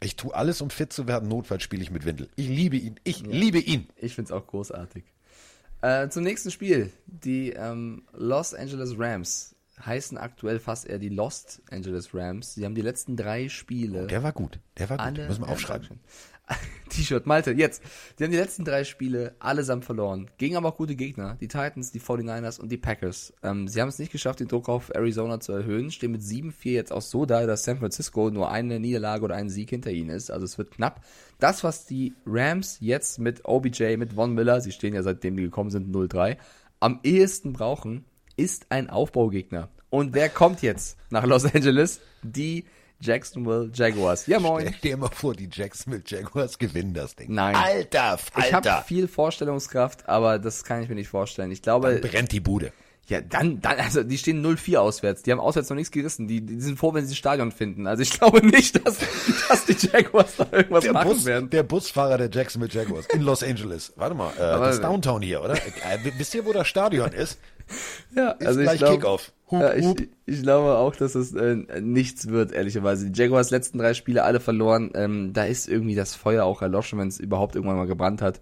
ich 0.00 0.16
tue 0.16 0.34
alles, 0.34 0.60
um 0.60 0.70
fit 0.70 0.92
zu 0.92 1.06
werden, 1.06 1.28
notfalls 1.28 1.62
spiele 1.62 1.82
ich 1.82 1.90
mit 1.90 2.04
Windel. 2.04 2.28
Ich 2.36 2.48
liebe 2.48 2.76
ihn, 2.76 3.00
ich 3.04 3.20
liebe 3.20 3.58
ihn. 3.58 3.88
Ich 3.96 4.14
finde 4.14 4.28
es 4.28 4.32
auch 4.32 4.46
großartig. 4.46 5.04
Äh, 5.84 6.08
zum 6.08 6.22
nächsten 6.22 6.50
Spiel. 6.50 6.90
Die 7.04 7.50
ähm, 7.50 8.04
Los 8.14 8.54
Angeles 8.54 8.94
Rams 8.98 9.54
heißen 9.84 10.16
aktuell 10.16 10.58
fast 10.58 10.86
eher 10.86 10.98
die 10.98 11.10
Lost 11.10 11.60
Angeles 11.70 12.14
Rams. 12.14 12.54
Sie 12.54 12.64
haben 12.64 12.74
die 12.74 12.80
letzten 12.80 13.16
drei 13.16 13.50
Spiele. 13.50 14.06
Der 14.06 14.22
war 14.22 14.32
gut, 14.32 14.60
der 14.78 14.88
war 14.88 14.96
gut. 14.96 15.06
Alle, 15.06 15.28
Müssen 15.28 15.42
wir 15.42 15.48
aufschreiben. 15.50 16.00
T-Shirt, 16.90 17.26
Malte, 17.26 17.52
jetzt. 17.52 17.82
Sie 18.16 18.24
haben 18.24 18.30
die 18.30 18.36
letzten 18.36 18.64
drei 18.64 18.84
Spiele 18.84 19.34
allesamt 19.38 19.84
verloren. 19.84 20.30
Gegen 20.38 20.56
aber 20.56 20.68
auch 20.68 20.76
gute 20.76 20.96
Gegner. 20.96 21.36
Die 21.40 21.48
Titans, 21.48 21.92
die 21.92 22.00
49ers 22.00 22.60
und 22.60 22.70
die 22.70 22.76
Packers. 22.76 23.32
Ähm, 23.42 23.68
sie 23.68 23.80
haben 23.80 23.88
es 23.88 23.98
nicht 23.98 24.12
geschafft, 24.12 24.40
den 24.40 24.48
Druck 24.48 24.68
auf 24.68 24.90
Arizona 24.94 25.40
zu 25.40 25.52
erhöhen. 25.52 25.90
Stehen 25.90 26.12
mit 26.12 26.22
7-4 26.22 26.70
jetzt 26.70 26.92
auch 26.92 27.02
so 27.02 27.26
da, 27.26 27.46
dass 27.46 27.64
San 27.64 27.78
Francisco 27.78 28.30
nur 28.30 28.50
eine 28.50 28.78
Niederlage 28.78 29.24
oder 29.24 29.34
ein 29.34 29.48
Sieg 29.48 29.70
hinter 29.70 29.90
ihnen 29.90 30.10
ist. 30.10 30.30
Also 30.30 30.44
es 30.44 30.58
wird 30.58 30.70
knapp. 30.70 31.04
Das, 31.40 31.64
was 31.64 31.86
die 31.86 32.14
Rams 32.26 32.78
jetzt 32.80 33.18
mit 33.18 33.44
OBJ, 33.44 33.96
mit 33.96 34.14
Von 34.14 34.34
Miller, 34.34 34.60
sie 34.60 34.72
stehen 34.72 34.94
ja 34.94 35.02
seitdem 35.02 35.36
die 35.36 35.44
gekommen 35.44 35.70
sind 35.70 35.94
0-3, 35.94 36.36
am 36.80 37.00
ehesten 37.02 37.52
brauchen, 37.52 38.04
ist 38.36 38.66
ein 38.70 38.90
Aufbaugegner. 38.90 39.70
Und 39.90 40.12
wer 40.12 40.28
kommt 40.28 40.62
jetzt 40.62 40.98
nach 41.10 41.24
Los 41.24 41.44
Angeles? 41.44 42.00
Die 42.22 42.64
Jacksonville 43.04 43.70
Jaguars. 43.72 44.26
Ja, 44.26 44.40
moin. 44.40 44.66
Stell 44.78 44.90
dir 44.92 44.96
mal 44.96 45.08
vor, 45.10 45.34
die 45.34 45.48
Jacksonville 45.52 46.02
Jaguars 46.06 46.58
gewinnen 46.58 46.94
das 46.94 47.14
Ding. 47.14 47.32
Nein. 47.34 47.54
Alter, 47.54 48.18
Ich 48.38 48.52
habe 48.52 48.70
Alter. 48.70 48.82
viel 48.86 49.08
Vorstellungskraft, 49.08 50.08
aber 50.08 50.38
das 50.38 50.64
kann 50.64 50.82
ich 50.82 50.88
mir 50.88 50.94
nicht 50.94 51.08
vorstellen. 51.08 51.50
Ich 51.50 51.62
glaube, 51.62 51.98
Dann 52.00 52.10
brennt 52.10 52.32
die 52.32 52.40
Bude. 52.40 52.72
Ja, 53.06 53.20
dann, 53.20 53.60
dann, 53.60 53.78
also 53.78 54.02
die 54.02 54.16
stehen 54.16 54.44
0-4 54.44 54.78
auswärts. 54.78 55.22
Die 55.22 55.30
haben 55.32 55.38
auswärts 55.40 55.68
noch 55.68 55.76
nichts 55.76 55.90
gerissen. 55.90 56.26
Die, 56.26 56.40
die 56.40 56.58
sind 56.60 56.78
froh, 56.78 56.94
wenn 56.94 57.04
sie 57.04 57.10
das 57.10 57.18
Stadion 57.18 57.52
finden. 57.52 57.86
Also 57.86 58.02
ich 58.02 58.18
glaube 58.18 58.44
nicht, 58.46 58.84
dass, 58.86 58.98
dass 59.48 59.66
die 59.66 59.76
Jaguars 59.86 60.36
da 60.38 60.46
irgendwas 60.50 60.84
Der, 60.84 60.92
machen 60.94 61.08
Bus, 61.10 61.24
werden. 61.26 61.50
der 61.50 61.62
Busfahrer 61.64 62.16
der 62.16 62.30
Jacksonville 62.32 62.72
Jaguars 62.72 63.06
in 63.12 63.20
Los 63.22 63.42
Angeles. 63.42 63.92
Warte 63.96 64.14
mal, 64.14 64.32
äh, 64.38 64.42
Aber- 64.42 64.66
das 64.66 64.76
ist 64.76 64.82
Downtown 64.84 65.20
hier, 65.22 65.42
oder? 65.42 65.54
Äh, 65.54 65.98
wisst 66.16 66.34
ihr, 66.34 66.46
wo 66.46 66.52
das 66.54 66.66
Stadion 66.66 67.12
ist? 67.12 67.38
Ja, 68.14 68.30
Ist 68.32 68.46
also 68.46 68.60
ich 68.60 68.66
gleich 68.66 68.78
glaub- 68.78 68.92
Kickoff. 68.94 69.32
Hup, 69.50 69.60
Ja, 69.60 69.74
ich, 69.74 69.84
hup. 69.84 70.00
ich 70.26 70.42
glaube 70.42 70.76
auch, 70.78 70.96
dass 70.96 71.14
es 71.14 71.34
äh, 71.34 71.56
nichts 71.82 72.28
wird, 72.28 72.52
ehrlicherweise. 72.52 73.10
Die 73.10 73.18
Jaguars 73.20 73.50
letzten 73.50 73.76
drei 73.78 73.92
Spiele 73.92 74.22
alle 74.24 74.40
verloren. 74.40 74.90
Ähm, 74.94 75.32
da 75.34 75.44
ist 75.44 75.68
irgendwie 75.68 75.94
das 75.94 76.14
Feuer 76.14 76.44
auch 76.44 76.62
erloschen, 76.62 76.98
wenn 76.98 77.08
es 77.08 77.20
überhaupt 77.20 77.54
irgendwann 77.54 77.76
mal 77.76 77.86
gebrannt 77.86 78.22
hat. 78.22 78.40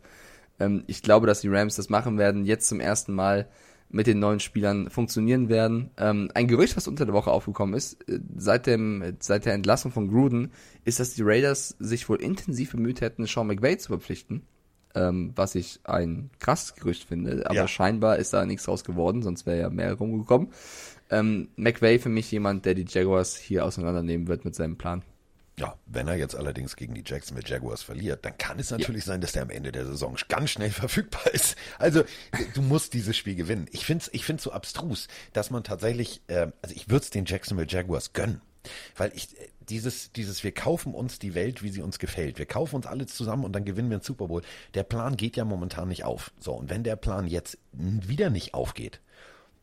Ähm, 0.61 0.85
ich 0.87 1.03
glaube, 1.03 1.27
dass 1.27 1.41
die 1.41 1.49
Rams 1.49 1.75
das 1.77 1.89
machen 1.89 2.19
werden, 2.19 2.45
jetzt 2.45 2.69
zum 2.69 2.79
ersten 2.79 3.13
Mal 3.13 3.49
mit 3.93 4.07
den 4.07 4.19
neuen 4.19 4.41
Spielern 4.41 4.91
funktionieren 4.91 5.49
werden. 5.49 5.91
Ähm, 5.99 6.31
ein 6.35 6.49
Gerücht, 6.49 6.77
was 6.77 6.89
unter 6.89 7.05
der 7.05 7.15
Woche 7.15 7.31
aufgekommen 7.31 7.75
ist, 7.75 8.09
äh, 8.09 8.19
seit, 8.37 8.67
dem, 8.67 9.17
seit 9.21 9.45
der 9.45 9.55
Entlassung 9.55 9.93
von 9.93 10.09
Gruden, 10.09 10.51
ist, 10.85 10.99
dass 10.99 11.15
die 11.15 11.23
Raiders 11.23 11.77
sich 11.79 12.09
wohl 12.09 12.21
intensiv 12.21 12.73
bemüht 12.73 13.01
hätten, 13.01 13.27
Sean 13.27 13.47
McVay 13.47 13.77
zu 13.79 13.89
verpflichten. 13.89 14.43
Ähm, 14.95 15.33
was 15.37 15.55
ich 15.55 15.81
ein 15.85 16.29
krasses 16.39 16.75
Gerücht 16.75 17.05
finde, 17.05 17.47
aber 17.47 17.55
Ja. 17.55 17.69
scheinbar 17.69 18.19
ist 18.19 18.35
da 18.35 18.45
nichts 18.45 18.65
draus 18.65 18.85
geworden, 18.85 19.23
sonst 19.23 19.47
wäre 19.47 19.59
ja 19.59 19.71
mehr 19.71 19.95
rumgekommen. 19.95 20.49
Ähm, 21.09 21.49
McVay 21.57 21.99
für 21.99 22.11
mich 22.11 22.31
jemand, 22.31 22.67
der 22.67 22.75
die 22.75 22.85
Jaguars 22.87 23.37
hier 23.37 23.65
auseinandernehmen 23.65 24.29
wird 24.29 24.45
mit 24.45 24.55
seinem 24.55 24.77
Plan. 24.77 25.03
Ja, 25.59 25.77
wenn 25.87 26.09
er 26.09 26.17
jetzt 26.17 26.35
allerdings 26.35 26.77
gegen 26.77 26.95
die 26.95 27.05
Jacksonville 27.05 27.47
Jaguars 27.47 27.83
verliert, 27.83 28.25
dann 28.25 28.39
kann 28.39 28.59
es 28.59 28.71
natürlich 28.71 29.05
sein, 29.05 29.21
dass 29.21 29.33
der 29.33 29.43
am 29.43 29.51
Ende 29.51 29.71
der 29.71 29.85
Saison 29.85 30.17
ganz 30.29 30.51
schnell 30.51 30.71
verfügbar 30.71 31.27
ist. 31.33 31.57
Also 31.79 32.05
du 32.55 32.63
musst 32.63 32.95
dieses 32.95 33.17
Spiel 33.17 33.35
gewinnen. 33.35 33.67
Ich 33.71 33.85
finde 33.85 34.03
es 34.03 34.15
ich 34.15 34.25
find's 34.25 34.45
so 34.45 34.53
abstrus, 34.53 35.09
dass 35.35 35.51
man 35.51 35.63
tatsächlich, 35.63 36.23
äh, 36.29 36.49
also 36.63 36.75
ich 36.75 36.89
würde 36.89 37.05
es 37.05 37.11
den 37.11 37.27
Jacksonville 37.27 37.69
Jaguars 37.69 38.15
gönnen. 38.15 38.41
Weil 38.97 39.13
ich, 39.15 39.39
äh, 39.39 39.49
dieses, 39.69 40.13
dieses, 40.13 40.43
wir 40.43 40.53
kaufen 40.53 40.95
uns 40.95 41.19
die 41.19 41.35
Welt, 41.35 41.63
wie 41.63 41.71
sie 41.71 41.83
uns 41.83 41.99
gefällt. 41.99 42.39
Wir 42.39 42.47
kaufen 42.47 42.77
uns 42.77 42.87
alle 42.87 43.07
zusammen 43.07 43.45
und 43.45 43.53
dann 43.53 43.65
gewinnen 43.65 43.91
wir 43.91 43.97
einen 43.97 44.05
Super 44.05 44.29
Bowl. 44.29 44.43
Der 44.75 44.85
Plan 44.85 45.17
geht 45.17 45.37
ja 45.37 45.45
momentan 45.45 45.89
nicht 45.89 46.05
auf. 46.05 46.33
So, 46.39 46.55
und 46.55 46.71
wenn 46.71 46.85
der 46.85 46.97
Plan 46.97 47.27
jetzt 47.27 47.59
wieder 47.73 48.31
nicht 48.31 48.55
aufgeht, 48.55 49.01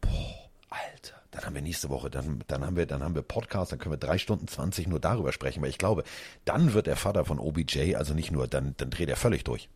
boah, 0.01 0.49
Alter, 0.69 1.18
dann 1.31 1.45
haben 1.45 1.55
wir 1.55 1.61
nächste 1.61 1.89
Woche, 1.89 2.09
dann, 2.09 2.43
dann 2.47 2.65
haben 2.65 2.75
wir, 2.75 2.85
dann 2.85 3.03
haben 3.03 3.15
wir 3.15 3.21
Podcast, 3.21 3.71
dann 3.71 3.79
können 3.79 3.93
wir 3.93 3.97
drei 3.99 4.17
Stunden 4.17 4.47
20 4.47 4.87
nur 4.87 4.99
darüber 4.99 5.31
sprechen, 5.31 5.61
weil 5.61 5.69
ich 5.69 5.77
glaube, 5.77 6.03
dann 6.45 6.73
wird 6.73 6.87
der 6.87 6.95
Vater 6.95 7.25
von 7.25 7.39
OBJ, 7.39 7.95
also 7.95 8.13
nicht 8.13 8.31
nur, 8.31 8.47
dann, 8.47 8.73
dann 8.77 8.89
dreht 8.89 9.09
er 9.09 9.15
völlig 9.15 9.43
durch. 9.43 9.69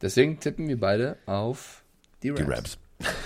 Deswegen 0.00 0.38
tippen 0.40 0.68
wir 0.68 0.78
beide 0.78 1.16
auf 1.26 1.82
die 2.22 2.30
Rams. 2.30 2.40
Die 2.40 2.52
Rams. 2.52 2.78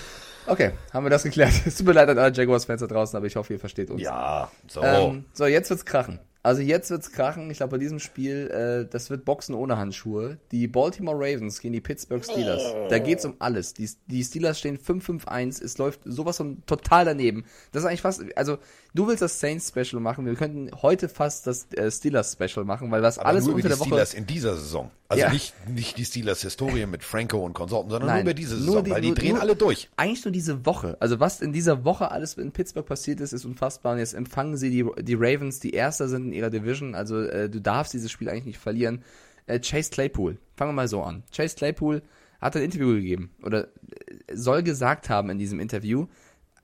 Okay, 0.46 0.72
haben 0.92 1.04
wir 1.04 1.10
das 1.10 1.22
geklärt. 1.22 1.52
Es 1.64 1.76
tut 1.78 1.86
mir 1.86 1.92
leid 1.92 2.08
an 2.08 2.18
alle 2.18 2.34
Jaguars-Fans 2.34 2.80
da 2.80 2.86
draußen, 2.88 3.16
aber 3.16 3.26
ich 3.26 3.36
hoffe, 3.36 3.52
ihr 3.52 3.60
versteht 3.60 3.88
uns. 3.90 4.02
Ja, 4.02 4.50
so. 4.66 4.82
Ähm, 4.82 5.26
so, 5.32 5.46
jetzt 5.46 5.70
wird's 5.70 5.84
krachen. 5.84 6.18
Also 6.42 6.62
jetzt 6.62 6.90
wird's 6.90 7.12
krachen. 7.12 7.50
Ich 7.50 7.58
glaube, 7.58 7.72
bei 7.72 7.78
diesem 7.78 7.98
Spiel, 7.98 8.48
äh, 8.50 8.90
das 8.90 9.10
wird 9.10 9.26
Boxen 9.26 9.54
ohne 9.54 9.76
Handschuhe. 9.76 10.38
Die 10.52 10.68
Baltimore 10.68 11.16
Ravens 11.16 11.60
gegen 11.60 11.74
die 11.74 11.82
Pittsburgh 11.82 12.24
Steelers. 12.24 12.62
Da 12.88 12.98
geht's 12.98 13.26
um 13.26 13.34
alles. 13.40 13.74
Die, 13.74 13.88
die 14.06 14.24
Steelers 14.24 14.58
stehen 14.58 14.78
5-5-1. 14.78 15.62
Es 15.62 15.76
läuft 15.76 16.00
sowas 16.04 16.38
von 16.38 16.64
total 16.64 17.04
daneben. 17.04 17.44
Das 17.72 17.82
ist 17.82 17.88
eigentlich 17.88 18.00
fast, 18.00 18.24
also 18.36 18.58
du 18.94 19.06
willst 19.06 19.22
das 19.22 19.38
Saints 19.40 19.68
Special 19.68 20.00
machen. 20.00 20.26
Wir 20.26 20.34
könnten 20.34 20.70
heute 20.82 21.08
fast 21.08 21.46
das 21.46 21.72
äh, 21.74 21.90
Steelers 21.90 22.32
Special 22.32 22.64
machen, 22.64 22.90
weil 22.90 23.02
was 23.02 23.18
Aber 23.18 23.28
alles 23.28 23.44
nur 23.44 23.52
über 23.54 23.56
unter 23.56 23.68
die 23.68 23.72
der 23.74 23.78
Woche 23.80 23.88
Steelers 23.88 24.14
in 24.14 24.26
dieser 24.26 24.56
Saison. 24.56 24.90
Also 25.08 25.22
Ja. 25.24 25.32
nicht, 25.32 25.54
nicht 25.68 25.98
die 25.98 26.04
Steelers 26.04 26.42
Historie 26.42 26.86
mit 26.86 27.02
Franco 27.02 27.38
und 27.44 27.52
Konsorten, 27.54 27.90
sondern 27.90 28.08
Nein, 28.08 28.16
nur 28.18 28.30
über 28.30 28.34
diese 28.34 28.54
nur 28.56 28.64
Saison, 28.66 28.84
die- 28.84 28.90
weil 28.90 29.00
die 29.00 29.08
nur- 29.08 29.16
drehen 29.16 29.32
nur- 29.32 29.40
alle 29.40 29.56
durch. 29.56 29.88
Eigentlich 29.96 30.24
nur 30.24 30.32
diese 30.32 30.64
Woche. 30.66 30.96
Also 31.00 31.20
was 31.20 31.40
in 31.40 31.52
dieser 31.52 31.84
Woche 31.84 32.10
alles 32.10 32.34
in 32.34 32.52
Pittsburgh 32.52 32.86
passiert 32.86 33.20
ist, 33.20 33.32
ist 33.32 33.44
unfassbar. 33.44 33.92
Und 33.94 33.98
jetzt 33.98 34.14
empfangen 34.14 34.56
sie 34.56 34.70
die, 34.70 34.84
die 35.02 35.14
Ravens, 35.14 35.60
die 35.60 35.70
Erster 35.70 36.08
sind 36.08 36.26
in 36.26 36.32
ihrer 36.32 36.50
Division. 36.50 36.94
Also 36.94 37.20
äh, 37.20 37.48
du 37.48 37.60
darfst 37.60 37.92
dieses 37.94 38.10
Spiel 38.10 38.28
eigentlich 38.28 38.44
nicht 38.46 38.58
verlieren. 38.58 39.02
Äh, 39.46 39.60
Chase 39.60 39.90
Claypool, 39.90 40.38
fangen 40.56 40.70
wir 40.70 40.74
mal 40.74 40.88
so 40.88 41.02
an. 41.02 41.22
Chase 41.34 41.56
Claypool 41.56 42.02
hat 42.40 42.56
ein 42.56 42.62
Interview 42.62 42.94
gegeben 42.94 43.30
oder 43.42 43.64
äh, 43.64 44.34
soll 44.34 44.62
gesagt 44.62 45.08
haben 45.10 45.28
in 45.30 45.38
diesem 45.38 45.60
Interview, 45.60 46.06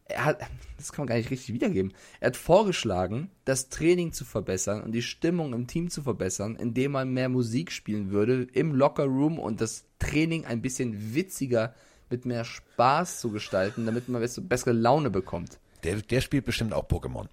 er 0.09 0.25
hat, 0.25 0.41
das 0.77 0.93
kann 0.93 1.03
man 1.05 1.09
gar 1.09 1.17
nicht 1.17 1.31
richtig 1.31 1.55
wiedergeben. 1.55 1.93
Er 2.21 2.29
hat 2.29 2.37
vorgeschlagen, 2.37 3.31
das 3.45 3.69
Training 3.69 4.13
zu 4.13 4.25
verbessern 4.25 4.83
und 4.83 4.93
die 4.93 5.03
Stimmung 5.03 5.53
im 5.53 5.67
Team 5.67 5.91
zu 5.91 6.03
verbessern, 6.03 6.57
indem 6.57 6.93
man 6.93 7.11
mehr 7.13 7.29
Musik 7.29 7.73
spielen 7.73 8.11
würde 8.11 8.47
im 8.53 8.75
Lockerroom 8.75 9.39
und 9.39 9.61
das 9.61 9.85
Training 9.99 10.45
ein 10.45 10.63
bisschen 10.63 11.15
witziger 11.15 11.75
mit 12.11 12.25
mehr 12.25 12.45
Spaß 12.45 13.21
zu 13.21 13.31
gestalten, 13.31 13.87
damit 13.87 14.09
man 14.09 14.23
bess- 14.23 14.41
bessere 14.41 14.73
Laune 14.73 15.11
bekommt. 15.11 15.59
Der, 15.83 15.97
der 15.97 16.21
spielt 16.21 16.45
bestimmt 16.45 16.73
auch 16.73 16.87
Pokémon. 16.89 17.27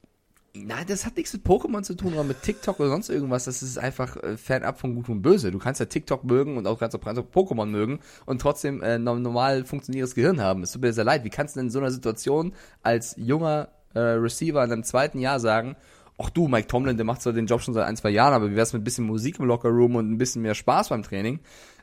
Nein, 0.56 0.86
das 0.88 1.04
hat 1.04 1.18
nichts 1.18 1.34
mit 1.34 1.44
Pokémon 1.44 1.82
zu 1.82 1.96
tun 1.96 2.14
oder 2.14 2.24
mit 2.24 2.44
TikTok 2.44 2.80
oder 2.80 2.90
sonst 2.90 3.10
irgendwas. 3.10 3.46
Das 3.46 3.64
ist 3.64 3.80
einfach 3.80 4.18
äh, 4.18 4.38
fernab 4.38 4.80
von 4.80 4.94
Gut 4.94 5.10
und 5.10 5.24
Böse. 5.24 5.50
Du 5.50 5.58
kannst 5.58 5.80
ja 5.80 5.88
TikTok 5.88 6.24
mögen 6.26 6.58
und 6.58 6.68
auch 6.68 6.78
kannst 6.78 6.96
auch, 6.96 7.00
Pokémon 7.02 7.66
mögen 7.66 8.00
und 8.28 8.40
trotzdem 8.40 8.84
äh, 8.84 9.00
no- 9.00 9.18
normal 9.18 9.66
funktionierendes 9.66 10.14
Gehirn 10.14 10.40
haben. 10.42 10.62
Es 10.62 10.72
tut 10.74 10.84
mir 10.84 10.94
sehr 10.94 11.06
leid. 11.06 11.24
Wie 11.24 11.32
kannst 11.32 11.56
du 11.56 11.60
denn 11.60 11.68
in 11.68 11.72
so 11.72 11.80
einer 11.80 11.90
Situation 11.90 12.54
als 12.84 13.16
junger 13.18 13.70
äh, 13.96 14.00
Receiver 14.00 14.64
in 14.64 14.72
einem 14.72 14.84
zweiten 14.84 15.18
Jahr 15.18 15.40
sagen, 15.40 15.76
ach 16.20 16.30
du, 16.30 16.48
Mike 16.48 16.68
Tomlin, 16.68 16.98
der 16.98 17.06
macht 17.06 17.24
zwar 17.24 17.34
den 17.34 17.48
Job 17.48 17.62
schon 17.62 17.74
seit 17.74 17.88
ein, 17.88 17.98
zwei 17.98 18.12
Jahren, 18.12 18.36
aber 18.36 18.52
wie 18.52 18.56
wär's 18.56 18.74
mit 18.74 18.82
ein 18.82 18.86
bisschen 18.86 19.06
Musik 19.08 19.40
im 19.40 19.46
Lockerroom 19.46 19.96
und 19.96 20.12
ein 20.12 20.20
bisschen 20.20 20.44
mehr 20.44 20.54
Spaß 20.54 20.90
beim 20.90 21.02
Training? 21.02 21.40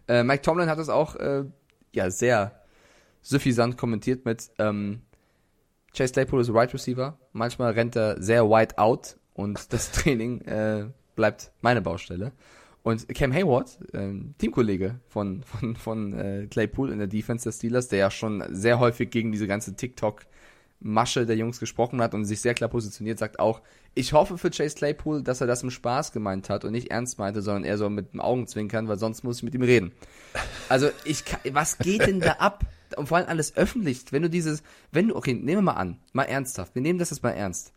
Äh, 0.06 0.22
Mike 0.22 0.42
Tomlin 0.42 0.68
hat 0.68 0.78
das 0.78 0.90
auch 0.90 1.16
äh, 1.16 1.42
ja 1.92 2.08
sehr 2.08 2.52
suffisant 3.20 3.76
kommentiert 3.76 4.24
mit, 4.24 4.48
ähm, 4.60 5.02
Chase 5.94 6.12
Claypool 6.12 6.40
ist 6.40 6.52
Wide 6.52 6.72
Receiver. 6.72 7.18
Manchmal 7.32 7.72
rennt 7.72 7.96
er 7.96 8.20
sehr 8.22 8.48
wide 8.48 8.78
out 8.78 9.16
und 9.34 9.72
das 9.72 9.92
Training 9.92 10.40
äh, 10.42 10.86
bleibt 11.16 11.52
meine 11.60 11.82
Baustelle. 11.82 12.32
Und 12.82 13.08
Cam 13.14 13.32
Hayward, 13.32 13.78
ähm, 13.92 14.34
Teamkollege 14.38 15.00
von, 15.06 15.42
von, 15.42 15.76
von 15.76 16.12
äh, 16.14 16.46
Claypool 16.50 16.90
in 16.90 16.98
der 16.98 17.08
Defense 17.08 17.44
der 17.44 17.52
Steelers, 17.52 17.88
der 17.88 17.98
ja 17.98 18.10
schon 18.10 18.42
sehr 18.50 18.78
häufig 18.78 19.10
gegen 19.10 19.32
diese 19.32 19.46
ganze 19.46 19.76
TikTok-Masche 19.76 21.26
der 21.26 21.36
Jungs 21.36 21.60
gesprochen 21.60 22.00
hat 22.00 22.14
und 22.14 22.24
sich 22.24 22.40
sehr 22.40 22.54
klar 22.54 22.70
positioniert, 22.70 23.18
sagt 23.18 23.38
auch, 23.38 23.60
ich 23.94 24.14
hoffe 24.14 24.38
für 24.38 24.50
Chase 24.50 24.76
Claypool, 24.76 25.22
dass 25.22 25.42
er 25.42 25.46
das 25.46 25.62
im 25.62 25.70
Spaß 25.70 26.12
gemeint 26.12 26.48
hat 26.48 26.64
und 26.64 26.72
nicht 26.72 26.90
ernst 26.90 27.18
meinte, 27.18 27.42
sondern 27.42 27.64
eher 27.64 27.76
so 27.76 27.90
mit 27.90 28.14
dem 28.14 28.20
Augenzwinkern, 28.20 28.88
weil 28.88 28.98
sonst 28.98 29.24
muss 29.24 29.38
ich 29.38 29.42
mit 29.42 29.54
ihm 29.54 29.62
reden. 29.62 29.92
Also 30.70 30.88
ich 31.04 31.24
was 31.52 31.76
geht 31.76 32.06
denn 32.06 32.20
da 32.20 32.32
ab? 32.38 32.64
Und 32.96 33.08
vor 33.08 33.18
allem 33.18 33.28
alles 33.28 33.56
öffentlich. 33.56 34.04
Wenn 34.10 34.22
du 34.22 34.30
dieses, 34.30 34.62
wenn 34.92 35.08
du, 35.08 35.16
okay, 35.16 35.34
nehmen 35.34 35.58
wir 35.58 35.62
mal 35.62 35.72
an, 35.72 35.98
mal 36.12 36.24
ernsthaft, 36.24 36.74
wir 36.74 36.82
nehmen 36.82 36.98
das 36.98 37.10
jetzt 37.10 37.22
mal 37.22 37.30
ernst. 37.30 37.72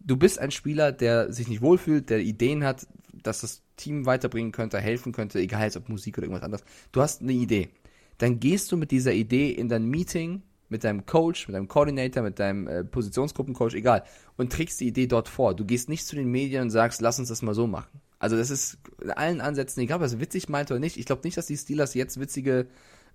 Du 0.00 0.16
bist 0.16 0.38
ein 0.38 0.50
Spieler, 0.50 0.92
der 0.92 1.32
sich 1.32 1.48
nicht 1.48 1.62
wohlfühlt, 1.62 2.10
der 2.10 2.20
Ideen 2.20 2.64
hat, 2.64 2.86
dass 3.12 3.40
das 3.40 3.62
Team 3.76 4.06
weiterbringen 4.06 4.52
könnte, 4.52 4.78
helfen 4.78 5.12
könnte, 5.12 5.40
egal 5.40 5.64
jetzt 5.64 5.76
ob 5.76 5.88
Musik 5.88 6.18
oder 6.18 6.26
irgendwas 6.26 6.44
anderes. 6.44 6.64
Du 6.92 7.00
hast 7.00 7.22
eine 7.22 7.32
Idee. 7.32 7.70
Dann 8.18 8.40
gehst 8.40 8.70
du 8.72 8.76
mit 8.76 8.90
dieser 8.90 9.12
Idee 9.12 9.50
in 9.50 9.68
dein 9.68 9.84
Meeting 9.84 10.42
mit 10.68 10.84
deinem 10.84 11.06
Coach, 11.06 11.48
mit 11.48 11.54
deinem 11.54 11.68
Coordinator, 11.68 12.22
mit 12.22 12.38
deinem 12.38 12.66
äh, 12.66 12.84
Positionsgruppencoach, 12.84 13.74
egal, 13.74 14.04
und 14.36 14.52
trägst 14.52 14.80
die 14.80 14.88
Idee 14.88 15.06
dort 15.06 15.28
vor. 15.28 15.54
Du 15.54 15.64
gehst 15.64 15.88
nicht 15.88 16.06
zu 16.06 16.16
den 16.16 16.30
Medien 16.30 16.62
und 16.62 16.70
sagst, 16.70 17.00
lass 17.00 17.18
uns 17.18 17.28
das 17.28 17.42
mal 17.42 17.54
so 17.54 17.66
machen. 17.66 18.00
Also 18.18 18.36
das 18.36 18.50
ist 18.50 18.78
in 19.02 19.10
allen 19.10 19.40
Ansätzen, 19.40 19.82
egal 19.82 19.96
ob 19.96 20.02
er 20.02 20.06
es 20.06 20.20
witzig 20.20 20.48
meint 20.48 20.70
oder 20.70 20.80
nicht. 20.80 20.96
Ich 20.96 21.06
glaube 21.06 21.22
nicht, 21.24 21.36
dass 21.36 21.46
die 21.46 21.56
Steelers 21.56 21.94
jetzt 21.94 22.18
witzige 22.18 22.66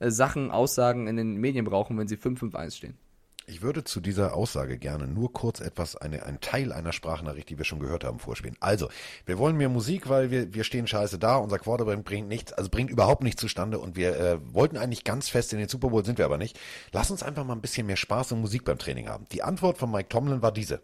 Sachen, 0.10 0.52
Aussagen 0.52 1.08
in 1.08 1.18
den 1.18 1.36
Medien 1.36 1.66
brauchen, 1.66 1.98
wenn 1.98 2.08
sie 2.08 2.18
5-5-1 2.18 2.72
stehen. 2.72 2.98
Ich 3.48 3.62
würde 3.62 3.84
zu 3.84 4.00
dieser 4.00 4.36
Aussage 4.36 4.78
gerne 4.78 5.08
nur 5.08 5.34
kurz 5.34 5.60
etwas, 5.60 5.96
eine, 5.96 6.24
einen 6.24 6.40
Teil 6.40 6.72
einer 6.72 6.94
Sprachnachricht, 6.94 7.50
die 7.50 7.58
wir 7.58 7.66
schon 7.66 7.80
gehört 7.80 8.04
haben, 8.04 8.20
vorspielen. 8.20 8.56
Also, 8.60 8.88
wir 9.26 9.40
wollen 9.40 9.58
mehr 9.58 9.68
Musik, 9.68 10.08
weil 10.08 10.32
wir, 10.32 10.54
wir 10.54 10.64
stehen 10.64 10.88
scheiße 10.88 11.20
da, 11.20 11.36
unser 11.38 11.60
Quarterback 11.60 12.04
bringt 12.06 12.30
nichts, 12.30 12.54
also 12.54 12.70
bringt 12.70 12.92
überhaupt 12.92 13.24
nichts 13.24 13.42
zustande 13.42 13.80
und 13.80 13.96
wir 13.96 14.18
äh, 14.18 14.54
wollten 14.54 14.78
eigentlich 14.78 15.04
ganz 15.04 15.28
fest 15.28 15.54
in 15.54 15.60
den 15.60 15.68
Super 15.68 15.90
Bowl, 15.90 16.06
sind 16.06 16.18
wir 16.18 16.26
aber 16.26 16.38
nicht. 16.38 16.58
Lass 16.92 17.12
uns 17.12 17.24
einfach 17.24 17.44
mal 17.44 17.54
ein 17.54 17.62
bisschen 17.62 17.88
mehr 17.88 17.98
Spaß 17.98 18.32
und 18.32 18.42
Musik 18.42 18.64
beim 18.64 18.78
Training 18.78 19.10
haben. 19.10 19.26
Die 19.32 19.44
Antwort 19.44 19.78
von 19.78 19.92
Mike 19.92 20.10
Tomlin 20.10 20.42
war 20.42 20.52
diese. 20.52 20.82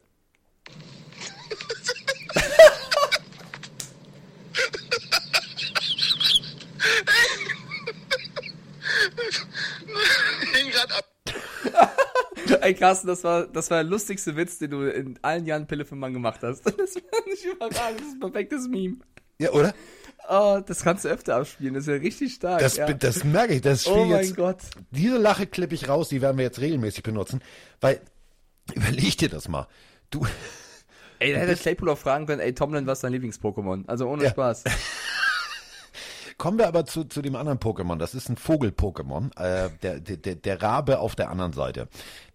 Ey, 12.62 12.74
Carsten, 12.74 13.08
das 13.08 13.24
war, 13.24 13.48
das 13.48 13.70
war 13.72 13.78
der 13.84 13.90
lustigste 13.90 14.36
Witz, 14.36 14.58
den 14.60 14.72
du 14.72 14.84
in 14.84 15.20
allen 15.22 15.46
Jahren 15.46 15.68
Pille 15.68 15.86
für 15.86 15.96
Mann 15.96 16.14
gemacht 16.14 16.42
hast. 16.44 16.66
Das 16.78 16.96
war 16.96 17.26
nicht 17.26 17.46
überragend, 17.46 18.00
das 18.00 18.08
ist 18.08 18.14
ein 18.14 18.20
perfektes 18.20 18.68
Meme. 18.68 18.98
Ja, 19.40 19.52
oder? 19.52 19.74
Oh, 20.30 20.60
das 20.66 20.84
kannst 20.84 21.06
du 21.06 21.10
öfter 21.10 21.36
abspielen, 21.38 21.74
das 21.74 21.84
ist 21.84 21.88
ja 21.90 21.96
richtig 21.96 22.34
stark. 22.34 22.60
Das, 22.60 22.78
ja. 22.78 22.92
das 22.92 23.24
merke 23.24 23.54
ich, 23.54 23.62
das 23.62 23.88
Oh 23.88 24.06
mein 24.06 24.24
jetzt. 24.24 24.36
Gott. 24.36 24.58
Diese 24.92 25.18
Lache 25.18 25.48
klippe 25.48 25.76
ich 25.76 25.88
raus, 25.88 26.10
die 26.10 26.22
werden 26.22 26.38
wir 26.38 26.44
jetzt 26.46 26.60
regelmäßig 26.60 27.04
benutzen, 27.04 27.42
weil, 27.82 28.02
überleg 28.74 29.18
dir 29.18 29.30
das 29.30 29.48
mal. 29.48 29.68
Du, 30.10 30.26
Ey, 31.20 31.34
da 31.34 31.40
hätte 31.40 31.56
Claypool 31.56 31.90
auch 31.90 31.98
fragen 31.98 32.26
können, 32.28 32.42
ey, 32.42 32.54
Tomlin, 32.54 32.86
was 32.86 33.00
ist 33.00 33.04
dein 33.04 33.14
Lieblings-Pokémon? 33.14 33.88
Also 33.88 34.08
ohne 34.08 34.24
Ja. 34.26 34.30
Spaß. 34.32 34.64
Kommen 36.38 36.60
wir 36.60 36.68
aber 36.68 36.86
zu, 36.86 37.04
zu 37.06 37.22
dem 37.24 37.36
anderen 37.36 37.58
Pokémon. 37.58 37.98
Das 37.98 38.14
ist 38.14 38.30
ein 38.30 38.38
Vogel-Pokémon. 38.38 39.36
Äh, 39.40 39.70
der, 39.82 40.00
der, 40.00 40.36
der 40.36 40.62
Rabe 40.62 41.00
auf 41.00 41.16
der 41.16 41.30
anderen 41.30 41.54
Seite. 41.54 41.88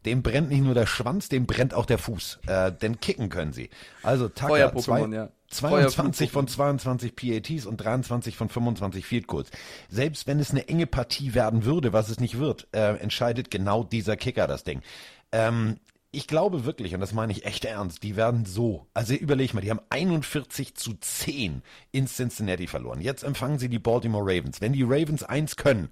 Dem 0.04 0.22
brennt 0.22 0.50
nicht 0.50 0.62
nur 0.64 0.74
der 0.74 0.86
Schwanz, 0.86 1.28
dem 1.28 1.46
brennt 1.46 1.72
auch 1.72 1.86
der 1.86 1.98
Fuß. 1.98 2.40
Äh, 2.46 2.72
denn 2.72 3.00
kicken 3.00 3.28
können 3.28 3.52
sie. 3.52 3.70
Also 4.02 4.28
Feuer-Pokémon, 4.28 4.80
zwei, 4.82 5.16
ja. 5.16 5.28
22 5.52 6.30
Feuer- 6.30 6.32
von 6.32 6.48
22 6.48 7.14
PATs 7.14 7.66
und 7.66 7.76
23 7.76 8.36
von 8.36 8.48
25 8.48 9.06
Field 9.06 9.26
Goals. 9.28 9.50
Selbst 9.88 10.26
wenn 10.26 10.40
es 10.40 10.50
eine 10.50 10.66
enge 10.66 10.86
Partie 10.86 11.34
werden 11.34 11.64
würde, 11.64 11.92
was 11.92 12.08
es 12.08 12.18
nicht 12.18 12.38
wird, 12.38 12.66
äh, 12.72 12.96
entscheidet 12.96 13.50
genau 13.50 13.84
dieser 13.84 14.16
Kicker 14.16 14.48
das 14.48 14.64
Ding. 14.64 14.82
Ähm, 15.30 15.78
ich 16.14 16.26
glaube 16.26 16.66
wirklich, 16.66 16.94
und 16.94 17.00
das 17.00 17.14
meine 17.14 17.32
ich 17.32 17.46
echt 17.46 17.64
ernst, 17.64 18.02
die 18.02 18.16
werden 18.16 18.44
so. 18.44 18.86
Also 18.92 19.14
überleg 19.14 19.54
mal, 19.54 19.62
die 19.62 19.70
haben 19.70 19.80
41 19.88 20.74
zu 20.74 20.92
10 20.94 21.62
in 21.90 22.06
Cincinnati 22.06 22.66
verloren. 22.66 23.00
Jetzt 23.00 23.24
empfangen 23.24 23.58
sie 23.58 23.70
die 23.70 23.78
Baltimore 23.78 24.22
Ravens. 24.22 24.60
Wenn 24.60 24.74
die 24.74 24.82
Ravens 24.82 25.22
eins 25.22 25.56
können, 25.56 25.88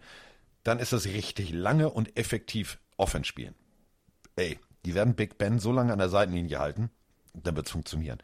dann 0.63 0.79
ist 0.79 0.93
das 0.93 1.07
richtig 1.07 1.53
lange 1.53 1.89
und 1.89 2.19
effektiv 2.19 2.79
Offense 2.99 3.27
spielen. 3.27 3.55
Ey, 4.37 4.59
die 4.85 4.95
werden 4.95 5.15
Big 5.15 5.39
Ben 5.39 5.59
so 5.59 5.73
lange 5.73 5.93
an 5.93 5.99
der 5.99 6.11
Seitenlinie 6.11 6.59
halten, 6.59 6.91
dann 7.33 7.57
wird's 7.57 7.71
funktionieren. 7.71 8.19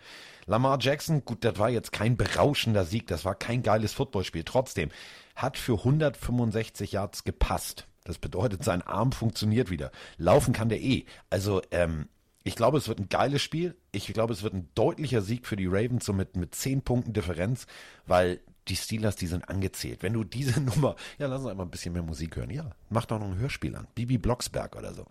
Lamar 0.45 0.79
Jackson, 0.81 1.25
gut, 1.25 1.45
das 1.45 1.59
war 1.59 1.71
jetzt 1.71 1.93
kein 1.93 2.19
berauschender 2.19 2.85
Sieg, 2.85 3.07
das 3.07 3.25
war 3.25 3.35
kein 3.35 3.63
geiles 3.63 3.95
Footballspiel. 3.95 4.45
Trotzdem 4.45 4.91
hat 5.35 5.57
für 5.57 5.79
165 5.79 6.93
Yards 6.93 7.25
gepasst. 7.25 7.87
Das 8.07 8.19
bedeutet, 8.19 8.63
sein 8.63 8.83
Arm 8.83 9.13
funktioniert 9.13 9.69
wieder. 9.69 9.91
Laufen 10.17 10.53
kann 10.53 10.69
der 10.69 10.81
eh. 10.81 11.05
Also, 11.29 11.61
ähm, 11.73 12.09
ich 12.45 12.55
glaube, 12.55 12.79
es 12.79 12.87
wird 12.87 13.01
ein 13.01 13.09
geiles 13.09 13.43
Spiel. 13.43 13.77
Ich 13.91 14.07
glaube, 14.13 14.33
es 14.33 14.45
wird 14.45 14.55
ein 14.55 14.69
deutlicher 14.77 15.21
Sieg 15.21 15.47
für 15.47 15.57
die 15.57 15.67
Ravens, 15.67 16.05
so 16.05 16.13
mit, 16.13 16.37
mit 16.37 16.55
10 16.55 16.83
Punkten 16.83 17.13
Differenz, 17.13 17.67
weil 18.07 18.41
die 18.69 18.77
Steelers, 18.77 19.17
die 19.17 19.27
sind 19.27 19.49
angezählt. 19.49 20.05
Wenn 20.05 20.13
du 20.13 20.23
diese 20.23 20.61
Nummer, 20.63 20.95
ja, 21.19 21.27
lass 21.27 21.41
uns 21.41 21.51
einfach 21.51 21.65
ein 21.65 21.71
bisschen 21.71 21.93
mehr 21.93 22.03
Musik 22.03 22.37
hören. 22.37 22.51
Ja, 22.51 22.71
mach 22.89 23.07
doch 23.07 23.19
noch 23.19 23.27
ein 23.27 23.39
Hörspiel 23.39 23.75
an. 23.75 23.89
Bibi 23.97 24.19
Blocksberg 24.19 24.77
oder 24.77 24.95
so. 24.95 25.07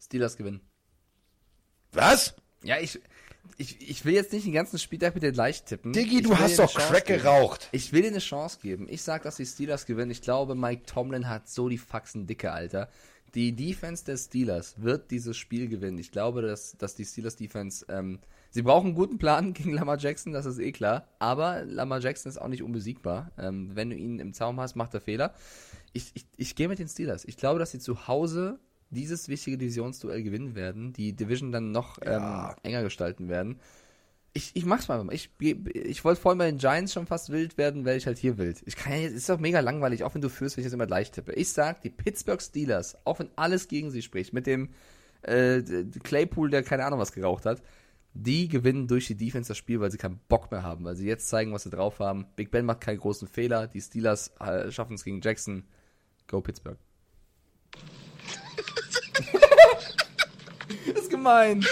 Steelers 0.00 0.36
gewinnen. 0.36 0.60
Was? 1.92 2.34
Ja, 2.64 2.78
ich, 2.78 3.00
ich, 3.56 3.88
ich 3.88 4.04
will 4.04 4.14
jetzt 4.14 4.32
nicht 4.32 4.46
den 4.46 4.52
ganzen 4.52 4.78
Spieltag 4.78 5.14
mit 5.14 5.22
dir 5.22 5.32
leicht 5.32 5.66
tippen. 5.66 5.92
Diggi, 5.92 6.22
du 6.22 6.36
hast 6.36 6.58
doch 6.58 6.74
Crack 6.74 7.06
geben. 7.06 7.22
geraucht. 7.22 7.68
Ich 7.72 7.92
will 7.92 8.02
dir 8.02 8.08
eine 8.08 8.18
Chance 8.18 8.58
geben. 8.60 8.86
Ich 8.88 9.02
sag, 9.02 9.22
dass 9.22 9.36
die 9.36 9.46
Steelers 9.46 9.86
gewinnen. 9.86 10.10
Ich 10.10 10.22
glaube, 10.22 10.54
Mike 10.54 10.84
Tomlin 10.86 11.28
hat 11.28 11.48
so 11.48 11.68
die 11.68 11.78
Faxen 11.78 12.26
dicke, 12.26 12.52
Alter. 12.52 12.88
Die 13.34 13.54
Defense 13.54 14.04
der 14.04 14.16
Steelers 14.16 14.80
wird 14.80 15.10
dieses 15.10 15.36
Spiel 15.36 15.68
gewinnen. 15.68 15.98
Ich 15.98 16.12
glaube, 16.12 16.42
dass, 16.42 16.76
dass 16.78 16.94
die 16.94 17.04
Steelers 17.04 17.36
Defense, 17.36 17.84
ähm, 17.88 18.20
sie 18.50 18.62
brauchen 18.62 18.88
einen 18.88 18.94
guten 18.94 19.18
Plan 19.18 19.52
gegen 19.54 19.72
Lamar 19.72 19.98
Jackson, 19.98 20.32
das 20.32 20.46
ist 20.46 20.58
eh 20.58 20.72
klar. 20.72 21.08
Aber 21.18 21.64
Lamar 21.64 22.00
Jackson 22.00 22.30
ist 22.30 22.38
auch 22.38 22.48
nicht 22.48 22.62
unbesiegbar. 22.62 23.32
Ähm, 23.38 23.70
wenn 23.74 23.90
du 23.90 23.96
ihn 23.96 24.20
im 24.20 24.32
Zaum 24.34 24.60
hast, 24.60 24.76
macht 24.76 24.94
er 24.94 25.00
Fehler. 25.00 25.34
Ich, 25.92 26.12
ich, 26.14 26.26
ich 26.36 26.54
gehe 26.54 26.68
mit 26.68 26.78
den 26.78 26.88
Steelers. 26.88 27.24
Ich 27.24 27.36
glaube, 27.36 27.58
dass 27.58 27.72
sie 27.72 27.78
zu 27.78 28.06
Hause 28.08 28.58
dieses 28.94 29.28
wichtige 29.28 29.58
Divisionsduell 29.58 30.22
gewinnen 30.22 30.54
werden, 30.54 30.92
die 30.92 31.12
Division 31.14 31.52
dann 31.52 31.72
noch 31.72 31.98
ähm, 32.02 32.54
enger 32.62 32.82
gestalten 32.82 33.28
werden. 33.28 33.60
Ich, 34.36 34.50
ich 34.54 34.64
mach's 34.64 34.88
mal. 34.88 35.06
Ich, 35.12 35.30
ich 35.38 36.04
wollte 36.04 36.20
vorhin 36.20 36.38
bei 36.38 36.50
den 36.50 36.58
Giants 36.58 36.92
schon 36.92 37.06
fast 37.06 37.30
wild 37.30 37.56
werden, 37.56 37.84
werde 37.84 37.98
ich 37.98 38.06
halt 38.06 38.18
hier 38.18 38.36
wild. 38.36 38.62
Ich 38.66 38.74
kann 38.74 38.92
ja, 38.92 38.98
jetzt- 39.00 39.14
ist 39.14 39.28
doch 39.28 39.38
mega 39.38 39.60
langweilig, 39.60 40.02
auch 40.02 40.14
wenn 40.14 40.22
du 40.22 40.28
führst, 40.28 40.56
wenn 40.56 40.62
ich 40.62 40.66
jetzt 40.66 40.72
immer 40.74 40.86
leicht 40.88 41.14
tippe. 41.14 41.32
Ich 41.34 41.52
sag, 41.52 41.82
die 41.82 41.90
Pittsburgh 41.90 42.42
Steelers, 42.42 42.96
auch 43.04 43.18
wenn 43.20 43.28
alles 43.36 43.68
gegen 43.68 43.90
sie 43.92 44.02
spricht, 44.02 44.32
mit 44.32 44.46
dem 44.48 44.70
äh, 45.22 45.62
Claypool, 46.02 46.50
der 46.50 46.62
keine 46.64 46.84
Ahnung 46.84 46.98
was 46.98 47.12
geraucht 47.12 47.46
hat, 47.46 47.62
die 48.12 48.48
gewinnen 48.48 48.86
durch 48.88 49.06
die 49.06 49.16
Defense 49.16 49.48
das 49.48 49.58
Spiel, 49.58 49.80
weil 49.80 49.90
sie 49.92 49.98
keinen 49.98 50.20
Bock 50.28 50.50
mehr 50.50 50.62
haben, 50.64 50.84
weil 50.84 50.96
sie 50.96 51.06
jetzt 51.06 51.28
zeigen, 51.28 51.52
was 51.52 51.62
sie 51.64 51.70
drauf 51.70 52.00
haben. 52.00 52.26
Big 52.36 52.50
Ben 52.50 52.64
macht 52.64 52.80
keinen 52.80 52.98
großen 52.98 53.28
Fehler, 53.28 53.66
die 53.68 53.80
Steelers 53.80 54.32
äh, 54.40 54.70
schaffen 54.72 54.94
es 54.94 55.04
gegen 55.04 55.20
Jackson. 55.20 55.64
Go 56.26 56.40
Pittsburgh. 56.40 56.78
das 61.24 61.44
gemein. 61.44 61.66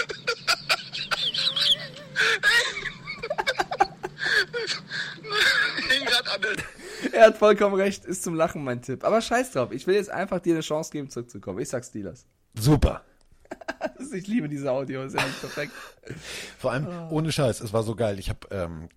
Er 7.11 7.27
hat 7.27 7.37
vollkommen 7.37 7.75
recht, 7.75 8.05
ist 8.05 8.23
zum 8.23 8.33
Lachen 8.35 8.63
mein 8.63 8.81
Tipp. 8.81 9.03
Aber 9.03 9.21
scheiß 9.21 9.51
drauf, 9.51 9.71
ich 9.71 9.85
will 9.85 9.95
jetzt 9.95 10.09
einfach 10.09 10.39
dir 10.39 10.53
eine 10.55 10.61
Chance 10.61 10.91
geben, 10.91 11.09
zurückzukommen. 11.09 11.59
Ich 11.59 11.69
sag 11.69 11.85
Steelers. 11.85 12.25
Super. 12.55 13.03
Ich 14.13 14.27
liebe 14.27 14.47
diese 14.49 14.69
Audio, 14.71 15.03
ist 15.03 15.15
ja 15.15 15.25
nicht 15.25 15.39
perfekt. 15.39 15.71
Vor 16.59 16.71
allem, 16.71 16.87
ohne 17.09 17.31
Scheiß, 17.31 17.61
es 17.61 17.73
war 17.73 17.81
so 17.83 17.95
geil. 17.95 18.19
Ich 18.19 18.29
habe 18.29 18.39
ähm, 18.51 18.89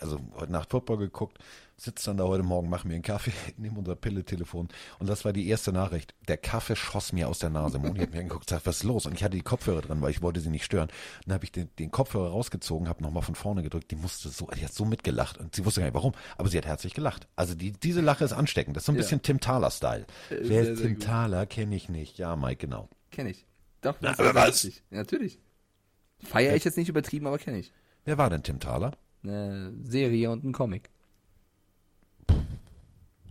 also 0.00 0.18
heute 0.36 0.52
Nacht 0.52 0.70
Football 0.70 0.96
geguckt, 0.98 1.38
sitze 1.76 2.06
dann 2.06 2.16
da 2.16 2.24
heute 2.24 2.42
Morgen, 2.42 2.70
mache 2.70 2.86
mir 2.88 2.94
einen 2.94 3.02
Kaffee, 3.02 3.32
nehme 3.58 3.78
unser 3.78 3.96
Pille-Telefon 3.96 4.68
und 4.98 5.06
das 5.08 5.24
war 5.26 5.32
die 5.34 5.46
erste 5.48 5.72
Nachricht. 5.72 6.14
Der 6.28 6.38
Kaffee 6.38 6.76
schoss 6.76 7.12
mir 7.12 7.28
aus 7.28 7.38
der 7.40 7.50
Nase. 7.50 7.78
Moni 7.78 7.98
hat 8.00 8.12
mir 8.12 8.20
angeguckt, 8.20 8.48
sagt, 8.48 8.64
was 8.66 8.76
ist 8.78 8.82
los? 8.84 9.04
Und 9.04 9.14
ich 9.14 9.24
hatte 9.24 9.36
die 9.36 9.42
Kopfhörer 9.42 9.82
dran, 9.82 10.00
weil 10.00 10.10
ich 10.10 10.22
wollte 10.22 10.40
sie 10.40 10.48
nicht 10.50 10.64
stören. 10.64 10.88
Dann 11.26 11.34
habe 11.34 11.44
ich 11.44 11.52
den, 11.52 11.68
den 11.78 11.90
Kopfhörer 11.90 12.30
rausgezogen, 12.30 12.88
habe 12.88 13.02
nochmal 13.02 13.22
von 13.22 13.34
vorne 13.34 13.62
gedrückt. 13.62 13.90
Die 13.90 13.96
musste 13.96 14.28
so, 14.30 14.46
die 14.56 14.64
hat 14.64 14.72
so 14.72 14.84
mitgelacht 14.86 15.36
und 15.38 15.54
sie 15.54 15.64
wusste 15.66 15.80
gar 15.80 15.86
nicht 15.88 15.94
warum, 15.96 16.12
aber 16.38 16.48
sie 16.48 16.56
hat 16.56 16.66
herzlich 16.66 16.94
gelacht. 16.94 17.26
Also 17.36 17.54
die, 17.54 17.72
diese 17.72 18.00
Lache 18.00 18.24
ist 18.24 18.32
ansteckend. 18.32 18.76
Das 18.76 18.82
ist 18.82 18.86
so 18.86 18.92
ein 18.92 18.96
Ja. 18.96 19.02
bisschen 19.02 19.22
Tim 19.22 19.40
Thaler-Style. 19.40 20.06
Äh, 20.30 20.36
Wer 20.42 20.62
ist 20.70 20.80
Tim 20.80 20.94
gut. 20.94 21.02
Thaler? 21.04 21.44
Kenne 21.46 21.74
ich 21.76 21.88
nicht. 21.90 22.16
Ja, 22.18 22.36
Mike, 22.36 22.56
genau. 22.66 22.88
Kenn 23.10 23.26
ich. 23.26 23.44
Doch, 23.82 23.96
Na, 24.00 24.12
ist 24.12 24.20
aber 24.20 24.32
sehr 24.32 24.48
was? 24.48 24.62
Ja, 24.64 24.70
natürlich. 24.90 25.38
Feier 26.24 26.54
ich 26.56 26.64
jetzt 26.64 26.76
nicht 26.78 26.88
übertrieben, 26.88 27.26
aber 27.26 27.38
kenne 27.38 27.58
ich. 27.58 27.72
Wer 28.04 28.16
war 28.18 28.30
denn 28.30 28.42
Tim 28.42 28.58
Thaler? 28.60 28.92
Eine 29.22 29.72
Serie 29.84 30.30
und 30.30 30.44
ein 30.44 30.52
Comic. 30.52 30.88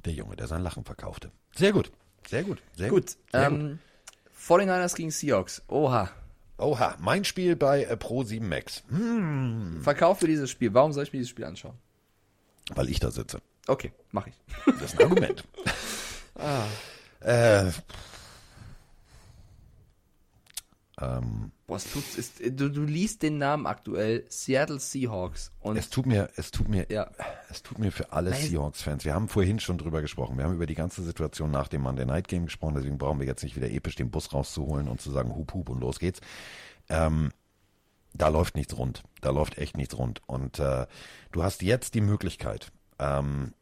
Der 0.06 0.14
Junge, 0.14 0.36
der 0.36 0.48
sein 0.48 0.62
Lachen 0.62 0.84
verkaufte. 0.84 1.32
Sehr 1.56 1.72
gut. 1.74 1.92
Sehr 2.28 2.44
gut. 2.44 2.62
Sehr 2.76 2.90
Gut, 2.90 3.18
Sehr 3.32 3.50
gut. 3.50 3.60
ähm, 3.60 3.80
49ers 4.38 4.96
gegen 4.96 5.12
Seahawks. 5.12 5.62
Oha. 5.68 6.10
Oha, 6.58 6.96
mein 7.00 7.24
Spiel 7.26 7.56
bei 7.56 7.84
äh, 7.84 7.98
Pro 7.98 8.24
7 8.24 8.48
Max. 8.48 8.84
Hm, 8.90 9.80
Verkauf 9.82 10.20
für 10.20 10.28
dieses 10.28 10.50
Spiel. 10.50 10.74
Warum 10.74 10.94
soll 10.94 11.04
ich 11.04 11.14
mir 11.14 11.20
dieses 11.20 11.30
Spiel 11.32 11.46
anschauen? 11.46 11.76
weil 12.74 12.90
ich 12.90 13.00
da 13.00 13.12
sitze. 13.12 13.42
Okay, 13.68 13.92
mach 14.12 14.28
ich. 14.28 14.34
Das 14.66 14.94
ist 14.94 15.00
ein 15.00 15.06
Argument. 15.08 15.44
Ah. 16.36 16.66
äh, 17.20 17.72
ähm, 21.02 21.52
Boah, 21.68 21.78
es 21.78 21.92
tut, 21.92 22.04
es, 22.18 22.34
du, 22.56 22.70
du 22.70 22.84
liest 22.84 23.24
den 23.24 23.38
Namen 23.38 23.66
aktuell 23.66 24.26
Seattle 24.30 24.80
Seahawks 24.80 25.52
und 25.60 25.78
es 25.78 25.90
tut 25.90 26.06
mir, 26.06 26.30
es 26.36 26.52
tut 26.52 26.68
mir, 26.68 26.86
Ja. 26.90 27.10
es 27.50 27.64
tut 27.64 27.80
mir 27.80 27.92
für 27.92 28.12
alle. 28.12 28.34
Seahawks-Fans. 28.34 29.06
Wir 29.06 29.14
haben 29.14 29.28
vorhin 29.30 29.60
schon 29.60 29.78
drüber 29.78 30.02
gesprochen. 30.02 30.38
Wir 30.38 30.44
haben 30.46 30.54
über 30.56 30.66
die 30.66 30.76
ganze 30.76 31.02
Situation 31.04 31.50
nach 31.52 31.68
dem 31.70 31.82
Monday 31.82 32.06
Night 32.06 32.28
Game 32.28 32.46
gesprochen. 32.46 32.76
Deswegen 32.76 32.98
brauchen 32.98 33.20
wir 33.20 33.28
jetzt 33.28 33.44
nicht 33.44 33.56
wieder 33.56 33.72
episch 33.72 33.96
den 33.96 34.12
Bus 34.12 34.34
rauszuholen 34.34 34.88
und 34.88 35.02
zu 35.02 35.12
sagen 35.12 35.36
Hup 35.36 35.54
Hup 35.54 35.70
und 35.70 35.80
los 35.80 36.00
geht's. 36.00 36.20
Ähm, 36.90 37.32
da 38.14 38.28
läuft 38.28 38.56
nichts 38.56 38.78
rund. 38.78 39.04
Da 39.22 39.30
läuft 39.30 39.58
echt 39.58 39.78
nichts 39.78 39.98
rund. 39.98 40.22
Und 40.28 40.60
äh, 40.60 40.86
du 41.32 41.44
hast 41.44 41.62
jetzt 41.62 41.94
die 41.94 42.02
Möglichkeit. 42.02 42.72
Ähm, 43.00 43.54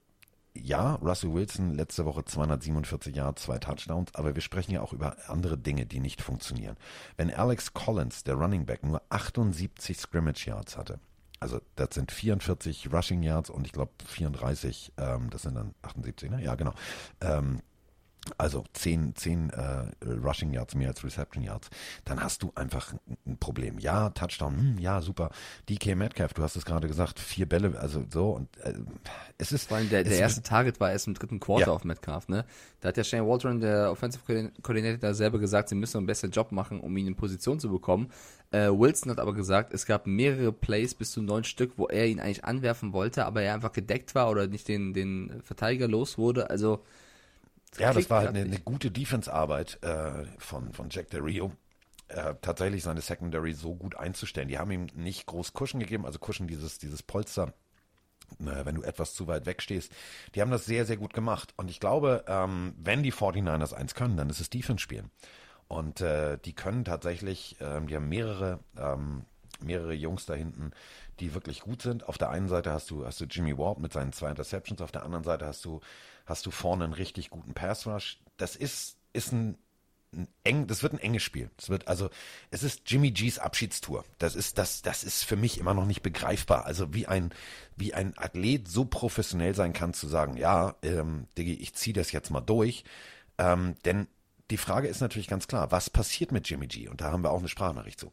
ja, 0.55 0.95
Russell 0.95 1.33
Wilson 1.33 1.75
letzte 1.75 2.05
Woche 2.05 2.25
247 2.25 3.15
Yards, 3.15 3.43
zwei 3.43 3.59
Touchdowns, 3.59 4.13
aber 4.15 4.35
wir 4.35 4.41
sprechen 4.41 4.71
ja 4.71 4.81
auch 4.81 4.93
über 4.93 5.15
andere 5.27 5.57
Dinge, 5.57 5.85
die 5.85 5.99
nicht 5.99 6.21
funktionieren. 6.21 6.75
Wenn 7.17 7.33
Alex 7.33 7.73
Collins, 7.73 8.23
der 8.23 8.35
Running 8.35 8.65
Back, 8.65 8.83
nur 8.83 9.01
78 9.09 9.97
Scrimmage 9.97 10.47
Yards 10.47 10.77
hatte, 10.77 10.99
also 11.39 11.61
das 11.75 11.89
sind 11.93 12.11
44 12.11 12.91
Rushing 12.91 13.23
Yards 13.23 13.49
und 13.49 13.65
ich 13.65 13.71
glaube 13.71 13.91
34, 14.05 14.93
ähm, 14.97 15.29
das 15.29 15.43
sind 15.43 15.55
dann 15.55 15.73
78, 15.81 16.29
ne? 16.29 16.43
Ja, 16.43 16.55
genau. 16.55 16.73
Ähm, 17.21 17.61
also 18.37 18.63
10, 18.73 19.15
10 19.15 19.49
äh, 19.49 19.85
Rushing 20.23 20.53
Yards 20.53 20.75
mehr 20.75 20.89
als 20.89 21.03
Reception 21.03 21.43
Yards, 21.43 21.69
dann 22.05 22.21
hast 22.21 22.43
du 22.43 22.51
einfach 22.55 22.93
ein- 23.25 23.37
Problem. 23.39 23.79
Ja, 23.79 24.09
Touchdown, 24.09 24.57
hm, 24.57 24.77
ja, 24.79 25.01
super. 25.01 25.29
DK 25.69 25.95
Metcalf, 25.95 26.33
du 26.33 26.43
hast 26.43 26.55
es 26.55 26.65
gerade 26.65 26.87
gesagt, 26.87 27.19
vier 27.19 27.47
Bälle, 27.47 27.79
also 27.79 28.03
so 28.11 28.31
und 28.31 28.49
äh, 28.63 28.73
es 29.37 29.51
ist 29.51 29.67
vor 29.69 29.77
allem 29.77 29.89
der, 29.89 30.03
der 30.03 30.17
erste 30.17 30.41
Target 30.41 30.79
war 30.79 30.91
erst 30.91 31.07
im 31.07 31.13
dritten 31.13 31.39
Quarter 31.39 31.67
Ja. 31.67 31.73
auf 31.73 31.83
Metcalf, 31.85 32.27
ne? 32.27 32.45
Da 32.81 32.89
hat 32.89 32.97
ja 32.97 33.03
Shane 33.03 33.27
Waldron, 33.27 33.59
der 33.59 33.91
Offensive 33.91 34.23
Coordin- 34.25 34.51
Coordinator, 34.61 35.13
selber 35.13 35.39
gesagt, 35.39 35.69
sie 35.69 35.75
müssen 35.75 35.97
einen 35.97 36.05
besseren 36.07 36.31
Job 36.31 36.51
machen, 36.51 36.79
um 36.79 36.95
ihn 36.97 37.07
in 37.07 37.15
Position 37.15 37.59
zu 37.59 37.69
bekommen. 37.69 38.09
Äh, 38.51 38.69
Wilson 38.69 39.11
hat 39.11 39.19
aber 39.19 39.33
gesagt, 39.33 39.73
es 39.73 39.85
gab 39.85 40.07
mehrere 40.07 40.51
Plays 40.51 40.95
bis 40.95 41.11
zu 41.11 41.21
neun 41.21 41.43
Stück, 41.43 41.73
wo 41.77 41.87
er 41.87 42.07
ihn 42.07 42.19
eigentlich 42.19 42.45
anwerfen 42.45 42.93
wollte, 42.93 43.25
aber 43.25 43.41
er 43.43 43.53
einfach 43.53 43.71
gedeckt 43.73 44.15
war 44.15 44.29
oder 44.29 44.47
nicht 44.47 44.67
den, 44.67 44.93
den 44.93 45.41
Verteidiger 45.43 45.87
los 45.87 46.17
wurde. 46.17 46.49
Also 46.49 46.83
Ja, 47.77 47.93
das 47.93 48.09
war 48.09 48.19
halt 48.19 48.29
eine, 48.29 48.41
eine 48.41 48.59
gute 48.59 48.91
Defense-Arbeit 48.91 49.83
äh, 49.83 50.25
von, 50.37 50.73
von 50.73 50.89
Jack 50.89 51.09
Del 51.09 51.21
Rio. 51.21 51.53
Äh, 52.07 52.35
tatsächlich 52.41 52.81
seine 52.81 53.01
Secondary 53.01 53.53
so 53.53 53.75
gut 53.75 53.95
einzustellen. 53.95 54.47
Die 54.47 54.57
haben 54.57 54.71
ihm 54.71 54.87
nicht 54.95 55.27
groß 55.27 55.53
Cushion 55.53 55.79
gegeben, 55.79 56.07
also 56.07 56.17
Cushion 56.17 56.47
dieses, 56.47 56.79
dieses 56.79 57.03
Polster, 57.03 57.53
äh, 58.39 58.65
wenn 58.65 58.75
du 58.75 58.81
etwas 58.81 59.13
zu 59.13 59.27
weit 59.27 59.45
weg 59.45 59.61
stehst. 59.61 59.91
Die 60.33 60.41
haben 60.41 60.49
das 60.49 60.65
sehr, 60.65 60.85
sehr 60.85 60.97
gut 60.97 61.13
gemacht. 61.13 61.53
Und 61.55 61.69
ich 61.69 61.79
glaube, 61.79 62.25
ähm, 62.27 62.73
wenn 62.79 63.03
die 63.03 63.13
49ers 63.13 63.73
eins 63.73 63.93
können, 63.93 64.17
dann 64.17 64.29
ist 64.31 64.39
es 64.39 64.49
Defense 64.49 64.81
spielen. 64.81 65.11
Und 65.67 66.01
äh, 66.01 66.39
die 66.39 66.53
können 66.53 66.83
tatsächlich, 66.83 67.57
ähm, 67.61 67.85
die 67.85 67.95
haben 67.95 68.09
mehrere, 68.09 68.59
ähm, 68.75 69.25
mehrere 69.63 69.93
Jungs 69.93 70.25
da 70.25 70.33
hinten, 70.33 70.71
die 71.19 71.33
wirklich 71.33 71.61
gut 71.61 71.81
sind. 71.81 72.07
Auf 72.07 72.17
der 72.17 72.29
einen 72.29 72.47
Seite 72.47 72.71
hast 72.71 72.89
du, 72.89 73.05
hast 73.05 73.19
du 73.19 73.25
Jimmy 73.25 73.57
Ward 73.57 73.79
mit 73.79 73.93
seinen 73.93 74.13
zwei 74.13 74.29
Interceptions, 74.29 74.81
auf 74.81 74.91
der 74.91 75.03
anderen 75.03 75.23
Seite 75.23 75.45
hast 75.45 75.65
du, 75.65 75.81
hast 76.25 76.45
du 76.45 76.51
vorne 76.51 76.85
einen 76.85 76.93
richtig 76.93 77.29
guten 77.29 77.53
Pass 77.53 77.85
Rush. 77.85 78.19
Das 78.37 78.55
ist, 78.55 78.97
ist 79.13 79.31
ein, 79.31 79.57
ein 80.13 80.27
eng, 80.43 80.67
das 80.67 80.81
wird 80.81 80.93
ein 80.93 80.99
enges 80.99 81.23
Spiel. 81.23 81.49
Es 81.57 81.69
wird 81.69 81.87
also, 81.87 82.09
es 82.51 82.63
ist 82.63 82.89
Jimmy 82.89 83.11
G's 83.11 83.37
Abschiedstour. 83.37 84.05
Das 84.17 84.35
ist, 84.35 84.57
das, 84.57 84.81
das 84.81 85.03
ist 85.03 85.23
für 85.23 85.35
mich 85.35 85.59
immer 85.59 85.73
noch 85.73 85.85
nicht 85.85 86.01
begreifbar. 86.01 86.65
Also 86.65 86.93
wie 86.93 87.07
ein, 87.07 87.31
wie 87.75 87.93
ein 87.93 88.17
Athlet 88.17 88.67
so 88.67 88.85
professionell 88.85 89.55
sein 89.55 89.73
kann, 89.73 89.93
zu 89.93 90.07
sagen, 90.07 90.37
ja, 90.37 90.75
ähm, 90.81 91.27
Diggi, 91.37 91.53
ich 91.53 91.73
ziehe 91.75 91.93
das 91.93 92.11
jetzt 92.11 92.31
mal 92.31 92.41
durch. 92.41 92.83
Ähm, 93.37 93.75
denn 93.85 94.07
die 94.49 94.57
Frage 94.57 94.87
ist 94.87 95.01
natürlich 95.01 95.27
ganz 95.27 95.47
klar, 95.47 95.71
was 95.71 95.89
passiert 95.89 96.31
mit 96.31 96.49
Jimmy 96.49 96.67
G? 96.67 96.87
Und 96.87 97.01
da 97.01 97.11
haben 97.11 97.23
wir 97.23 97.31
auch 97.31 97.39
eine 97.39 97.47
Sprachnachricht 97.47 97.99
zu. 97.99 98.11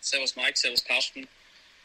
Servus 0.00 0.34
Mike, 0.34 0.58
Servus 0.58 0.84
Carsten. 0.84 1.28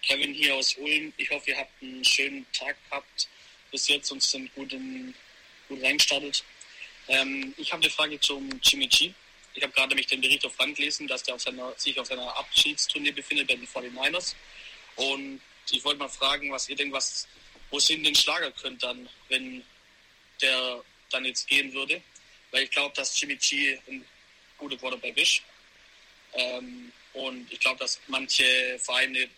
Kevin 0.02 0.34
hier 0.34 0.56
aus 0.56 0.76
Ulm. 0.76 1.12
Ich 1.18 1.30
hoffe, 1.30 1.52
ihr 1.52 1.58
habt 1.58 1.72
einen 1.82 2.04
schönen 2.06 2.46
Tag 2.54 2.78
gehabt 2.90 3.28
bis 3.72 3.88
jetzt 3.88 4.12
und 4.12 4.22
sind 4.22 4.54
gut, 4.56 4.72
in, 4.72 5.14
gut 5.68 5.84
reingestartet. 5.84 6.44
Ähm, 7.08 7.54
ich 7.58 7.72
habe 7.72 7.84
eine 7.84 7.92
Frage 7.92 8.20
zum 8.20 8.50
Jimmy 8.64 8.88
G. 8.88 9.14
Ich 9.54 9.64
habe 9.64 9.74
gerade 9.74 9.90
nämlich 9.90 10.08
den 10.08 10.22
Bericht 10.22 10.46
auf 10.46 10.60
Rand 10.60 10.78
gelesen, 10.78 11.08
dass 11.08 11.24
der 11.24 11.36
auf 11.36 11.42
seiner, 11.42 11.74
sich 11.78 12.00
auf 12.00 12.08
seiner 12.08 12.36
Abschiedstournee 12.38 13.12
befindet 13.12 13.48
bei 13.48 13.56
den 13.56 13.68
49ers. 13.68 14.36
Und 14.96 15.42
ich 15.72 15.84
wollte 15.84 16.00
mal 16.00 16.10
fragen, 16.10 16.52
was 16.52 16.70
ihr 16.70 16.76
denkt, 16.76 16.94
was, 16.94 17.28
wo 17.70 17.78
es 17.78 17.88
hin 17.88 18.04
den 18.04 18.16
Schlager 18.16 18.52
könnt 18.52 18.84
dann, 18.84 19.10
wenn 19.30 19.64
der 20.42 20.84
dann 21.10 21.26
jetzt 21.26 21.48
gehen 21.48 21.74
würde. 21.74 22.02
Weil 22.52 22.64
ich 22.64 22.72
glaube, 22.72 22.94
dass 22.96 23.20
Jimmy 23.20 23.36
G 23.36 23.78
ein 23.88 24.06
guter 24.58 24.78
Quarterback 24.78 25.18
ist. 25.18 25.42
Ähm, 26.34 26.92
und 27.16 27.52
ich 27.52 27.60
glaube, 27.60 27.80
dass 27.80 28.00
manche 28.08 28.78
Vereine 28.80 29.30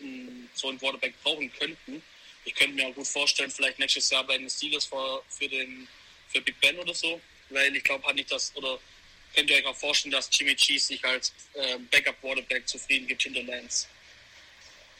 m, 0.00 0.48
so 0.54 0.68
einen 0.68 0.78
Quarterback 0.78 1.14
brauchen 1.22 1.52
könnten. 1.58 2.02
Ich 2.44 2.54
könnte 2.54 2.74
mir 2.74 2.86
auch 2.86 2.94
gut 2.94 3.06
vorstellen, 3.06 3.50
vielleicht 3.50 3.78
nächstes 3.78 4.10
Jahr 4.10 4.24
bei 4.24 4.38
den 4.38 4.48
Steelers 4.48 4.84
für, 4.84 5.22
für, 5.28 5.48
den, 5.48 5.88
für 6.28 6.40
Big 6.40 6.60
Ben 6.60 6.78
oder 6.78 6.94
so. 6.94 7.20
Weil 7.50 7.74
ich 7.76 7.84
glaube, 7.84 8.06
hat 8.06 8.16
nicht 8.16 8.30
das, 8.30 8.54
oder 8.56 8.78
könnt 9.34 9.50
ihr 9.50 9.56
euch 9.56 9.66
auch 9.66 9.76
vorstellen, 9.76 10.12
dass 10.12 10.28
Jimmy 10.32 10.54
G 10.54 10.78
sich 10.78 11.04
als 11.04 11.32
äh, 11.54 11.78
Backup 11.90 12.20
Quarterback 12.20 12.66
zufrieden 12.68 13.06
gibt 13.06 13.22
hinter 13.22 13.42
Lance? 13.42 13.86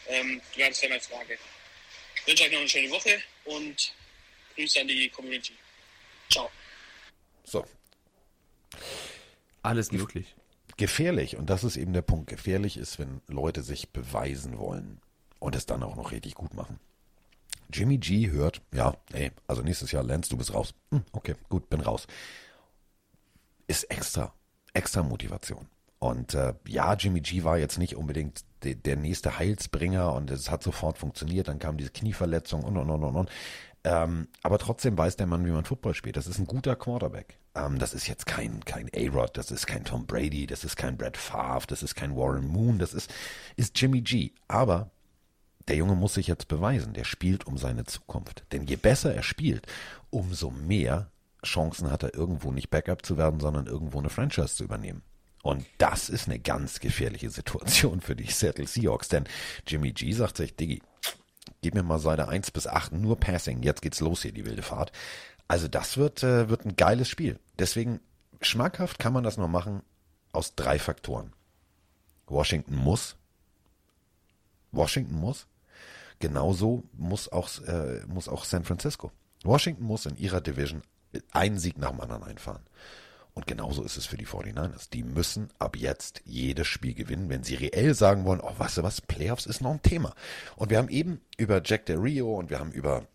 Ähm, 0.08 0.40
das 0.56 0.82
wäre 0.82 0.90
meine 0.90 1.02
Frage. 1.02 1.38
Ich 2.16 2.26
wünsche 2.26 2.44
euch 2.44 2.52
noch 2.52 2.60
eine 2.60 2.68
schöne 2.68 2.90
Woche 2.90 3.22
und 3.44 3.92
Grüße 4.54 4.80
an 4.80 4.88
die 4.88 5.08
Community. 5.08 5.52
Ciao. 6.30 6.50
So. 7.44 7.66
Alles 9.62 9.90
möglich. 9.90 10.35
Gefährlich, 10.76 11.36
und 11.36 11.48
das 11.48 11.64
ist 11.64 11.76
eben 11.76 11.92
der 11.92 12.02
Punkt, 12.02 12.28
gefährlich 12.28 12.76
ist, 12.76 12.98
wenn 12.98 13.22
Leute 13.28 13.62
sich 13.62 13.90
beweisen 13.92 14.58
wollen 14.58 15.00
und 15.38 15.56
es 15.56 15.66
dann 15.66 15.82
auch 15.82 15.96
noch 15.96 16.12
richtig 16.12 16.34
gut 16.34 16.54
machen. 16.54 16.78
Jimmy 17.72 17.98
G 17.98 18.30
hört, 18.30 18.60
ja, 18.72 18.94
ey, 19.12 19.32
also 19.46 19.62
nächstes 19.62 19.92
Jahr 19.92 20.02
Lance, 20.02 20.30
du 20.30 20.36
bist 20.36 20.54
raus. 20.54 20.74
Hm, 20.90 21.02
okay, 21.12 21.34
gut, 21.48 21.68
bin 21.68 21.80
raus. 21.80 22.06
Ist 23.66 23.84
extra, 23.90 24.32
extra 24.72 25.02
Motivation. 25.02 25.66
Und 25.98 26.34
äh, 26.34 26.54
ja, 26.68 26.94
Jimmy 26.94 27.20
G 27.20 27.42
war 27.44 27.58
jetzt 27.58 27.78
nicht 27.78 27.96
unbedingt 27.96 28.44
de, 28.62 28.74
der 28.74 28.96
nächste 28.96 29.38
Heilsbringer 29.38 30.12
und 30.12 30.30
es 30.30 30.50
hat 30.50 30.62
sofort 30.62 30.98
funktioniert. 30.98 31.48
Dann 31.48 31.58
kam 31.58 31.76
diese 31.78 31.90
Knieverletzung 31.90 32.62
und 32.62 32.76
und 32.76 32.90
und 32.90 33.02
und 33.02 33.16
und. 33.16 33.30
Ähm, 33.82 34.28
aber 34.42 34.58
trotzdem 34.58 34.96
weiß 34.98 35.16
der 35.16 35.26
Mann, 35.26 35.46
wie 35.46 35.50
man 35.50 35.64
Football 35.64 35.94
spielt. 35.94 36.16
Das 36.16 36.26
ist 36.26 36.38
ein 36.38 36.46
guter 36.46 36.76
Quarterback. 36.76 37.38
Ähm, 37.56 37.78
das 37.78 37.94
ist 37.94 38.06
jetzt 38.06 38.26
kein, 38.26 38.64
kein 38.64 38.88
A-Rod, 38.94 39.36
das 39.36 39.50
ist 39.50 39.66
kein 39.66 39.84
Tom 39.84 40.06
Brady, 40.06 40.46
das 40.46 40.62
ist 40.62 40.76
kein 40.76 40.96
Brad 40.96 41.16
Favre, 41.16 41.66
das 41.66 41.82
ist 41.82 41.94
kein 41.94 42.14
Warren 42.14 42.46
Moon, 42.46 42.78
das 42.78 42.94
ist, 42.94 43.12
ist 43.56 43.80
Jimmy 43.80 44.02
G. 44.02 44.32
Aber 44.46 44.90
der 45.68 45.76
Junge 45.76 45.96
muss 45.96 46.14
sich 46.14 46.26
jetzt 46.26 46.48
beweisen. 46.48 46.92
Der 46.92 47.04
spielt 47.04 47.46
um 47.46 47.58
seine 47.58 47.84
Zukunft. 47.84 48.44
Denn 48.52 48.64
je 48.64 48.76
besser 48.76 49.14
er 49.14 49.22
spielt, 49.22 49.66
umso 50.10 50.50
mehr 50.50 51.10
Chancen 51.44 51.90
hat 51.90 52.02
er 52.02 52.14
irgendwo 52.14 52.52
nicht 52.52 52.70
Backup 52.70 53.04
zu 53.04 53.16
werden, 53.16 53.40
sondern 53.40 53.66
irgendwo 53.66 53.98
eine 53.98 54.10
Franchise 54.10 54.54
zu 54.54 54.64
übernehmen. 54.64 55.02
Und 55.42 55.64
das 55.78 56.08
ist 56.08 56.28
eine 56.28 56.40
ganz 56.40 56.80
gefährliche 56.80 57.30
Situation 57.30 58.00
für 58.00 58.16
die 58.16 58.30
Seattle 58.30 58.66
Seahawks, 58.66 59.08
denn 59.08 59.24
Jimmy 59.66 59.92
G 59.92 60.10
sagt 60.12 60.38
sich, 60.38 60.56
Diggi, 60.56 60.82
gib 61.62 61.74
mir 61.74 61.84
mal 61.84 62.00
Seite 62.00 62.28
1 62.28 62.50
bis 62.50 62.66
8 62.66 62.92
nur 62.92 63.18
Passing, 63.18 63.62
jetzt 63.62 63.82
geht's 63.82 64.00
los 64.00 64.22
hier, 64.22 64.32
die 64.32 64.44
wilde 64.44 64.62
Fahrt. 64.62 64.90
Also 65.48 65.68
das 65.68 65.96
wird, 65.96 66.22
äh, 66.22 66.48
wird 66.48 66.64
ein 66.64 66.76
geiles 66.76 67.08
Spiel. 67.08 67.38
Deswegen, 67.58 68.00
schmackhaft 68.40 68.98
kann 68.98 69.12
man 69.12 69.24
das 69.24 69.36
nur 69.36 69.48
machen 69.48 69.82
aus 70.32 70.54
drei 70.54 70.78
Faktoren. 70.78 71.32
Washington 72.26 72.74
muss. 72.76 73.16
Washington 74.72 75.14
muss. 75.14 75.46
Genauso 76.18 76.84
muss 76.92 77.30
auch, 77.30 77.48
äh, 77.62 78.04
muss 78.06 78.28
auch 78.28 78.44
San 78.44 78.64
Francisco. 78.64 79.12
Washington 79.44 79.84
muss 79.84 80.06
in 80.06 80.16
ihrer 80.16 80.40
Division 80.40 80.82
einen 81.32 81.58
Sieg 81.58 81.78
nach 81.78 81.90
dem 81.90 82.00
anderen 82.00 82.24
einfahren. 82.24 82.62
Und 83.34 83.46
genauso 83.46 83.82
ist 83.82 83.98
es 83.98 84.06
für 84.06 84.16
die 84.16 84.26
49ers. 84.26 84.88
Die 84.90 85.02
müssen 85.02 85.50
ab 85.58 85.76
jetzt 85.76 86.22
jedes 86.24 86.66
Spiel 86.66 86.94
gewinnen, 86.94 87.28
wenn 87.28 87.44
sie 87.44 87.54
reell 87.54 87.94
sagen 87.94 88.24
wollen, 88.24 88.40
oh, 88.40 88.54
weißt 88.56 88.78
du 88.78 88.82
was, 88.82 89.02
Playoffs 89.02 89.44
ist 89.44 89.60
noch 89.60 89.72
ein 89.72 89.82
Thema. 89.82 90.14
Und 90.56 90.70
wir 90.70 90.78
haben 90.78 90.88
eben 90.88 91.20
über 91.36 91.60
Jack 91.62 91.84
Del 91.84 91.98
Rio 91.98 92.34
und 92.34 92.48
wir 92.48 92.58
haben 92.58 92.72
über 92.72 93.06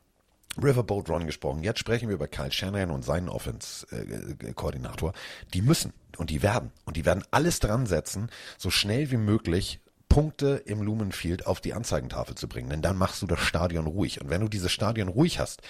Riverboat 0.57 1.09
Run 1.09 1.25
gesprochen. 1.25 1.63
Jetzt 1.63 1.79
sprechen 1.79 2.09
wir 2.09 2.15
über 2.15 2.27
Kyle 2.27 2.51
Shanahan 2.51 2.91
und 2.91 3.03
seinen 3.03 3.29
Offense-Koordinator. 3.29 5.13
Die 5.53 5.61
müssen 5.61 5.93
und 6.17 6.29
die 6.29 6.41
werden. 6.41 6.71
Und 6.85 6.97
die 6.97 7.05
werden 7.05 7.23
alles 7.31 7.59
dran 7.59 7.85
setzen, 7.85 8.29
so 8.57 8.69
schnell 8.69 9.11
wie 9.11 9.17
möglich 9.17 9.79
Punkte 10.09 10.61
im 10.65 10.81
Lumenfield 10.81 11.47
auf 11.47 11.61
die 11.61 11.73
Anzeigentafel 11.73 12.35
zu 12.35 12.49
bringen. 12.49 12.69
Denn 12.69 12.81
dann 12.81 12.97
machst 12.97 13.21
du 13.21 13.27
das 13.27 13.39
Stadion 13.39 13.87
ruhig. 13.87 14.19
Und 14.19 14.29
wenn 14.29 14.41
du 14.41 14.49
dieses 14.49 14.71
Stadion 14.71 15.07
ruhig 15.07 15.39
hast, 15.39 15.61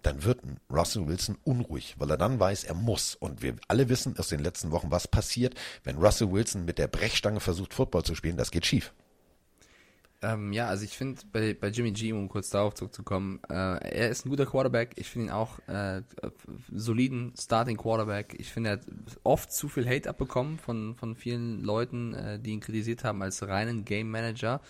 dann 0.00 0.24
wird 0.24 0.40
Russell 0.70 1.06
Wilson 1.06 1.36
unruhig, 1.44 1.94
weil 1.98 2.10
er 2.10 2.16
dann 2.16 2.40
weiß, 2.40 2.64
er 2.64 2.74
muss. 2.74 3.14
Und 3.14 3.42
wir 3.42 3.56
alle 3.68 3.88
wissen 3.88 4.18
aus 4.18 4.28
den 4.28 4.40
letzten 4.40 4.70
Wochen, 4.70 4.90
was 4.90 5.06
passiert, 5.08 5.54
wenn 5.84 5.98
Russell 5.98 6.32
Wilson 6.32 6.64
mit 6.64 6.78
der 6.78 6.88
Brechstange 6.88 7.40
versucht, 7.40 7.74
Football 7.74 8.02
zu 8.02 8.14
spielen. 8.14 8.36
Das 8.36 8.50
geht 8.50 8.66
schief. 8.66 8.92
Ähm, 10.24 10.52
ja, 10.52 10.68
also 10.68 10.84
ich 10.84 10.96
finde 10.96 11.20
bei, 11.32 11.52
bei 11.52 11.68
Jimmy 11.68 11.90
G, 11.90 12.12
um 12.12 12.28
kurz 12.28 12.50
darauf 12.50 12.74
zurückzukommen, 12.74 13.40
äh, 13.50 13.54
er 13.54 14.08
ist 14.08 14.24
ein 14.24 14.30
guter 14.30 14.46
Quarterback. 14.46 14.92
Ich 14.96 15.08
finde 15.08 15.26
ihn 15.26 15.32
auch 15.32 15.58
äh, 15.66 16.02
soliden 16.72 17.32
Starting 17.36 17.76
Quarterback. 17.76 18.36
Ich 18.38 18.52
finde, 18.52 18.70
er 18.70 18.72
hat 18.74 18.86
oft 19.24 19.52
zu 19.52 19.68
viel 19.68 19.84
Hate 19.84 20.08
abbekommen 20.08 20.58
von, 20.58 20.94
von 20.94 21.16
vielen 21.16 21.64
Leuten, 21.64 22.14
äh, 22.14 22.38
die 22.38 22.52
ihn 22.52 22.60
kritisiert 22.60 23.02
haben 23.02 23.20
als 23.20 23.46
reinen 23.46 23.84
Game 23.84 24.10
Manager. 24.10 24.60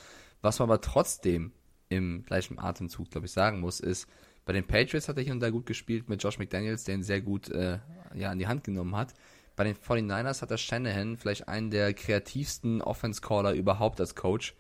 Was 0.41 0.59
man 0.59 0.71
aber 0.71 0.81
trotzdem 0.81 1.53
im 1.91 2.25
gleichen 2.25 2.59
Atemzug, 2.59 3.11
glaube 3.11 3.27
ich, 3.27 3.33
sagen 3.33 3.61
muss, 3.61 3.79
ist, 3.79 4.09
bei 4.47 4.55
den 4.55 4.67
Patriots 4.67 5.09
hat 5.09 5.19
er 5.19 5.23
hier 5.23 5.35
und 5.35 5.41
da 5.41 5.51
gut 5.51 5.67
gespielt 5.67 6.09
mit 6.09 6.23
Josh 6.23 6.39
McDaniels, 6.39 6.85
der 6.85 6.97
ihn 6.97 7.03
sehr 7.03 7.21
gut 7.21 7.51
äh, 7.51 7.79
ja, 8.15 8.31
an 8.31 8.39
die 8.39 8.47
Hand 8.47 8.65
genommen 8.65 8.97
hat. 8.97 9.13
Bei 9.55 9.65
den 9.65 9.77
49ers 9.77 10.41
hat 10.41 10.51
er 10.51 10.57
Shanahan 10.57 11.19
vielleicht 11.19 11.47
einen 11.47 11.71
der 11.71 11.93
kreativsten 11.93 12.81
Offense-Caller 12.81 13.53
überhaupt 13.53 14.01
als 14.01 14.15
Coach. 14.15 14.55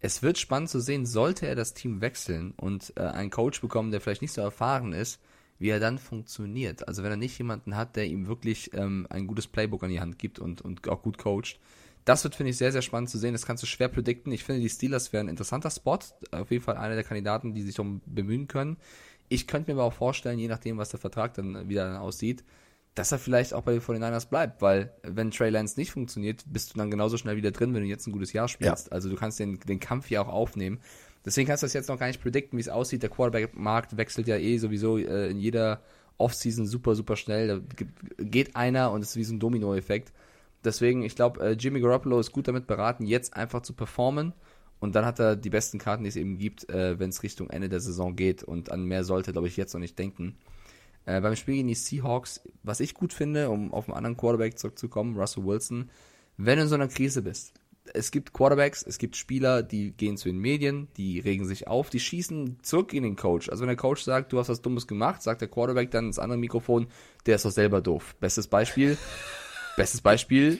Es 0.00 0.22
wird 0.22 0.38
spannend 0.38 0.68
zu 0.68 0.80
sehen, 0.80 1.06
sollte 1.06 1.46
er 1.46 1.54
das 1.54 1.74
Team 1.74 2.00
wechseln 2.00 2.52
und 2.56 2.92
äh, 2.96 3.00
einen 3.00 3.30
Coach 3.30 3.60
bekommen, 3.60 3.90
der 3.90 4.00
vielleicht 4.00 4.22
nicht 4.22 4.32
so 4.32 4.40
erfahren 4.40 4.92
ist, 4.92 5.20
wie 5.58 5.70
er 5.70 5.80
dann 5.80 5.98
funktioniert. 5.98 6.86
Also 6.86 7.02
wenn 7.02 7.10
er 7.10 7.16
nicht 7.16 7.38
jemanden 7.38 7.76
hat, 7.76 7.96
der 7.96 8.06
ihm 8.06 8.26
wirklich 8.26 8.72
ähm, 8.74 9.06
ein 9.08 9.26
gutes 9.26 9.46
Playbook 9.46 9.82
an 9.82 9.90
die 9.90 10.00
Hand 10.00 10.18
gibt 10.18 10.38
und, 10.38 10.60
und 10.60 10.86
auch 10.88 11.02
gut 11.02 11.18
coacht. 11.18 11.58
Das 12.04 12.22
wird, 12.22 12.36
finde 12.36 12.50
ich, 12.50 12.56
sehr, 12.56 12.70
sehr 12.70 12.82
spannend 12.82 13.10
zu 13.10 13.18
sehen. 13.18 13.32
Das 13.32 13.46
kannst 13.46 13.62
du 13.62 13.66
schwer 13.66 13.88
predikten. 13.88 14.32
Ich 14.32 14.44
finde, 14.44 14.60
die 14.60 14.68
Steelers 14.68 15.12
wären 15.12 15.26
ein 15.26 15.30
interessanter 15.30 15.70
Spot. 15.70 15.98
Auf 16.30 16.50
jeden 16.50 16.62
Fall 16.62 16.76
einer 16.76 16.94
der 16.94 17.02
Kandidaten, 17.02 17.54
die 17.54 17.62
sich 17.62 17.74
darum 17.74 18.00
bemühen 18.06 18.46
können. 18.46 18.76
Ich 19.28 19.48
könnte 19.48 19.70
mir 19.70 19.80
aber 19.80 19.88
auch 19.88 19.92
vorstellen, 19.92 20.38
je 20.38 20.46
nachdem, 20.46 20.78
was 20.78 20.90
der 20.90 21.00
Vertrag 21.00 21.34
dann 21.34 21.68
wieder 21.68 22.00
aussieht, 22.00 22.44
dass 22.96 23.12
er 23.12 23.18
vielleicht 23.18 23.52
auch 23.52 23.62
bei 23.62 23.72
den 23.72 23.82
49ers 23.82 24.28
bleibt, 24.28 24.62
weil 24.62 24.90
wenn 25.02 25.30
Trey 25.30 25.50
Lance 25.50 25.78
nicht 25.78 25.92
funktioniert, 25.92 26.44
bist 26.46 26.72
du 26.74 26.78
dann 26.78 26.90
genauso 26.90 27.18
schnell 27.18 27.36
wieder 27.36 27.50
drin, 27.50 27.74
wenn 27.74 27.82
du 27.82 27.88
jetzt 27.88 28.06
ein 28.06 28.12
gutes 28.12 28.32
Jahr 28.32 28.48
spielst. 28.48 28.86
Ja. 28.86 28.92
Also 28.92 29.10
du 29.10 29.16
kannst 29.16 29.38
den, 29.38 29.60
den 29.60 29.80
Kampf 29.80 30.10
ja 30.10 30.22
auch 30.22 30.28
aufnehmen. 30.28 30.80
Deswegen 31.24 31.46
kannst 31.46 31.62
du 31.62 31.66
das 31.66 31.74
jetzt 31.74 31.88
noch 31.88 31.98
gar 31.98 32.06
nicht 32.06 32.22
predikten, 32.22 32.56
wie 32.56 32.62
es 32.62 32.70
aussieht. 32.70 33.02
Der 33.02 33.10
Quarterback-Markt 33.10 33.98
wechselt 33.98 34.28
ja 34.28 34.36
eh 34.36 34.56
sowieso 34.56 34.96
äh, 34.96 35.28
in 35.28 35.38
jeder 35.38 35.82
Offseason 36.16 36.66
super, 36.66 36.94
super 36.94 37.16
schnell. 37.16 37.48
Da 37.48 37.84
geht 38.16 38.56
einer 38.56 38.90
und 38.92 39.02
es 39.02 39.10
ist 39.10 39.16
wie 39.16 39.24
so 39.24 39.34
ein 39.34 39.40
Domino-Effekt. 39.40 40.14
Deswegen, 40.64 41.02
ich 41.02 41.14
glaube, 41.14 41.40
äh, 41.40 41.52
Jimmy 41.52 41.80
Garoppolo 41.80 42.18
ist 42.18 42.32
gut 42.32 42.48
damit 42.48 42.66
beraten, 42.66 43.04
jetzt 43.04 43.36
einfach 43.36 43.60
zu 43.60 43.74
performen. 43.74 44.32
Und 44.80 44.94
dann 44.94 45.04
hat 45.04 45.18
er 45.18 45.36
die 45.36 45.50
besten 45.50 45.78
Karten, 45.78 46.04
die 46.04 46.08
es 46.08 46.16
eben 46.16 46.38
gibt, 46.38 46.70
äh, 46.70 46.98
wenn 46.98 47.10
es 47.10 47.22
Richtung 47.22 47.50
Ende 47.50 47.68
der 47.68 47.80
Saison 47.80 48.16
geht. 48.16 48.42
Und 48.42 48.72
an 48.72 48.84
mehr 48.84 49.04
sollte, 49.04 49.32
glaube 49.32 49.48
ich, 49.48 49.58
jetzt 49.58 49.74
noch 49.74 49.80
nicht 49.80 49.98
denken. 49.98 50.38
Äh, 51.06 51.20
beim 51.20 51.36
Spiel 51.36 51.54
gegen 51.54 51.68
die 51.68 51.74
Seahawks, 51.74 52.42
was 52.62 52.80
ich 52.80 52.92
gut 52.92 53.12
finde, 53.12 53.48
um 53.48 53.72
auf 53.72 53.88
einen 53.88 53.96
anderen 53.96 54.16
Quarterback 54.16 54.58
zurückzukommen, 54.58 55.16
Russell 55.16 55.44
Wilson, 55.44 55.88
wenn 56.36 56.56
du 56.56 56.64
in 56.64 56.68
so 56.68 56.74
einer 56.74 56.88
Krise 56.88 57.22
bist. 57.22 57.54
Es 57.94 58.10
gibt 58.10 58.32
Quarterbacks, 58.32 58.82
es 58.82 58.98
gibt 58.98 59.14
Spieler, 59.14 59.62
die 59.62 59.92
gehen 59.92 60.16
zu 60.16 60.28
den 60.28 60.38
Medien, 60.38 60.88
die 60.96 61.20
regen 61.20 61.46
sich 61.46 61.68
auf, 61.68 61.88
die 61.88 62.00
schießen 62.00 62.58
zurück 62.62 62.92
in 62.92 63.04
den 63.04 63.14
Coach. 63.14 63.48
Also 63.48 63.62
wenn 63.62 63.68
der 63.68 63.76
Coach 63.76 64.02
sagt, 64.02 64.32
du 64.32 64.40
hast 64.40 64.48
was 64.48 64.60
Dummes 64.60 64.88
gemacht, 64.88 65.22
sagt 65.22 65.40
der 65.40 65.48
Quarterback 65.48 65.92
dann 65.92 66.06
ins 66.06 66.18
andere 66.18 66.38
Mikrofon, 66.38 66.88
der 67.26 67.36
ist 67.36 67.44
doch 67.44 67.52
selber 67.52 67.80
doof. 67.80 68.16
Bestes 68.18 68.48
Beispiel, 68.48 68.98
bestes 69.76 70.00
Beispiel, 70.00 70.58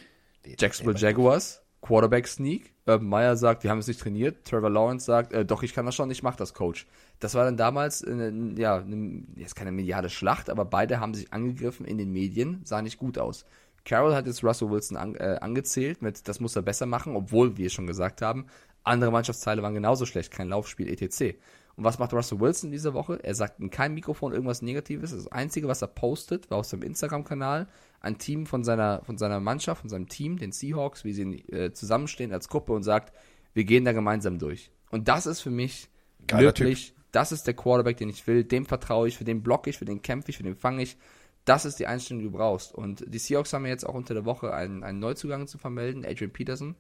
Jacksonville 0.57 0.97
Jaguars, 0.97 1.63
Quarterback 1.81 2.29
Sneak. 2.29 2.73
Urban 2.87 3.09
Meyer 3.09 3.37
sagt, 3.37 3.65
wir 3.65 3.71
haben 3.73 3.79
es 3.79 3.89
nicht 3.89 4.01
trainiert. 4.01 4.45
Trevor 4.45 4.71
Lawrence 4.71 5.05
sagt, 5.07 5.33
äh, 5.33 5.45
doch, 5.45 5.65
ich 5.65 5.75
kann 5.75 5.87
das 5.87 5.97
schon, 5.97 6.09
ich 6.13 6.23
mach 6.23 6.37
das, 6.37 6.55
Coach. 6.55 6.87
Das 7.19 7.35
war 7.35 7.45
dann 7.45 7.57
damals, 7.57 8.03
äh, 8.03 8.33
ja, 8.57 8.77
eine, 8.77 9.23
jetzt 9.37 9.57
keine 9.57 9.73
mediale 9.73 10.11
Schlacht, 10.11 10.51
aber 10.51 10.65
beide 10.65 11.01
haben 11.01 11.15
sich 11.15 11.33
angegriffen 11.33 11.87
in 11.87 11.99
den 11.99 12.13
Medien, 12.13 12.61
sah 12.65 12.83
nicht 12.83 12.99
gut 12.99 13.19
aus. 13.19 13.45
Carroll 13.85 14.15
hat 14.15 14.27
jetzt 14.27 14.43
Russell 14.43 14.71
Wilson 14.71 14.97
an, 14.97 15.15
äh, 15.15 15.39
angezählt 15.41 16.03
mit, 16.03 16.29
das 16.29 16.41
muss 16.41 16.57
er 16.57 16.63
besser 16.63 16.87
machen, 16.87 17.17
obwohl 17.17 17.57
wir 17.57 17.71
schon 17.71 17.87
gesagt 17.87 18.21
haben, 18.21 18.47
andere 18.83 19.11
Mannschaftsteile 19.11 19.63
waren 19.63 19.75
genauso 19.75 20.07
schlecht, 20.07 20.31
kein 20.31 20.49
Laufspiel, 20.49 20.89
etc. 20.89 21.37
Und 21.77 21.85
was 21.85 21.99
macht 21.99 22.13
Russell 22.13 22.41
Wilson 22.41 22.71
diese 22.71 22.95
Woche? 22.95 23.23
Er 23.23 23.35
sagt 23.35 23.61
in 23.61 23.71
keinem 23.71 23.95
Mikrofon 23.95 24.33
irgendwas 24.33 24.63
Negatives. 24.63 25.11
Das 25.11 25.31
Einzige, 25.31 25.69
was 25.69 25.83
er 25.83 25.89
postet, 25.89 26.51
war 26.51 26.59
aus 26.59 26.71
seinem 26.71 26.83
Instagram-Kanal 26.83 27.67
ein 28.01 28.19
Team 28.19 28.47
von 28.47 28.65
seiner, 28.65 29.03
von 29.05 29.19
seiner 29.19 29.41
Mannschaft, 29.41 29.83
von 29.83 29.91
seinem 29.91 30.09
Team, 30.09 30.39
den 30.39 30.53
Seahawks, 30.53 31.05
wie 31.05 31.13
sie 31.13 31.41
äh, 31.51 31.73
zusammenstehen 31.73 32.33
als 32.33 32.49
Gruppe 32.49 32.73
und 32.73 32.83
sagt, 32.83 33.13
wir 33.53 33.65
gehen 33.65 33.85
da 33.85 33.93
gemeinsam 33.93 34.39
durch. 34.39 34.71
Und 34.91 35.09
das 35.09 35.27
ist 35.27 35.41
für 35.41 35.51
mich 35.51 35.89
Geiler 36.27 36.43
wirklich. 36.43 36.95
Das 37.13 37.33
ist 37.33 37.47
der 37.47 37.55
Quarterback, 37.55 37.97
den 37.97 38.09
ich 38.09 38.27
will, 38.27 38.45
dem 38.45 38.67
vertraue 38.67 39.09
ich, 39.09 39.17
für 39.17 39.25
den 39.25 39.43
block 39.43 39.67
ich, 39.67 39.79
für 39.79 39.85
den 39.85 40.03
kämpfe 40.03 40.31
ich, 40.31 40.37
für 40.37 40.43
den 40.43 40.57
fange 40.57 40.83
ich. 40.83 40.97
Das 41.45 41.65
ist 41.65 41.79
die 41.79 41.87
Einstellung, 41.87 42.23
die 42.23 42.31
du 42.31 42.37
brauchst. 42.37 42.75
Und 42.75 43.05
die 43.07 43.19
Seahawks 43.19 43.53
haben 43.53 43.65
ja 43.65 43.71
jetzt 43.71 43.87
auch 43.87 43.95
unter 43.95 44.15
der 44.15 44.25
Woche 44.25 44.53
einen, 44.53 44.83
einen 44.83 44.99
Neuzugang 44.99 45.47
zu 45.47 45.59
vermelden, 45.59 46.05
Adrian 46.05 46.33
Peterson 46.33 46.77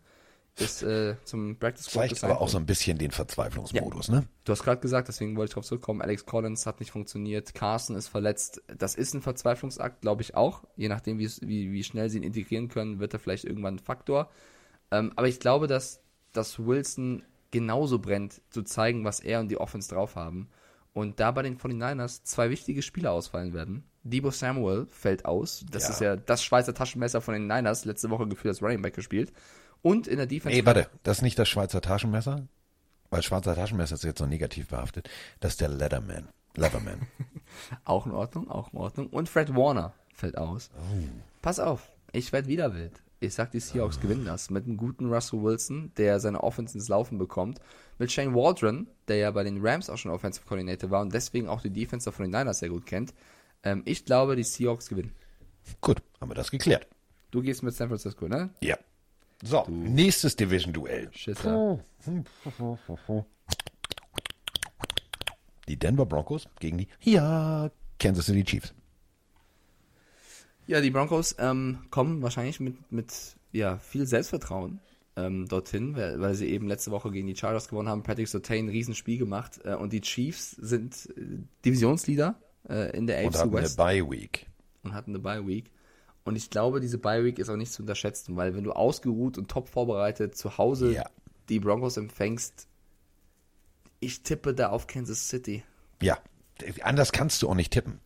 ist 0.58 0.82
äh, 0.82 1.16
zum 1.24 1.56
Practice 1.56 1.86
Squad 1.86 2.08
Zeigt 2.08 2.24
aber 2.24 2.40
auch 2.40 2.48
so 2.48 2.56
ein 2.56 2.64
bisschen 2.64 2.96
den 2.96 3.10
Verzweiflungsmodus, 3.10 4.08
ja. 4.08 4.14
ne? 4.14 4.26
Du 4.44 4.52
hast 4.52 4.62
gerade 4.62 4.80
gesagt, 4.80 5.08
deswegen 5.08 5.36
wollte 5.36 5.50
ich 5.50 5.54
darauf 5.54 5.66
zurückkommen, 5.66 6.00
Alex 6.00 6.24
Collins 6.24 6.64
hat 6.66 6.80
nicht 6.80 6.90
funktioniert, 6.90 7.54
Carson 7.54 7.94
ist 7.94 8.08
verletzt. 8.08 8.62
Das 8.76 8.94
ist 8.94 9.14
ein 9.14 9.20
Verzweiflungsakt, 9.20 10.00
glaube 10.00 10.22
ich 10.22 10.34
auch. 10.34 10.64
Je 10.76 10.88
nachdem, 10.88 11.18
wie, 11.18 11.28
wie 11.72 11.84
schnell 11.84 12.08
sie 12.08 12.18
ihn 12.18 12.22
integrieren 12.22 12.68
können, 12.68 13.00
wird 13.00 13.12
er 13.12 13.18
vielleicht 13.18 13.44
irgendwann 13.44 13.76
ein 13.76 13.80
Faktor. 13.80 14.30
Ähm, 14.90 15.12
aber 15.16 15.28
ich 15.28 15.40
glaube, 15.40 15.66
dass, 15.66 16.00
dass 16.32 16.58
Wilson 16.58 17.22
genauso 17.50 17.98
brennt, 17.98 18.40
zu 18.50 18.62
zeigen, 18.62 19.04
was 19.04 19.20
er 19.20 19.40
und 19.40 19.48
die 19.48 19.58
Offense 19.58 19.88
drauf 19.88 20.16
haben. 20.16 20.48
Und 20.92 21.20
da 21.20 21.30
bei 21.30 21.42
den 21.42 21.58
49ers 21.58 22.24
zwei 22.24 22.48
wichtige 22.48 22.82
Spieler 22.82 23.12
ausfallen 23.12 23.52
werden. 23.52 23.84
Debo 24.02 24.30
Samuel 24.30 24.86
fällt 24.90 25.24
aus. 25.24 25.64
Das 25.70 25.84
ja. 25.84 25.90
ist 25.90 26.00
ja 26.00 26.16
das 26.16 26.42
Schweizer 26.42 26.72
Taschenmesser 26.72 27.20
von 27.20 27.34
den 27.34 27.46
Niners. 27.46 27.84
Letzte 27.84 28.08
Woche 28.08 28.26
gefühlt 28.26 28.54
als 28.54 28.62
Running 28.62 28.82
Back 28.82 28.94
gespielt. 28.94 29.32
Und 29.82 30.06
in 30.06 30.16
der 30.16 30.26
Defense. 30.26 30.56
Nee, 30.56 30.64
warte, 30.64 30.88
das 31.02 31.18
ist 31.18 31.22
nicht 31.22 31.38
das 31.38 31.48
Schweizer 31.48 31.80
Taschenmesser, 31.80 32.48
weil 33.10 33.22
Schweizer 33.22 33.54
Taschenmesser 33.54 33.96
ist 33.96 34.04
jetzt 34.04 34.20
noch 34.20 34.28
negativ 34.28 34.68
behaftet. 34.68 35.10
Das 35.40 35.52
ist 35.52 35.60
der 35.60 35.68
Leatherman. 35.68 36.28
Leatherman. 36.54 37.06
auch 37.84 38.06
in 38.06 38.12
Ordnung, 38.12 38.50
auch 38.50 38.72
in 38.72 38.78
Ordnung. 38.78 39.06
Und 39.08 39.28
Fred 39.28 39.54
Warner 39.54 39.92
fällt 40.14 40.38
aus. 40.38 40.70
Oh. 40.74 41.04
Pass 41.42 41.60
auf, 41.60 41.90
ich 42.12 42.32
werde 42.32 42.48
wieder 42.48 42.74
wild. 42.74 43.02
Ich 43.18 43.34
sag, 43.34 43.50
die 43.50 43.60
Seahawks 43.60 43.98
gewinnen 43.98 44.26
das 44.26 44.50
mit 44.50 44.64
einem 44.64 44.76
guten 44.76 45.06
Russell 45.12 45.42
Wilson, 45.42 45.90
der 45.96 46.20
seine 46.20 46.42
Offense 46.42 46.76
ins 46.76 46.88
Laufen 46.88 47.16
bekommt. 47.16 47.60
Mit 47.98 48.12
Shane 48.12 48.34
Waldron, 48.34 48.88
der 49.08 49.16
ja 49.16 49.30
bei 49.30 49.42
den 49.42 49.64
Rams 49.66 49.88
auch 49.88 49.96
schon 49.96 50.10
Offensive 50.10 50.44
Coordinator 50.46 50.90
war 50.90 51.00
und 51.00 51.14
deswegen 51.14 51.48
auch 51.48 51.62
die 51.62 51.70
Defense 51.70 52.10
von 52.12 52.24
den 52.24 52.38
Niners 52.38 52.58
sehr 52.58 52.68
gut 52.68 52.84
kennt. 52.84 53.14
Ähm, 53.62 53.82
ich 53.86 54.04
glaube, 54.04 54.36
die 54.36 54.42
Seahawks 54.42 54.88
gewinnen. 54.88 55.14
Gut, 55.80 56.02
haben 56.20 56.30
wir 56.30 56.34
das 56.34 56.50
geklärt. 56.50 56.86
Du 57.30 57.40
gehst 57.40 57.62
mit 57.62 57.74
San 57.74 57.88
Francisco, 57.88 58.28
ne? 58.28 58.50
Ja. 58.60 58.76
So, 59.42 59.64
du. 59.66 59.72
nächstes 59.72 60.36
Division-Duell. 60.36 61.10
Die 65.68 65.76
Denver 65.78 66.06
Broncos 66.06 66.48
gegen 66.60 66.78
die 66.78 66.88
ja, 67.00 67.70
Kansas 67.98 68.26
City 68.26 68.44
Chiefs. 68.44 68.74
Ja, 70.66 70.80
die 70.80 70.90
Broncos 70.90 71.36
ähm, 71.38 71.78
kommen 71.90 72.22
wahrscheinlich 72.22 72.60
mit, 72.60 72.90
mit 72.90 73.12
ja, 73.52 73.78
viel 73.78 74.06
Selbstvertrauen 74.06 74.80
ähm, 75.16 75.46
dorthin, 75.48 75.96
weil, 75.96 76.20
weil, 76.20 76.34
sie 76.34 76.48
eben 76.48 76.68
letzte 76.68 76.90
Woche 76.90 77.10
gegen 77.10 77.26
die 77.26 77.36
Chargers 77.36 77.68
gewonnen 77.68 77.88
haben. 77.88 78.02
Patrick 78.02 78.28
Sotain 78.28 78.66
ein 78.66 78.68
Riesenspiel 78.68 79.18
gemacht 79.18 79.60
äh, 79.64 79.74
und 79.74 79.92
die 79.92 80.00
Chiefs 80.00 80.50
sind 80.52 81.08
äh, 81.16 81.38
Divisionsleader 81.64 82.38
äh, 82.68 82.96
in 82.96 83.06
der 83.06 83.18
AFC 83.18 83.26
und 83.26 83.38
hatten 83.38 83.52
West. 83.52 83.80
eine 83.80 84.02
Bye 84.02 84.10
Week. 84.10 84.46
Und 84.82 84.94
hatten 84.94 85.12
eine 85.12 85.20
Bye 85.20 85.46
Week. 85.46 85.70
Und 86.24 86.36
ich 86.36 86.50
glaube, 86.50 86.80
diese 86.80 86.98
Bye 86.98 87.24
Week 87.24 87.38
ist 87.38 87.48
auch 87.48 87.56
nicht 87.56 87.72
zu 87.72 87.82
unterschätzen, 87.82 88.36
weil 88.36 88.54
wenn 88.54 88.64
du 88.64 88.72
ausgeruht 88.72 89.38
und 89.38 89.48
top 89.48 89.68
vorbereitet 89.68 90.36
zu 90.36 90.58
Hause 90.58 90.92
ja. 90.92 91.04
die 91.48 91.60
Broncos 91.60 91.96
empfängst, 91.96 92.66
ich 94.00 94.22
tippe 94.22 94.52
da 94.52 94.70
auf 94.70 94.86
Kansas 94.86 95.28
City. 95.28 95.62
Ja, 96.02 96.18
anders 96.82 97.12
kannst 97.12 97.42
du 97.42 97.48
auch 97.48 97.54
nicht 97.54 97.72
tippen. 97.72 98.00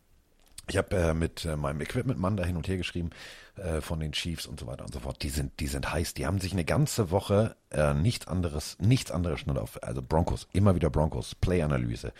Ich 0.71 0.77
habe 0.77 0.95
äh, 0.95 1.13
mit 1.13 1.43
äh, 1.43 1.57
meinem 1.57 1.81
Equipment-Mann 1.81 2.37
da 2.37 2.45
hin 2.45 2.55
und 2.55 2.65
her 2.65 2.77
geschrieben 2.77 3.09
äh, 3.57 3.81
von 3.81 3.99
den 3.99 4.13
Chiefs 4.13 4.45
und 4.45 4.57
so 4.57 4.67
weiter 4.67 4.85
und 4.85 4.93
so 4.93 5.01
fort. 5.01 5.21
Die 5.21 5.27
sind, 5.27 5.59
die 5.59 5.67
sind 5.67 5.91
heiß. 5.91 6.13
Die 6.13 6.25
haben 6.25 6.39
sich 6.39 6.53
eine 6.53 6.63
ganze 6.63 7.11
Woche 7.11 7.57
äh, 7.71 7.93
nichts 7.93 8.25
anderes, 8.29 8.77
nichts 8.79 9.11
anderes 9.11 9.45
nur 9.45 9.61
auf, 9.61 9.83
also 9.83 10.01
Broncos, 10.01 10.47
immer 10.53 10.73
wieder 10.73 10.89
Broncos, 10.89 11.35
Play-Analyse, 11.35 12.13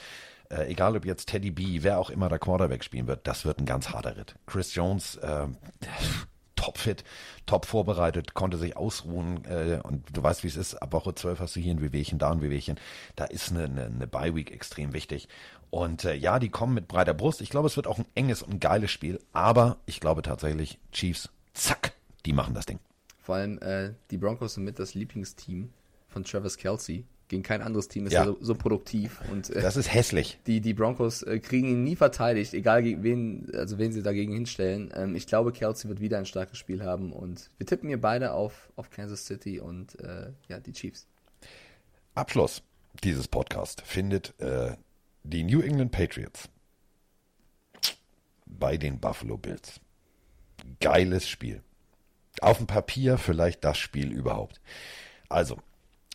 äh, 0.50 0.70
egal 0.70 0.98
ob 0.98 1.06
jetzt 1.06 1.30
Teddy 1.30 1.52
B, 1.52 1.84
wer 1.84 1.98
auch 1.98 2.10
immer 2.10 2.28
der 2.28 2.40
Quarterback 2.40 2.84
spielen 2.84 3.08
wird, 3.08 3.26
das 3.26 3.46
wird 3.46 3.60
ein 3.60 3.66
ganz 3.66 3.92
harter 3.92 4.18
Ritt. 4.18 4.36
Chris 4.48 4.76
Jones, 4.76 5.16
äh, 5.16 5.48
topfit, 6.58 7.06
top 7.46 7.66
vorbereitet, 7.66 8.34
konnte 8.34 8.58
sich 8.58 8.76
ausruhen 8.76 9.46
äh, 9.46 9.80
und 9.82 10.06
du 10.12 10.22
weißt, 10.22 10.44
wie 10.44 10.48
es 10.48 10.58
ist, 10.58 10.76
ab 10.76 10.92
Woche 10.92 11.16
12 11.16 11.40
hast 11.40 11.56
du 11.56 11.62
hier 11.62 11.74
ein 11.74 11.82
Wehwehchen, 11.82 12.20
da 12.20 12.32
ein 12.32 12.42
Wehwehchen. 12.42 12.78
Da 13.16 13.24
ist 13.24 13.52
eine, 13.52 13.64
eine, 13.64 13.86
eine 13.86 14.08
Bye-Week 14.08 14.52
extrem 14.52 14.92
wichtig. 14.92 15.30
Und 15.72 16.06
äh, 16.06 16.14
ja, 16.14 16.38
die 16.38 16.50
kommen 16.50 16.74
mit 16.76 16.88
breiter 16.88 17.14
Brust. 17.14 17.42
Ich 17.42 17.50
glaube, 17.50 17.68
es 17.68 17.78
wird 17.78 17.88
auch 17.88 17.98
ein 17.98 18.06
enges 18.14 18.44
und 18.44 18.60
geiles 18.60 18.92
Spiel, 18.92 19.20
aber 19.34 19.78
ich 19.86 20.00
glaube 20.00 20.22
tatsächlich, 20.22 20.78
Chiefs, 20.92 21.30
zack, 21.54 21.94
die 22.26 22.34
machen 22.34 22.54
das 22.54 22.66
Ding. 22.68 22.80
Vor 23.24 23.36
allem 23.36 23.58
äh, 23.60 23.94
die 24.12 24.18
Broncos 24.18 24.56
sind 24.56 24.66
mit 24.66 24.78
das 24.80 24.94
Lieblingsteam 24.94 25.72
von 26.10 26.24
Travis 26.24 26.58
Kelsey 26.58 27.06
Gegen 27.30 27.44
kein 27.44 27.62
anderes 27.62 27.88
Team 27.88 28.08
ist 28.08 28.12
Ja. 28.12 28.24
er 28.24 28.26
so, 28.26 28.38
so 28.42 28.56
produktiv. 28.56 29.22
Und, 29.32 29.50
äh, 29.52 29.62
Das 29.62 29.78
ist 29.78 29.94
hässlich. 29.94 30.38
Die, 30.48 30.60
die 30.60 30.74
Broncos 30.74 31.24
äh, 31.24 31.40
kriegen 31.40 31.70
ihn 31.70 31.86
nie 31.86 31.96
verteidigt, 31.96 32.54
egal 32.54 32.84
gegen 32.84 33.04
wen, 33.04 33.50
also 33.56 33.78
wen 33.78 33.94
sie 33.94 34.04
dagegen 34.04 34.34
hinstellen. 34.34 34.92
Ähm, 34.94 35.16
ich 35.16 35.28
glaube, 35.28 35.54
Kelsey 35.54 35.88
wird 35.88 36.02
wieder 36.02 36.18
ein 36.18 36.26
starkes 36.26 36.58
Spiel 36.58 36.84
haben 36.84 37.14
und 37.14 37.50
wir 37.58 37.66
tippen 37.66 37.88
hier 37.88 38.02
beide 38.02 38.34
auf, 38.34 38.70
auf 38.76 38.90
Kansas 38.90 39.26
City 39.26 39.62
und 39.62 39.98
äh, 40.02 40.34
ja, 40.50 40.60
die 40.60 40.74
Chiefs. 40.74 41.08
Abschluss 42.16 42.64
dieses 43.02 43.30
Podcast 43.30 43.82
findet 43.86 44.34
äh, 44.42 44.76
die 45.24 45.44
New 45.44 45.62
England 45.62 45.92
Patriots 45.92 46.50
bei 48.46 48.78
den 48.78 49.00
Buffalo 49.00 49.38
Bills. 49.38 49.80
Geiles 50.80 51.28
Spiel. 51.28 51.64
Auf 52.42 52.58
dem 52.58 52.68
Papier 52.68 53.18
vielleicht 53.18 53.64
das 53.64 53.78
Spiel 53.78 54.12
überhaupt. 54.12 54.62
Also, 55.30 55.58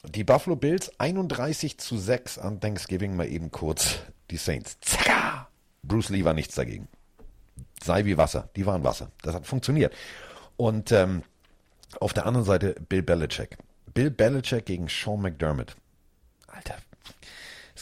die 0.04 0.24
Buffalo 0.24 0.56
Bills 0.56 0.92
31 0.98 1.78
zu 1.78 1.96
6 1.96 2.38
an 2.38 2.60
Thanksgiving 2.60 3.16
mal 3.16 3.28
eben 3.28 3.50
kurz 3.50 3.98
die 4.30 4.36
Saints. 4.36 4.78
Zacka! 4.80 5.48
Bruce 5.82 6.10
Lee 6.10 6.24
war 6.24 6.34
nichts 6.34 6.54
dagegen. 6.54 6.88
Sei 7.82 8.04
wie 8.04 8.16
Wasser. 8.16 8.48
Die 8.56 8.66
waren 8.66 8.84
Wasser. 8.84 9.10
Das 9.22 9.34
hat 9.34 9.46
funktioniert. 9.46 9.94
Und 10.56 10.92
ähm, 10.92 11.22
auf 12.00 12.12
der 12.12 12.26
anderen 12.26 12.46
Seite 12.46 12.74
Bill 12.88 13.02
Belichick. 13.02 13.56
Bill 13.94 14.10
Belichick 14.10 14.66
gegen 14.66 14.88
Sean 14.88 15.20
McDermott. 15.20 15.76
Alter, 16.48 16.76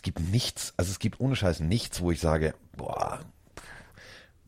gibt 0.05 0.21
nichts, 0.21 0.73
also 0.77 0.93
es 0.93 1.01
gibt 1.01 1.19
ohne 1.19 1.35
Scheiß 1.35 1.59
nichts, 1.61 2.01
wo 2.01 2.13
ich 2.13 2.21
sage, 2.21 2.55
boah, 2.77 3.19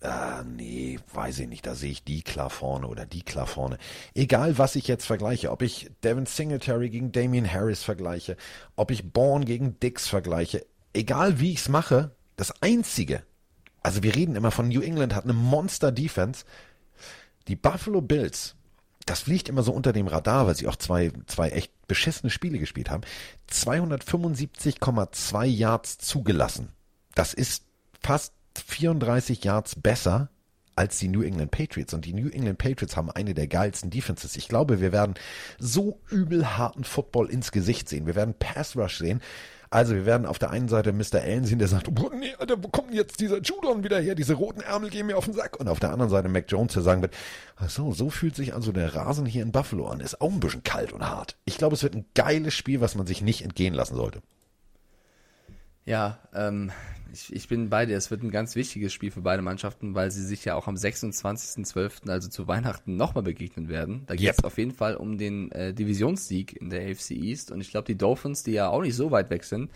ah, 0.03 0.45
nee, 0.45 1.01
weiß 1.13 1.41
ich 1.41 1.49
nicht, 1.49 1.67
da 1.67 1.75
sehe 1.75 1.91
ich 1.91 2.05
die 2.05 2.23
klar 2.23 2.51
vorne 2.51 2.87
oder 2.87 3.07
die 3.07 3.23
klar 3.23 3.47
vorne. 3.47 3.79
Egal, 4.15 4.59
was 4.59 4.77
ich 4.77 4.87
jetzt 4.87 5.07
vergleiche, 5.07 5.51
ob 5.51 5.63
ich 5.63 5.91
Devin 6.05 6.27
Singletary 6.27 6.91
gegen 6.91 7.11
Damian 7.11 7.51
Harris 7.53 7.83
vergleiche, 7.83 8.37
ob 8.77 8.91
ich 8.91 9.13
Bourne 9.13 9.45
gegen 9.45 9.81
Dix 9.81 10.07
vergleiche, 10.07 10.65
egal 10.93 11.41
wie 11.41 11.53
ich 11.53 11.59
es 11.59 11.69
mache, 11.69 12.15
das 12.37 12.63
Einzige, 12.63 13.23
also 13.83 14.03
wir 14.03 14.15
reden 14.15 14.37
immer 14.37 14.51
von 14.51 14.69
New 14.69 14.83
England 14.83 15.15
hat 15.15 15.25
eine 15.25 15.33
Monster-Defense, 15.33 16.45
die 17.49 17.57
Buffalo 17.57 18.01
Bills, 18.01 18.56
das 19.07 19.21
fliegt 19.21 19.49
immer 19.49 19.63
so 19.63 19.73
unter 19.73 19.93
dem 19.93 20.09
Radar, 20.09 20.47
weil 20.47 20.57
sie 20.57 20.67
auch 20.67 20.77
zwei, 20.77 21.13
zwei 21.27 21.49
echt 21.51 21.73
beschissene 21.87 22.31
Spiele 22.31 22.59
gespielt 22.59 22.91
haben. 22.91 23.05
275,2 23.51 25.45
Yards 25.45 25.99
zugelassen. 25.99 26.71
Das 27.15 27.33
ist 27.33 27.65
fast 28.03 28.35
34 28.67 29.45
Yards 29.45 29.77
besser 29.77 30.29
als 30.75 30.99
die 30.99 31.09
New 31.09 31.23
England 31.23 31.53
Patriots. 31.53 31.95
Und 31.95 32.05
die 32.05 32.13
New 32.13 32.29
England 32.29 32.59
Patriots 32.59 32.97
haben 32.97 33.11
eine 33.11 33.33
der 33.33 33.47
geilsten 33.47 33.91
Defenses. 33.91 34.37
Ich 34.37 34.49
glaube, 34.49 34.81
wir 34.81 34.93
werden 34.93 35.15
so 35.59 36.01
übel 36.11 36.59
harten 36.59 36.85
Football 36.85 37.31
ins 37.31 37.53
Gesicht 37.53 37.89
sehen. 37.89 38.07
Wir 38.07 38.15
werden 38.15 38.35
Pass 38.39 38.77
Rush 38.77 38.99
sehen. 38.99 39.23
Also 39.71 39.95
wir 39.95 40.07
werden 40.07 40.27
auf 40.27 40.39
der 40.39 40.51
einen 40.51 40.69
Seite 40.69 40.93
Mr. 40.93 41.21
Allen 41.23 41.45
sehen, 41.45 41.59
der 41.59 41.69
sagt, 41.69 41.89
oh, 41.89 42.11
nee, 42.15 42.35
Alter, 42.39 42.63
wo 42.63 42.69
kommt 42.69 42.95
jetzt 42.95 43.21
dieser 43.21 43.41
Judon 43.41 43.85
wieder 43.85 43.99
her? 43.99 44.15
Diese 44.15 44.35
roten 44.35 44.61
Ärmel 44.61 44.91
gehen 44.91 45.07
mir 45.07 45.17
auf 45.17 45.25
den 45.25 45.35
Sack. 45.35 45.59
Und 45.59 45.69
auf 45.69 45.81
der 45.81 45.91
anderen 45.91 46.11
Seite 46.11 46.29
Mac 46.29 46.45
Jones, 46.49 46.75
der 46.75 46.83
sagen 46.83 47.03
wird, 47.03 47.15
ach 47.57 47.71
so, 47.71 47.93
so 47.93 48.11
fühlt 48.11 48.37
sich 48.37 48.55
also 48.55 48.73
der 48.73 48.95
Rasen 48.95 49.27
hier 49.27 49.43
in 49.43 49.53
Buffalo 49.53 49.89
an. 49.89 50.01
Ist 50.01 50.21
auch 50.21 50.31
ein 50.31 50.41
bisschen 50.41 50.63
kalt 50.63 50.93
und 50.93 51.09
hart. 51.09 51.37
Ich 51.45 51.59
glaube, 51.59 51.75
es 51.75 51.83
wird 51.83 51.95
ein 51.95 52.07
geiles 52.15 52.55
Spiel, 52.55 52.81
was 52.81 52.95
man 52.95 53.07
sich 53.07 53.23
nicht 53.23 53.43
entgehen 53.43 53.75
lassen 53.75 53.97
sollte. 53.97 54.23
Ja, 55.85 56.19
ähm, 56.35 56.73
ich, 57.17 57.33
ich 57.33 57.49
bin 57.49 57.71
bei 57.71 57.87
dir. 57.87 57.97
Es 57.97 58.11
wird 58.11 58.23
ein 58.23 58.31
ganz 58.31 58.57
wichtiges 58.57 58.93
Spiel 58.93 59.11
für 59.11 59.23
beide 59.23 59.43
Mannschaften, 59.43 59.95
weil 59.95 60.11
sie 60.11 60.25
sich 60.25 60.45
ja 60.45 60.55
auch 60.55 60.69
am 60.69 60.75
26.12., 60.75 62.11
also 62.11 62.29
zu 62.29 62.47
Weihnachten, 62.47 62.97
nochmal 62.97 63.25
begegnen 63.25 63.69
werden. 63.69 64.03
Da 64.07 64.15
geht 64.15 64.35
es 64.37 64.45
auf 64.45 64.59
jeden 64.59 64.73
Fall 64.73 64.97
um 64.97 65.17
den 65.17 65.51
äh, 65.53 65.73
Divisionssieg 65.73 66.61
in 66.61 66.69
der 66.71 66.91
AFC 66.91 67.13
East. 67.13 67.51
Und 67.51 67.61
ich 67.61 67.71
glaube, 67.71 67.87
die 67.87 67.97
Dolphins, 67.97 68.43
die 68.43 68.53
ja 68.53 68.69
auch 68.69 68.83
nicht 68.83 68.95
so 68.95 69.11
weit 69.11 69.31
weg 69.31 69.45
sind, 69.45 69.71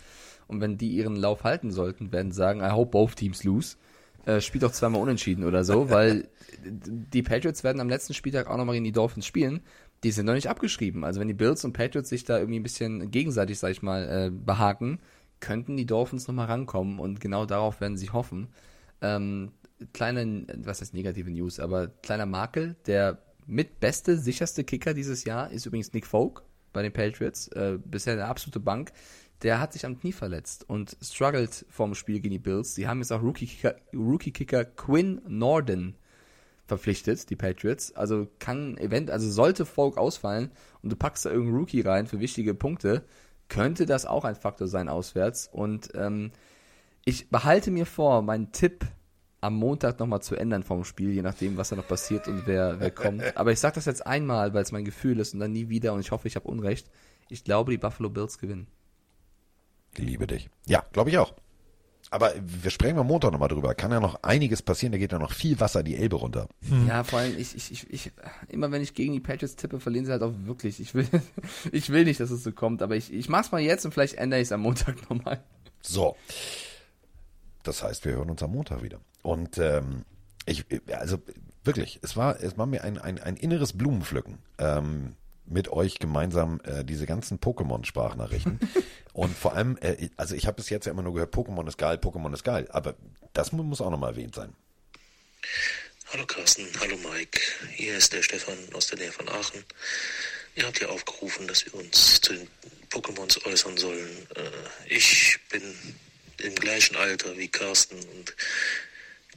und 0.47 0.61
wenn 0.61 0.77
die 0.77 0.89
ihren 0.89 1.15
Lauf 1.15 1.43
halten 1.43 1.71
sollten, 1.71 2.11
werden 2.11 2.31
sagen, 2.31 2.59
I 2.59 2.71
hope 2.71 2.91
both 2.91 3.15
teams 3.15 3.43
lose. 3.43 3.77
Äh, 4.25 4.39
spielt 4.41 4.63
doch 4.63 4.71
zweimal 4.71 5.01
unentschieden 5.01 5.45
oder 5.45 5.63
so, 5.63 5.89
weil 5.89 6.27
die 6.63 7.23
Patriots 7.23 7.63
werden 7.63 7.79
am 7.79 7.89
letzten 7.89 8.13
Spieltag 8.13 8.47
auch 8.47 8.57
nochmal 8.57 8.75
gegen 8.75 8.85
die 8.85 8.91
Dolphins 8.91 9.25
spielen. 9.25 9.61
Die 10.03 10.11
sind 10.11 10.25
noch 10.25 10.33
nicht 10.33 10.49
abgeschrieben. 10.49 11.03
Also 11.03 11.19
wenn 11.19 11.27
die 11.27 11.33
Bills 11.33 11.63
und 11.63 11.73
Patriots 11.73 12.09
sich 12.09 12.23
da 12.23 12.37
irgendwie 12.37 12.59
ein 12.59 12.63
bisschen 12.63 13.11
gegenseitig, 13.11 13.59
sag 13.59 13.71
ich 13.71 13.81
mal, 13.81 14.27
äh, 14.27 14.31
behaken, 14.31 14.99
könnten 15.41 15.75
die 15.75 15.85
Dolphins 15.85 16.27
nochmal 16.27 16.47
rankommen 16.47 16.99
und 16.99 17.19
genau 17.19 17.45
darauf 17.45 17.81
werden 17.81 17.97
sie 17.97 18.11
hoffen. 18.11 18.47
Ähm, 19.01 19.51
kleine, 19.93 20.45
was 20.63 20.81
heißt 20.81 20.93
negative 20.93 21.29
News, 21.29 21.59
aber 21.59 21.87
kleiner 21.87 22.25
Makel, 22.25 22.75
der 22.85 23.21
mit 23.47 23.79
beste, 23.79 24.17
sicherste 24.17 24.63
Kicker 24.63 24.93
dieses 24.93 25.25
Jahr 25.25 25.51
ist 25.51 25.65
übrigens 25.65 25.91
Nick 25.93 26.05
Folk 26.05 26.43
bei 26.71 26.81
den 26.83 26.93
Patriots, 26.93 27.47
äh, 27.49 27.77
bisher 27.83 28.13
eine 28.13 28.25
absolute 28.25 28.59
Bank. 28.59 28.93
Der 29.41 29.59
hat 29.59 29.73
sich 29.73 29.85
am 29.85 29.99
Knie 29.99 30.11
verletzt 30.11 30.69
und 30.69 30.95
struggelt 31.01 31.65
vorm 31.69 31.95
Spiel 31.95 32.19
gegen 32.19 32.31
die 32.31 32.39
Bills. 32.39 32.75
Sie 32.75 32.87
haben 32.87 32.99
jetzt 32.99 33.11
auch 33.11 33.23
Rookie-Kicker 33.23 33.75
Rookie 33.93 34.31
-Kicker 34.31 34.63
Quinn 34.63 35.21
Norden 35.27 35.95
verpflichtet, 36.67 37.29
die 37.29 37.35
Patriots. 37.35 37.93
Also 37.95 38.27
kann 38.39 38.77
event, 38.77 39.09
also 39.09 39.29
sollte 39.29 39.65
Folk 39.65 39.97
ausfallen 39.97 40.51
und 40.83 40.91
du 40.91 40.95
packst 40.95 41.25
da 41.25 41.31
irgendeinen 41.31 41.57
Rookie 41.57 41.81
rein 41.81 42.07
für 42.07 42.19
wichtige 42.19 42.53
Punkte, 42.53 43.03
könnte 43.51 43.85
das 43.85 44.05
auch 44.05 44.23
ein 44.23 44.35
Faktor 44.35 44.67
sein 44.67 44.87
auswärts. 44.87 45.49
Und 45.51 45.89
ähm, 45.93 46.31
ich 47.03 47.29
behalte 47.29 47.69
mir 47.69 47.85
vor, 47.85 48.21
meinen 48.21 48.53
Tipp 48.53 48.85
am 49.41 49.55
Montag 49.55 49.99
nochmal 49.99 50.21
zu 50.21 50.35
ändern 50.35 50.63
vom 50.63 50.85
Spiel, 50.85 51.11
je 51.11 51.21
nachdem, 51.21 51.57
was 51.57 51.69
da 51.69 51.75
noch 51.75 51.87
passiert 51.87 52.29
und 52.29 52.47
wer, 52.47 52.79
wer 52.79 52.91
kommt. 52.91 53.21
Aber 53.35 53.51
ich 53.51 53.59
sage 53.59 53.75
das 53.75 53.85
jetzt 53.85 54.07
einmal, 54.07 54.53
weil 54.53 54.63
es 54.63 54.71
mein 54.71 54.85
Gefühl 54.85 55.19
ist 55.19 55.33
und 55.33 55.41
dann 55.41 55.51
nie 55.51 55.67
wieder 55.67 55.93
und 55.93 55.99
ich 55.99 56.11
hoffe, 56.11 56.29
ich 56.29 56.37
habe 56.37 56.47
Unrecht. 56.47 56.89
Ich 57.27 57.43
glaube, 57.43 57.71
die 57.71 57.77
Buffalo 57.77 58.09
Bills 58.09 58.37
gewinnen. 58.37 58.67
Liebe 59.97 60.27
dich. 60.27 60.49
Ja, 60.67 60.85
glaube 60.93 61.09
ich 61.09 61.17
auch. 61.17 61.33
Aber 62.13 62.33
wir 62.45 62.71
sprechen 62.71 62.99
am 62.99 63.07
Montag 63.07 63.31
nochmal 63.31 63.47
drüber. 63.47 63.73
Kann 63.73 63.91
ja 63.91 64.01
noch 64.01 64.21
einiges 64.21 64.61
passieren, 64.61 64.91
da 64.91 64.97
geht 64.97 65.13
ja 65.13 65.17
noch 65.17 65.31
viel 65.31 65.61
Wasser 65.61 65.81
die 65.81 65.95
Elbe 65.95 66.17
runter. 66.17 66.49
Ja, 66.85 67.05
vor 67.05 67.19
allem, 67.19 67.39
ich, 67.39 67.55
ich, 67.55 67.71
ich, 67.71 67.89
ich, 67.89 68.11
immer 68.49 68.69
wenn 68.69 68.81
ich 68.81 68.93
gegen 68.93 69.13
die 69.13 69.21
Patriots 69.21 69.55
tippe, 69.55 69.79
verlieren 69.79 70.05
sie 70.05 70.11
halt 70.11 70.21
auch 70.21 70.33
wirklich. 70.43 70.81
Ich 70.81 70.93
will, 70.93 71.07
ich 71.71 71.89
will 71.89 72.03
nicht, 72.03 72.19
dass 72.19 72.29
es 72.29 72.43
so 72.43 72.51
kommt, 72.51 72.81
aber 72.81 72.97
ich, 72.97 73.13
ich 73.13 73.29
mach's 73.29 73.53
mal 73.53 73.61
jetzt 73.61 73.85
und 73.85 73.93
vielleicht 73.93 74.15
ändere 74.15 74.41
ich 74.41 74.47
es 74.49 74.51
am 74.51 74.59
Montag 74.59 74.97
nochmal. 75.09 75.41
So. 75.81 76.17
Das 77.63 77.81
heißt, 77.81 78.03
wir 78.03 78.11
hören 78.13 78.29
uns 78.29 78.43
am 78.43 78.51
Montag 78.51 78.83
wieder. 78.83 78.99
Und 79.21 79.57
ähm, 79.57 80.03
ich, 80.45 80.65
also 80.91 81.17
wirklich, 81.63 81.99
es 82.01 82.17
war, 82.17 82.41
es 82.41 82.57
war 82.57 82.65
mir 82.65 82.83
ein, 82.83 82.97
ein, 82.97 83.19
ein 83.19 83.37
inneres 83.37 83.71
Blumenpflücken. 83.71 84.39
Ähm, 84.57 85.15
mit 85.51 85.67
euch 85.69 85.99
gemeinsam 85.99 86.61
äh, 86.63 86.83
diese 86.83 87.05
ganzen 87.05 87.39
Pokémon-Sprachnachrichten. 87.39 88.59
Und 89.13 89.37
vor 89.37 89.53
allem, 89.53 89.77
äh, 89.81 90.09
also 90.17 90.33
ich 90.35 90.47
habe 90.47 90.55
bis 90.55 90.69
jetzt 90.69 90.85
ja 90.85 90.91
immer 90.91 91.01
nur 91.03 91.13
gehört, 91.13 91.33
Pokémon 91.35 91.67
ist 91.67 91.77
geil, 91.77 91.97
Pokémon 91.97 92.33
ist 92.33 92.43
geil. 92.43 92.67
Aber 92.71 92.95
das 93.33 93.51
mu- 93.51 93.63
muss 93.63 93.81
auch 93.81 93.89
nochmal 93.91 94.11
erwähnt 94.11 94.33
sein. 94.35 94.53
Hallo 96.13 96.25
Carsten, 96.25 96.65
hallo 96.79 96.97
Mike. 97.11 97.39
Hier 97.75 97.97
ist 97.97 98.13
der 98.13 98.21
Stefan 98.21 98.55
aus 98.73 98.87
der 98.87 98.99
Nähe 98.99 99.11
von 99.11 99.27
Aachen. 99.29 99.63
Ihr 100.55 100.65
habt 100.65 100.79
ja 100.81 100.87
aufgerufen, 100.89 101.47
dass 101.47 101.65
wir 101.65 101.75
uns 101.75 102.19
zu 102.21 102.33
den 102.33 102.47
Pokémons 102.89 103.45
äußern 103.45 103.77
sollen. 103.77 104.27
Äh, 104.35 104.93
ich 104.93 105.37
bin 105.49 105.61
im 106.39 106.55
gleichen 106.55 106.95
Alter 106.95 107.37
wie 107.37 107.47
Carsten 107.47 107.95
und 107.95 108.35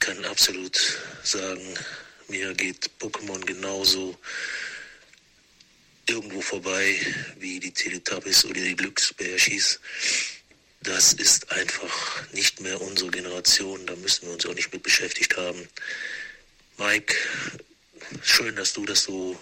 kann 0.00 0.24
absolut 0.24 0.76
sagen, 1.22 1.62
mir 2.28 2.54
geht 2.54 2.90
Pokémon 3.00 3.44
genauso 3.44 4.16
irgendwo 6.08 6.40
vorbei 6.40 6.96
wie 7.38 7.60
die 7.60 7.72
Teletubbies 7.72 8.44
oder 8.44 8.60
die 8.60 8.76
Glücksbärschis. 8.76 9.80
Das 10.82 11.14
ist 11.14 11.50
einfach 11.50 12.30
nicht 12.32 12.60
mehr 12.60 12.80
unsere 12.80 13.10
Generation, 13.10 13.86
da 13.86 13.96
müssen 13.96 14.26
wir 14.26 14.34
uns 14.34 14.44
auch 14.44 14.54
nicht 14.54 14.72
mit 14.72 14.82
beschäftigt 14.82 15.36
haben. 15.36 15.68
Mike, 16.76 17.14
schön, 18.22 18.54
dass 18.56 18.74
du 18.74 18.84
das 18.84 19.04
so 19.04 19.38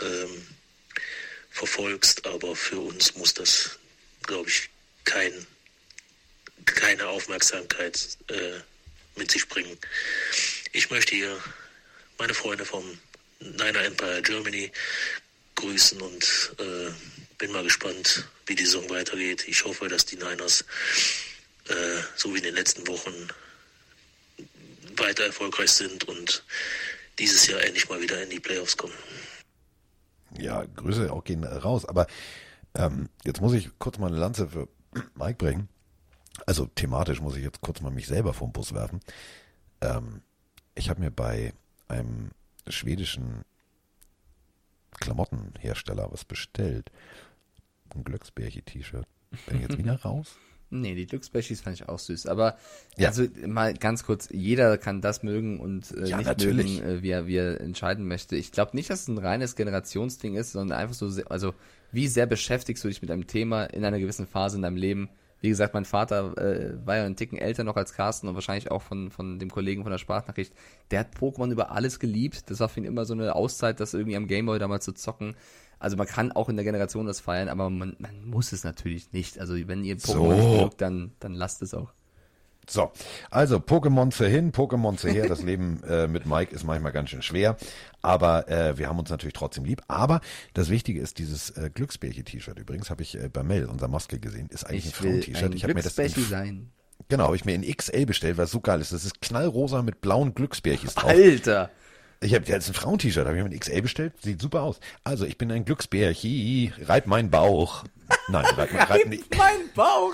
ähm, 0.00 0.46
verfolgst, 1.50 2.26
aber 2.26 2.56
für 2.56 2.80
uns 2.80 3.14
muss 3.14 3.34
das, 3.34 3.78
glaube 4.22 4.48
ich, 4.48 4.68
kein, 5.04 5.46
keine 6.64 7.06
Aufmerksamkeit 7.06 8.18
äh, 8.28 8.60
mit 9.14 9.30
sich 9.30 9.46
bringen. 9.48 9.78
Ich 10.72 10.90
möchte 10.90 11.14
hier 11.14 11.40
meine 12.18 12.34
Freunde 12.34 12.64
vom 12.64 12.98
Niner 13.38 13.84
Empire 13.84 14.22
Germany 14.22 14.72
grüßen 15.54 16.00
und 16.00 16.54
äh, 16.58 16.90
bin 17.38 17.52
mal 17.52 17.64
gespannt, 17.64 18.28
wie 18.46 18.54
die 18.54 18.64
Saison 18.64 18.88
weitergeht. 18.90 19.46
Ich 19.48 19.64
hoffe, 19.64 19.88
dass 19.88 20.06
die 20.06 20.16
Niners 20.16 20.64
äh, 21.68 21.74
so 22.16 22.32
wie 22.32 22.38
in 22.38 22.44
den 22.44 22.54
letzten 22.54 22.86
Wochen 22.86 23.28
weiter 24.96 25.24
erfolgreich 25.24 25.70
sind 25.70 26.04
und 26.04 26.44
dieses 27.18 27.46
Jahr 27.46 27.62
endlich 27.62 27.88
mal 27.88 28.00
wieder 28.00 28.22
in 28.22 28.30
die 28.30 28.40
Playoffs 28.40 28.76
kommen. 28.76 28.94
Ja, 30.36 30.64
Grüße 30.76 31.12
auch 31.12 31.24
gehen 31.24 31.44
raus. 31.44 31.84
Aber 31.84 32.06
ähm, 32.74 33.08
jetzt 33.24 33.40
muss 33.40 33.52
ich 33.52 33.70
kurz 33.78 33.98
mal 33.98 34.08
eine 34.08 34.18
Lanze 34.18 34.48
für 34.48 34.68
Mike 35.14 35.36
bringen. 35.36 35.68
Also 36.46 36.66
thematisch 36.66 37.20
muss 37.20 37.36
ich 37.36 37.44
jetzt 37.44 37.60
kurz 37.60 37.80
mal 37.80 37.90
mich 37.90 38.06
selber 38.06 38.34
vom 38.34 38.52
Bus 38.52 38.74
werfen. 38.74 39.00
Ähm, 39.80 40.22
ich 40.74 40.90
habe 40.90 41.00
mir 41.00 41.10
bei 41.10 41.52
einem 41.86 42.30
schwedischen 42.66 43.44
Klamottenhersteller 45.00 46.08
was 46.10 46.24
bestellt. 46.24 46.90
Ein 47.94 48.04
Glücksbärchen-T-Shirt. 48.04 49.06
Bin 49.46 49.56
ich 49.56 49.62
jetzt 49.62 49.78
wieder 49.78 49.94
raus? 50.02 50.36
Nee, 50.70 50.94
die 50.94 51.06
Glücksbäschis 51.06 51.60
fand 51.60 51.76
ich 51.76 51.88
auch 51.88 51.98
süß. 51.98 52.26
Aber 52.26 52.56
Ja. 52.96 53.08
also 53.08 53.24
mal 53.46 53.74
ganz 53.74 54.02
kurz, 54.04 54.28
jeder 54.32 54.76
kann 54.78 55.00
das 55.00 55.22
mögen 55.22 55.60
und 55.60 55.92
äh, 55.92 56.06
Ja, 56.08 56.16
nicht 56.16 56.26
natürlich. 56.26 56.80
mögen, 56.80 56.88
äh, 56.98 57.02
wie, 57.02 57.10
er, 57.10 57.26
wie 57.26 57.36
er 57.36 57.60
entscheiden 57.60 58.08
möchte. 58.08 58.34
Ich 58.36 58.50
glaube 58.50 58.74
nicht, 58.76 58.90
dass 58.90 59.02
es 59.02 59.08
ein 59.08 59.18
reines 59.18 59.54
Generationsding 59.54 60.34
ist, 60.34 60.52
sondern 60.52 60.78
einfach 60.78 60.94
so, 60.94 61.08
sehr, 61.08 61.30
also 61.30 61.54
wie 61.92 62.08
sehr 62.08 62.26
beschäftigst 62.26 62.82
du 62.82 62.88
dich 62.88 63.02
mit 63.02 63.10
einem 63.12 63.26
Thema 63.28 63.64
in 63.66 63.84
einer 63.84 64.00
gewissen 64.00 64.26
Phase 64.26 64.56
in 64.56 64.62
deinem 64.62 64.76
Leben? 64.76 65.10
Wie 65.44 65.50
gesagt, 65.50 65.74
mein 65.74 65.84
Vater 65.84 66.38
äh, 66.38 66.86
war 66.86 66.96
ja 66.96 67.04
einen 67.04 67.16
Ticken 67.16 67.36
älter 67.36 67.64
noch 67.64 67.76
als 67.76 67.92
Carsten 67.92 68.28
und 68.28 68.34
wahrscheinlich 68.34 68.70
auch 68.70 68.80
von, 68.80 69.10
von 69.10 69.38
dem 69.38 69.50
Kollegen 69.50 69.82
von 69.82 69.92
der 69.92 69.98
Sprachnachricht. 69.98 70.54
Der 70.90 71.00
hat 71.00 71.14
Pokémon 71.18 71.52
über 71.52 71.70
alles 71.70 72.00
geliebt. 72.00 72.48
Das 72.48 72.60
war 72.60 72.70
für 72.70 72.80
ihn 72.80 72.86
immer 72.86 73.04
so 73.04 73.12
eine 73.12 73.34
Auszeit, 73.34 73.78
das 73.78 73.92
irgendwie 73.92 74.16
am 74.16 74.26
Gameboy 74.26 74.58
damals 74.58 74.86
zu 74.86 74.94
zocken. 74.94 75.36
Also 75.78 75.98
man 75.98 76.06
kann 76.06 76.32
auch 76.32 76.48
in 76.48 76.56
der 76.56 76.64
Generation 76.64 77.04
das 77.04 77.20
feiern, 77.20 77.50
aber 77.50 77.68
man, 77.68 77.94
man 77.98 78.24
muss 78.24 78.52
es 78.52 78.64
natürlich 78.64 79.12
nicht. 79.12 79.38
Also 79.38 79.54
wenn 79.68 79.84
ihr 79.84 79.98
Pokémon 79.98 80.14
So. 80.14 80.32
nicht 80.32 80.62
mögt, 80.62 80.80
dann, 80.80 81.12
dann 81.20 81.34
lasst 81.34 81.60
es 81.60 81.74
auch. 81.74 81.92
So, 82.68 82.92
also 83.30 83.56
Pokémon 83.58 84.10
zu 84.10 84.26
hin, 84.26 84.52
Pokémon 84.52 84.96
zu 84.96 85.08
her. 85.08 85.28
Das 85.28 85.42
Leben 85.44 85.82
äh, 85.84 86.06
mit 86.06 86.26
Mike 86.26 86.54
ist 86.54 86.64
manchmal 86.64 86.92
ganz 86.92 87.10
schön 87.10 87.22
schwer, 87.22 87.56
aber 88.02 88.48
äh, 88.48 88.78
wir 88.78 88.88
haben 88.88 88.98
uns 88.98 89.10
natürlich 89.10 89.34
trotzdem 89.34 89.64
lieb. 89.64 89.82
Aber 89.88 90.20
das 90.54 90.70
Wichtige 90.70 91.00
ist 91.00 91.18
dieses 91.18 91.50
äh, 91.50 91.70
Glücksbärchen-T-Shirt. 91.72 92.58
Übrigens 92.58 92.90
habe 92.90 93.02
ich 93.02 93.18
äh, 93.18 93.28
bei 93.28 93.42
Mel, 93.42 93.66
unser 93.66 93.88
Maske, 93.88 94.18
gesehen. 94.18 94.48
Ist 94.50 94.64
eigentlich 94.64 94.86
Ich 94.86 95.00
ein 95.00 95.04
Frauen-T-Shirt. 95.04 95.50
ein 95.50 95.56
Ich 95.56 95.62
habe 95.64 95.74
mir 95.74 95.82
das 95.82 95.94
sein. 95.94 96.70
genau, 97.08 97.24
habe 97.24 97.36
ich 97.36 97.44
mir 97.44 97.54
in 97.54 97.62
XL 97.62 98.06
bestellt, 98.06 98.36
weil 98.36 98.44
es 98.46 98.50
so 98.50 98.60
geil 98.60 98.80
ist. 98.80 98.92
Das 98.92 99.04
ist 99.04 99.20
knallrosa 99.20 99.82
mit 99.82 100.00
blauen 100.00 100.34
Glücksbärchis 100.34 100.94
drauf. 100.94 101.10
Alter! 101.10 101.70
Ich 102.20 102.34
habe 102.34 102.46
jetzt 102.46 102.68
ein 102.68 102.74
Frauent-T-Shirt, 102.74 103.26
habe 103.26 103.36
ich 103.36 103.44
mir 103.44 103.50
in 103.52 103.58
XL 103.58 103.82
bestellt, 103.82 104.14
sieht 104.22 104.40
super 104.40 104.62
aus. 104.62 104.80
Also 105.02 105.26
ich 105.26 105.36
bin 105.36 105.52
ein 105.52 105.66
Glücksbärchi, 105.66 106.72
reib 106.86 107.06
meinen 107.06 107.28
Bauch. 107.30 107.84
Nein, 108.28 108.46
reib, 108.56 108.90
reib 108.90 109.06
nicht. 109.08 109.36
Mein 109.36 109.70
Bauch! 109.74 110.12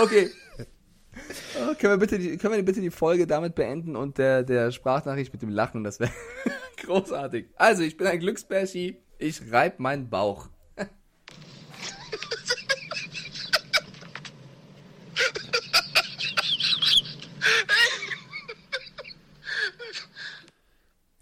Okay. 0.00 0.30
Oh, 1.60 1.74
können, 1.74 1.94
wir 1.94 1.98
bitte 1.98 2.18
die, 2.18 2.36
können 2.36 2.54
wir 2.54 2.64
bitte 2.64 2.80
die 2.80 2.90
Folge 2.90 3.26
damit 3.26 3.54
beenden 3.54 3.96
und 3.96 4.18
der, 4.18 4.42
der 4.42 4.70
Sprachnachricht 4.70 5.32
mit 5.32 5.42
dem 5.42 5.50
Lachen, 5.50 5.84
das 5.84 6.00
wäre 6.00 6.12
großartig. 6.84 7.46
Also, 7.56 7.82
ich 7.82 7.96
bin 7.96 8.06
ein 8.06 8.20
Glücksbärschi, 8.20 8.98
ich 9.18 9.52
reib 9.52 9.78
meinen 9.80 10.08
Bauch. 10.08 10.48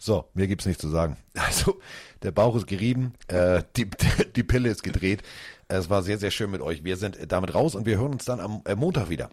So, 0.07 0.25
mir 0.35 0.47
gibt's 0.47 0.67
nichts 0.67 0.83
zu 0.83 0.89
sagen. 0.89 1.17
Also, 1.35 1.81
der 2.23 2.31
Bauch 2.31 2.55
ist 2.55 2.69
gerieben, 2.69 3.15
äh, 3.27 3.65
die, 3.77 3.91
die 4.37 4.45
Pille 4.45 4.69
ist 4.69 4.85
gedreht. 4.85 5.23
Es 5.67 5.91
war 5.91 6.05
sehr, 6.05 6.17
sehr 6.17 6.31
schön 6.31 6.49
mit 6.49 6.61
euch. 6.61 6.85
Wir 6.85 6.97
sind 6.97 7.19
damit 7.27 7.55
raus 7.57 7.75
und 7.75 7.87
wir 7.87 7.99
hören 7.99 8.13
uns 8.13 8.25
dann 8.25 8.39
am 8.39 8.63
äh, 8.67 8.77
Montag 8.77 9.11
wieder. 9.11 9.31